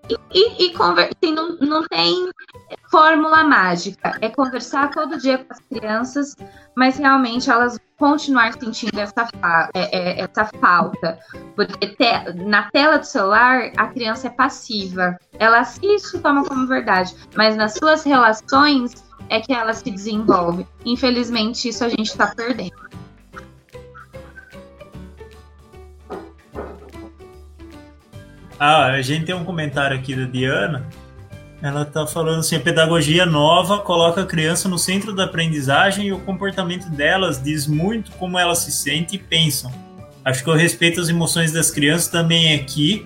e, 0.09 0.17
e, 0.33 0.67
e 0.67 0.75
assim, 0.77 1.35
não, 1.35 1.57
não 1.57 1.83
tem 1.87 2.31
fórmula 2.91 3.45
mágica. 3.45 4.19
É 4.21 4.29
conversar 4.29 4.91
todo 4.91 5.19
dia 5.19 5.39
com 5.39 5.53
as 5.53 5.61
crianças, 5.61 6.37
mas 6.77 6.99
realmente 6.99 7.51
elas 7.51 7.79
continuar 7.99 8.53
sentindo 8.55 8.99
essa, 8.99 9.27
fa 9.27 9.71
é, 9.75 9.97
é, 9.97 10.21
essa 10.23 10.45
falta. 10.61 11.19
Porque 11.55 11.87
te 11.87 12.33
na 12.45 12.71
tela 12.71 12.99
do 12.99 13.07
celular, 13.07 13.71
a 13.77 13.87
criança 13.89 14.27
é 14.27 14.31
passiva. 14.31 15.17
Ela 15.39 15.61
assiste 15.61 16.17
e 16.17 16.21
toma 16.21 16.45
como 16.45 16.67
verdade. 16.67 17.15
Mas 17.37 17.57
nas 17.57 17.75
suas 17.75 18.03
relações 18.03 19.05
é 19.29 19.41
que 19.41 19.53
ela 19.53 19.73
se 19.73 19.91
desenvolve. 19.91 20.67
Infelizmente, 20.85 21.69
isso 21.69 21.85
a 21.85 21.89
gente 21.89 22.09
está 22.11 22.35
perdendo. 22.35 22.91
Ah, 28.65 28.93
a 28.93 29.03
gente 29.03 29.25
tem 29.25 29.35
um 29.35 29.45
comentário 29.45 29.97
aqui 29.97 30.15
da 30.15 30.25
Diana. 30.25 30.87
Ela 31.61 31.83
está 31.83 32.07
falando 32.07 32.39
assim: 32.39 32.55
a 32.55 32.61
pedagogia 32.61 33.27
nova 33.27 33.81
coloca 33.81 34.23
a 34.23 34.25
criança 34.25 34.69
no 34.69 34.79
centro 34.79 35.13
da 35.13 35.25
aprendizagem 35.25 36.07
e 36.07 36.13
o 36.13 36.21
comportamento 36.21 36.89
delas 36.89 37.43
diz 37.43 37.67
muito 37.67 38.13
como 38.13 38.39
elas 38.39 38.59
se 38.59 38.71
sentem 38.71 39.19
e 39.19 39.21
pensam. 39.21 39.73
Acho 40.25 40.45
que 40.45 40.49
eu 40.49 40.55
respeito 40.55 41.01
as 41.01 41.09
emoções 41.09 41.51
das 41.51 41.73
crianças 41.73 42.07
também 42.07 42.55
aqui, 42.55 43.05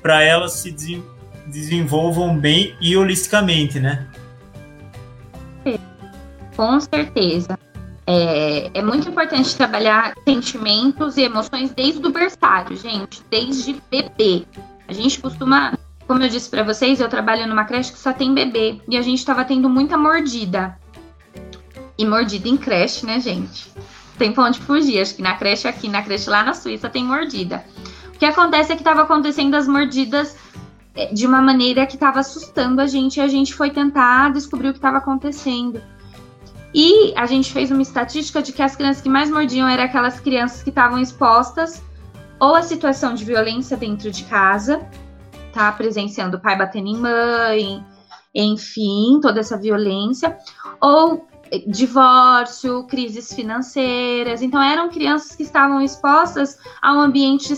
para 0.00 0.22
elas 0.22 0.52
se 0.52 0.70
des 0.70 1.02
desenvolvam 1.48 2.38
bem 2.38 2.74
e 2.80 2.96
holisticamente, 2.96 3.78
né? 3.78 4.08
Com 6.56 6.80
certeza. 6.80 7.58
É, 8.06 8.70
é, 8.72 8.82
muito 8.82 9.06
importante 9.10 9.54
trabalhar 9.54 10.14
sentimentos 10.26 11.18
e 11.18 11.24
emoções 11.24 11.72
desde 11.72 12.06
o 12.06 12.10
berçário, 12.10 12.74
gente, 12.74 13.22
desde 13.30 13.76
bebê. 13.90 14.46
A 14.86 14.92
gente 14.92 15.20
costuma, 15.20 15.78
como 16.06 16.22
eu 16.22 16.28
disse 16.28 16.48
para 16.48 16.62
vocês, 16.62 17.00
eu 17.00 17.08
trabalho 17.08 17.46
numa 17.46 17.64
creche 17.64 17.92
que 17.92 17.98
só 17.98 18.12
tem 18.12 18.34
bebê 18.34 18.80
e 18.88 18.96
a 18.96 19.02
gente 19.02 19.18
estava 19.18 19.44
tendo 19.44 19.68
muita 19.68 19.96
mordida. 19.96 20.78
E 21.96 22.04
mordida 22.04 22.48
em 22.48 22.56
creche, 22.56 23.06
né, 23.06 23.20
gente? 23.20 23.72
Tem 24.18 24.32
pra 24.32 24.44
onde 24.44 24.60
fugir. 24.60 25.00
Acho 25.00 25.14
que 25.14 25.22
na 25.22 25.34
creche 25.34 25.66
aqui, 25.66 25.88
na 25.88 26.02
creche 26.02 26.28
lá 26.28 26.42
na 26.42 26.54
Suíça 26.54 26.88
tem 26.88 27.04
mordida. 27.04 27.64
O 28.14 28.18
que 28.18 28.24
acontece 28.24 28.72
é 28.72 28.76
que 28.76 28.82
estava 28.82 29.02
acontecendo 29.02 29.54
as 29.54 29.66
mordidas 29.66 30.36
é, 30.94 31.12
de 31.12 31.26
uma 31.26 31.40
maneira 31.40 31.86
que 31.86 31.94
estava 31.94 32.20
assustando 32.20 32.80
a 32.80 32.86
gente 32.86 33.16
e 33.16 33.20
a 33.20 33.28
gente 33.28 33.54
foi 33.54 33.70
tentar 33.70 34.32
descobrir 34.32 34.68
o 34.68 34.72
que 34.72 34.78
estava 34.78 34.98
acontecendo. 34.98 35.80
E 36.74 37.12
a 37.16 37.26
gente 37.26 37.52
fez 37.52 37.70
uma 37.70 37.82
estatística 37.82 38.42
de 38.42 38.52
que 38.52 38.62
as 38.62 38.74
crianças 38.74 39.00
que 39.00 39.08
mais 39.08 39.30
mordiam 39.30 39.68
eram 39.68 39.84
aquelas 39.84 40.18
crianças 40.20 40.62
que 40.62 40.70
estavam 40.70 40.98
expostas 40.98 41.82
ou 42.40 42.54
a 42.54 42.62
situação 42.62 43.14
de 43.14 43.24
violência 43.24 43.76
dentro 43.76 44.10
de 44.10 44.24
casa, 44.24 44.86
tá? 45.52 45.70
Presenciando 45.72 46.36
o 46.36 46.40
pai 46.40 46.56
batendo 46.56 46.88
em 46.88 46.96
mãe, 46.96 47.84
enfim, 48.34 49.20
toda 49.22 49.40
essa 49.40 49.56
violência, 49.56 50.36
ou 50.80 51.26
divórcio, 51.66 52.84
crises 52.86 53.32
financeiras. 53.32 54.42
Então, 54.42 54.60
eram 54.60 54.88
crianças 54.88 55.36
que 55.36 55.42
estavam 55.42 55.80
expostas 55.80 56.58
a 56.82 56.92
um 56.92 57.00
ambiente 57.00 57.54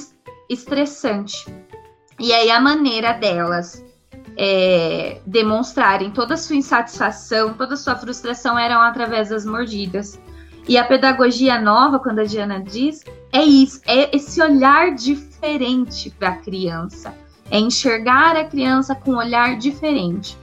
estressante. 0.50 1.46
E 2.18 2.32
aí, 2.32 2.50
a 2.50 2.60
maneira 2.60 3.12
delas 3.12 3.84
é, 4.36 5.20
demonstrarem 5.26 6.10
toda 6.10 6.34
a 6.34 6.36
sua 6.36 6.56
insatisfação, 6.56 7.54
toda 7.54 7.74
a 7.74 7.76
sua 7.76 7.96
frustração 7.96 8.58
eram 8.58 8.80
através 8.82 9.30
das 9.30 9.46
mordidas. 9.46 10.20
E 10.68 10.76
a 10.76 10.84
pedagogia 10.84 11.60
nova, 11.60 11.98
quando 11.98 12.18
a 12.18 12.24
Diana 12.24 12.60
diz, 12.60 13.04
é 13.32 13.42
isso, 13.42 13.80
é 13.86 14.14
esse 14.14 14.42
olhar 14.42 14.94
diferente 14.94 16.10
para 16.10 16.30
a 16.30 16.36
criança, 16.36 17.14
é 17.50 17.58
enxergar 17.58 18.36
a 18.36 18.44
criança 18.44 18.94
com 18.94 19.12
um 19.12 19.18
olhar 19.18 19.56
diferente. 19.56 20.36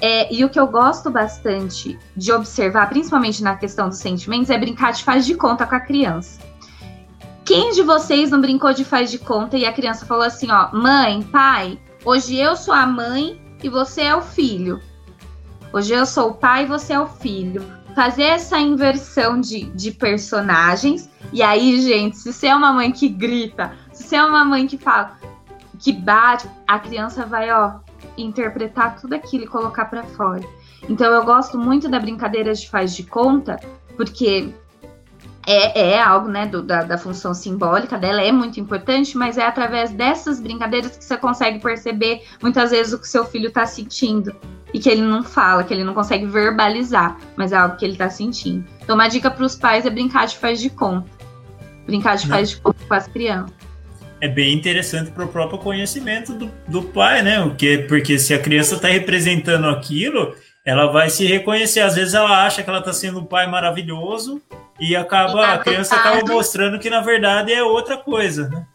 É, 0.00 0.34
e 0.34 0.44
o 0.44 0.48
que 0.48 0.58
eu 0.58 0.66
gosto 0.66 1.08
bastante 1.10 1.96
de 2.16 2.32
observar, 2.32 2.88
principalmente 2.88 3.40
na 3.40 3.54
questão 3.54 3.88
dos 3.88 3.98
sentimentos, 3.98 4.50
é 4.50 4.58
brincar 4.58 4.92
de 4.92 5.04
faz 5.04 5.24
de 5.24 5.36
conta 5.36 5.64
com 5.64 5.76
a 5.76 5.80
criança. 5.80 6.40
Quem 7.44 7.70
de 7.70 7.82
vocês 7.82 8.30
não 8.30 8.40
brincou 8.40 8.72
de 8.72 8.84
faz 8.84 9.12
de 9.12 9.18
conta 9.18 9.56
e 9.56 9.64
a 9.64 9.72
criança 9.72 10.04
falou 10.04 10.24
assim, 10.24 10.50
ó, 10.50 10.72
mãe, 10.72 11.22
pai, 11.22 11.78
hoje 12.04 12.36
eu 12.36 12.56
sou 12.56 12.74
a 12.74 12.84
mãe 12.84 13.40
e 13.62 13.68
você 13.68 14.02
é 14.02 14.16
o 14.16 14.22
filho. 14.22 14.80
Hoje 15.72 15.94
eu 15.94 16.04
sou 16.04 16.30
o 16.30 16.34
pai 16.34 16.64
e 16.64 16.66
você 16.66 16.94
é 16.94 17.00
o 17.00 17.06
filho. 17.06 17.64
Fazer 17.94 18.22
essa 18.22 18.58
inversão 18.58 19.40
de, 19.40 19.64
de 19.70 19.90
personagens. 19.90 21.10
E 21.32 21.42
aí, 21.42 21.80
gente, 21.80 22.16
se 22.16 22.32
você 22.32 22.46
é 22.46 22.54
uma 22.54 22.72
mãe 22.72 22.90
que 22.90 23.08
grita, 23.08 23.74
se 23.92 24.04
você 24.04 24.16
é 24.16 24.24
uma 24.24 24.44
mãe 24.44 24.66
que 24.66 24.78
fala, 24.78 25.18
que 25.78 25.92
bate, 25.92 26.48
a 26.66 26.78
criança 26.78 27.26
vai, 27.26 27.50
ó, 27.50 27.80
interpretar 28.16 29.00
tudo 29.00 29.14
aquilo 29.14 29.44
e 29.44 29.46
colocar 29.46 29.86
para 29.86 30.04
fora. 30.04 30.42
Então 30.88 31.12
eu 31.12 31.24
gosto 31.24 31.58
muito 31.58 31.88
da 31.88 31.98
brincadeira 31.98 32.52
de 32.54 32.68
faz 32.68 32.94
de 32.94 33.04
conta, 33.04 33.58
porque 33.96 34.52
é, 35.46 35.92
é 35.94 36.00
algo 36.00 36.28
né, 36.28 36.46
do, 36.46 36.62
da, 36.62 36.82
da, 36.82 36.96
função 36.96 37.34
simbólica 37.34 37.98
dela, 37.98 38.22
é 38.22 38.30
muito 38.30 38.60
importante, 38.60 39.16
mas 39.16 39.36
é 39.36 39.44
através 39.44 39.90
dessas 39.90 40.40
brincadeiras 40.40 40.96
que 40.96 41.04
você 41.04 41.16
consegue 41.16 41.58
perceber 41.58 42.22
muitas 42.40 42.70
vezes 42.70 42.92
o 42.92 42.98
que 42.98 43.08
seu 43.08 43.24
filho 43.24 43.48
está 43.48 43.66
sentindo 43.66 44.34
e 44.72 44.78
que 44.78 44.88
ele 44.88 45.02
não 45.02 45.22
fala, 45.22 45.64
que 45.64 45.74
ele 45.74 45.84
não 45.84 45.94
consegue 45.94 46.26
verbalizar, 46.26 47.18
mas 47.36 47.52
é 47.52 47.56
algo 47.56 47.76
que 47.76 47.84
ele 47.84 47.94
está 47.94 48.08
sentindo. 48.08 48.64
Então, 48.80 48.94
uma 48.94 49.08
dica 49.08 49.30
para 49.30 49.44
os 49.44 49.56
pais 49.56 49.84
é 49.84 49.90
brincar 49.90 50.26
de 50.26 50.36
faz 50.36 50.60
de 50.60 50.70
conta. 50.70 51.10
Brincar 51.86 52.16
de 52.16 52.28
faz 52.28 52.50
de 52.50 52.56
conta 52.58 52.78
com 52.86 52.94
as 52.94 53.08
crianças. 53.08 53.54
É 54.20 54.28
bem 54.28 54.54
interessante 54.54 55.10
para 55.10 55.24
o 55.24 55.28
próprio 55.28 55.58
conhecimento 55.58 56.32
do, 56.32 56.48
do 56.68 56.82
pai, 56.82 57.22
né? 57.22 57.38
Porque 57.88 58.20
se 58.20 58.32
a 58.32 58.38
criança 58.38 58.76
está 58.76 58.86
representando 58.86 59.66
aquilo, 59.66 60.34
ela 60.64 60.86
vai 60.86 61.10
se 61.10 61.26
reconhecer. 61.26 61.80
Às 61.80 61.96
vezes 61.96 62.14
ela 62.14 62.46
acha 62.46 62.62
que 62.62 62.70
ela 62.70 62.78
está 62.78 62.92
sendo 62.92 63.18
um 63.18 63.24
pai 63.24 63.48
maravilhoso 63.48 64.40
e 64.80 64.96
acaba 64.96 65.40
e 65.40 65.44
a 65.44 65.58
criança 65.58 65.96
acaba 65.96 66.20
mostrando 66.26 66.78
que 66.78 66.90
na 66.90 67.00
verdade 67.00 67.52
é 67.52 67.62
outra 67.62 67.96
coisa, 67.96 68.48
né? 68.48 68.66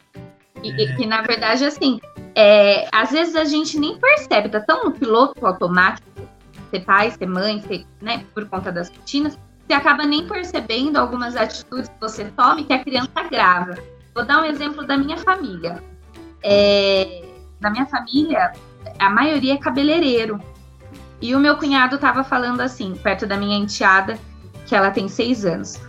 E 0.64 0.84
é. 0.84 0.96
que 0.96 1.06
na 1.06 1.22
verdade 1.22 1.66
assim, 1.66 2.00
é, 2.36 2.88
às 2.92 3.12
vezes 3.12 3.36
a 3.36 3.46
gente 3.46 3.80
nem 3.80 3.98
percebe, 3.98 4.50
tá 4.50 4.60
tão 4.60 4.86
no 4.86 4.92
piloto 4.92 5.46
automático, 5.46 6.08
ser 6.70 6.82
pai, 6.82 7.12
ser 7.12 7.28
mãe, 7.28 7.62
ser, 7.62 7.86
né, 8.02 8.26
por 8.34 8.48
conta 8.48 8.72
das 8.72 8.90
rotinas, 8.90 9.38
você 9.68 9.74
acaba 9.74 10.06
nem 10.06 10.26
percebendo 10.26 10.98
algumas 10.98 11.36
atitudes 11.36 11.90
que 11.90 12.00
você 12.00 12.26
tome 12.26 12.64
que 12.64 12.74
a 12.74 12.84
criança 12.84 13.24
grava. 13.30 13.78
Vou 14.16 14.26
dar 14.26 14.42
um 14.42 14.46
exemplo 14.46 14.86
da 14.86 14.98
minha 14.98 15.18
família. 15.18 15.84
É, 16.42 17.26
da 17.60 17.70
minha 17.70 17.86
família, 17.86 18.54
a 18.98 19.10
maioria 19.10 19.56
é 19.56 19.58
cabeleireiro. 19.58 20.40
E 21.22 21.36
o 21.36 21.40
meu 21.40 21.58
cunhado 21.58 21.96
estava 21.96 22.24
falando 22.24 22.62
assim, 22.62 22.96
perto 22.96 23.26
da 23.26 23.36
minha 23.36 23.58
enteada, 23.58 24.18
que 24.68 24.76
ela 24.76 24.92
tem 24.92 25.08
seis 25.08 25.46
anos. 25.46 25.80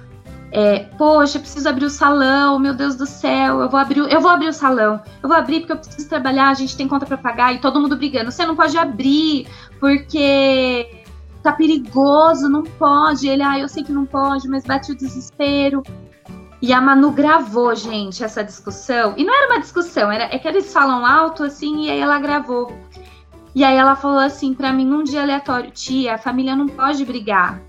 É, 0.51 0.87
poxa, 0.97 1.39
preciso 1.39 1.69
abrir 1.69 1.85
o 1.85 1.91
salão, 1.91 2.59
meu 2.59 2.73
Deus 2.73 2.97
do 2.97 3.05
céu, 3.05 3.61
eu 3.61 3.69
vou 3.69 3.79
abrir, 3.79 3.99
eu 3.99 4.21
vou 4.21 4.31
abrir 4.31 4.49
o 4.49 4.53
salão, 4.53 4.99
eu 5.23 5.29
vou 5.29 5.37
abrir 5.37 5.61
porque 5.61 5.73
eu 5.73 5.77
preciso 5.77 6.09
trabalhar, 6.09 6.49
a 6.49 6.55
gente 6.55 6.75
tem 6.75 6.89
conta 6.89 7.05
para 7.05 7.19
pagar 7.19 7.55
e 7.55 7.59
todo 7.59 7.79
mundo 7.79 7.97
brigando. 7.97 8.33
Você 8.33 8.47
não 8.47 8.57
pode 8.57 8.79
abrir 8.79 9.47
porque 9.79 11.05
tá 11.43 11.53
perigoso, 11.53 12.49
não 12.49 12.63
pode. 12.63 13.29
Ele, 13.29 13.43
ah, 13.43 13.59
eu 13.59 13.69
sei 13.69 13.85
que 13.85 13.93
não 13.93 14.07
pode, 14.07 14.49
mas 14.49 14.65
bate 14.65 14.91
o 14.91 14.97
desespero. 14.97 15.83
E 16.63 16.73
a 16.73 16.81
Manu 16.81 17.13
gravou, 17.13 17.75
gente, 17.75 18.25
essa 18.25 18.43
discussão. 18.43 19.15
E 19.17 19.25
não 19.25 19.35
era 19.35 19.53
uma 19.53 19.61
discussão, 19.61 20.11
era, 20.11 20.25
é 20.25 20.39
que 20.39 20.49
eles 20.49 20.73
falam 20.73 21.05
alto 21.05 21.45
assim 21.45 21.85
e 21.85 21.91
aí 21.91 22.01
ela 22.01 22.19
gravou. 22.19 22.73
E 23.55 23.65
aí 23.65 23.77
ela 23.77 23.97
falou 23.97 24.19
assim 24.19 24.55
para 24.55 24.73
mim 24.73 24.87
num 24.87 25.03
dia 25.05 25.23
aleatório: 25.23 25.71
Tia, 25.71 26.15
a 26.15 26.19
família 26.19 26.57
não 26.57 26.69
pode 26.69 27.05
brigar. 27.05 27.61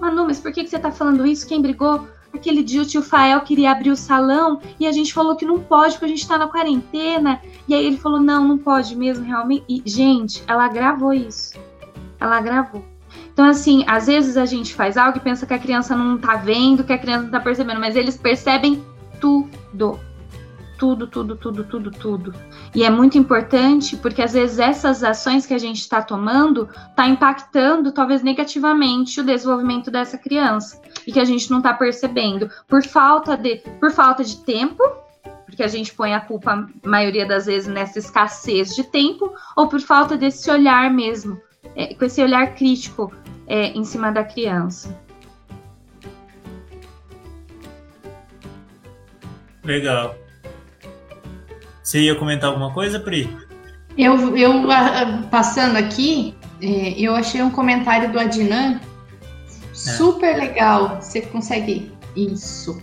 Manu, 0.00 0.26
mas 0.26 0.40
por 0.40 0.52
que, 0.52 0.64
que 0.64 0.70
você 0.70 0.78
tá 0.78 0.90
falando 0.90 1.26
isso? 1.26 1.46
Quem 1.46 1.60
brigou? 1.60 2.06
Aquele 2.32 2.62
dia 2.62 2.82
o 2.82 2.86
tio 2.86 3.02
Fael 3.02 3.40
queria 3.40 3.70
abrir 3.70 3.90
o 3.90 3.96
salão 3.96 4.60
e 4.78 4.86
a 4.86 4.92
gente 4.92 5.14
falou 5.14 5.36
que 5.36 5.46
não 5.46 5.58
pode 5.58 5.94
porque 5.94 6.04
a 6.04 6.08
gente 6.08 6.28
tá 6.28 6.36
na 6.36 6.48
quarentena. 6.48 7.40
E 7.66 7.74
aí 7.74 7.86
ele 7.86 7.96
falou: 7.96 8.20
não, 8.20 8.46
não 8.46 8.58
pode 8.58 8.94
mesmo, 8.94 9.24
realmente. 9.24 9.64
E, 9.68 9.82
gente, 9.86 10.42
ela 10.46 10.68
gravou 10.68 11.14
isso. 11.14 11.58
Ela 12.20 12.40
gravou. 12.40 12.84
Então, 13.32 13.46
assim, 13.46 13.84
às 13.86 14.06
vezes 14.06 14.36
a 14.36 14.44
gente 14.44 14.74
faz 14.74 14.96
algo 14.96 15.18
e 15.18 15.20
pensa 15.20 15.46
que 15.46 15.54
a 15.54 15.58
criança 15.58 15.96
não 15.96 16.18
tá 16.18 16.36
vendo, 16.36 16.84
que 16.84 16.92
a 16.92 16.98
criança 16.98 17.24
não 17.24 17.30
tá 17.30 17.40
percebendo, 17.40 17.80
mas 17.80 17.96
eles 17.96 18.16
percebem 18.16 18.82
tudo 19.20 19.98
tudo, 20.78 21.06
tudo, 21.06 21.36
tudo, 21.36 21.64
tudo, 21.64 21.90
tudo. 21.90 22.34
E 22.74 22.84
é 22.84 22.90
muito 22.90 23.18
importante 23.18 23.96
porque 23.96 24.22
às 24.22 24.32
vezes 24.32 24.58
essas 24.58 25.02
ações 25.02 25.46
que 25.46 25.54
a 25.54 25.58
gente 25.58 25.80
está 25.80 26.02
tomando 26.02 26.68
está 26.90 27.06
impactando, 27.06 27.92
talvez 27.92 28.22
negativamente, 28.22 29.20
o 29.20 29.24
desenvolvimento 29.24 29.90
dessa 29.90 30.18
criança 30.18 30.80
e 31.06 31.12
que 31.12 31.20
a 31.20 31.24
gente 31.24 31.50
não 31.50 31.58
está 31.58 31.72
percebendo 31.72 32.50
por 32.68 32.82
falta 32.84 33.36
de, 33.36 33.56
por 33.80 33.90
falta 33.90 34.22
de 34.22 34.36
tempo, 34.38 34.82
porque 35.44 35.62
a 35.62 35.68
gente 35.68 35.94
põe 35.94 36.12
a 36.12 36.20
culpa, 36.20 36.52
a 36.52 36.88
maioria 36.88 37.26
das 37.26 37.46
vezes, 37.46 37.68
nessa 37.68 37.98
escassez 37.98 38.74
de 38.74 38.84
tempo, 38.84 39.32
ou 39.56 39.68
por 39.68 39.80
falta 39.80 40.16
desse 40.16 40.50
olhar 40.50 40.90
mesmo, 40.92 41.40
é, 41.74 41.94
com 41.94 42.04
esse 42.04 42.22
olhar 42.22 42.54
crítico 42.54 43.12
é, 43.46 43.68
em 43.68 43.84
cima 43.84 44.10
da 44.10 44.24
criança. 44.24 44.94
Legal. 49.64 50.25
Você 51.86 52.00
ia 52.00 52.16
comentar 52.16 52.50
alguma 52.50 52.72
coisa, 52.72 52.98
Pri? 52.98 53.30
Eu, 53.96 54.36
eu 54.36 54.64
passando 55.30 55.76
aqui, 55.76 56.34
é, 56.60 57.00
eu 57.00 57.14
achei 57.14 57.40
um 57.40 57.50
comentário 57.50 58.10
do 58.10 58.18
Adnan 58.18 58.80
é. 58.80 59.72
super 59.72 60.36
legal. 60.36 61.00
Você 61.00 61.22
consegue 61.22 61.92
isso? 62.16 62.82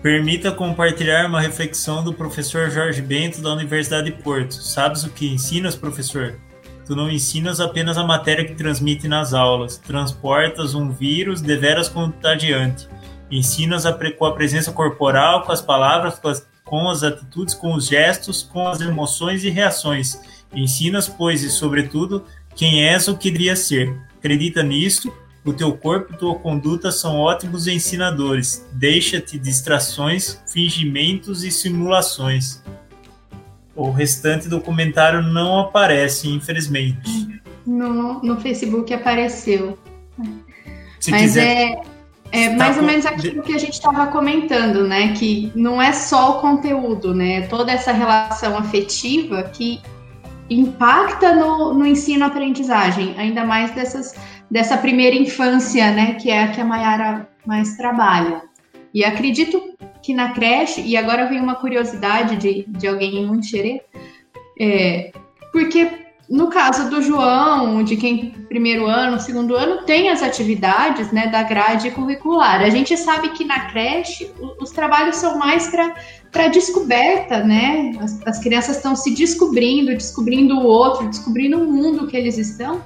Permita 0.00 0.50
compartilhar 0.50 1.26
uma 1.26 1.42
reflexão 1.42 2.02
do 2.02 2.14
professor 2.14 2.70
Jorge 2.70 3.02
Bento 3.02 3.42
da 3.42 3.52
Universidade 3.52 4.10
de 4.10 4.22
Porto. 4.22 4.54
Sabes 4.54 5.04
o 5.04 5.10
que 5.10 5.28
ensinas, 5.30 5.76
professor? 5.76 6.38
Tu 6.86 6.96
não 6.96 7.10
ensinas 7.10 7.60
apenas 7.60 7.98
a 7.98 8.04
matéria 8.04 8.46
que 8.46 8.54
transmite 8.54 9.06
nas 9.08 9.34
aulas, 9.34 9.76
transportas 9.76 10.74
um 10.74 10.90
vírus 10.90 11.42
deveras 11.42 11.86
contagiante. 11.86 12.88
Ensinas 13.30 13.84
a, 13.84 13.92
com 13.92 14.24
a 14.24 14.32
presença 14.32 14.72
corporal, 14.72 15.42
com 15.42 15.52
as 15.52 15.60
palavras, 15.60 16.18
com 16.18 16.28
as 16.28 16.48
com 16.68 16.88
as 16.88 17.02
atitudes, 17.02 17.54
com 17.54 17.74
os 17.74 17.86
gestos, 17.86 18.42
com 18.42 18.68
as 18.68 18.80
emoções 18.80 19.42
e 19.44 19.50
reações. 19.50 20.20
Ensinas, 20.54 21.08
pois, 21.08 21.42
e 21.42 21.50
sobretudo, 21.50 22.24
quem 22.54 22.84
és 22.88 23.08
ou 23.08 23.16
queria 23.16 23.56
ser. 23.56 23.96
Acredita 24.18 24.62
nisto, 24.62 25.12
o 25.44 25.52
teu 25.52 25.76
corpo 25.76 26.12
e 26.12 26.16
tua 26.16 26.34
conduta 26.34 26.90
são 26.90 27.16
ótimos 27.16 27.66
ensinadores. 27.66 28.66
Deixa-te 28.72 29.38
distrações, 29.38 30.42
fingimentos 30.46 31.44
e 31.44 31.50
simulações. 31.50 32.62
O 33.74 33.90
restante 33.90 34.48
do 34.48 34.60
comentário 34.60 35.22
não 35.22 35.60
aparece, 35.60 36.28
infelizmente. 36.28 37.40
No, 37.64 38.20
no 38.22 38.40
Facebook 38.40 38.92
apareceu. 38.92 39.78
Se 40.98 41.10
Mas 41.10 41.22
quiser... 41.22 41.46
é 41.46 41.97
é 42.30 42.50
mais 42.50 42.76
tá 42.76 42.82
ou 42.82 42.86
menos 42.86 43.06
aquilo 43.06 43.42
que 43.42 43.54
a 43.54 43.58
gente 43.58 43.74
estava 43.74 44.06
comentando, 44.08 44.86
né? 44.86 45.12
Que 45.14 45.50
não 45.54 45.80
é 45.80 45.92
só 45.92 46.38
o 46.38 46.40
conteúdo, 46.40 47.14
né? 47.14 47.42
Toda 47.42 47.72
essa 47.72 47.92
relação 47.92 48.56
afetiva 48.56 49.42
que 49.44 49.80
impacta 50.50 51.34
no, 51.34 51.74
no 51.74 51.86
ensino-aprendizagem, 51.86 53.14
ainda 53.18 53.44
mais 53.44 53.70
dessas, 53.72 54.14
dessa 54.50 54.76
primeira 54.76 55.16
infância, 55.16 55.90
né? 55.90 56.14
Que 56.14 56.30
é 56.30 56.44
a 56.44 56.48
que 56.48 56.60
a 56.60 56.64
Mayara 56.64 57.28
mais 57.46 57.76
trabalha. 57.76 58.42
E 58.92 59.04
acredito 59.04 59.76
que 60.02 60.14
na 60.14 60.32
creche, 60.32 60.82
e 60.82 60.96
agora 60.96 61.26
vem 61.26 61.40
uma 61.40 61.54
curiosidade 61.54 62.36
de, 62.36 62.64
de 62.68 62.86
alguém 62.86 63.16
em 63.16 63.26
Monterrey, 63.26 63.80
é, 64.60 65.12
porque 65.52 66.07
no 66.28 66.48
caso 66.48 66.90
do 66.90 67.00
João, 67.00 67.82
de 67.82 67.96
quem 67.96 68.30
primeiro 68.48 68.86
ano, 68.86 69.18
segundo 69.18 69.56
ano, 69.56 69.84
tem 69.84 70.10
as 70.10 70.22
atividades 70.22 71.10
né, 71.10 71.28
da 71.28 71.42
grade 71.42 71.90
curricular. 71.90 72.60
A 72.60 72.68
gente 72.68 72.94
sabe 72.98 73.30
que 73.30 73.44
na 73.44 73.70
creche 73.70 74.30
os 74.60 74.70
trabalhos 74.70 75.16
são 75.16 75.38
mais 75.38 75.70
para 76.30 76.48
descoberta, 76.48 77.42
né? 77.42 77.96
As, 78.00 78.20
as 78.26 78.38
crianças 78.40 78.76
estão 78.76 78.94
se 78.94 79.14
descobrindo, 79.14 79.90
descobrindo 79.94 80.58
o 80.58 80.64
outro, 80.64 81.08
descobrindo 81.08 81.62
o 81.62 81.72
mundo 81.72 82.06
que 82.06 82.16
eles 82.16 82.36
estão. 82.36 82.82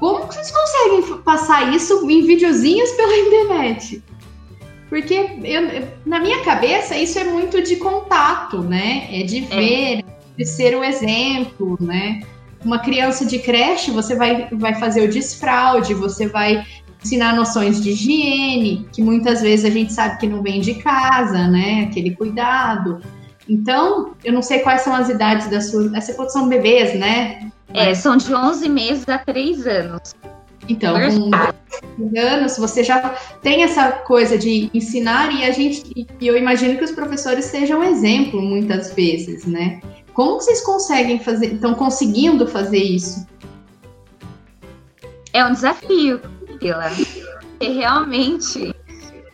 Como 0.00 0.26
que 0.26 0.34
vocês 0.34 0.50
conseguem 0.50 1.22
passar 1.22 1.74
isso 1.74 2.08
em 2.10 2.26
videozinhos 2.26 2.90
pela 2.92 3.14
internet? 3.28 4.02
Porque 4.88 5.36
eu, 5.44 5.86
na 6.06 6.18
minha 6.18 6.42
cabeça 6.42 6.96
isso 6.96 7.18
é 7.18 7.24
muito 7.24 7.60
de 7.60 7.76
contato, 7.76 8.62
né? 8.62 9.06
É 9.10 9.22
de 9.22 9.38
é. 9.38 9.56
ver, 9.56 9.98
é. 9.98 10.04
de 10.38 10.46
ser 10.46 10.74
o 10.74 10.82
exemplo, 10.82 11.76
né? 11.78 12.22
Uma 12.64 12.78
criança 12.78 13.24
de 13.24 13.38
creche, 13.38 13.90
você 13.90 14.14
vai, 14.14 14.48
vai 14.52 14.74
fazer 14.74 15.08
o 15.08 15.10
desfraude, 15.10 15.94
você 15.94 16.26
vai 16.26 16.64
ensinar 17.04 17.36
noções 17.36 17.80
de 17.80 17.90
higiene, 17.90 18.88
que 18.92 19.02
muitas 19.02 19.40
vezes 19.40 19.64
a 19.64 19.70
gente 19.70 19.92
sabe 19.92 20.18
que 20.18 20.26
não 20.26 20.42
vem 20.42 20.60
de 20.60 20.74
casa, 20.74 21.46
né? 21.46 21.86
Aquele 21.90 22.16
cuidado. 22.16 23.00
Então, 23.48 24.14
eu 24.24 24.32
não 24.32 24.42
sei 24.42 24.58
quais 24.60 24.82
são 24.82 24.94
as 24.94 25.08
idades 25.08 25.48
das 25.48 25.70
suas. 25.70 25.92
Essa 25.94 26.28
são 26.28 26.48
bebês, 26.48 26.98
né? 26.98 27.50
É, 27.72 27.94
são 27.94 28.16
de 28.16 28.34
11 28.34 28.68
meses 28.68 29.08
a 29.08 29.18
3 29.18 29.66
anos. 29.66 30.14
Então, 30.68 30.96
com 31.96 32.18
anos, 32.18 32.58
você 32.58 32.82
já 32.82 33.14
tem 33.40 33.62
essa 33.62 33.92
coisa 33.92 34.36
de 34.36 34.68
ensinar 34.74 35.32
e 35.32 35.44
a 35.44 35.52
gente, 35.52 36.08
e 36.20 36.26
eu 36.26 36.36
imagino 36.36 36.76
que 36.76 36.84
os 36.84 36.90
professores 36.90 37.44
sejam 37.44 37.84
exemplo 37.84 38.42
muitas 38.42 38.92
vezes, 38.92 39.44
né? 39.44 39.80
Como 40.16 40.40
vocês 40.40 40.64
conseguem 40.64 41.20
fazer, 41.20 41.54
estão 41.54 41.74
conseguindo 41.74 42.46
fazer 42.48 42.82
isso? 42.82 43.24
é 45.36 45.44
um 45.44 45.52
desafio, 45.52 46.18
Priscila. 46.18 46.90
Porque 47.50 47.68
realmente 47.68 48.74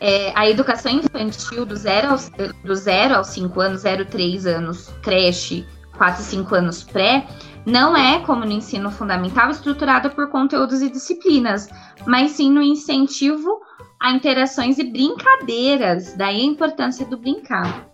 é, 0.01 0.33
a 0.35 0.49
educação 0.49 0.91
infantil 0.91 1.65
do 1.65 1.75
0 1.77 2.09
aos, 2.09 2.29
do 2.63 2.75
zero 2.75 3.15
aos 3.15 3.27
5 3.27 3.61
anos, 3.61 3.81
0, 3.81 4.05
3 4.05 4.45
anos, 4.45 4.89
creche, 5.01 5.65
4 5.97 6.21
5 6.21 6.55
anos 6.55 6.83
pré, 6.83 7.25
não 7.65 7.95
é 7.95 8.19
como 8.19 8.43
no 8.43 8.51
ensino 8.51 8.91
fundamental 8.91 9.49
estruturada 9.49 10.09
por 10.09 10.29
conteúdos 10.29 10.81
e 10.81 10.89
disciplinas, 10.89 11.69
mas 12.05 12.31
sim 12.31 12.51
no 12.51 12.61
incentivo 12.61 13.61
a 14.01 14.11
interações 14.11 14.77
e 14.79 14.83
brincadeiras. 14.83 16.13
Daí 16.17 16.41
a 16.41 16.45
importância 16.45 17.05
do 17.05 17.17
brincar. 17.17 17.87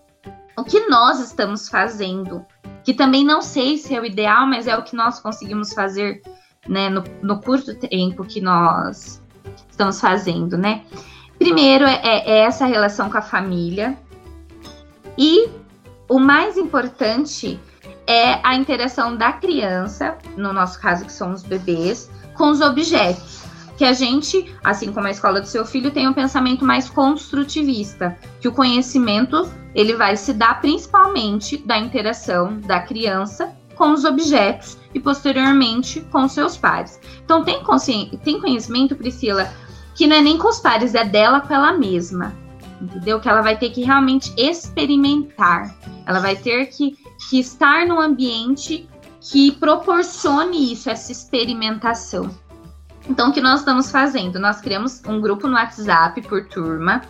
O 0.58 0.64
que 0.64 0.88
nós 0.90 1.20
estamos 1.20 1.70
fazendo, 1.70 2.44
que 2.84 2.94
também 2.94 3.24
não 3.24 3.42
sei 3.42 3.78
se 3.78 3.96
é 3.96 4.02
o 4.02 4.06
ideal, 4.06 4.48
mas 4.48 4.68
é 4.68 4.78
o 4.78 4.84
que 4.84 4.96
nós 4.96 5.20
conseguimos 5.20 5.74
fazer 5.74 6.22
né, 6.68 6.90
no, 6.90 7.04
no 7.22 7.42
curto 7.42 7.74
tempo 7.76 8.24
que 8.24 8.42
nós 8.42 9.22
estamos 9.70 10.00
fazendo, 10.00 10.58
né? 10.58 10.84
Primeiro 11.38 11.86
é, 11.86 12.02
é, 12.04 12.32
é 12.32 12.38
essa 12.40 12.66
relação 12.66 13.10
com 13.10 13.18
a 13.18 13.22
família. 13.22 13.98
E 15.18 15.50
o 16.08 16.20
mais 16.20 16.58
importante 16.58 17.60
é 18.06 18.40
a 18.44 18.56
interação 18.56 19.16
da 19.16 19.32
criança, 19.32 20.18
no 20.36 20.52
nosso 20.52 20.80
caso 20.80 21.06
que 21.06 21.12
são 21.12 21.32
os 21.32 21.44
bebês, 21.44 22.10
com 22.34 22.50
os 22.50 22.60
objetos. 22.60 23.44
Que 23.80 23.86
a 23.86 23.94
gente, 23.94 24.54
assim 24.62 24.92
como 24.92 25.08
a 25.08 25.10
escola 25.10 25.40
do 25.40 25.48
seu 25.48 25.66
filho, 25.66 25.90
tem 25.90 26.06
um 26.06 26.12
pensamento 26.12 26.66
mais 26.66 26.90
construtivista, 26.90 28.18
que 28.42 28.48
o 28.50 28.52
conhecimento 28.52 29.50
ele 29.74 29.96
vai 29.96 30.18
se 30.18 30.34
dar 30.34 30.60
principalmente 30.60 31.56
da 31.56 31.78
interação 31.78 32.60
da 32.60 32.82
criança 32.82 33.56
com 33.76 33.94
os 33.94 34.04
objetos 34.04 34.78
e 34.94 35.00
posteriormente 35.00 36.02
com 36.12 36.28
seus 36.28 36.58
pares. 36.58 37.00
Então 37.24 37.42
tem, 37.46 37.64
tem 38.22 38.42
conhecimento, 38.42 38.98
Priscila, 38.98 39.50
que 39.96 40.06
não 40.06 40.18
é 40.18 40.22
nem 40.22 40.38
com 40.38 40.50
os 40.50 40.60
pares, 40.60 40.94
é 40.94 41.06
dela 41.06 41.40
com 41.40 41.54
ela 41.54 41.72
mesma. 41.72 42.36
Entendeu? 42.82 43.22
Que 43.22 43.30
ela 43.30 43.42
vai 43.42 43.58
ter 43.58 43.70
que 43.70 43.86
realmente 43.86 44.34
experimentar. 44.36 45.74
Ela 46.06 46.20
vai 46.20 46.36
ter 46.36 46.66
que, 46.66 46.98
que 47.30 47.40
estar 47.40 47.88
num 47.88 48.02
ambiente 48.02 48.90
que 49.22 49.54
proporcione 49.54 50.74
isso, 50.74 50.90
essa 50.90 51.14
experimentação. 51.14 52.30
Então, 53.10 53.32
o 53.32 53.34
que 53.34 53.42
nós 53.42 53.62
estamos 53.62 53.90
fazendo? 53.90 54.40
Nós 54.40 54.62
criamos 54.62 55.02
um 55.06 55.20
grupo 55.20 55.48
no 55.48 55.56
WhatsApp 55.56 56.22
por 56.22 56.46
turma. 56.46 57.02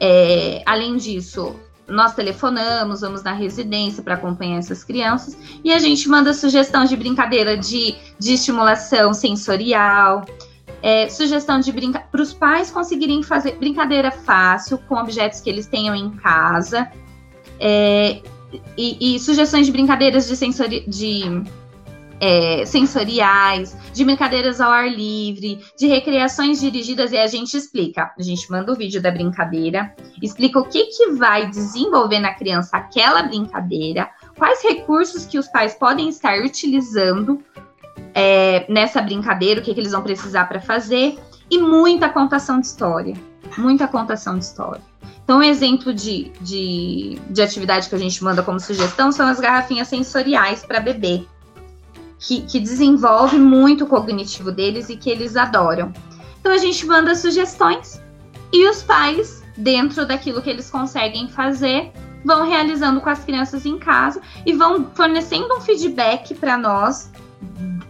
É, 0.00 0.62
além 0.64 0.96
disso, 0.96 1.54
nós 1.86 2.14
telefonamos, 2.14 3.02
vamos 3.02 3.22
na 3.22 3.32
residência 3.32 4.02
para 4.02 4.14
acompanhar 4.14 4.58
essas 4.58 4.82
crianças 4.82 5.36
e 5.62 5.70
a 5.70 5.78
gente 5.78 6.08
manda 6.08 6.32
sugestão 6.32 6.86
de 6.86 6.96
brincadeira 6.96 7.56
de, 7.56 7.94
de 8.18 8.32
estimulação 8.32 9.12
sensorial, 9.12 10.24
é, 10.82 11.08
sugestão 11.08 11.60
de 11.60 11.70
brincar 11.70 12.08
para 12.10 12.22
os 12.22 12.32
pais 12.32 12.70
conseguirem 12.70 13.22
fazer 13.22 13.56
brincadeira 13.58 14.10
fácil 14.10 14.78
com 14.78 14.96
objetos 14.96 15.40
que 15.40 15.50
eles 15.50 15.66
tenham 15.66 15.94
em 15.94 16.10
casa. 16.10 16.90
É, 17.60 18.22
e, 18.76 19.14
e, 19.14 19.20
sugestões 19.20 19.66
de 19.66 19.72
brincadeiras 19.72 20.26
de, 20.26 20.36
sensori, 20.36 20.84
de 20.88 21.44
é, 22.22 22.64
sensoriais, 22.64 23.76
de 23.92 24.04
brincadeiras 24.04 24.60
ao 24.60 24.70
ar 24.70 24.88
livre, 24.88 25.58
de 25.76 25.88
recreações 25.88 26.60
dirigidas 26.60 27.10
e 27.10 27.18
a 27.18 27.26
gente 27.26 27.56
explica. 27.56 28.12
A 28.16 28.22
gente 28.22 28.48
manda 28.48 28.70
o 28.70 28.76
vídeo 28.76 29.02
da 29.02 29.10
brincadeira, 29.10 29.92
explica 30.22 30.60
o 30.60 30.64
que, 30.64 30.84
que 30.84 31.10
vai 31.14 31.50
desenvolver 31.50 32.20
na 32.20 32.32
criança 32.32 32.76
aquela 32.76 33.24
brincadeira, 33.24 34.08
quais 34.38 34.62
recursos 34.62 35.26
que 35.26 35.36
os 35.36 35.48
pais 35.48 35.74
podem 35.74 36.08
estar 36.08 36.38
utilizando 36.38 37.42
é, 38.14 38.66
nessa 38.68 39.02
brincadeira, 39.02 39.60
o 39.60 39.64
que, 39.64 39.74
que 39.74 39.80
eles 39.80 39.90
vão 39.90 40.02
precisar 40.02 40.44
para 40.44 40.60
fazer, 40.60 41.18
e 41.50 41.58
muita 41.58 42.08
contação 42.08 42.60
de 42.60 42.68
história. 42.68 43.16
Muita 43.58 43.88
contação 43.88 44.38
de 44.38 44.44
história. 44.44 44.80
Então, 45.24 45.38
um 45.38 45.42
exemplo 45.42 45.92
de, 45.92 46.30
de, 46.40 47.18
de 47.28 47.42
atividade 47.42 47.88
que 47.88 47.94
a 47.94 47.98
gente 47.98 48.22
manda 48.22 48.44
como 48.44 48.60
sugestão 48.60 49.10
são 49.10 49.26
as 49.26 49.40
garrafinhas 49.40 49.88
sensoriais 49.88 50.64
para 50.64 50.80
bebê, 50.80 51.26
que, 52.22 52.42
que 52.42 52.60
desenvolve 52.60 53.36
muito 53.36 53.84
o 53.84 53.86
cognitivo 53.86 54.52
deles 54.52 54.88
e 54.88 54.96
que 54.96 55.10
eles 55.10 55.36
adoram. 55.36 55.92
Então, 56.40 56.52
a 56.52 56.56
gente 56.56 56.86
manda 56.86 57.14
sugestões 57.14 58.00
e 58.52 58.68
os 58.68 58.82
pais, 58.82 59.42
dentro 59.56 60.06
daquilo 60.06 60.40
que 60.40 60.48
eles 60.48 60.70
conseguem 60.70 61.28
fazer, 61.28 61.92
vão 62.24 62.48
realizando 62.48 63.00
com 63.00 63.10
as 63.10 63.24
crianças 63.24 63.66
em 63.66 63.76
casa 63.76 64.20
e 64.46 64.52
vão 64.52 64.88
fornecendo 64.94 65.52
um 65.56 65.60
feedback 65.60 66.34
para 66.34 66.56
nós 66.56 67.10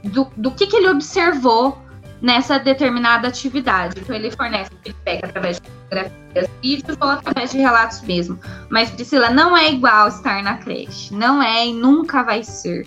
do, 0.03 0.27
do 0.37 0.51
que, 0.51 0.67
que 0.67 0.77
ele 0.77 0.89
observou 0.89 1.79
nessa 2.23 2.59
determinada 2.59 3.29
atividade. 3.29 4.01
Então, 4.01 4.17
ele 4.17 4.31
fornece 4.31 4.71
feedback 4.83 5.25
através 5.25 5.61
de 5.61 5.69
fotografias, 5.69 6.51
vídeos 6.63 6.97
ou 7.01 7.09
através 7.09 7.51
de 7.51 7.59
relatos 7.59 8.01
mesmo. 8.03 8.39
Mas, 8.71 8.91
Priscila, 8.91 9.29
não 9.29 9.55
é 9.55 9.71
igual 9.71 10.09
estar 10.09 10.43
na 10.43 10.57
creche. 10.57 11.13
Não 11.13 11.43
é 11.43 11.67
e 11.67 11.75
nunca 11.75 12.23
vai 12.23 12.43
ser. 12.43 12.87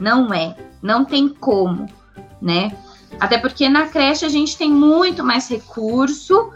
Não 0.00 0.32
é. 0.32 0.56
Não 0.82 1.04
tem 1.04 1.28
como, 1.28 1.86
né? 2.40 2.76
Até 3.18 3.38
porque 3.38 3.68
na 3.68 3.86
creche 3.88 4.24
a 4.24 4.28
gente 4.28 4.56
tem 4.56 4.70
muito 4.70 5.24
mais 5.24 5.48
recurso 5.48 6.52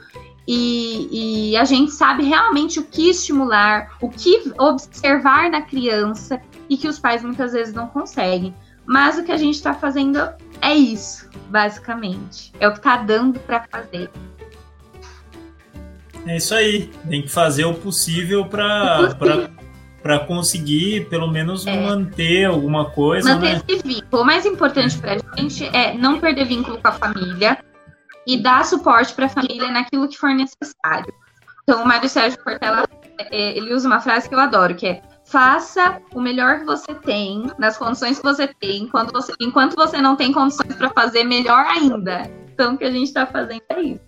e, 0.46 1.52
e, 1.52 1.56
a 1.56 1.64
gente 1.64 1.92
sabe 1.92 2.24
realmente 2.24 2.80
o 2.80 2.84
que 2.84 3.08
estimular, 3.08 3.96
o 4.00 4.08
que 4.08 4.52
observar 4.58 5.48
na 5.48 5.62
criança 5.62 6.40
e 6.68 6.76
que 6.76 6.88
os 6.88 6.98
pais 6.98 7.22
muitas 7.22 7.52
vezes 7.52 7.72
não 7.72 7.86
conseguem. 7.86 8.54
Mas 8.84 9.16
o 9.16 9.22
que 9.22 9.30
a 9.30 9.36
gente 9.36 9.54
está 9.54 9.72
fazendo 9.72 10.18
é 10.60 10.74
isso, 10.74 11.30
basicamente. 11.48 12.52
É 12.58 12.66
o 12.66 12.72
que 12.72 12.78
está 12.78 12.96
dando 12.96 13.38
para 13.40 13.64
fazer. 13.70 14.10
É 16.26 16.36
isso 16.36 16.54
aí. 16.54 16.90
Tem 17.08 17.22
que 17.22 17.28
fazer 17.28 17.64
o 17.64 17.74
possível 17.74 18.44
para 18.44 19.14
conseguir, 20.20 21.08
pelo 21.08 21.28
menos, 21.28 21.66
é. 21.66 21.80
manter 21.80 22.46
alguma 22.46 22.90
coisa. 22.90 23.34
Manter 23.34 23.54
né? 23.54 23.62
esse 23.68 23.82
vínculo. 23.86 24.22
O 24.22 24.24
mais 24.24 24.46
importante 24.46 24.98
para 24.98 25.14
a 25.14 25.40
gente 25.40 25.64
é 25.76 25.94
não 25.94 26.18
perder 26.18 26.46
vínculo 26.46 26.78
com 26.78 26.88
a 26.88 26.92
família 26.92 27.58
e 28.26 28.36
dar 28.36 28.64
suporte 28.64 29.12
para 29.14 29.26
a 29.26 29.28
família 29.28 29.70
naquilo 29.70 30.08
que 30.08 30.16
for 30.16 30.30
necessário. 30.30 31.12
Então, 31.62 31.82
o 31.82 31.86
Mário 31.86 32.08
Sérgio 32.08 32.42
Portela, 32.42 32.86
é, 33.18 33.56
ele 33.56 33.72
usa 33.72 33.86
uma 33.86 34.00
frase 34.00 34.28
que 34.28 34.34
eu 34.34 34.40
adoro, 34.40 34.74
que 34.74 34.86
é 34.86 35.02
faça 35.30 36.02
o 36.12 36.20
melhor 36.20 36.58
que 36.58 36.64
você 36.64 36.92
tem, 36.92 37.48
nas 37.56 37.78
condições 37.78 38.18
que 38.18 38.24
você 38.24 38.48
tem, 38.48 38.82
enquanto 38.82 39.12
você, 39.12 39.32
enquanto 39.40 39.76
você 39.76 40.00
não 40.00 40.16
tem 40.16 40.32
condições 40.32 40.74
para 40.74 40.90
fazer, 40.90 41.22
melhor 41.22 41.64
ainda. 41.66 42.28
Então, 42.52 42.74
o 42.74 42.78
que 42.78 42.84
a 42.84 42.90
gente 42.90 43.04
está 43.04 43.24
fazendo 43.24 43.62
é 43.68 43.80
isso. 43.80 44.00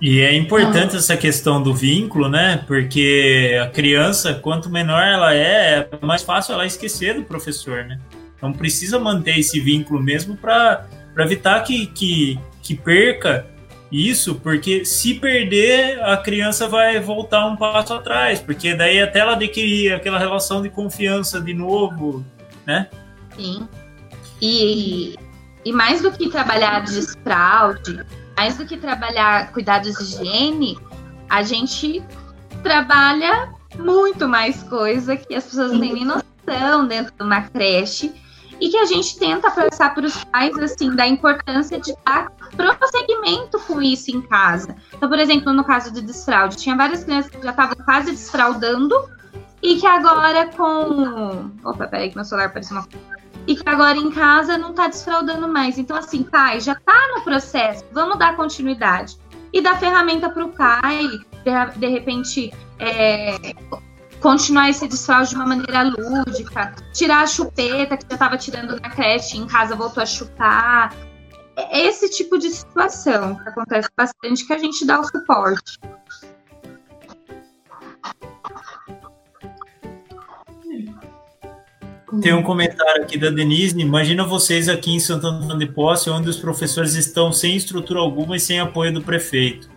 E 0.00 0.20
é 0.20 0.34
importante 0.34 0.96
essa 0.96 1.14
questão 1.14 1.62
do 1.62 1.74
vínculo, 1.74 2.28
né? 2.28 2.64
Porque 2.66 3.58
a 3.62 3.66
criança, 3.68 4.32
quanto 4.32 4.70
menor 4.70 5.02
ela 5.02 5.34
é, 5.34 5.88
é 5.92 6.06
mais 6.06 6.22
fácil 6.22 6.54
ela 6.54 6.64
esquecer 6.64 7.14
do 7.14 7.22
professor, 7.22 7.84
né? 7.84 8.00
Então 8.34 8.50
precisa 8.50 8.98
manter 8.98 9.38
esse 9.38 9.60
vínculo 9.60 10.02
mesmo 10.02 10.36
para 10.36 10.86
evitar 11.18 11.60
que, 11.62 11.86
que, 11.88 12.40
que 12.62 12.74
perca 12.74 13.46
isso, 13.92 14.36
porque 14.36 14.84
se 14.84 15.14
perder, 15.14 16.00
a 16.02 16.16
criança 16.16 16.66
vai 16.66 16.98
voltar 17.00 17.46
um 17.46 17.56
passo 17.56 17.92
atrás, 17.92 18.40
porque 18.40 18.74
daí 18.74 19.02
até 19.02 19.18
ela 19.18 19.32
adquirir 19.32 19.92
aquela 19.92 20.18
relação 20.18 20.62
de 20.62 20.70
confiança 20.70 21.40
de 21.40 21.52
novo, 21.52 22.24
né? 22.64 22.88
Sim. 23.36 23.68
E, 24.40 25.16
e 25.64 25.72
mais 25.72 26.00
do 26.00 26.10
que 26.12 26.30
trabalhar 26.30 26.80
desfraude, 26.84 28.00
mais 28.40 28.56
do 28.56 28.64
que 28.64 28.78
trabalhar 28.78 29.52
cuidados 29.52 29.98
de 29.98 30.02
higiene, 30.02 30.78
a 31.28 31.42
gente 31.42 32.02
trabalha 32.62 33.52
muito 33.78 34.26
mais 34.26 34.62
coisa 34.62 35.14
que 35.14 35.34
as 35.34 35.44
pessoas 35.44 35.72
não 35.72 35.80
têm 35.80 35.92
nem 35.92 36.06
noção 36.06 36.88
dentro 36.88 37.12
de 37.14 37.22
uma 37.22 37.42
creche 37.42 38.10
e 38.58 38.70
que 38.70 38.78
a 38.78 38.86
gente 38.86 39.18
tenta 39.18 39.50
passar 39.50 39.94
para 39.94 40.06
os 40.06 40.24
pais 40.24 40.56
assim 40.58 40.96
da 40.96 41.06
importância 41.06 41.78
de 41.78 41.94
dar 42.06 42.30
prosseguimento 42.56 43.60
com 43.66 43.82
isso 43.82 44.10
em 44.10 44.22
casa. 44.22 44.74
Então, 44.94 45.10
por 45.10 45.18
exemplo, 45.18 45.52
no 45.52 45.62
caso 45.62 45.92
de 45.92 46.00
desfraude, 46.00 46.56
tinha 46.56 46.74
várias 46.74 47.04
crianças 47.04 47.30
que 47.30 47.42
já 47.42 47.50
estavam 47.50 47.76
quase 47.84 48.10
desfraudando 48.10 48.94
e 49.62 49.76
que 49.76 49.86
agora 49.86 50.46
com. 50.46 51.50
Opa, 51.62 51.86
peraí 51.86 52.08
que 52.08 52.16
meu 52.16 52.24
celular 52.24 52.46
apareceu 52.46 52.74
uma. 52.78 52.88
E 53.50 53.56
que 53.56 53.68
agora 53.68 53.98
em 53.98 54.12
casa 54.12 54.56
não 54.56 54.70
está 54.70 54.86
desfraudando 54.86 55.48
mais. 55.48 55.76
Então, 55.76 55.96
assim, 55.96 56.22
pai, 56.22 56.60
já 56.60 56.70
está 56.70 57.08
no 57.16 57.24
processo, 57.24 57.84
vamos 57.90 58.16
dar 58.16 58.36
continuidade. 58.36 59.18
E 59.52 59.60
dar 59.60 59.76
ferramenta 59.76 60.30
para 60.30 60.44
o 60.44 60.50
pai, 60.50 61.08
de, 61.44 61.78
de 61.80 61.86
repente, 61.88 62.52
é, 62.78 63.34
continuar 64.20 64.70
esse 64.70 64.86
desfraude 64.86 65.30
de 65.30 65.34
uma 65.34 65.46
maneira 65.46 65.82
lúdica, 65.82 66.76
tirar 66.92 67.22
a 67.22 67.26
chupeta 67.26 67.96
que 67.96 68.04
já 68.08 68.14
estava 68.14 68.38
tirando 68.38 68.80
na 68.80 68.88
creche, 68.88 69.36
em 69.36 69.48
casa 69.48 69.74
voltou 69.74 70.00
a 70.00 70.06
chupar. 70.06 70.94
É 71.56 71.86
esse 71.86 72.08
tipo 72.08 72.38
de 72.38 72.50
situação 72.50 73.34
que 73.34 73.48
acontece 73.48 73.88
bastante 73.96 74.46
que 74.46 74.52
a 74.52 74.58
gente 74.58 74.86
dá 74.86 75.00
o 75.00 75.04
suporte. 75.04 75.76
Tem 82.20 82.34
um 82.34 82.42
comentário 82.42 83.02
aqui 83.02 83.16
da 83.16 83.30
Denise. 83.30 83.78
Imagina 83.80 84.24
vocês 84.24 84.68
aqui 84.68 84.92
em 84.92 84.98
Santo 84.98 85.26
Antônio 85.26 85.58
de 85.58 85.66
Posse, 85.66 86.10
onde 86.10 86.28
os 86.28 86.36
professores 86.36 86.94
estão 86.94 87.32
sem 87.32 87.54
estrutura 87.54 88.00
alguma 88.00 88.36
e 88.36 88.40
sem 88.40 88.58
apoio 88.58 88.92
do 88.92 89.00
prefeito. 89.00 89.68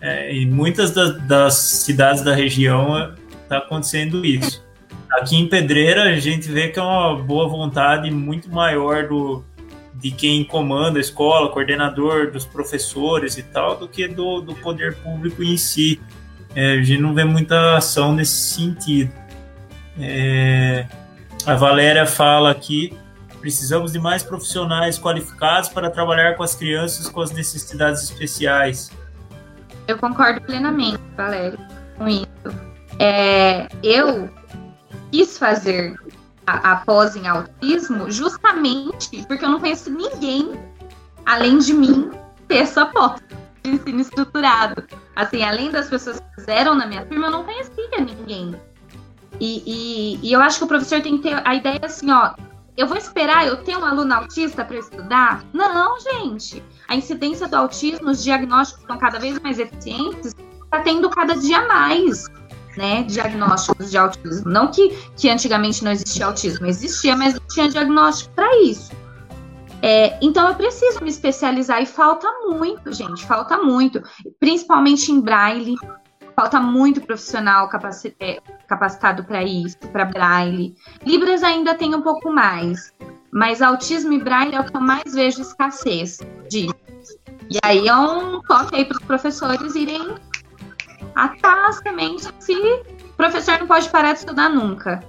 É, 0.00 0.32
em 0.32 0.46
muitas 0.46 0.90
das, 0.92 1.20
das, 1.26 1.54
cidades 1.54 2.22
da 2.22 2.34
região 2.34 3.14
está 3.42 3.58
acontecendo 3.58 4.24
isso. 4.24 4.64
Aqui 5.12 5.36
em 5.36 5.46
Pedreira, 5.46 6.04
a 6.04 6.18
gente 6.18 6.48
vê 6.48 6.68
que 6.68 6.78
é 6.78 6.82
uma 6.82 7.16
boa 7.16 7.46
vontade 7.46 8.10
muito 8.10 8.48
maior 8.48 9.08
do, 9.08 9.44
de 9.94 10.10
quem 10.10 10.42
comanda 10.44 10.98
a 10.98 11.00
escola, 11.00 11.50
coordenador, 11.50 12.30
dos 12.30 12.46
professores 12.46 13.36
e 13.36 13.42
tal, 13.42 13.76
do 13.76 13.86
que 13.86 14.08
do, 14.08 14.40
do 14.40 14.54
poder 14.54 14.96
público 14.96 15.42
em 15.42 15.58
si. 15.58 16.00
É, 16.54 16.78
a 16.78 16.82
gente 16.82 17.02
não 17.02 17.12
vê 17.12 17.24
muita 17.24 17.76
ação 17.76 18.14
nesse 18.14 18.54
sentido. 18.54 19.12
É, 19.98 20.86
a 21.46 21.54
Valéria 21.54 22.06
fala 22.06 22.50
aqui: 22.50 22.96
precisamos 23.40 23.92
de 23.92 23.98
mais 23.98 24.22
profissionais 24.22 24.98
qualificados 24.98 25.68
para 25.68 25.90
trabalhar 25.90 26.36
com 26.36 26.42
as 26.42 26.54
crianças 26.54 27.08
com 27.08 27.20
as 27.20 27.30
necessidades 27.30 28.02
especiais. 28.02 28.90
Eu 29.86 29.98
concordo 29.98 30.40
plenamente, 30.42 31.00
Valéria, 31.16 31.58
com 31.96 32.08
isso. 32.08 32.26
É, 32.98 33.66
eu 33.82 34.30
quis 35.10 35.38
fazer 35.38 35.96
a, 36.46 36.72
a 36.72 36.76
pós 36.76 37.16
em 37.16 37.26
autismo 37.26 38.10
justamente 38.10 39.24
porque 39.26 39.44
eu 39.44 39.48
não 39.48 39.60
conheço 39.60 39.90
ninguém 39.90 40.52
além 41.26 41.58
de 41.58 41.72
mim 41.72 42.10
ter 42.46 42.58
essa 42.58 42.86
pós 42.86 43.20
de 43.62 43.70
ensino 43.70 44.00
estruturado. 44.00 44.84
Assim, 45.16 45.42
além 45.42 45.70
das 45.70 45.88
pessoas 45.88 46.20
que 46.20 46.34
fizeram 46.36 46.74
na 46.74 46.86
minha 46.86 47.04
turma, 47.04 47.26
eu 47.26 47.30
não 47.30 47.44
conhecia 47.44 48.00
ninguém. 48.00 48.54
E, 49.40 49.62
e, 49.66 50.28
e, 50.28 50.32
eu 50.32 50.40
acho 50.40 50.58
que 50.58 50.64
o 50.64 50.68
professor 50.68 51.00
tem 51.00 51.16
que 51.16 51.22
ter 51.22 51.42
a 51.44 51.54
ideia 51.54 51.80
assim, 51.82 52.10
ó. 52.10 52.34
Eu 52.76 52.86
vou 52.86 52.96
esperar 52.96 53.46
eu 53.46 53.56
ter 53.58 53.76
um 53.76 53.84
aluno 53.84 54.14
autista 54.14 54.64
para 54.64 54.78
estudar? 54.78 55.44
Não, 55.52 55.98
gente. 56.00 56.62
A 56.88 56.94
incidência 56.94 57.48
do 57.48 57.56
autismo, 57.56 58.10
os 58.10 58.22
diagnósticos 58.22 58.82
estão 58.82 58.98
cada 58.98 59.18
vez 59.18 59.38
mais 59.40 59.58
eficientes, 59.58 60.34
está 60.64 60.80
tendo 60.80 61.10
cada 61.10 61.34
dia 61.34 61.66
mais, 61.66 62.26
né? 62.76 63.02
Diagnósticos 63.04 63.90
de 63.90 63.98
autismo. 63.98 64.50
Não 64.50 64.68
que, 64.68 64.96
que 65.16 65.28
antigamente 65.28 65.82
não 65.82 65.92
existia 65.92 66.26
autismo, 66.26 66.66
existia, 66.66 67.16
mas 67.16 67.34
não 67.34 67.42
tinha 67.48 67.68
diagnóstico 67.68 68.34
para 68.34 68.62
isso. 68.62 68.90
É, 69.82 70.18
então 70.20 70.46
eu 70.48 70.54
preciso 70.54 71.02
me 71.02 71.08
especializar 71.08 71.82
e 71.82 71.86
falta 71.86 72.28
muito, 72.46 72.92
gente, 72.92 73.24
falta 73.24 73.56
muito, 73.56 74.02
principalmente 74.38 75.10
em 75.10 75.20
braille, 75.20 75.74
falta 76.40 76.58
muito 76.58 77.02
profissional 77.02 77.68
é, 78.18 78.40
capacitado 78.66 79.24
para 79.24 79.42
isso, 79.44 79.76
para 79.92 80.06
Braille. 80.06 80.74
Libras 81.04 81.42
ainda 81.42 81.74
tem 81.74 81.94
um 81.94 82.00
pouco 82.00 82.32
mais, 82.32 82.94
mas 83.30 83.60
autismo 83.60 84.14
e 84.14 84.18
Braille 84.18 84.54
é 84.54 84.60
o 84.60 84.64
que 84.64 84.74
eu 84.74 84.80
mais 84.80 85.12
vejo 85.12 85.42
escassez 85.42 86.18
de. 86.48 86.70
E 87.50 87.58
aí 87.62 87.86
é 87.86 87.94
um 87.94 88.40
toque 88.40 88.74
aí 88.74 88.86
para 88.86 88.96
os 88.96 89.04
professores 89.04 89.74
irem 89.74 90.14
as 91.14 91.76
sementes 91.76 92.32
se 92.38 92.54
o 92.54 92.84
professor 93.18 93.58
não 93.58 93.66
pode 93.66 93.90
parar 93.90 94.14
de 94.14 94.20
estudar 94.20 94.48
nunca. 94.48 95.04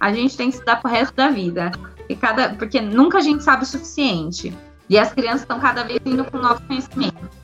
A 0.00 0.10
gente 0.10 0.38
tem 0.38 0.48
que 0.48 0.54
estudar 0.54 0.76
pro 0.76 0.90
resto 0.90 1.14
da 1.14 1.28
vida. 1.28 1.70
E 2.08 2.16
cada, 2.16 2.54
porque 2.54 2.80
nunca 2.80 3.18
a 3.18 3.20
gente 3.20 3.44
sabe 3.44 3.64
o 3.64 3.66
suficiente. 3.66 4.56
E 4.88 4.98
as 4.98 5.12
crianças 5.12 5.42
estão 5.42 5.60
cada 5.60 5.84
vez 5.84 6.00
indo 6.06 6.24
com 6.24 6.38
novos 6.38 6.64
conhecimentos. 6.66 7.41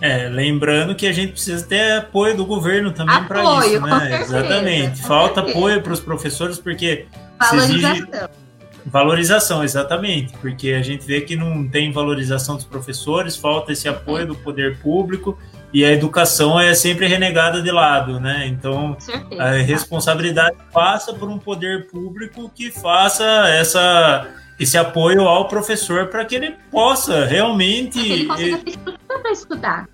É, 0.00 0.28
lembrando 0.28 0.94
que 0.94 1.06
a 1.06 1.12
gente 1.12 1.32
precisa 1.32 1.66
ter 1.66 1.98
apoio 1.98 2.36
do 2.36 2.44
governo 2.44 2.92
também 2.92 3.24
para 3.24 3.42
isso, 3.66 3.80
né? 3.80 4.00
Certeza, 4.00 4.38
exatamente. 4.38 5.02
Falta 5.02 5.36
certeza. 5.36 5.58
apoio 5.58 5.82
para 5.82 5.92
os 5.92 6.00
professores 6.00 6.58
porque 6.58 7.06
valorização. 7.38 7.92
Exige... 7.92 8.44
Valorização, 8.86 9.64
exatamente, 9.64 10.34
porque 10.42 10.72
a 10.72 10.82
gente 10.82 11.06
vê 11.06 11.22
que 11.22 11.36
não 11.36 11.66
tem 11.66 11.90
valorização 11.90 12.56
dos 12.56 12.66
professores, 12.66 13.34
falta 13.34 13.72
esse 13.72 13.88
apoio 13.88 14.26
do 14.26 14.34
poder 14.34 14.78
público 14.78 15.38
e 15.72 15.84
a 15.84 15.90
educação 15.90 16.60
é 16.60 16.74
sempre 16.74 17.06
renegada 17.06 17.62
de 17.62 17.70
lado, 17.70 18.20
né? 18.20 18.46
Então 18.46 18.96
a 19.38 19.52
responsabilidade 19.52 20.56
passa 20.70 21.14
por 21.14 21.30
um 21.30 21.38
poder 21.38 21.86
público 21.88 22.50
que 22.54 22.70
faça 22.70 23.24
essa 23.48 24.28
esse 24.58 24.78
apoio 24.78 25.22
ao 25.22 25.48
professor 25.48 26.08
para 26.08 26.24
que 26.24 26.34
ele 26.34 26.56
possa 26.70 27.24
realmente. 27.24 28.00
Que 28.00 28.12
ele 28.12 28.26
consiga 28.26 28.58
ter 28.58 28.70
estrutura 28.70 29.18
para 29.18 29.32
estudar. 29.32 29.88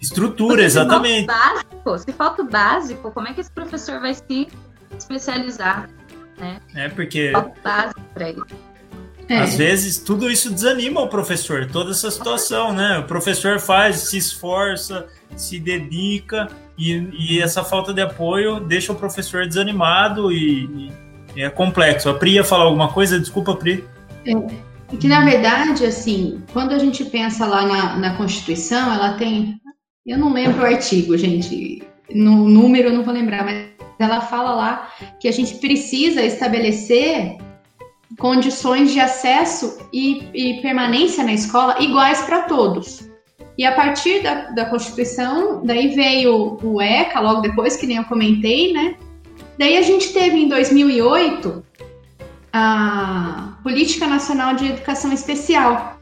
Estrutura, 0.00 0.62
exatamente. 0.62 1.20
Se 1.20 1.26
falta, 1.26 1.54
básico, 1.54 1.98
se 1.98 2.12
falta 2.12 2.42
o 2.42 2.48
básico, 2.48 3.10
como 3.12 3.28
é 3.28 3.34
que 3.34 3.40
esse 3.40 3.50
professor 3.50 4.00
vai 4.00 4.14
se 4.14 4.48
especializar? 4.96 5.90
Né? 6.38 6.60
É 6.74 6.88
porque. 6.88 7.30
Falta 7.32 7.58
o 7.58 7.62
básico 7.62 8.00
para 8.14 8.28
ele. 8.30 8.42
É. 9.28 9.38
Às 9.38 9.54
vezes 9.54 9.98
tudo 9.98 10.28
isso 10.28 10.52
desanima 10.52 11.00
o 11.00 11.08
professor, 11.08 11.64
toda 11.70 11.92
essa 11.92 12.10
situação, 12.10 12.72
né? 12.72 12.98
O 12.98 13.04
professor 13.04 13.60
faz, 13.60 13.98
se 14.08 14.16
esforça, 14.18 15.06
se 15.36 15.60
dedica 15.60 16.48
e, 16.76 16.94
e 17.16 17.40
essa 17.40 17.62
falta 17.62 17.94
de 17.94 18.00
apoio 18.00 18.58
deixa 18.58 18.92
o 18.92 18.96
professor 18.96 19.46
desanimado 19.46 20.32
e, 20.32 20.64
e 20.64 20.92
é 21.36 21.48
complexo. 21.50 22.08
A 22.08 22.14
Pri 22.14 22.32
ia 22.32 22.44
falar 22.44 22.64
alguma 22.64 22.92
coisa? 22.92 23.18
Desculpa, 23.18 23.54
Pri. 23.54 23.84
É, 24.26 24.32
que 24.96 25.06
na 25.06 25.24
verdade, 25.24 25.84
assim, 25.84 26.42
quando 26.52 26.72
a 26.72 26.78
gente 26.78 27.04
pensa 27.04 27.46
lá 27.46 27.64
na, 27.64 27.96
na 27.96 28.16
Constituição, 28.16 28.92
ela 28.92 29.14
tem. 29.14 29.60
Eu 30.04 30.18
não 30.18 30.32
lembro 30.32 30.62
o 30.62 30.66
artigo, 30.66 31.16
gente. 31.16 31.82
No 32.12 32.48
número 32.48 32.88
eu 32.88 32.94
não 32.94 33.04
vou 33.04 33.14
lembrar, 33.14 33.44
mas 33.44 33.68
ela 33.98 34.20
fala 34.20 34.54
lá 34.54 34.92
que 35.20 35.28
a 35.28 35.32
gente 35.32 35.56
precisa 35.56 36.22
estabelecer 36.22 37.36
condições 38.18 38.92
de 38.92 38.98
acesso 38.98 39.78
e, 39.92 40.24
e 40.34 40.60
permanência 40.60 41.22
na 41.22 41.32
escola 41.32 41.80
iguais 41.80 42.20
para 42.22 42.42
todos. 42.42 43.08
E 43.56 43.64
a 43.64 43.72
partir 43.72 44.22
da, 44.22 44.50
da 44.50 44.64
Constituição, 44.64 45.62
daí 45.64 45.94
veio 45.94 46.58
o 46.62 46.80
ECA, 46.80 47.20
logo 47.20 47.42
depois, 47.42 47.76
que 47.76 47.86
nem 47.86 47.98
eu 47.98 48.04
comentei, 48.04 48.72
né? 48.72 48.96
Daí 49.60 49.76
a 49.76 49.82
gente 49.82 50.14
teve 50.14 50.38
em 50.38 50.48
2008 50.48 51.62
a 52.50 53.58
Política 53.62 54.06
Nacional 54.06 54.54
de 54.54 54.64
Educação 54.64 55.12
Especial, 55.12 56.00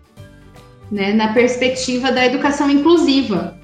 né, 0.93 1.12
na 1.12 1.32
perspectiva 1.32 2.12
da 2.12 2.24
educação 2.24 2.70
inclusiva, 2.70 3.59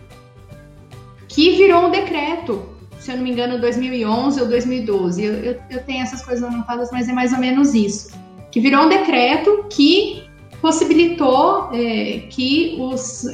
que 1.28 1.50
virou 1.50 1.86
um 1.86 1.90
decreto, 1.92 2.68
se 2.98 3.12
eu 3.12 3.18
não 3.18 3.22
me 3.22 3.30
engano, 3.30 3.60
2011 3.60 4.40
ou 4.40 4.48
2012. 4.48 5.24
Eu, 5.24 5.34
eu, 5.34 5.60
eu 5.70 5.84
tenho 5.84 6.02
essas 6.02 6.24
coisas 6.24 6.42
anotadas, 6.42 6.90
mas 6.90 7.08
é 7.08 7.12
mais 7.12 7.32
ou 7.32 7.38
menos 7.38 7.72
isso. 7.72 8.18
Que 8.50 8.58
virou 8.58 8.86
um 8.86 8.88
decreto 8.88 9.64
que 9.70 10.24
possibilitou 10.60 11.70
é, 11.72 12.26
que 12.30 12.76
os 12.80 13.26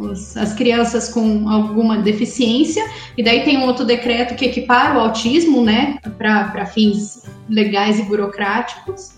os, 0.00 0.36
as 0.36 0.52
crianças 0.52 1.08
com 1.08 1.48
alguma 1.48 1.98
deficiência, 1.98 2.84
e 3.16 3.22
daí 3.22 3.44
tem 3.44 3.58
um 3.58 3.66
outro 3.66 3.84
decreto 3.84 4.34
que 4.34 4.46
equipara 4.46 4.96
o 4.96 5.00
autismo, 5.00 5.62
né, 5.62 5.98
para 6.18 6.66
fins 6.66 7.24
legais 7.48 7.98
e 7.98 8.02
burocráticos, 8.02 9.16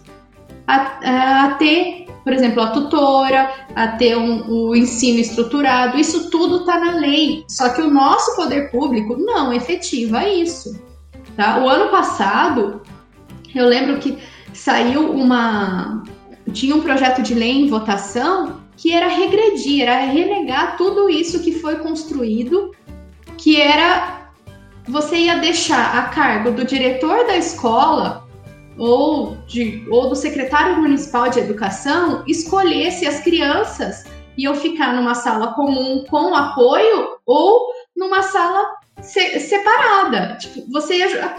a, 0.66 1.46
a, 1.46 1.50
ter, 1.55 2.06
por 2.22 2.32
exemplo, 2.32 2.62
a 2.62 2.70
tutora, 2.70 3.50
a 3.74 3.88
ter 3.88 4.16
um, 4.18 4.50
o 4.50 4.76
ensino 4.76 5.18
estruturado, 5.18 5.98
isso 5.98 6.30
tudo 6.30 6.59
está 6.59 6.78
na 6.78 6.96
lei, 6.96 7.44
só 7.48 7.70
que 7.70 7.80
o 7.80 7.90
nosso 7.90 8.36
poder 8.36 8.70
público 8.70 9.16
não 9.16 9.52
efetiva 9.52 10.28
isso. 10.28 10.78
Tá? 11.36 11.59
O 11.64 11.68
ano 11.68 11.90
passado, 11.90 12.82
eu 13.55 13.66
lembro 13.66 13.98
que 13.98 14.18
saiu 14.52 15.12
uma. 15.12 16.02
Tinha 16.52 16.74
um 16.74 16.80
projeto 16.80 17.22
de 17.22 17.34
lei 17.34 17.62
em 17.62 17.68
votação 17.68 18.60
que 18.78 18.94
era 18.94 19.09
regredir, 19.09 19.82
era 19.82 20.06
renegar 20.06 20.76
tudo 20.76 21.10
isso 21.10 21.42
que 21.42 21.52
foi 21.60 21.76
construído, 21.80 22.70
que 23.36 23.60
era 23.60 24.30
você 24.86 25.16
ia 25.16 25.36
deixar 25.38 25.98
a 25.98 26.02
cargo 26.05 26.52
do 26.52 26.64
diretor 26.64 27.26
da 27.26 27.36
escola 27.36 28.26
ou, 28.78 29.36
de, 29.48 29.84
ou 29.90 30.09
do 30.09 30.14
secretário 30.14 30.76
municipal 30.76 31.28
de 31.28 31.40
educação 31.40 32.22
escolher 32.26 32.92
se 32.92 33.06
as 33.06 33.20
crianças 33.20 34.05
iam 34.36 34.55
ficar 34.55 34.94
numa 34.94 35.16
sala 35.16 35.55
comum 35.55 36.05
com 36.09 36.34
apoio 36.34 37.18
ou 37.26 37.72
numa 37.96 38.22
sala 38.22 38.64
se, 39.02 39.40
separada. 39.40 40.36
Tipo, 40.36 40.70
você 40.70 40.98
ia. 40.98 41.36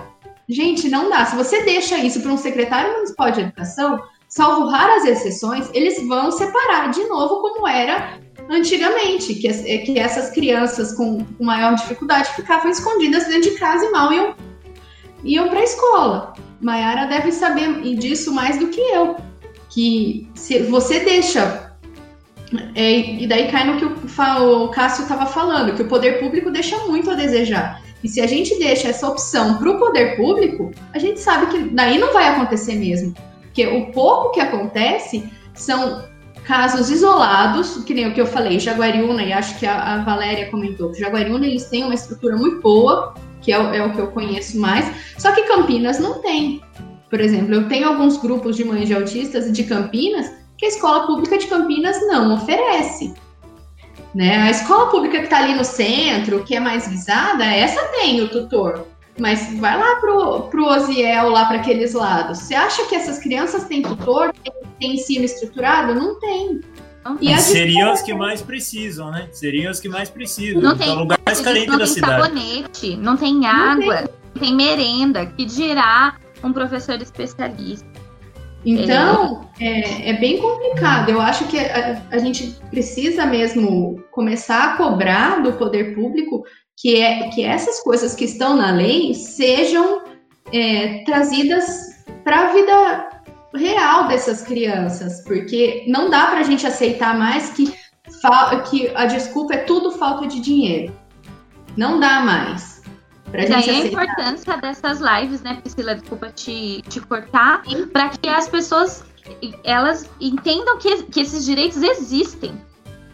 Gente, 0.49 0.89
não 0.89 1.09
dá. 1.09 1.25
Se 1.25 1.35
você 1.37 1.63
deixa 1.63 1.97
isso 1.97 2.21
para 2.21 2.33
um 2.33 2.37
secretário 2.37 2.91
municipal 2.95 3.31
de 3.31 3.41
educação, 3.41 4.03
salvo 4.29 4.67
raras 4.69 5.03
exceções, 5.03 5.69
eles 5.73 6.07
vão 6.07 6.31
separar 6.31 6.91
de 6.91 7.03
novo 7.05 7.41
como 7.41 7.67
era 7.67 8.19
antigamente, 8.49 9.33
que, 9.33 9.49
que 9.79 9.99
essas 9.99 10.29
crianças 10.29 10.93
com, 10.93 11.25
maior 11.39 11.75
dificuldade 11.75 12.29
ficavam 12.35 12.71
escondidas 12.71 13.27
dentro 13.27 13.51
de 13.51 13.57
casa 13.57 13.85
e 13.85 13.91
mal 13.91 14.13
iam, 14.13 14.35
iam 15.23 15.49
para 15.49 15.59
a 15.59 15.63
escola. 15.63 16.33
Maiara 16.61 17.05
deve 17.05 17.31
saber 17.31 17.95
disso 17.95 18.33
mais 18.33 18.57
do 18.57 18.67
que 18.67 18.79
eu, 18.79 19.15
que 19.69 20.29
se 20.35 20.59
você 20.59 20.99
deixa 20.99 21.69
é, 22.75 23.21
e 23.21 23.27
daí 23.27 23.51
cai 23.51 23.63
no 23.63 23.77
que 23.77 23.85
o, 23.85 24.63
o 24.63 24.69
Cássio 24.69 25.03
estava 25.03 25.25
falando, 25.25 25.75
que 25.75 25.83
o 25.83 25.87
poder 25.87 26.19
público 26.19 26.49
deixa 26.49 26.77
muito 26.85 27.09
a 27.09 27.15
desejar. 27.15 27.81
E 28.03 28.09
se 28.09 28.21
a 28.21 28.27
gente 28.27 28.57
deixa 28.57 28.87
essa 28.87 29.07
opção 29.07 29.57
para 29.57 29.69
o 29.69 29.77
poder 29.77 30.15
público, 30.15 30.71
a 30.93 30.99
gente 30.99 31.19
sabe 31.19 31.47
que 31.47 31.69
daí 31.69 31.97
não 31.97 32.13
vai 32.13 32.27
acontecer 32.29 32.75
mesmo. 32.75 33.13
Porque 33.59 33.67
o 33.67 33.91
pouco 33.91 34.31
que 34.31 34.39
acontece 34.39 35.29
são 35.53 36.05
casos 36.45 36.89
isolados, 36.89 37.83
que 37.83 37.93
nem 37.93 38.07
o 38.07 38.13
que 38.13 38.21
eu 38.21 38.25
falei, 38.25 38.57
Jaguariúna, 38.57 39.21
e 39.21 39.33
acho 39.33 39.59
que 39.59 39.65
a, 39.65 39.95
a 39.95 39.97
Valéria 40.05 40.49
comentou, 40.49 40.95
Jaguariúna 40.95 41.45
eles 41.45 41.65
têm 41.65 41.83
uma 41.83 41.93
estrutura 41.93 42.37
muito 42.37 42.61
boa, 42.61 43.13
que 43.41 43.51
é, 43.51 43.57
é 43.57 43.85
o 43.85 43.91
que 43.91 43.99
eu 43.99 44.07
conheço 44.11 44.57
mais, 44.57 44.89
só 45.17 45.33
que 45.33 45.43
Campinas 45.43 45.99
não 45.99 46.21
tem. 46.21 46.61
Por 47.09 47.19
exemplo, 47.19 47.53
eu 47.53 47.67
tenho 47.67 47.89
alguns 47.89 48.15
grupos 48.15 48.55
de 48.55 48.63
mães 48.63 48.87
de 48.87 48.93
autistas 48.93 49.51
de 49.51 49.63
Campinas 49.65 50.31
que 50.57 50.65
a 50.65 50.69
escola 50.69 51.05
pública 51.05 51.37
de 51.37 51.47
Campinas 51.47 51.99
não 52.07 52.33
oferece. 52.35 53.13
Né? 54.15 54.37
A 54.37 54.51
escola 54.51 54.89
pública 54.89 55.17
que 55.17 55.25
está 55.25 55.39
ali 55.39 55.53
no 55.53 55.65
centro, 55.65 56.45
que 56.45 56.55
é 56.55 56.61
mais 56.61 56.87
visada, 56.87 57.43
essa 57.43 57.83
tem 57.89 58.21
o 58.21 58.29
tutor. 58.29 58.87
Mas 59.19 59.53
vai 59.59 59.77
lá 59.77 59.95
pro, 59.97 60.41
pro 60.43 60.65
Oziel, 60.65 61.29
lá 61.29 61.45
para 61.45 61.57
aqueles 61.57 61.93
lados. 61.93 62.39
Você 62.39 62.55
acha 62.55 62.85
que 62.85 62.95
essas 62.95 63.19
crianças 63.19 63.65
têm 63.65 63.81
tutor, 63.81 64.33
tem, 64.43 64.53
tem 64.79 64.93
ensino 64.95 65.25
estruturado? 65.25 65.93
Não 65.93 66.19
tem. 66.19 66.61
E 67.21 67.37
seriam 67.37 67.93
os 67.93 68.01
que 68.01 68.13
mais 68.13 68.41
precisam, 68.41 69.09
né? 69.11 69.27
Seriam 69.31 69.71
os 69.71 69.79
que 69.79 69.89
mais 69.89 70.09
precisam. 70.09 70.61
Não 70.61 70.77
tem, 70.77 70.89
é 70.89 70.91
o 70.91 70.99
lugar 70.99 71.19
mais 71.25 71.39
carente 71.41 71.77
da 71.77 71.87
cidade. 71.87 72.21
Não 72.21 72.29
tem 72.29 72.45
sabonete, 72.45 72.97
não 72.97 73.17
tem 73.17 73.45
água, 73.45 74.01
não 74.01 74.07
tem. 74.07 74.15
não 74.35 74.41
tem 74.41 74.55
merenda. 74.55 75.25
Que 75.25 75.45
dirá 75.45 76.17
um 76.43 76.53
professor 76.53 77.01
especialista? 77.01 77.87
Então, 78.65 79.49
é, 79.59 80.09
é, 80.09 80.13
bem 80.13 80.37
complicado. 80.37 81.09
Eu 81.09 81.21
acho 81.21 81.45
que 81.45 81.57
a, 81.57 82.01
a, 82.11 82.17
gente 82.17 82.55
precisa 82.69 83.25
mesmo 83.25 84.03
começar 84.11 84.73
a 84.73 84.77
cobrar 84.77 85.41
do 85.41 85.53
poder 85.53 85.95
público 85.95 86.43
que, 86.79 86.95
é, 86.95 87.27
que 87.29 87.43
essas 87.43 87.81
coisas 87.81 88.15
que 88.15 88.23
estão 88.23 88.55
na 88.55 88.71
lei 88.71 89.13
sejam 89.13 90.01
é, 90.51 91.03
trazidas 91.03 91.89
para 92.23 92.47
a 92.47 92.53
vida 92.53 93.09
real 93.53 94.07
dessas 94.07 94.41
crianças, 94.41 95.21
porque 95.25 95.83
não 95.87 96.09
dá 96.09 96.27
para 96.27 96.39
a 96.39 96.43
gente 96.43 96.65
aceitar 96.65 97.17
mais 97.17 97.49
que, 97.49 97.73
que 98.69 98.95
a 98.95 99.05
desculpa 99.05 99.55
é 99.55 99.57
tudo 99.57 99.91
falta 99.91 100.25
de 100.25 100.39
dinheiro. 100.39 100.97
Não 101.75 101.99
dá 101.99 102.21
mais. 102.21 102.81
Pra 103.29 103.45
Daí 103.45 103.61
gente 103.61 103.69
a 103.69 103.87
importância 103.87 104.57
dessas 104.57 104.99
lives, 104.99 105.41
né, 105.41 105.59
Priscila? 105.61 105.95
Desculpa 105.95 106.31
te, 106.31 106.81
te 106.87 107.01
cortar, 107.01 107.61
para 107.91 108.09
que 108.09 108.27
as 108.27 108.47
pessoas 108.47 109.03
elas 109.63 110.09
entendam 110.19 110.77
que, 110.77 111.03
que 111.03 111.19
esses 111.19 111.45
direitos 111.45 111.83
existem. 111.83 112.68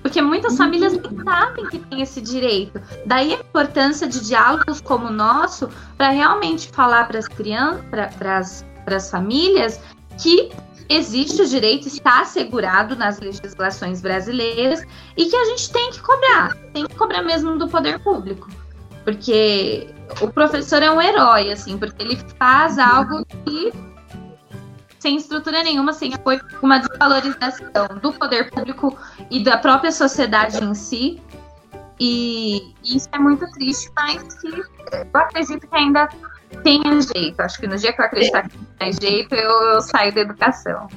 Porque 0.06 0.22
muitas 0.22 0.52
uhum. 0.52 0.58
famílias 0.60 0.94
não 0.94 1.24
sabem 1.24 1.66
que 1.66 1.80
tem 1.80 2.04
esse 2.04 2.22
direito. 2.22 2.80
Daí 3.08 3.34
a 3.34 3.40
importância 3.40 4.08
de 4.08 4.24
diálogos 4.24 4.80
como 4.80 5.08
o 5.08 5.12
nosso 5.12 5.68
para 5.98 6.12
realmente 6.12 6.70
falar 6.72 7.08
para 7.08 7.18
as 7.18 7.28
crianças, 7.28 7.84
para 7.90 8.96
as 8.96 9.10
famílias, 9.10 9.82
que 10.22 10.52
existe 10.90 11.42
o 11.42 11.48
direito, 11.48 11.88
está 11.88 12.22
assegurado 12.22 12.96
nas 12.96 13.20
legislações 13.20 14.00
brasileiras 14.00 14.86
e 15.18 15.26
que 15.26 15.36
a 15.36 15.46
gente 15.46 15.72
tem 15.72 15.90
que 15.90 16.00
cobrar, 16.00 16.56
tem 16.72 16.86
que 16.86 16.94
cobrar 16.94 17.24
mesmo 17.24 17.58
do 17.58 17.68
poder 17.68 17.98
público. 17.98 18.48
Porque 19.04 19.88
o 20.22 20.28
professor 20.28 20.84
é 20.84 20.92
um 20.92 21.02
herói, 21.02 21.52
assim, 21.52 21.80
porque 21.80 22.04
ele 22.04 22.20
faz 22.38 22.78
algo 22.78 23.26
que 23.44 23.74
sem 25.06 25.18
estrutura 25.18 25.62
nenhuma, 25.62 25.94
sem 25.94 26.12
apoio, 26.16 26.42
uma 26.64 26.80
desvalorização 26.80 27.88
do 28.02 28.12
poder 28.12 28.50
público 28.50 28.98
e 29.30 29.44
da 29.44 29.56
própria 29.56 29.92
sociedade 29.92 30.64
em 30.64 30.74
si. 30.74 31.22
E 32.00 32.74
isso 32.84 33.08
é 33.12 33.20
muito 33.20 33.46
triste, 33.52 33.88
mas 33.96 34.24
que 34.42 34.48
eu 34.48 34.66
acredito 35.14 35.68
que 35.68 35.76
ainda 35.76 36.10
tenha 36.64 37.00
jeito. 37.14 37.40
Acho 37.40 37.60
que 37.60 37.68
no 37.68 37.78
dia 37.78 37.94
que 37.94 38.02
eu 38.02 38.06
acreditar 38.06 38.50
que 38.50 38.58
tem 38.80 38.92
jeito, 38.94 39.36
eu, 39.36 39.52
eu 39.74 39.82
saio 39.82 40.12
da 40.12 40.22
educação. 40.22 40.88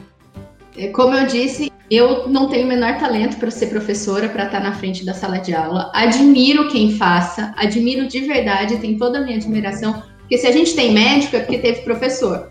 É, 0.75 0.89
como 0.89 1.15
eu 1.15 1.27
disse, 1.27 1.71
eu 1.91 2.29
não 2.29 2.49
tenho 2.49 2.65
o 2.65 2.69
menor 2.69 2.97
talento 2.99 3.37
para 3.37 3.51
ser 3.51 3.67
professora, 3.67 4.31
para 4.31 4.47
estar 4.47 4.61
na 4.61 4.73
frente 4.73 5.05
da 5.05 5.13
sala 5.13 5.37
de 5.37 5.55
aula. 5.55 5.93
Admiro 5.95 6.69
quem 6.69 6.97
faça, 6.97 7.53
admiro 7.59 8.09
de 8.09 8.21
verdade, 8.21 8.79
tenho 8.79 8.97
toda 8.97 9.19
a 9.19 9.21
minha 9.21 9.37
admiração. 9.37 10.03
Porque 10.21 10.39
se 10.39 10.47
a 10.47 10.53
gente 10.53 10.75
tem 10.75 10.95
médico 10.95 11.37
é 11.37 11.41
porque 11.41 11.59
teve 11.59 11.83
professor. 11.83 12.51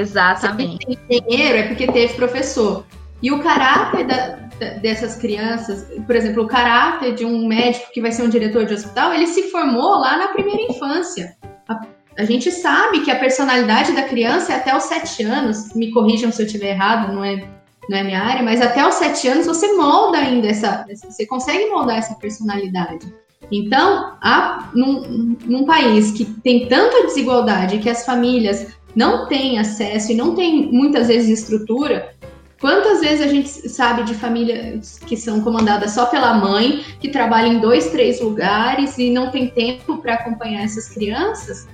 Exatamente. 0.00 0.86
Se 0.88 0.96
tem 0.96 1.22
engenheiro 1.26 1.58
é 1.58 1.62
porque 1.68 1.86
teve 1.86 2.14
professor. 2.14 2.84
E 3.22 3.32
o 3.32 3.42
caráter 3.42 4.06
da, 4.06 4.36
dessas 4.82 5.16
crianças, 5.16 5.86
por 6.06 6.14
exemplo, 6.14 6.44
o 6.44 6.46
caráter 6.46 7.14
de 7.14 7.24
um 7.24 7.46
médico 7.46 7.90
que 7.92 8.00
vai 8.00 8.12
ser 8.12 8.22
um 8.22 8.28
diretor 8.28 8.66
de 8.66 8.74
hospital, 8.74 9.12
ele 9.12 9.26
se 9.26 9.50
formou 9.50 9.98
lá 9.98 10.18
na 10.18 10.28
primeira 10.28 10.62
infância. 10.70 11.36
A, 11.68 11.80
a 12.18 12.24
gente 12.24 12.50
sabe 12.50 13.00
que 13.00 13.10
a 13.10 13.18
personalidade 13.18 13.92
da 13.92 14.02
criança 14.02 14.52
é 14.52 14.56
até 14.56 14.76
os 14.76 14.84
sete 14.84 15.22
anos. 15.22 15.74
Me 15.74 15.90
corrijam 15.90 16.30
se 16.30 16.42
eu 16.42 16.46
estiver 16.46 16.70
errado, 16.70 17.12
não 17.12 17.24
é 17.24 17.56
não 17.88 17.98
é 17.98 18.02
minha 18.02 18.20
área, 18.20 18.42
mas 18.42 18.60
até 18.60 18.86
os 18.86 18.96
sete 18.96 19.28
anos 19.28 19.46
você 19.46 19.72
molda 19.74 20.18
ainda 20.18 20.48
essa, 20.48 20.84
você 20.92 21.24
consegue 21.24 21.66
moldar 21.66 21.98
essa 21.98 22.14
personalidade. 22.16 23.06
Então, 23.50 24.16
há, 24.20 24.70
num, 24.74 25.36
num 25.44 25.64
país 25.64 26.10
que 26.10 26.24
tem 26.24 26.66
tanta 26.66 27.06
desigualdade, 27.06 27.78
que 27.78 27.88
as 27.88 28.04
famílias 28.04 28.76
não 28.96 29.28
têm 29.28 29.58
acesso 29.58 30.10
e 30.10 30.14
não 30.14 30.34
têm 30.34 30.72
muitas 30.72 31.06
vezes 31.06 31.40
estrutura, 31.40 32.16
Quantas 32.60 33.00
vezes 33.00 33.20
a 33.20 33.28
gente 33.28 33.48
sabe 33.68 34.02
de 34.04 34.14
famílias 34.14 34.98
que 34.98 35.16
são 35.16 35.42
comandadas 35.42 35.92
só 35.92 36.06
pela 36.06 36.34
mãe, 36.34 36.82
que 37.00 37.08
trabalha 37.08 37.48
em 37.48 37.58
dois, 37.58 37.90
três 37.90 38.20
lugares 38.20 38.96
e 38.96 39.10
não 39.10 39.30
tem 39.30 39.48
tempo 39.48 39.98
para 39.98 40.14
acompanhar 40.14 40.64
essas 40.64 40.88
crianças? 40.88 41.68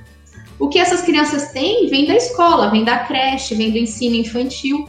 O 0.59 0.69
que 0.69 0.79
essas 0.79 1.03
crianças 1.03 1.51
têm 1.53 1.89
vem 1.89 2.07
da 2.07 2.17
escola, 2.17 2.71
vem 2.71 2.85
da 2.85 2.99
creche, 2.99 3.55
vem 3.55 3.71
do 3.71 3.79
ensino 3.79 4.17
infantil. 4.17 4.87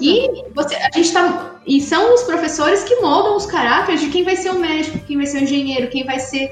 E 0.00 0.44
você, 0.54 0.76
a 0.76 0.90
gente 0.96 1.12
tá, 1.12 1.56
e 1.66 1.80
são 1.80 2.14
os 2.14 2.22
professores 2.22 2.84
que 2.84 2.96
moldam 3.00 3.36
os 3.36 3.46
caráteres 3.46 4.00
de 4.00 4.10
quem 4.10 4.22
vai 4.22 4.36
ser 4.36 4.50
o 4.50 4.58
médico, 4.58 4.98
quem 5.00 5.16
vai 5.16 5.26
ser 5.26 5.38
o 5.38 5.42
engenheiro, 5.42 5.88
quem 5.88 6.04
vai 6.04 6.20
ser 6.20 6.48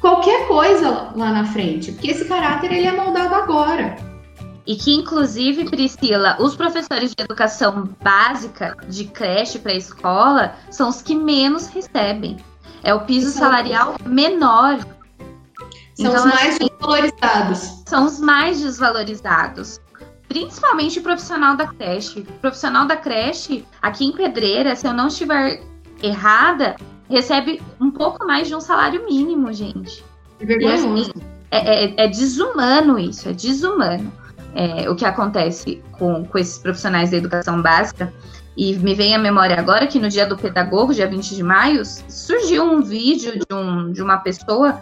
qualquer 0.00 0.46
coisa 0.48 1.12
lá 1.14 1.32
na 1.32 1.44
frente, 1.46 1.92
porque 1.92 2.10
esse 2.10 2.24
caráter 2.26 2.72
ele 2.72 2.86
é 2.86 2.92
moldado 2.92 3.34
agora. 3.34 4.13
E 4.66 4.76
que, 4.76 4.94
inclusive, 4.94 5.66
Priscila, 5.66 6.36
os 6.40 6.56
professores 6.56 7.14
de 7.14 7.22
educação 7.22 7.88
básica, 8.02 8.76
de 8.88 9.04
creche 9.04 9.58
para 9.58 9.74
escola, 9.74 10.54
são 10.70 10.88
os 10.88 11.02
que 11.02 11.14
menos 11.14 11.66
recebem. 11.66 12.38
É 12.82 12.94
o 12.94 13.04
piso 13.04 13.30
salarial 13.30 13.96
menor 14.06 14.78
são 15.94 16.10
então, 16.10 16.14
os 16.14 16.24
mais 16.24 16.54
assim, 16.54 16.68
desvalorizados. 16.68 17.82
São 17.86 18.06
os 18.06 18.20
mais 18.20 18.60
desvalorizados. 18.60 19.80
Principalmente 20.28 20.98
o 20.98 21.02
profissional 21.02 21.56
da 21.56 21.68
creche. 21.68 22.20
O 22.20 22.24
profissional 22.40 22.86
da 22.86 22.96
creche, 22.96 23.64
aqui 23.80 24.06
em 24.06 24.12
Pedreira, 24.12 24.74
se 24.74 24.86
eu 24.86 24.92
não 24.92 25.06
estiver 25.06 25.62
errada, 26.02 26.74
recebe 27.08 27.62
um 27.80 27.90
pouco 27.90 28.26
mais 28.26 28.48
de 28.48 28.54
um 28.54 28.60
salário 28.60 29.04
mínimo, 29.04 29.52
gente. 29.52 30.04
E, 30.40 30.66
assim, 30.66 31.12
é, 31.50 31.84
é, 31.84 32.04
é, 32.04 32.08
desumano 32.08 32.98
isso, 32.98 33.28
é 33.28 33.32
desumano 33.32 34.12
é, 34.54 34.88
o 34.88 34.94
que 34.94 35.04
acontece 35.04 35.82
com, 35.92 36.24
com 36.24 36.38
esses 36.38 36.58
profissionais 36.58 37.10
da 37.10 37.16
educação 37.16 37.60
básica. 37.60 38.12
E 38.56 38.74
me 38.74 38.94
vem 38.94 39.14
à 39.14 39.18
memória 39.18 39.58
agora 39.58 39.86
que 39.86 39.98
no 39.98 40.08
dia 40.08 40.26
do 40.26 40.36
pedagogo, 40.36 40.94
dia 40.94 41.08
20 41.08 41.34
de 41.34 41.42
maio, 41.42 41.82
surgiu 41.84 42.62
um 42.62 42.80
vídeo 42.82 43.32
de, 43.32 43.54
um, 43.54 43.92
de 43.92 44.00
uma 44.00 44.18
pessoa 44.18 44.80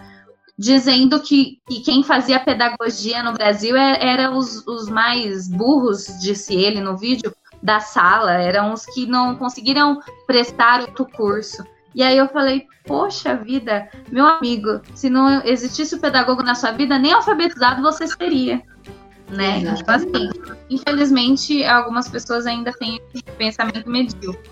dizendo 0.59 1.19
que, 1.21 1.59
que 1.67 1.81
quem 1.81 2.03
fazia 2.03 2.39
pedagogia 2.39 3.23
no 3.23 3.33
Brasil 3.33 3.75
é, 3.75 3.99
era 4.07 4.31
os, 4.31 4.67
os 4.67 4.89
mais 4.89 5.49
burros, 5.49 6.07
disse 6.21 6.55
ele 6.55 6.81
no 6.81 6.97
vídeo, 6.97 7.35
da 7.63 7.79
sala, 7.79 8.33
eram 8.33 8.73
os 8.73 8.85
que 8.87 9.07
não 9.07 9.37
conseguiram 9.37 10.01
prestar 10.27 10.81
outro 10.81 11.07
curso. 11.07 11.65
E 11.95 12.03
aí 12.03 12.17
eu 12.17 12.29
falei, 12.29 12.67
poxa 12.85 13.37
vida, 13.37 13.89
meu 14.11 14.27
amigo, 14.27 14.81
se 14.95 15.09
não 15.09 15.43
existisse 15.45 15.95
o 15.95 16.01
pedagogo 16.01 16.43
na 16.43 16.55
sua 16.55 16.73
vida, 16.73 16.99
nem 16.99 17.13
alfabetizado 17.13 17.83
você 17.83 18.07
seria. 18.07 18.63
Né? 19.33 19.75
Tipo 19.75 19.91
assim, 19.91 20.31
infelizmente, 20.69 21.65
algumas 21.65 22.09
pessoas 22.09 22.47
ainda 22.47 22.73
têm 22.73 23.01
esse 23.15 23.25
pensamento 23.39 23.89
medíocre. 23.89 24.51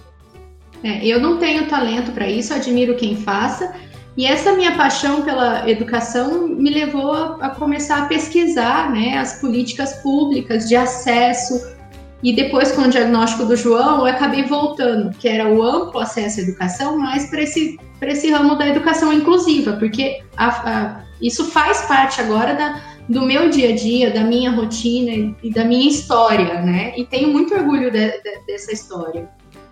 É, 0.83 1.07
eu 1.07 1.21
não 1.21 1.37
tenho 1.37 1.67
talento 1.67 2.11
para 2.13 2.27
isso, 2.27 2.55
admiro 2.55 2.97
quem 2.97 3.15
faça, 3.15 3.75
e 4.17 4.27
essa 4.27 4.53
minha 4.53 4.77
paixão 4.77 5.23
pela 5.23 5.69
educação 5.69 6.49
me 6.49 6.71
levou 6.71 7.13
a, 7.13 7.37
a 7.47 7.51
começar 7.51 7.99
a 7.99 8.07
pesquisar 8.07 8.91
né, 8.91 9.19
as 9.19 9.41
políticas 9.41 9.95
públicas 10.03 10.69
de 10.69 10.77
acesso. 10.77 11.79
E 12.23 12.35
depois, 12.35 12.73
com 12.73 12.83
o 12.83 12.89
diagnóstico 12.89 13.47
do 13.47 13.57
João, 13.57 14.01
eu 14.01 14.07
acabei 14.07 14.45
voltando, 14.45 15.11
que 15.17 15.29
era 15.29 15.49
o 15.49 15.63
amplo 15.63 16.01
acesso 16.01 16.41
à 16.41 16.43
educação, 16.43 16.99
mas 16.99 17.31
para 17.31 17.43
esse, 17.43 17.79
esse 18.03 18.31
ramo 18.31 18.57
da 18.57 18.67
educação 18.67 19.13
inclusiva, 19.13 19.75
porque 19.75 20.23
a, 20.37 20.49
a, 20.49 21.01
isso 21.21 21.47
faz 21.47 21.83
parte 21.83 22.21
agora 22.21 22.55
da, 22.55 22.79
do 23.11 23.23
meu 23.23 23.51
dia 23.51 23.71
a 23.71 23.75
dia, 23.75 24.13
da 24.13 24.23
minha 24.23 24.53
rotina 24.53 25.37
e 25.43 25.51
da 25.51 25.65
minha 25.65 25.89
história, 25.89 26.63
né? 26.63 26.95
E 26.97 27.05
tenho 27.05 27.29
muito 27.33 27.53
orgulho 27.53 27.91
de, 27.91 28.09
de, 28.09 28.47
dessa 28.47 28.73
história. 28.73 29.29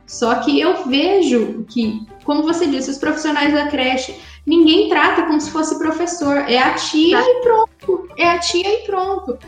Só 0.09 0.35
que 0.37 0.59
eu 0.59 0.89
vejo 0.89 1.65
que, 1.71 2.01
como 2.25 2.43
você 2.43 2.67
disse, 2.67 2.91
os 2.91 2.99
profissionais 2.99 3.55
da 3.55 3.69
creche, 3.69 4.17
ninguém 4.45 4.89
trata 4.89 5.23
como 5.23 5.41
se 5.41 5.53
fosse 5.53 5.79
professor. 5.79 6.39
É 6.49 6.59
a 6.59 6.75
tia 6.75 7.21
e 7.21 7.41
pronto. 7.41 8.09
É 8.19 8.29
a 8.29 8.39
tia 8.41 8.75
e 8.75 8.85
pronto. 8.85 9.39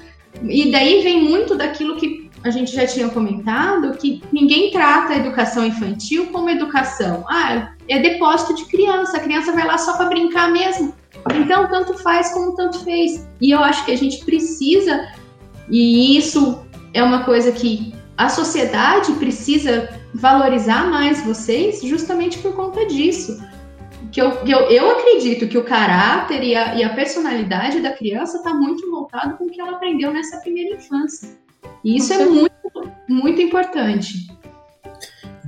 E 0.45 0.71
daí 0.71 1.03
vem 1.03 1.25
muito 1.25 1.57
daquilo 1.57 1.97
que 1.97 2.31
a 2.45 2.51
gente 2.51 2.73
já 2.73 2.87
tinha 2.87 3.09
comentado, 3.09 3.97
que 3.97 4.23
ninguém 4.33 4.71
trata 4.71 5.15
a 5.15 5.17
educação 5.17 5.67
infantil 5.67 6.27
como 6.27 6.49
educação. 6.49 7.25
Ah, 7.29 7.73
é 7.89 7.99
depósito 7.99 8.55
de 8.55 8.67
criança, 8.67 9.17
a 9.17 9.21
criança 9.21 9.51
vai 9.51 9.67
lá 9.67 9.77
só 9.77 9.97
para 9.97 10.09
brincar 10.09 10.49
mesmo. 10.53 10.95
Então, 11.35 11.69
tanto 11.69 11.95
faz 11.99 12.33
como 12.33 12.55
tanto 12.55 12.85
fez. 12.85 13.27
E 13.41 13.51
eu 13.51 13.61
acho 13.61 13.85
que 13.85 13.93
a 13.93 13.97
gente 13.97 14.25
precisa, 14.25 15.09
e 15.69 16.17
isso 16.17 16.65
é 16.95 17.03
uma 17.03 17.25
coisa 17.25 17.53
que 17.53 17.95
a 18.17 18.29
sociedade 18.29 19.13
precisa 19.13 19.89
valorizar 20.15 20.89
mais 20.89 21.25
vocês 21.25 21.81
justamente 21.83 22.39
por 22.39 22.55
conta 22.55 22.87
disso. 22.87 23.43
Que 24.13 24.21
eu, 24.21 24.31
eu, 24.47 24.59
eu 24.71 24.91
acredito 24.91 25.47
que 25.47 25.57
o 25.57 25.65
caráter 25.65 26.43
e 26.43 26.57
a, 26.57 26.75
e 26.75 26.83
a 26.83 26.91
personalidade 26.91 27.81
da 27.81 27.93
criança 27.93 28.39
está 28.39 28.53
muito 28.53 28.91
voltado 28.91 29.37
com 29.37 29.45
o 29.45 29.51
que 29.51 29.61
ela 29.61 29.73
aprendeu 29.73 30.13
nessa 30.13 30.39
primeira 30.39 30.77
infância. 30.77 31.39
E 31.85 31.97
isso 31.97 32.13
é 32.13 32.27
muito, 32.27 32.51
muito 33.09 33.41
importante. 33.41 34.29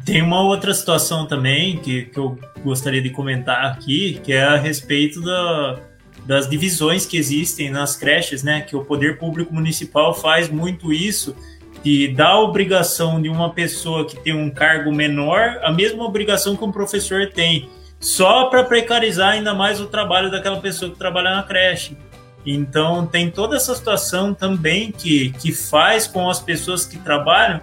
Tem 0.05 0.21
uma 0.21 0.43
outra 0.43 0.75
situação 0.75 1.27
também 1.27 1.79
que, 1.79 2.07
que 2.07 2.19
eu 2.19 2.39
gostaria 2.65 3.01
de 3.01 3.11
comentar 3.11 3.67
aqui, 3.67 4.21
que 4.23 4.33
é 4.33 4.43
a 4.43 4.57
respeito 4.57 5.21
da, 5.21 5.79
das 6.27 6.49
divisões 6.49 7.07
que 7.07 7.17
existem 7.17 7.71
nas 7.71 7.97
creches, 7.97 8.43
né? 8.43 8.63
Que 8.63 8.75
o 8.75 8.85
poder 8.85 9.19
público 9.19 9.55
municipal 9.55 10.13
faz 10.13 10.49
muito 10.49 10.93
isso 10.93 11.37
de 11.85 12.09
dar 12.09 12.31
a 12.31 12.41
obrigação 12.41 13.21
de 13.21 13.29
uma 13.29 13.51
pessoa 13.51 14.07
que 14.07 14.17
tem 14.17 14.33
um 14.33 14.51
cargo 14.51 14.93
menor 14.93 15.59
a 15.63 15.73
mesma 15.73 16.05
obrigação 16.05 16.57
que 16.57 16.65
um 16.65 16.71
professor 16.71 17.29
tem, 17.33 17.69
só 17.99 18.47
para 18.47 18.63
precarizar 18.63 19.33
ainda 19.33 19.53
mais 19.53 19.81
o 19.81 19.87
trabalho 19.87 20.31
daquela 20.31 20.61
pessoa 20.61 20.91
que 20.91 20.99
trabalha 20.99 21.31
na 21.31 21.43
creche. 21.43 21.97
Então 22.45 23.07
tem 23.07 23.31
toda 23.31 23.57
essa 23.57 23.75
situação 23.75 24.35
também 24.35 24.91
que, 24.91 25.31
que 25.31 25.53
faz 25.53 26.07
com 26.07 26.29
as 26.29 26.41
pessoas 26.41 26.85
que 26.85 26.99
trabalham 26.99 27.61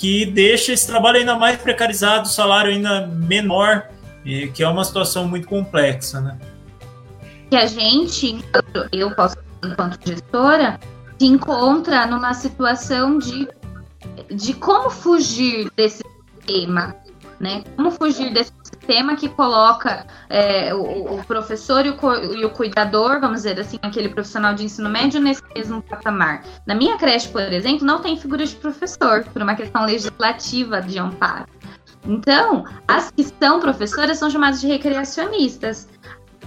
que 0.00 0.24
deixa 0.24 0.72
esse 0.72 0.86
trabalho 0.86 1.18
ainda 1.18 1.36
mais 1.36 1.58
precarizado, 1.58 2.26
o 2.26 2.30
salário 2.30 2.70
ainda 2.72 3.06
menor, 3.06 3.90
que 4.54 4.62
é 4.62 4.66
uma 4.66 4.82
situação 4.82 5.28
muito 5.28 5.46
complexa, 5.46 6.22
né? 6.22 6.38
Que 7.50 7.56
a 7.56 7.66
gente, 7.66 8.42
eu 8.90 9.14
posso, 9.14 9.36
enquanto 9.62 9.98
gestora, 10.02 10.80
se 11.18 11.26
encontra 11.26 12.06
numa 12.06 12.32
situação 12.32 13.18
de, 13.18 13.46
de 14.30 14.54
como 14.54 14.88
fugir 14.88 15.70
desse 15.76 16.02
tema, 16.46 16.96
né? 17.38 17.62
Como 17.76 17.90
fugir 17.90 18.32
desse 18.32 18.52
sistema 18.90 19.14
que 19.14 19.28
coloca 19.28 20.04
é, 20.28 20.74
o, 20.74 21.14
o, 21.14 21.24
professor 21.24 21.86
e 21.86 21.90
o, 21.90 22.14
e 22.34 22.44
o, 22.44 22.50
cuidador, 22.50 23.20
vamos 23.20 23.42
dizer 23.42 23.58
assim, 23.60 23.78
aquele 23.80 24.08
profissional 24.08 24.52
de 24.52 24.64
ensino 24.64 24.90
médio 24.90 25.20
nesse 25.20 25.42
mesmo 25.54 25.80
patamar. 25.80 26.42
Na 26.66 26.74
minha 26.74 26.98
creche, 26.98 27.28
por 27.28 27.40
exemplo, 27.40 27.86
não 27.86 28.00
tem 28.00 28.16
figura 28.16 28.44
de 28.44 28.56
professor, 28.56 29.24
por 29.32 29.42
uma 29.42 29.54
questão 29.54 29.84
legislativa 29.84 30.82
de 30.82 30.98
amparo. 30.98 31.46
Então, 32.04 32.64
as 32.88 33.12
que 33.12 33.24
são 33.40 33.60
professoras 33.60 34.18
são 34.18 34.28
chamadas 34.28 34.60
de 34.60 34.66
recreacionistas. 34.66 35.88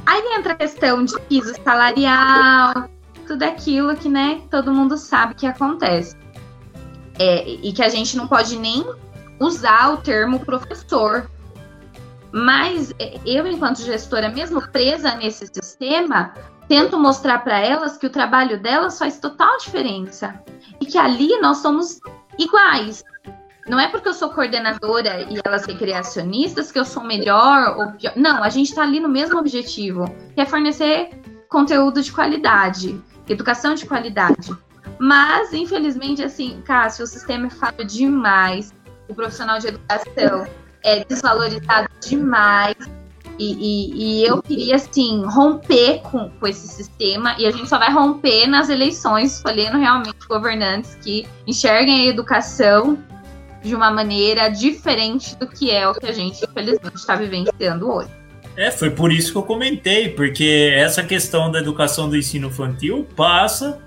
Aí 0.05 0.21
entra 0.37 0.51
a 0.51 0.57
questão 0.57 1.05
de 1.05 1.17
piso 1.21 1.53
salarial, 1.63 2.89
tudo 3.25 3.43
aquilo 3.43 3.95
que, 3.95 4.09
né, 4.09 4.41
todo 4.51 4.73
mundo 4.73 4.97
sabe 4.97 5.33
que 5.33 5.45
acontece. 5.45 6.17
É, 7.17 7.47
e 7.47 7.71
que 7.71 7.81
a 7.81 7.89
gente 7.89 8.17
não 8.17 8.27
pode 8.27 8.57
nem 8.57 8.83
usar 9.39 9.93
o 9.93 9.97
termo 9.97 10.39
professor, 10.39 11.29
mas 12.33 12.91
eu, 13.23 13.45
enquanto 13.45 13.83
gestora, 13.83 14.27
mesmo 14.29 14.59
presa 14.69 15.13
nesse 15.13 15.45
sistema, 15.53 16.33
tento 16.67 16.99
mostrar 16.99 17.43
para 17.43 17.59
elas 17.59 17.95
que 17.95 18.07
o 18.07 18.09
trabalho 18.09 18.59
delas 18.59 18.97
faz 18.97 19.19
total 19.19 19.55
diferença 19.59 20.41
e 20.81 20.85
que 20.87 20.97
ali 20.97 21.39
nós 21.39 21.57
somos 21.57 21.99
iguais. 22.39 23.03
Não 23.67 23.79
é 23.79 23.87
porque 23.87 24.09
eu 24.09 24.15
sou 24.15 24.31
coordenadora 24.31 25.21
e 25.29 25.39
elas 25.45 25.67
recreacionistas 25.67 26.71
que 26.71 26.79
eu 26.79 26.83
sou 26.83 27.03
melhor 27.03 27.77
ou 27.77 27.91
pior. 27.91 28.13
Não, 28.15 28.43
a 28.43 28.49
gente 28.49 28.69
está 28.69 28.81
ali 28.81 28.99
no 28.99 29.07
mesmo 29.07 29.37
objetivo, 29.37 30.05
que 30.33 30.41
é 30.41 30.45
fornecer 30.45 31.11
conteúdo 31.47 32.01
de 32.01 32.11
qualidade, 32.11 32.99
educação 33.29 33.75
de 33.75 33.85
qualidade. 33.85 34.51
Mas, 34.97 35.53
infelizmente, 35.53 36.23
assim, 36.23 36.63
Cássio, 36.65 37.03
o 37.03 37.07
sistema 37.07 37.45
é 37.45 37.49
falho 37.51 37.85
demais. 37.85 38.73
O 39.07 39.13
profissional 39.13 39.59
de 39.59 39.67
educação 39.67 40.47
é 40.83 41.03
desvalorizado 41.03 41.87
demais. 42.01 42.75
E, 43.39 43.53
e, 43.53 44.21
e, 44.21 44.25
eu 44.25 44.43
queria, 44.43 44.75
assim, 44.75 45.23
romper 45.25 46.01
com, 46.03 46.29
com 46.29 46.47
esse 46.47 46.67
sistema. 46.67 47.35
E 47.39 47.47
a 47.47 47.51
gente 47.51 47.67
só 47.67 47.79
vai 47.79 47.91
romper 47.91 48.45
nas 48.47 48.69
eleições, 48.69 49.37
escolhendo 49.37 49.77
realmente 49.77 50.27
governantes 50.27 50.95
que 51.01 51.25
enxerguem 51.47 52.01
a 52.01 52.05
educação 52.05 52.97
de 53.63 53.73
uma 53.73 53.89
maneira 53.89 54.49
diferente 54.49 55.35
do 55.37 55.47
que 55.47 55.71
é 55.71 55.87
o 55.87 55.95
que 55.95 56.05
a 56.05 56.11
gente, 56.11 56.43
infelizmente, 56.43 56.95
está 56.95 57.15
vivenciando 57.15 57.89
hoje. 57.89 58.09
É, 58.55 58.69
foi 58.69 58.91
por 58.91 59.11
isso 59.11 59.31
que 59.31 59.37
eu 59.37 59.43
comentei, 59.43 60.09
porque 60.09 60.71
essa 60.75 61.01
questão 61.01 61.49
da 61.49 61.59
educação 61.59 62.07
do 62.07 62.15
ensino 62.15 62.49
infantil 62.49 63.07
passa 63.15 63.81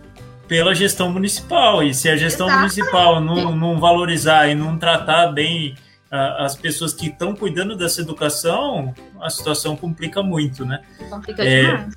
pela 0.49 0.75
gestão 0.75 1.13
municipal. 1.13 1.83
E 1.83 1.95
se 1.95 2.09
a 2.09 2.17
gestão 2.17 2.49
Exatamente. 2.49 2.77
municipal 2.77 3.21
não, 3.21 3.55
não 3.55 3.79
valorizar 3.79 4.49
e 4.49 4.55
não 4.55 4.77
tratar 4.77 5.29
bem 5.29 5.77
as 6.11 6.55
pessoas 6.55 6.93
que 6.93 7.09
estão 7.09 7.35
cuidando 7.35 7.77
dessa 7.77 8.01
educação, 8.01 8.95
a 9.21 9.29
situação 9.29 9.77
complica 9.77 10.23
muito, 10.23 10.65
né? 10.65 10.81
Complica 11.11 11.45
é, 11.45 11.63
demais. 11.63 11.97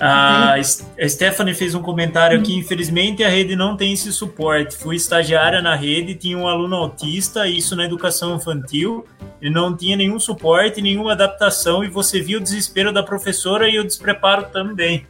A, 0.00 0.54
a 0.54 1.08
Stephanie 1.08 1.54
fez 1.54 1.74
um 1.74 1.82
comentário 1.82 2.38
aqui. 2.38 2.54
Infelizmente, 2.54 3.24
a 3.24 3.28
rede 3.28 3.56
não 3.56 3.76
tem 3.76 3.92
esse 3.92 4.12
suporte. 4.12 4.76
Fui 4.76 4.94
estagiária 4.94 5.60
na 5.60 5.74
rede, 5.74 6.14
tinha 6.14 6.38
um 6.38 6.46
aluno 6.46 6.76
autista, 6.76 7.48
isso 7.48 7.74
na 7.74 7.84
educação 7.84 8.36
infantil, 8.36 9.04
e 9.42 9.50
não 9.50 9.76
tinha 9.76 9.96
nenhum 9.96 10.20
suporte, 10.20 10.80
nenhuma 10.80 11.12
adaptação, 11.12 11.82
e 11.82 11.88
você 11.88 12.20
viu 12.20 12.38
o 12.38 12.42
desespero 12.42 12.92
da 12.92 13.02
professora 13.02 13.68
e 13.68 13.78
o 13.78 13.84
despreparo 13.84 14.46
também. 14.52 15.04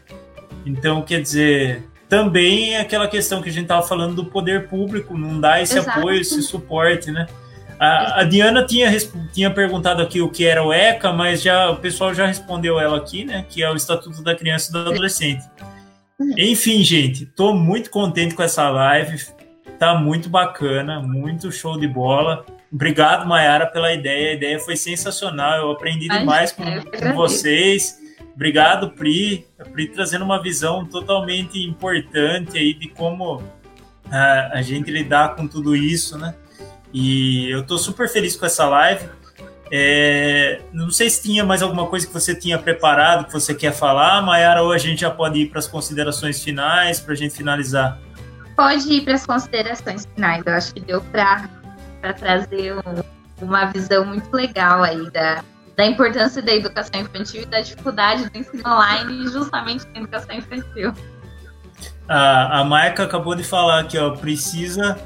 Então, 0.65 1.03
quer 1.03 1.21
dizer, 1.21 1.85
também 2.09 2.75
é 2.75 2.81
aquela 2.81 3.09
questão 3.09 3.43
que 3.43 3.49
a 3.49 3.53
gente 3.53 3.65
estava 3.65 3.87
falando 3.87 4.15
do 4.15 4.25
poder 4.25 4.69
público, 4.69 5.17
não 5.17 5.39
dá 5.39 5.61
esse 5.61 5.79
Exato. 5.79 5.99
apoio, 5.99 6.21
esse 6.21 6.43
suporte, 6.43 7.11
né? 7.11 7.27
A, 7.79 8.21
a, 8.21 8.25
Diana 8.25 8.67
tinha, 8.67 8.91
tinha 9.33 9.51
perguntado 9.51 10.03
aqui 10.03 10.21
o 10.21 10.29
que 10.29 10.45
era 10.45 10.65
o 10.65 10.73
ECA, 10.73 11.13
mas 11.13 11.41
já 11.41 11.71
o 11.71 11.77
pessoal 11.77 12.13
já 12.13 12.27
respondeu 12.27 12.79
ela 12.81 12.97
aqui, 12.97 13.25
né? 13.25 13.47
Que 13.49 13.63
é 13.63 13.71
o 13.71 13.77
Estatuto 13.77 14.23
da 14.23 14.35
Criança 14.35 14.71
e 14.71 14.73
do 14.73 14.91
Adolescente. 14.91 15.45
Enfim, 16.37 16.83
gente, 16.83 17.25
estou 17.25 17.55
muito 17.55 17.91
contente 17.91 18.35
com 18.35 18.43
essa 18.43 18.69
live. 18.69 19.25
Tá 19.79 19.95
muito 19.95 20.29
bacana, 20.29 21.01
muito 21.01 21.53
show 21.53 21.79
de 21.79 21.87
bola. 21.87 22.45
Obrigado, 22.73 23.27
Mayara, 23.27 23.67
pela 23.67 23.93
ideia. 23.93 24.33
A 24.33 24.35
ideia 24.35 24.59
foi 24.59 24.77
sensacional. 24.77 25.59
Eu 25.59 25.71
aprendi 25.71 26.09
demais 26.09 26.51
com, 26.51 26.65
com 26.65 27.15
vocês. 27.15 27.99
Obrigado, 28.35 28.91
Pri. 28.91 29.47
A 29.59 29.65
Pri 29.65 29.89
trazendo 29.89 30.25
uma 30.25 30.43
visão 30.43 30.85
totalmente 30.85 31.61
importante 31.61 32.59
aí 32.59 32.75
de 32.75 32.89
como 32.89 33.37
uh, 33.37 33.43
a 34.53 34.61
gente 34.63 34.91
lidar 34.91 35.37
com 35.37 35.47
tudo 35.47 35.77
isso, 35.77 36.19
né? 36.19 36.35
E 37.01 37.49
eu 37.53 37.61
estou 37.61 37.79
super 37.79 38.09
feliz 38.09 38.35
com 38.35 38.45
essa 38.45 38.67
live. 38.67 39.09
É, 39.71 40.61
não 40.73 40.91
sei 40.91 41.09
se 41.09 41.23
tinha 41.23 41.45
mais 41.45 41.63
alguma 41.63 41.87
coisa 41.87 42.05
que 42.05 42.13
você 42.13 42.35
tinha 42.35 42.59
preparado, 42.59 43.27
que 43.27 43.33
você 43.33 43.55
quer 43.55 43.71
falar, 43.73 44.21
Mayara, 44.21 44.65
ou 44.65 44.73
a 44.73 44.79
gente 44.79 45.03
já 45.03 45.11
pode 45.11 45.39
ir 45.39 45.47
para 45.49 45.61
as 45.61 45.69
considerações 45.69 46.43
finais, 46.43 46.99
para 46.99 47.13
a 47.13 47.17
gente 47.17 47.37
finalizar? 47.37 48.01
Pode 48.57 48.93
ir 48.93 49.05
para 49.05 49.15
as 49.15 49.25
considerações 49.25 50.09
finais. 50.13 50.43
Eu 50.45 50.53
acho 50.53 50.75
que 50.75 50.81
deu 50.81 51.01
para 51.03 51.49
trazer 52.15 52.75
um, 52.75 53.45
uma 53.45 53.67
visão 53.67 54.05
muito 54.05 54.35
legal 54.35 54.83
aí 54.83 55.09
da, 55.13 55.45
da 55.77 55.87
importância 55.87 56.43
da 56.43 56.53
educação 56.53 57.01
infantil 57.01 57.43
e 57.43 57.47
da 57.47 57.61
dificuldade 57.61 58.29
do 58.29 58.37
ensino 58.37 58.65
online 58.67 59.29
justamente 59.29 59.87
na 59.95 60.01
educação 60.01 60.35
infantil. 60.35 60.93
A, 62.09 62.59
a 62.59 62.65
Maica 62.65 63.05
acabou 63.05 63.37
de 63.37 63.45
falar 63.45 63.85
que 63.85 63.97
ó, 63.97 64.17
precisa 64.17 64.99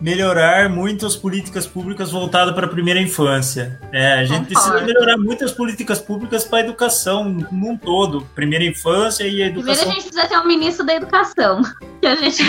melhorar 0.00 0.68
muitas 0.68 1.14
políticas 1.14 1.66
públicas 1.66 2.10
voltadas 2.10 2.54
para 2.54 2.66
a 2.66 2.68
primeira 2.68 3.00
infância. 3.00 3.78
É, 3.92 4.14
a 4.14 4.24
gente 4.24 4.46
precisa 4.46 4.80
melhorar 4.80 5.16
muitas 5.18 5.52
políticas 5.52 5.98
públicas 5.98 6.44
para 6.44 6.58
a 6.58 6.60
educação 6.62 7.24
num 7.52 7.76
todo, 7.76 8.22
primeira 8.34 8.64
infância 8.64 9.24
e 9.24 9.42
a 9.42 9.46
educação. 9.46 9.74
Primeiro 9.74 9.90
a 9.90 9.94
gente 9.94 10.12
precisa 10.12 10.28
ter 10.28 10.38
um 10.38 10.46
ministro 10.46 10.86
da 10.86 10.94
educação, 10.94 11.62
que 12.00 12.06
a 12.06 12.14
gente 12.16 12.42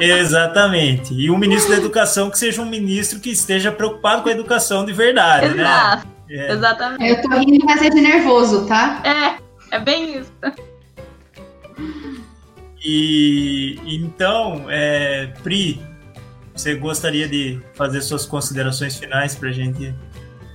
Exatamente. 0.00 1.14
E 1.14 1.30
um 1.30 1.38
ministro 1.38 1.70
da 1.70 1.78
educação 1.78 2.30
que 2.30 2.38
seja 2.38 2.60
um 2.60 2.66
ministro 2.66 3.20
que 3.20 3.30
esteja 3.30 3.72
preocupado 3.72 4.22
com 4.22 4.28
a 4.28 4.32
educação 4.32 4.84
de 4.84 4.92
verdade, 4.92 5.54
né? 5.54 5.62
Exato. 5.62 6.06
né? 6.06 6.12
É. 6.28 6.52
Exatamente. 6.52 7.04
Eu 7.04 7.22
tô 7.22 7.28
rindo, 7.38 7.64
mas 7.64 7.82
é 7.82 7.88
de 7.88 8.00
nervoso, 8.00 8.66
tá? 8.66 9.00
É, 9.04 9.76
é 9.76 9.78
bem 9.78 10.18
isso. 10.18 10.32
E 12.84 13.78
então, 13.84 14.66
é, 14.68 15.32
Pri, 15.42 15.80
você 16.56 16.74
gostaria 16.74 17.28
de 17.28 17.60
fazer 17.74 18.00
suas 18.00 18.24
considerações 18.24 18.98
finais 18.98 19.36
para 19.36 19.50
a 19.50 19.52
gente 19.52 19.94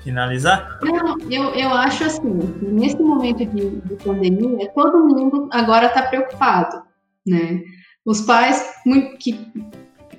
finalizar? 0.03 0.79
Não, 0.81 1.17
eu, 1.29 1.53
eu 1.53 1.69
acho 1.69 2.03
assim, 2.03 2.39
nesse 2.61 2.97
momento 2.97 3.45
de, 3.45 3.69
de 3.81 3.95
pandemia, 4.03 4.69
todo 4.73 5.07
mundo 5.07 5.47
agora 5.51 5.85
está 5.87 6.01
preocupado, 6.03 6.81
né? 7.25 7.61
Os 8.03 8.21
pais, 8.21 8.65
muito, 8.83 9.15
que, 9.19 9.39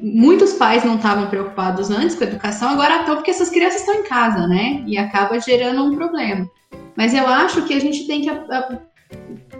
muitos 0.01 0.53
pais 0.53 0.85
não 0.85 0.97
estavam 0.97 1.27
preocupados 1.27 1.91
antes 1.91 2.15
com 2.15 2.23
a 2.25 2.29
educação, 2.29 2.71
agora 2.71 3.01
estão 3.01 3.17
porque 3.17 3.33
essas 3.33 3.51
crianças 3.51 3.81
estão 3.81 3.97
em 3.97 4.05
casa, 4.05 4.47
né? 4.47 4.85
E 4.87 4.97
acaba 4.97 5.41
gerando 5.41 5.85
um 5.85 5.97
problema. 5.97 6.49
Mas 6.97 7.13
eu 7.13 7.27
acho 7.27 7.63
que 7.65 7.75
a 7.75 7.81
gente 7.81 8.07
tem 8.07 8.21
que 8.21 8.31
a, 8.31 8.35
a, 8.35 8.79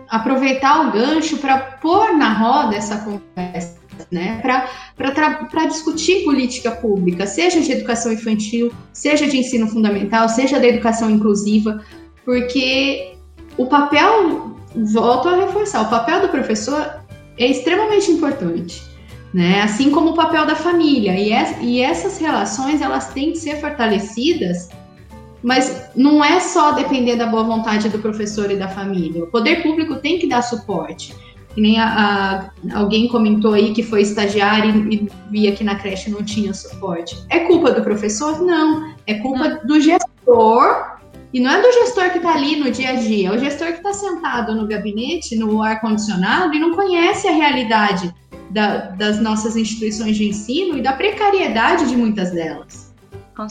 aproveitar 0.09 0.87
o 0.87 0.93
gancho 0.93 1.39
para 1.39 1.59
pôr 1.59 2.17
na 2.17 2.33
roda 2.33 2.77
essa 2.77 2.99
conversa, 2.99 3.81
né? 4.11 4.41
Para 4.41 5.67
discutir 5.67 6.25
política 6.25 6.71
pública, 6.71 7.27
seja 7.27 7.61
de 7.61 7.73
educação 7.73 8.13
infantil, 8.13 8.73
seja 8.93 9.27
de 9.27 9.39
ensino 9.39 9.67
fundamental, 9.67 10.29
seja 10.29 10.59
da 10.59 10.67
educação 10.67 11.11
inclusiva, 11.11 11.83
porque 12.25 13.15
o 13.57 13.67
papel, 13.67 14.57
volto 14.93 15.29
a 15.29 15.37
reforçar, 15.37 15.83
o 15.83 15.91
papel 15.91 16.23
do 16.23 16.29
professor 16.29 17.03
é 17.39 17.47
extremamente 17.47 18.11
importante. 18.11 18.83
Né? 19.33 19.63
Assim 19.63 19.91
como 19.91 20.11
o 20.11 20.15
papel 20.15 20.45
da 20.45 20.55
família. 20.55 21.19
E, 21.19 21.33
es, 21.33 21.57
e 21.63 21.81
essas 21.81 22.19
relações 22.19 22.83
elas 22.83 23.15
têm 23.15 23.33
que 23.33 23.39
ser 23.39 23.61
fortalecidas 23.61 24.69
mas 25.43 25.91
não 25.97 26.25
é 26.25 26.39
só 26.39 26.73
depender 26.73 27.17
da 27.17 27.27
boa 27.27 27.43
vontade 27.43 27.89
do 27.89 27.99
professor 27.99 28.51
e 28.51 28.57
da 28.57 28.69
família. 28.69 29.25
O 29.25 29.27
poder 29.27 29.63
público 29.63 29.97
tem 29.97 30.19
que 30.19 30.29
dar 30.29 30.43
suporte. 30.43 31.15
Que 31.55 31.61
nem 31.61 31.79
a, 31.79 32.51
a, 32.73 32.79
alguém 32.79 33.09
comentou 33.09 33.53
aí 33.53 33.73
que 33.73 33.83
foi 33.83 34.03
estagiário 34.03 34.89
e, 34.91 34.95
e 34.95 35.09
via 35.31 35.53
que 35.53 35.63
na 35.63 35.75
creche 35.75 36.11
não 36.11 36.23
tinha 36.23 36.55
suporte. 36.55 37.17
É 37.29 37.41
culpa 37.41 37.73
do 37.73 37.83
professor? 37.83 38.41
Não. 38.41 38.95
É 39.07 39.15
culpa 39.15 39.49
não. 39.49 39.67
do 39.67 39.81
gestor. 39.81 40.93
E 41.33 41.41
não 41.41 41.51
é 41.51 41.63
do 41.63 41.73
gestor 41.73 42.11
que 42.11 42.19
está 42.19 42.35
ali 42.35 42.57
no 42.57 42.71
dia 42.71 42.91
a 42.91 42.95
dia, 42.97 43.29
é 43.29 43.33
o 43.33 43.39
gestor 43.39 43.69
que 43.69 43.79
está 43.79 43.95
sentado 43.95 44.55
no 44.55 44.67
gabinete, 44.67 45.35
no 45.35 45.63
ar-condicionado, 45.63 46.55
e 46.55 46.59
não 46.59 46.75
conhece 46.75 47.27
a 47.27 47.33
realidade 47.33 48.15
da, 48.51 48.91
das 48.91 49.19
nossas 49.19 49.57
instituições 49.57 50.17
de 50.17 50.29
ensino 50.29 50.77
e 50.77 50.83
da 50.83 50.93
precariedade 50.93 51.89
de 51.89 51.97
muitas 51.97 52.33
delas. 52.33 52.93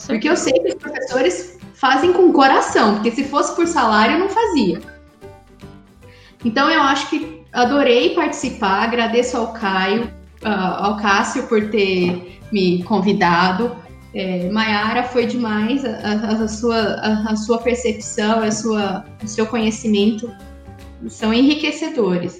Porque 0.06 0.28
eu 0.28 0.36
sei 0.36 0.52
que 0.52 0.68
os 0.68 0.74
professores 0.74 1.58
fazem 1.74 2.12
com 2.12 2.32
coração, 2.32 2.94
porque 2.94 3.10
se 3.10 3.24
fosse 3.24 3.54
por 3.56 3.66
salário, 3.66 4.18
não 4.18 4.28
fazia. 4.28 4.80
Então 6.44 6.70
eu 6.70 6.82
acho 6.82 7.10
que 7.10 7.41
adorei 7.52 8.14
participar, 8.14 8.84
agradeço 8.84 9.36
ao 9.36 9.52
Caio, 9.52 10.04
uh, 10.42 10.48
ao 10.78 10.96
Cássio 10.96 11.46
por 11.46 11.70
ter 11.70 12.40
me 12.50 12.82
convidado. 12.84 13.76
É, 14.14 14.50
Maiara 14.50 15.04
foi 15.04 15.24
demais, 15.24 15.82
a, 15.84 16.42
a 16.44 16.48
sua, 16.48 16.76
a, 16.76 17.32
a, 17.32 17.36
sua 17.36 17.58
percepção, 17.58 18.42
a 18.42 18.50
sua, 18.50 19.04
o 19.22 19.26
seu 19.26 19.46
conhecimento 19.46 20.30
são 21.08 21.32
enriquecedores. 21.32 22.38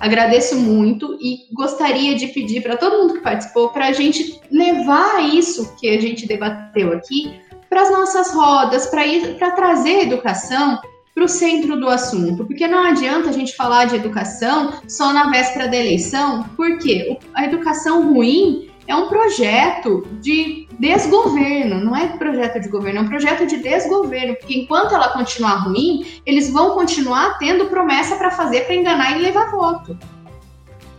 Agradeço 0.00 0.56
muito 0.56 1.16
e 1.22 1.46
gostaria 1.54 2.14
de 2.14 2.26
pedir 2.28 2.62
para 2.62 2.76
todo 2.76 2.98
mundo 2.98 3.14
que 3.14 3.20
participou 3.20 3.70
para 3.70 3.86
a 3.86 3.92
gente 3.92 4.38
levar 4.50 5.20
isso 5.32 5.74
que 5.76 5.88
a 5.88 6.00
gente 6.00 6.26
debateu 6.26 6.92
aqui 6.92 7.40
para 7.70 7.82
as 7.82 7.90
nossas 7.90 8.32
rodas, 8.34 8.86
para 8.86 9.50
trazer 9.52 9.96
a 9.96 10.02
educação 10.02 10.78
para 11.14 11.24
o 11.24 11.28
centro 11.28 11.78
do 11.78 11.88
assunto, 11.88 12.44
porque 12.44 12.66
não 12.66 12.84
adianta 12.84 13.30
a 13.30 13.32
gente 13.32 13.54
falar 13.54 13.84
de 13.84 13.94
educação 13.94 14.72
só 14.88 15.12
na 15.12 15.30
véspera 15.30 15.68
da 15.68 15.76
eleição, 15.76 16.44
porque 16.56 17.16
a 17.34 17.44
educação 17.44 18.12
ruim 18.12 18.68
é 18.86 18.94
um 18.94 19.08
projeto 19.08 20.06
de 20.20 20.66
desgoverno, 20.78 21.82
não 21.82 21.96
é 21.96 22.08
projeto 22.18 22.60
de 22.60 22.68
governo, 22.68 22.98
é 22.98 23.02
um 23.02 23.08
projeto 23.08 23.46
de 23.46 23.58
desgoverno, 23.58 24.34
porque 24.34 24.58
enquanto 24.58 24.94
ela 24.94 25.08
continuar 25.08 25.54
ruim, 25.64 26.04
eles 26.26 26.50
vão 26.50 26.74
continuar 26.74 27.38
tendo 27.38 27.66
promessa 27.66 28.16
para 28.16 28.32
fazer 28.32 28.62
para 28.62 28.74
enganar 28.74 29.16
e 29.16 29.22
levar 29.22 29.52
voto. 29.52 29.96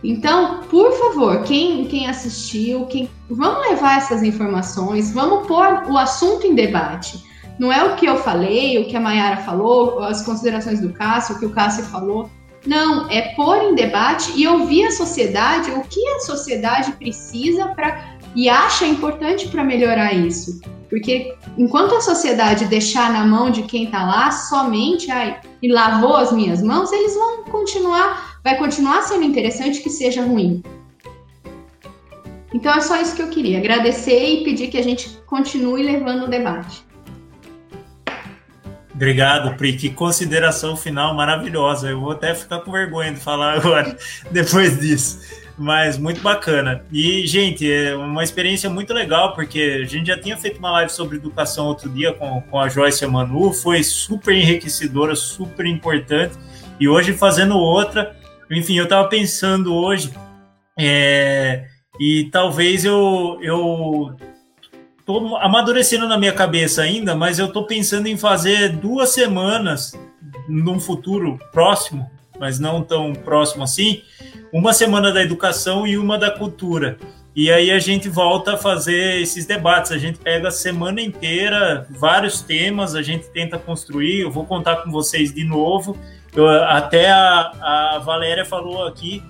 Então, 0.02 0.60
por 0.70 0.92
favor, 0.92 1.42
quem, 1.42 1.86
quem 1.86 2.08
assistiu, 2.08 2.86
quem, 2.86 3.10
vamos 3.28 3.68
levar 3.68 3.98
essas 3.98 4.22
informações, 4.22 5.12
vamos 5.12 5.46
pôr 5.46 5.84
o 5.88 5.98
assunto 5.98 6.46
em 6.46 6.54
debate. 6.54 7.25
Não 7.58 7.72
é 7.72 7.84
o 7.84 7.96
que 7.96 8.06
eu 8.06 8.18
falei, 8.18 8.78
o 8.78 8.86
que 8.86 8.96
a 8.96 9.00
Mayara 9.00 9.38
falou, 9.38 10.00
as 10.00 10.22
considerações 10.22 10.80
do 10.80 10.92
Cássio, 10.92 11.36
o 11.36 11.38
que 11.38 11.46
o 11.46 11.50
Cássio 11.50 11.84
falou. 11.84 12.30
Não, 12.66 13.08
é 13.10 13.34
pôr 13.34 13.56
em 13.62 13.74
debate 13.74 14.32
e 14.34 14.46
ouvir 14.46 14.86
a 14.86 14.90
sociedade, 14.90 15.70
o 15.70 15.82
que 15.82 16.06
a 16.08 16.20
sociedade 16.20 16.92
precisa 16.92 17.68
para 17.68 18.16
e 18.34 18.48
acha 18.48 18.86
importante 18.86 19.48
para 19.48 19.64
melhorar 19.64 20.12
isso. 20.12 20.60
Porque 20.90 21.34
enquanto 21.56 21.94
a 21.94 22.00
sociedade 22.00 22.66
deixar 22.66 23.10
na 23.12 23.24
mão 23.24 23.50
de 23.50 23.62
quem 23.62 23.84
está 23.84 24.04
lá 24.04 24.30
somente, 24.30 25.10
ai, 25.10 25.40
e 25.62 25.72
lavou 25.72 26.16
as 26.16 26.32
minhas 26.32 26.62
mãos, 26.62 26.92
eles 26.92 27.14
vão 27.14 27.44
continuar 27.44 28.36
vai 28.46 28.56
continuar 28.56 29.02
sendo 29.02 29.24
interessante 29.24 29.82
que 29.82 29.90
seja 29.90 30.22
ruim. 30.22 30.62
Então 32.54 32.72
é 32.72 32.80
só 32.80 33.00
isso 33.00 33.16
que 33.16 33.22
eu 33.22 33.28
queria, 33.28 33.58
agradecer 33.58 34.24
e 34.24 34.44
pedir 34.44 34.68
que 34.68 34.78
a 34.78 34.84
gente 34.84 35.18
continue 35.26 35.82
levando 35.82 36.26
o 36.26 36.28
debate. 36.28 36.85
Obrigado, 38.96 39.54
Pri. 39.58 39.76
Que 39.76 39.90
consideração 39.90 40.74
final 40.74 41.14
maravilhosa. 41.14 41.90
Eu 41.90 42.00
vou 42.00 42.12
até 42.12 42.34
ficar 42.34 42.60
com 42.60 42.72
vergonha 42.72 43.12
de 43.12 43.20
falar 43.20 43.58
agora, 43.58 43.94
depois 44.32 44.80
disso. 44.80 45.20
Mas 45.58 45.98
muito 45.98 46.22
bacana. 46.22 46.82
E, 46.90 47.26
gente, 47.26 47.70
é 47.70 47.94
uma 47.94 48.24
experiência 48.24 48.70
muito 48.70 48.94
legal, 48.94 49.34
porque 49.34 49.82
a 49.84 49.86
gente 49.86 50.06
já 50.06 50.18
tinha 50.18 50.36
feito 50.38 50.58
uma 50.58 50.70
live 50.72 50.90
sobre 50.90 51.18
educação 51.18 51.66
outro 51.66 51.90
dia 51.90 52.14
com, 52.14 52.40
com 52.40 52.58
a 52.58 52.70
Joyce 52.70 53.04
e 53.04 53.06
a 53.06 53.08
Manu. 53.08 53.52
Foi 53.52 53.82
super 53.82 54.34
enriquecedora, 54.34 55.14
super 55.14 55.66
importante. 55.66 56.34
E 56.80 56.88
hoje 56.88 57.12
fazendo 57.12 57.58
outra, 57.58 58.16
enfim, 58.50 58.78
eu 58.78 58.84
estava 58.84 59.06
pensando 59.08 59.74
hoje, 59.74 60.10
é, 60.78 61.66
e 62.00 62.30
talvez 62.30 62.84
eu, 62.84 63.38
eu 63.42 64.16
tô 65.06 65.36
amadurecendo 65.36 66.06
na 66.06 66.18
minha 66.18 66.32
cabeça 66.32 66.82
ainda, 66.82 67.14
mas 67.14 67.38
eu 67.38 67.48
tô 67.48 67.64
pensando 67.64 68.08
em 68.08 68.16
fazer 68.16 68.70
duas 68.70 69.10
semanas 69.10 69.98
num 70.48 70.78
futuro 70.78 71.38
próximo, 71.52 72.10
mas 72.38 72.58
não 72.58 72.82
tão 72.82 73.14
próximo 73.14 73.64
assim, 73.64 74.02
uma 74.52 74.72
semana 74.72 75.12
da 75.12 75.22
educação 75.22 75.86
e 75.86 75.96
uma 75.96 76.18
da 76.18 76.30
cultura. 76.30 76.98
E 77.34 77.50
aí 77.52 77.70
a 77.70 77.78
gente 77.78 78.08
volta 78.08 78.54
a 78.54 78.56
fazer 78.56 79.20
esses 79.20 79.44
debates. 79.44 79.92
A 79.92 79.98
gente 79.98 80.18
pega 80.18 80.48
a 80.48 80.50
semana 80.50 81.02
inteira, 81.02 81.86
vários 81.90 82.40
temas, 82.40 82.94
a 82.94 83.02
gente 83.02 83.28
tenta 83.28 83.58
construir. 83.58 84.20
Eu 84.20 84.30
vou 84.30 84.46
contar 84.46 84.76
com 84.76 84.90
vocês 84.90 85.34
de 85.34 85.44
novo 85.44 85.98
eu, 86.36 86.46
até 86.64 87.10
a, 87.10 87.94
a 87.94 87.98
Valéria 87.98 88.44
falou 88.44 88.86
aqui, 88.86 89.22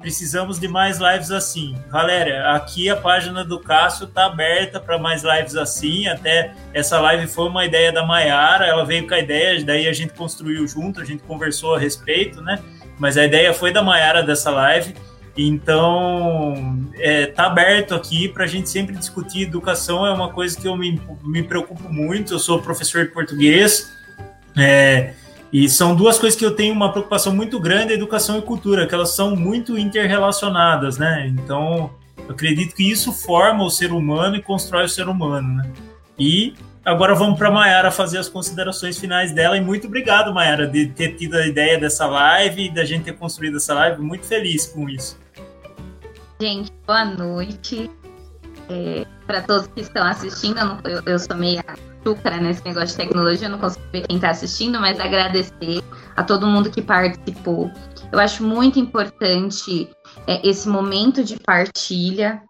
precisamos 0.00 0.58
de 0.58 0.66
mais 0.66 0.98
lives 0.98 1.30
assim. 1.30 1.76
Valéria, 1.90 2.50
aqui 2.52 2.88
a 2.88 2.96
página 2.96 3.44
do 3.44 3.60
Cássio 3.60 4.06
está 4.06 4.26
aberta 4.26 4.80
para 4.80 4.98
mais 4.98 5.22
lives 5.22 5.54
assim. 5.54 6.08
Até 6.08 6.54
essa 6.72 6.98
live 7.00 7.26
foi 7.26 7.48
uma 7.48 7.64
ideia 7.64 7.92
da 7.92 8.04
Maiara, 8.04 8.66
ela 8.66 8.84
veio 8.84 9.06
com 9.06 9.14
a 9.14 9.18
ideia, 9.18 9.62
daí 9.64 9.86
a 9.86 9.92
gente 9.92 10.14
construiu 10.14 10.66
junto, 10.66 11.00
a 11.00 11.04
gente 11.04 11.22
conversou 11.22 11.74
a 11.74 11.78
respeito, 11.78 12.40
né? 12.40 12.58
Mas 12.98 13.16
a 13.16 13.24
ideia 13.24 13.52
foi 13.52 13.72
da 13.72 13.82
Maiara 13.82 14.22
dessa 14.22 14.50
live. 14.50 14.94
Então, 15.36 16.84
é, 16.98 17.26
tá 17.26 17.46
aberto 17.46 17.94
aqui 17.94 18.28
para 18.28 18.44
a 18.44 18.46
gente 18.46 18.68
sempre 18.68 18.96
discutir. 18.96 19.42
Educação 19.42 20.04
é 20.04 20.12
uma 20.12 20.30
coisa 20.30 20.58
que 20.58 20.66
eu 20.66 20.76
me, 20.76 21.00
me 21.22 21.42
preocupo 21.42 21.88
muito. 21.88 22.34
Eu 22.34 22.38
sou 22.38 22.60
professor 22.60 23.04
de 23.04 23.12
português. 23.12 23.90
É, 24.58 25.14
e 25.52 25.68
são 25.68 25.96
duas 25.96 26.18
coisas 26.18 26.38
que 26.38 26.44
eu 26.44 26.54
tenho 26.54 26.72
uma 26.72 26.92
preocupação 26.92 27.34
muito 27.34 27.58
grande, 27.58 27.92
educação 27.92 28.38
e 28.38 28.42
cultura, 28.42 28.86
que 28.86 28.94
elas 28.94 29.10
são 29.10 29.34
muito 29.34 29.76
interrelacionadas, 29.76 30.96
né? 30.96 31.26
Então, 31.26 31.90
eu 32.16 32.30
acredito 32.30 32.74
que 32.74 32.88
isso 32.88 33.12
forma 33.12 33.64
o 33.64 33.70
ser 33.70 33.90
humano 33.92 34.36
e 34.36 34.42
constrói 34.42 34.84
o 34.84 34.88
ser 34.88 35.08
humano, 35.08 35.56
né? 35.56 35.72
E 36.16 36.54
agora 36.84 37.16
vamos 37.16 37.36
para 37.36 37.48
a 37.48 37.50
Mayara 37.50 37.90
fazer 37.90 38.18
as 38.18 38.28
considerações 38.28 38.96
finais 38.96 39.32
dela. 39.32 39.56
E 39.56 39.60
muito 39.60 39.88
obrigado, 39.88 40.32
Mayara, 40.32 40.68
de 40.68 40.86
ter 40.86 41.16
tido 41.16 41.36
a 41.36 41.44
ideia 41.44 41.78
dessa 41.78 42.06
live 42.06 42.66
e 42.66 42.70
da 42.70 42.84
gente 42.84 43.04
ter 43.04 43.14
construído 43.14 43.56
essa 43.56 43.74
live. 43.74 44.00
Muito 44.00 44.26
feliz 44.26 44.66
com 44.66 44.88
isso. 44.88 45.18
Gente, 46.40 46.70
boa 46.86 47.04
noite. 47.04 47.90
É, 48.68 49.04
para 49.26 49.42
todos 49.42 49.66
que 49.66 49.80
estão 49.80 50.06
assistindo, 50.06 50.60
eu, 50.84 51.02
eu 51.04 51.18
sou 51.18 51.36
meia 51.36 51.64
chúcara 52.04 52.38
nesse 52.38 52.64
negócio 52.64 52.88
de 52.88 52.96
tecnologia, 52.96 53.46
eu 53.46 53.50
não 53.52 53.58
consigo 53.58 53.84
ver 53.92 54.06
quem 54.06 54.16
está 54.16 54.30
assistindo, 54.30 54.80
mas 54.80 54.98
agradecer 54.98 55.82
a 56.16 56.22
todo 56.22 56.46
mundo 56.46 56.70
que 56.70 56.82
participou. 56.82 57.70
Eu 58.12 58.18
acho 58.18 58.42
muito 58.42 58.78
importante 58.78 59.88
é, 60.26 60.46
esse 60.48 60.68
momento 60.68 61.22
de 61.22 61.38
partilha. 61.38 62.42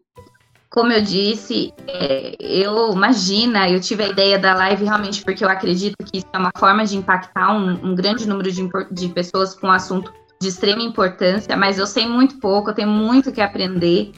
Como 0.71 0.93
eu 0.93 1.03
disse, 1.03 1.75
é, 1.87 2.37
eu 2.39 2.93
imagina, 2.93 3.69
eu 3.69 3.81
tive 3.81 4.05
a 4.05 4.09
ideia 4.09 4.39
da 4.39 4.55
live 4.55 4.85
realmente 4.85 5.23
porque 5.25 5.45
eu 5.45 5.49
acredito 5.49 5.97
que 6.05 6.19
isso 6.19 6.27
é 6.33 6.39
uma 6.39 6.53
forma 6.57 6.85
de 6.85 6.97
impactar 6.97 7.53
um, 7.53 7.91
um 7.91 7.95
grande 7.95 8.27
número 8.27 8.51
de, 8.53 8.69
de 8.93 9.09
pessoas 9.09 9.55
com 9.55 9.67
um 9.67 9.73
assunto 9.73 10.13
de 10.41 10.49
extrema 10.49 10.83
importância, 10.83 11.55
mas 11.57 11.79
eu 11.79 11.87
sei 11.87 12.07
muito 12.07 12.39
pouco, 12.39 12.71
eu 12.71 12.75
tenho 12.75 12.89
muito 12.89 13.31
que 13.31 13.41
aprender. 13.41 14.13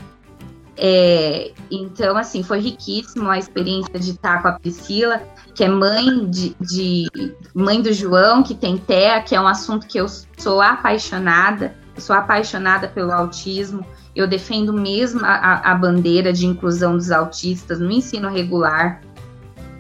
É, 0.77 1.53
então, 1.70 2.16
assim, 2.16 2.43
foi 2.43 2.61
riquíssimo 2.61 3.28
a 3.28 3.39
experiência 3.39 3.99
de 3.99 4.11
estar 4.11 4.40
com 4.40 4.49
a 4.49 4.53
Priscila, 4.53 5.23
que 5.55 5.62
é 5.62 5.69
mãe 5.69 6.27
de, 6.31 6.57
de 6.61 7.09
mãe 7.55 7.81
do 7.81 7.93
João, 7.93 8.43
que 8.43 8.55
tem 8.55 8.78
TEA, 8.78 9.23
que 9.23 9.35
é 9.35 9.40
um 9.40 9.47
assunto 9.47 9.86
que 9.86 9.99
eu 9.99 10.07
sou 10.39 10.61
apaixonada, 10.61 11.74
sou 11.99 12.16
apaixonada 12.16 12.89
pelo 12.89 13.12
autismo. 13.12 13.85
Eu 14.15 14.27
defendo 14.27 14.73
mesmo 14.73 15.20
a, 15.24 15.73
a 15.73 15.74
bandeira 15.74 16.32
de 16.32 16.47
inclusão 16.47 16.97
dos 16.97 17.11
autistas 17.11 17.78
no 17.78 17.90
ensino 17.90 18.28
regular. 18.28 19.01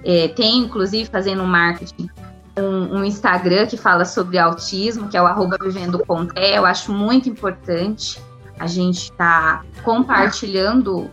É, 0.04 0.28
tem, 0.28 0.58
inclusive, 0.58 1.08
fazendo 1.08 1.44
marketing, 1.44 2.08
um, 2.56 2.98
um, 2.98 3.04
Instagram 3.04 3.66
que 3.66 3.76
fala 3.76 4.04
sobre 4.04 4.38
autismo, 4.38 5.08
que 5.08 5.16
é 5.16 5.22
o 5.22 5.26
arroba 5.26 5.56
Vivendo 5.62 5.98
com 6.04 6.26
Té. 6.26 6.58
Eu 6.58 6.66
acho 6.66 6.92
muito 6.92 7.28
importante 7.28 8.20
a 8.58 8.66
gente 8.66 9.10
estar 9.10 9.62
tá 9.62 9.64
compartilhando 9.82 11.10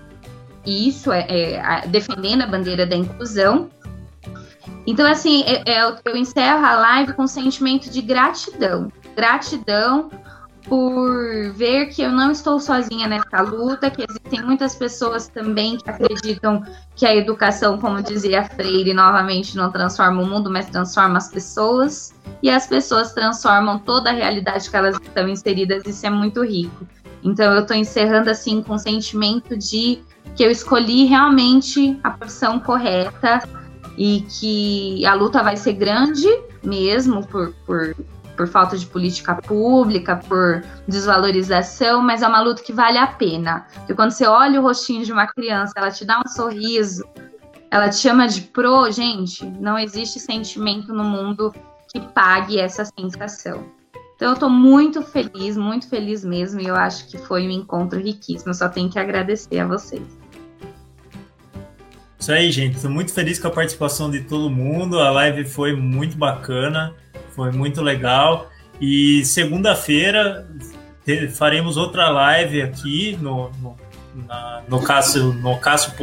isso, 0.65 1.11
é, 1.11 1.25
é, 1.29 1.87
defendendo 1.87 2.43
a 2.43 2.47
bandeira 2.47 2.85
da 2.85 2.95
inclusão. 2.95 3.69
Então, 4.85 5.09
assim, 5.09 5.43
é, 5.43 5.63
é 5.65 5.95
eu 6.05 6.15
encerro 6.15 6.65
a 6.65 6.75
live 6.75 7.13
com 7.13 7.23
um 7.23 7.27
sentimento 7.27 7.89
de 7.89 8.01
gratidão. 8.01 8.91
Gratidão 9.15 10.09
por 10.69 11.51
ver 11.53 11.87
que 11.87 12.01
eu 12.03 12.11
não 12.11 12.31
estou 12.31 12.59
sozinha 12.59 13.07
nessa 13.07 13.41
luta, 13.41 13.89
que 13.89 14.05
existem 14.07 14.43
muitas 14.43 14.75
pessoas 14.75 15.27
também 15.27 15.77
que 15.77 15.89
acreditam 15.89 16.63
que 16.95 17.05
a 17.07 17.15
educação, 17.15 17.79
como 17.79 18.03
dizia 18.03 18.43
Freire, 18.43 18.93
novamente 18.93 19.57
não 19.57 19.71
transforma 19.71 20.21
o 20.21 20.25
mundo, 20.25 20.49
mas 20.51 20.69
transforma 20.69 21.17
as 21.17 21.29
pessoas, 21.29 22.13
e 22.43 22.49
as 22.49 22.67
pessoas 22.67 23.13
transformam 23.13 23.79
toda 23.79 24.11
a 24.11 24.13
realidade 24.13 24.69
que 24.69 24.75
elas 24.75 24.95
estão 25.01 25.27
inseridas, 25.27 25.83
isso 25.85 26.05
é 26.05 26.09
muito 26.09 26.43
rico. 26.43 26.87
Então 27.23 27.53
eu 27.53 27.61
estou 27.61 27.75
encerrando 27.75 28.29
assim 28.29 28.61
com 28.61 28.75
o 28.75 28.79
sentimento 28.79 29.57
de 29.57 30.01
que 30.35 30.43
eu 30.43 30.51
escolhi 30.51 31.05
realmente 31.05 31.99
a 32.03 32.11
profissão 32.11 32.59
correta 32.59 33.41
e 33.97 34.21
que 34.21 35.05
a 35.05 35.13
luta 35.13 35.43
vai 35.43 35.57
ser 35.57 35.73
grande 35.73 36.27
mesmo 36.63 37.25
por, 37.27 37.53
por 37.65 37.95
por 38.39 38.47
falta 38.47 38.77
de 38.77 38.85
política 38.85 39.35
pública, 39.35 40.15
por 40.15 40.63
desvalorização, 40.87 42.01
mas 42.01 42.21
é 42.21 42.27
uma 42.27 42.39
luta 42.39 42.63
que 42.63 42.71
vale 42.71 42.97
a 42.97 43.05
pena. 43.05 43.67
Porque 43.79 43.93
quando 43.93 44.11
você 44.11 44.25
olha 44.25 44.61
o 44.61 44.63
rostinho 44.63 45.03
de 45.03 45.11
uma 45.11 45.27
criança, 45.27 45.73
ela 45.75 45.91
te 45.91 46.05
dá 46.05 46.21
um 46.25 46.29
sorriso, 46.29 47.03
ela 47.69 47.89
te 47.89 47.97
chama 47.97 48.29
de 48.29 48.39
pro, 48.39 48.89
gente, 48.93 49.45
não 49.45 49.77
existe 49.77 50.21
sentimento 50.21 50.93
no 50.93 51.03
mundo 51.03 51.53
que 51.89 51.99
pague 51.99 52.57
essa 52.57 52.85
sensação. 52.85 53.65
Então 54.19 54.31
eu 54.31 54.33
estou 54.33 54.49
muito 54.49 55.01
feliz, 55.01 55.55
muito 55.55 55.87
feliz 55.87 56.25
mesmo, 56.25 56.59
e 56.59 56.67
eu 56.67 56.75
acho 56.75 57.07
que 57.07 57.17
foi 57.17 57.47
um 57.47 57.51
encontro 57.51 57.97
riquíssimo. 57.97 58.49
Eu 58.49 58.53
só 58.53 58.67
tenho 58.67 58.89
que 58.89 58.99
agradecer 58.99 59.59
a 59.59 59.65
vocês. 59.65 60.03
Isso 62.19 62.29
aí, 62.29 62.51
gente. 62.51 62.75
Estou 62.75 62.91
muito 62.91 63.13
feliz 63.13 63.39
com 63.39 63.47
a 63.47 63.51
participação 63.51 64.11
de 64.11 64.19
todo 64.19 64.49
mundo. 64.49 64.99
A 64.99 65.09
live 65.09 65.45
foi 65.45 65.73
muito 65.73 66.17
bacana. 66.17 66.93
Foi 67.33 67.49
muito 67.53 67.81
legal. 67.81 68.49
E 68.81 69.23
segunda-feira 69.23 70.45
faremos 71.33 71.77
outra 71.77 72.09
live 72.09 72.61
aqui 72.61 73.17
no, 73.21 73.49
no, 73.51 73.77
na, 74.27 74.63
no 74.67 74.83
Cássio, 74.83 75.31
no 75.31 75.57
Cássio. 75.59 75.93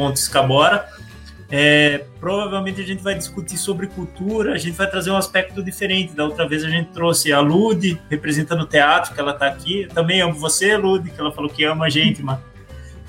É, 1.48 2.04
provavelmente 2.18 2.80
a 2.80 2.84
gente 2.84 3.02
vai 3.02 3.14
discutir 3.14 3.56
sobre 3.56 3.86
cultura, 3.86 4.52
a 4.52 4.58
gente 4.58 4.76
vai 4.76 4.88
trazer 4.88 5.10
um 5.10 5.16
aspecto 5.16 5.62
diferente. 5.62 6.14
Da 6.14 6.24
outra 6.24 6.46
vez 6.48 6.64
a 6.64 6.68
gente 6.68 6.90
trouxe 6.90 7.32
a 7.32 7.40
Lude, 7.40 8.00
representando 8.10 8.62
o 8.62 8.66
teatro, 8.66 9.14
que 9.14 9.20
ela 9.20 9.32
está 9.32 9.46
aqui. 9.46 9.82
Eu 9.82 9.88
também 9.88 10.20
amo 10.20 10.34
você, 10.34 10.76
Lude, 10.76 11.10
que 11.10 11.20
ela 11.20 11.32
falou 11.32 11.50
que 11.50 11.64
ama 11.64 11.86
a 11.86 11.88
gente, 11.88 12.22
mas. 12.22 12.38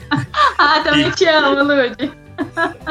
ah, 0.57 0.81
também 0.83 1.07
e... 1.07 1.11
te 1.11 1.25
amo, 1.25 1.63
Lude. 1.63 2.11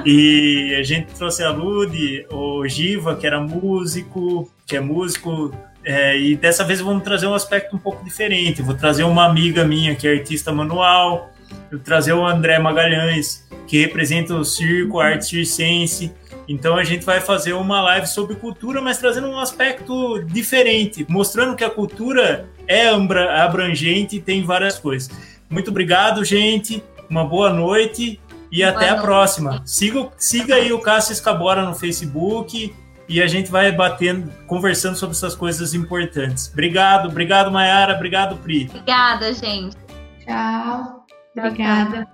e 0.05 0.77
a 0.79 0.83
gente 0.83 1.15
trouxe 1.15 1.45
a 1.45 1.51
Lude, 1.51 2.27
o 2.31 2.67
Giva, 2.67 3.15
que 3.15 3.27
era 3.27 3.41
músico, 3.41 4.51
que 4.67 4.77
é 4.77 4.81
músico, 4.81 5.55
é, 5.85 6.19
e 6.19 6.35
dessa 6.35 6.65
vez 6.65 6.81
vamos 6.81 7.05
trazer 7.05 7.29
um 7.29 7.35
aspecto 7.35 7.77
um 7.77 7.79
pouco 7.79 8.05
diferente. 8.05 8.61
vou 8.61 8.75
trazer 8.75 9.05
uma 9.05 9.25
amiga 9.25 9.65
minha 9.65 9.95
que 9.95 10.09
é 10.09 10.15
artista 10.15 10.53
manual, 10.53 11.31
eu 11.71 11.79
trazer 11.79 12.13
o 12.13 12.27
André 12.27 12.59
Magalhães, 12.59 13.47
que 13.67 13.81
representa 13.81 14.35
o 14.35 14.45
circo, 14.45 15.01
a 15.01 15.07
arte 15.07 15.27
circense. 15.27 16.13
Então 16.49 16.77
a 16.77 16.85
gente 16.85 17.05
vai 17.05 17.21
fazer 17.21 17.53
uma 17.53 17.81
live 17.81 18.07
sobre 18.07 18.37
cultura, 18.37 18.81
mas 18.81 18.99
trazendo 18.99 19.27
um 19.27 19.39
aspecto 19.39 20.23
diferente, 20.25 21.05
mostrando 21.09 21.57
que 21.57 21.65
a 21.65 21.71
cultura 21.71 22.49
é 22.69 22.89
abrangente 22.89 24.17
e 24.17 24.21
tem 24.21 24.45
várias 24.45 24.79
coisas. 24.79 25.11
Muito 25.51 25.71
obrigado, 25.71 26.25
gente. 26.25 26.83
Uma 27.09 27.25
boa 27.25 27.53
noite 27.53 28.21
e 28.51 28.59
boa 28.59 28.71
até 28.71 28.87
noite. 28.87 28.99
a 28.99 29.03
próxima. 29.03 29.63
Siga, 29.65 30.09
siga 30.17 30.55
aí 30.57 30.73
o 30.73 30.81
Cássio 30.81 31.13
Escabora 31.13 31.63
no 31.63 31.75
Facebook 31.75 32.75
e 33.09 33.23
a 33.23 33.27
gente 33.27 33.51
vai 33.51 33.71
batendo, 33.73 34.33
conversando 34.47 34.97
sobre 34.97 35.17
essas 35.17 35.35
coisas 35.35 35.75
importantes. 35.75 36.51
Obrigado, 36.53 37.09
obrigado, 37.09 37.51
Mayara, 37.51 37.95
obrigado, 37.95 38.37
Pri. 38.37 38.67
Obrigada, 38.69 39.33
gente. 39.33 39.77
Tchau. 40.25 41.06
Obrigada. 41.37 42.09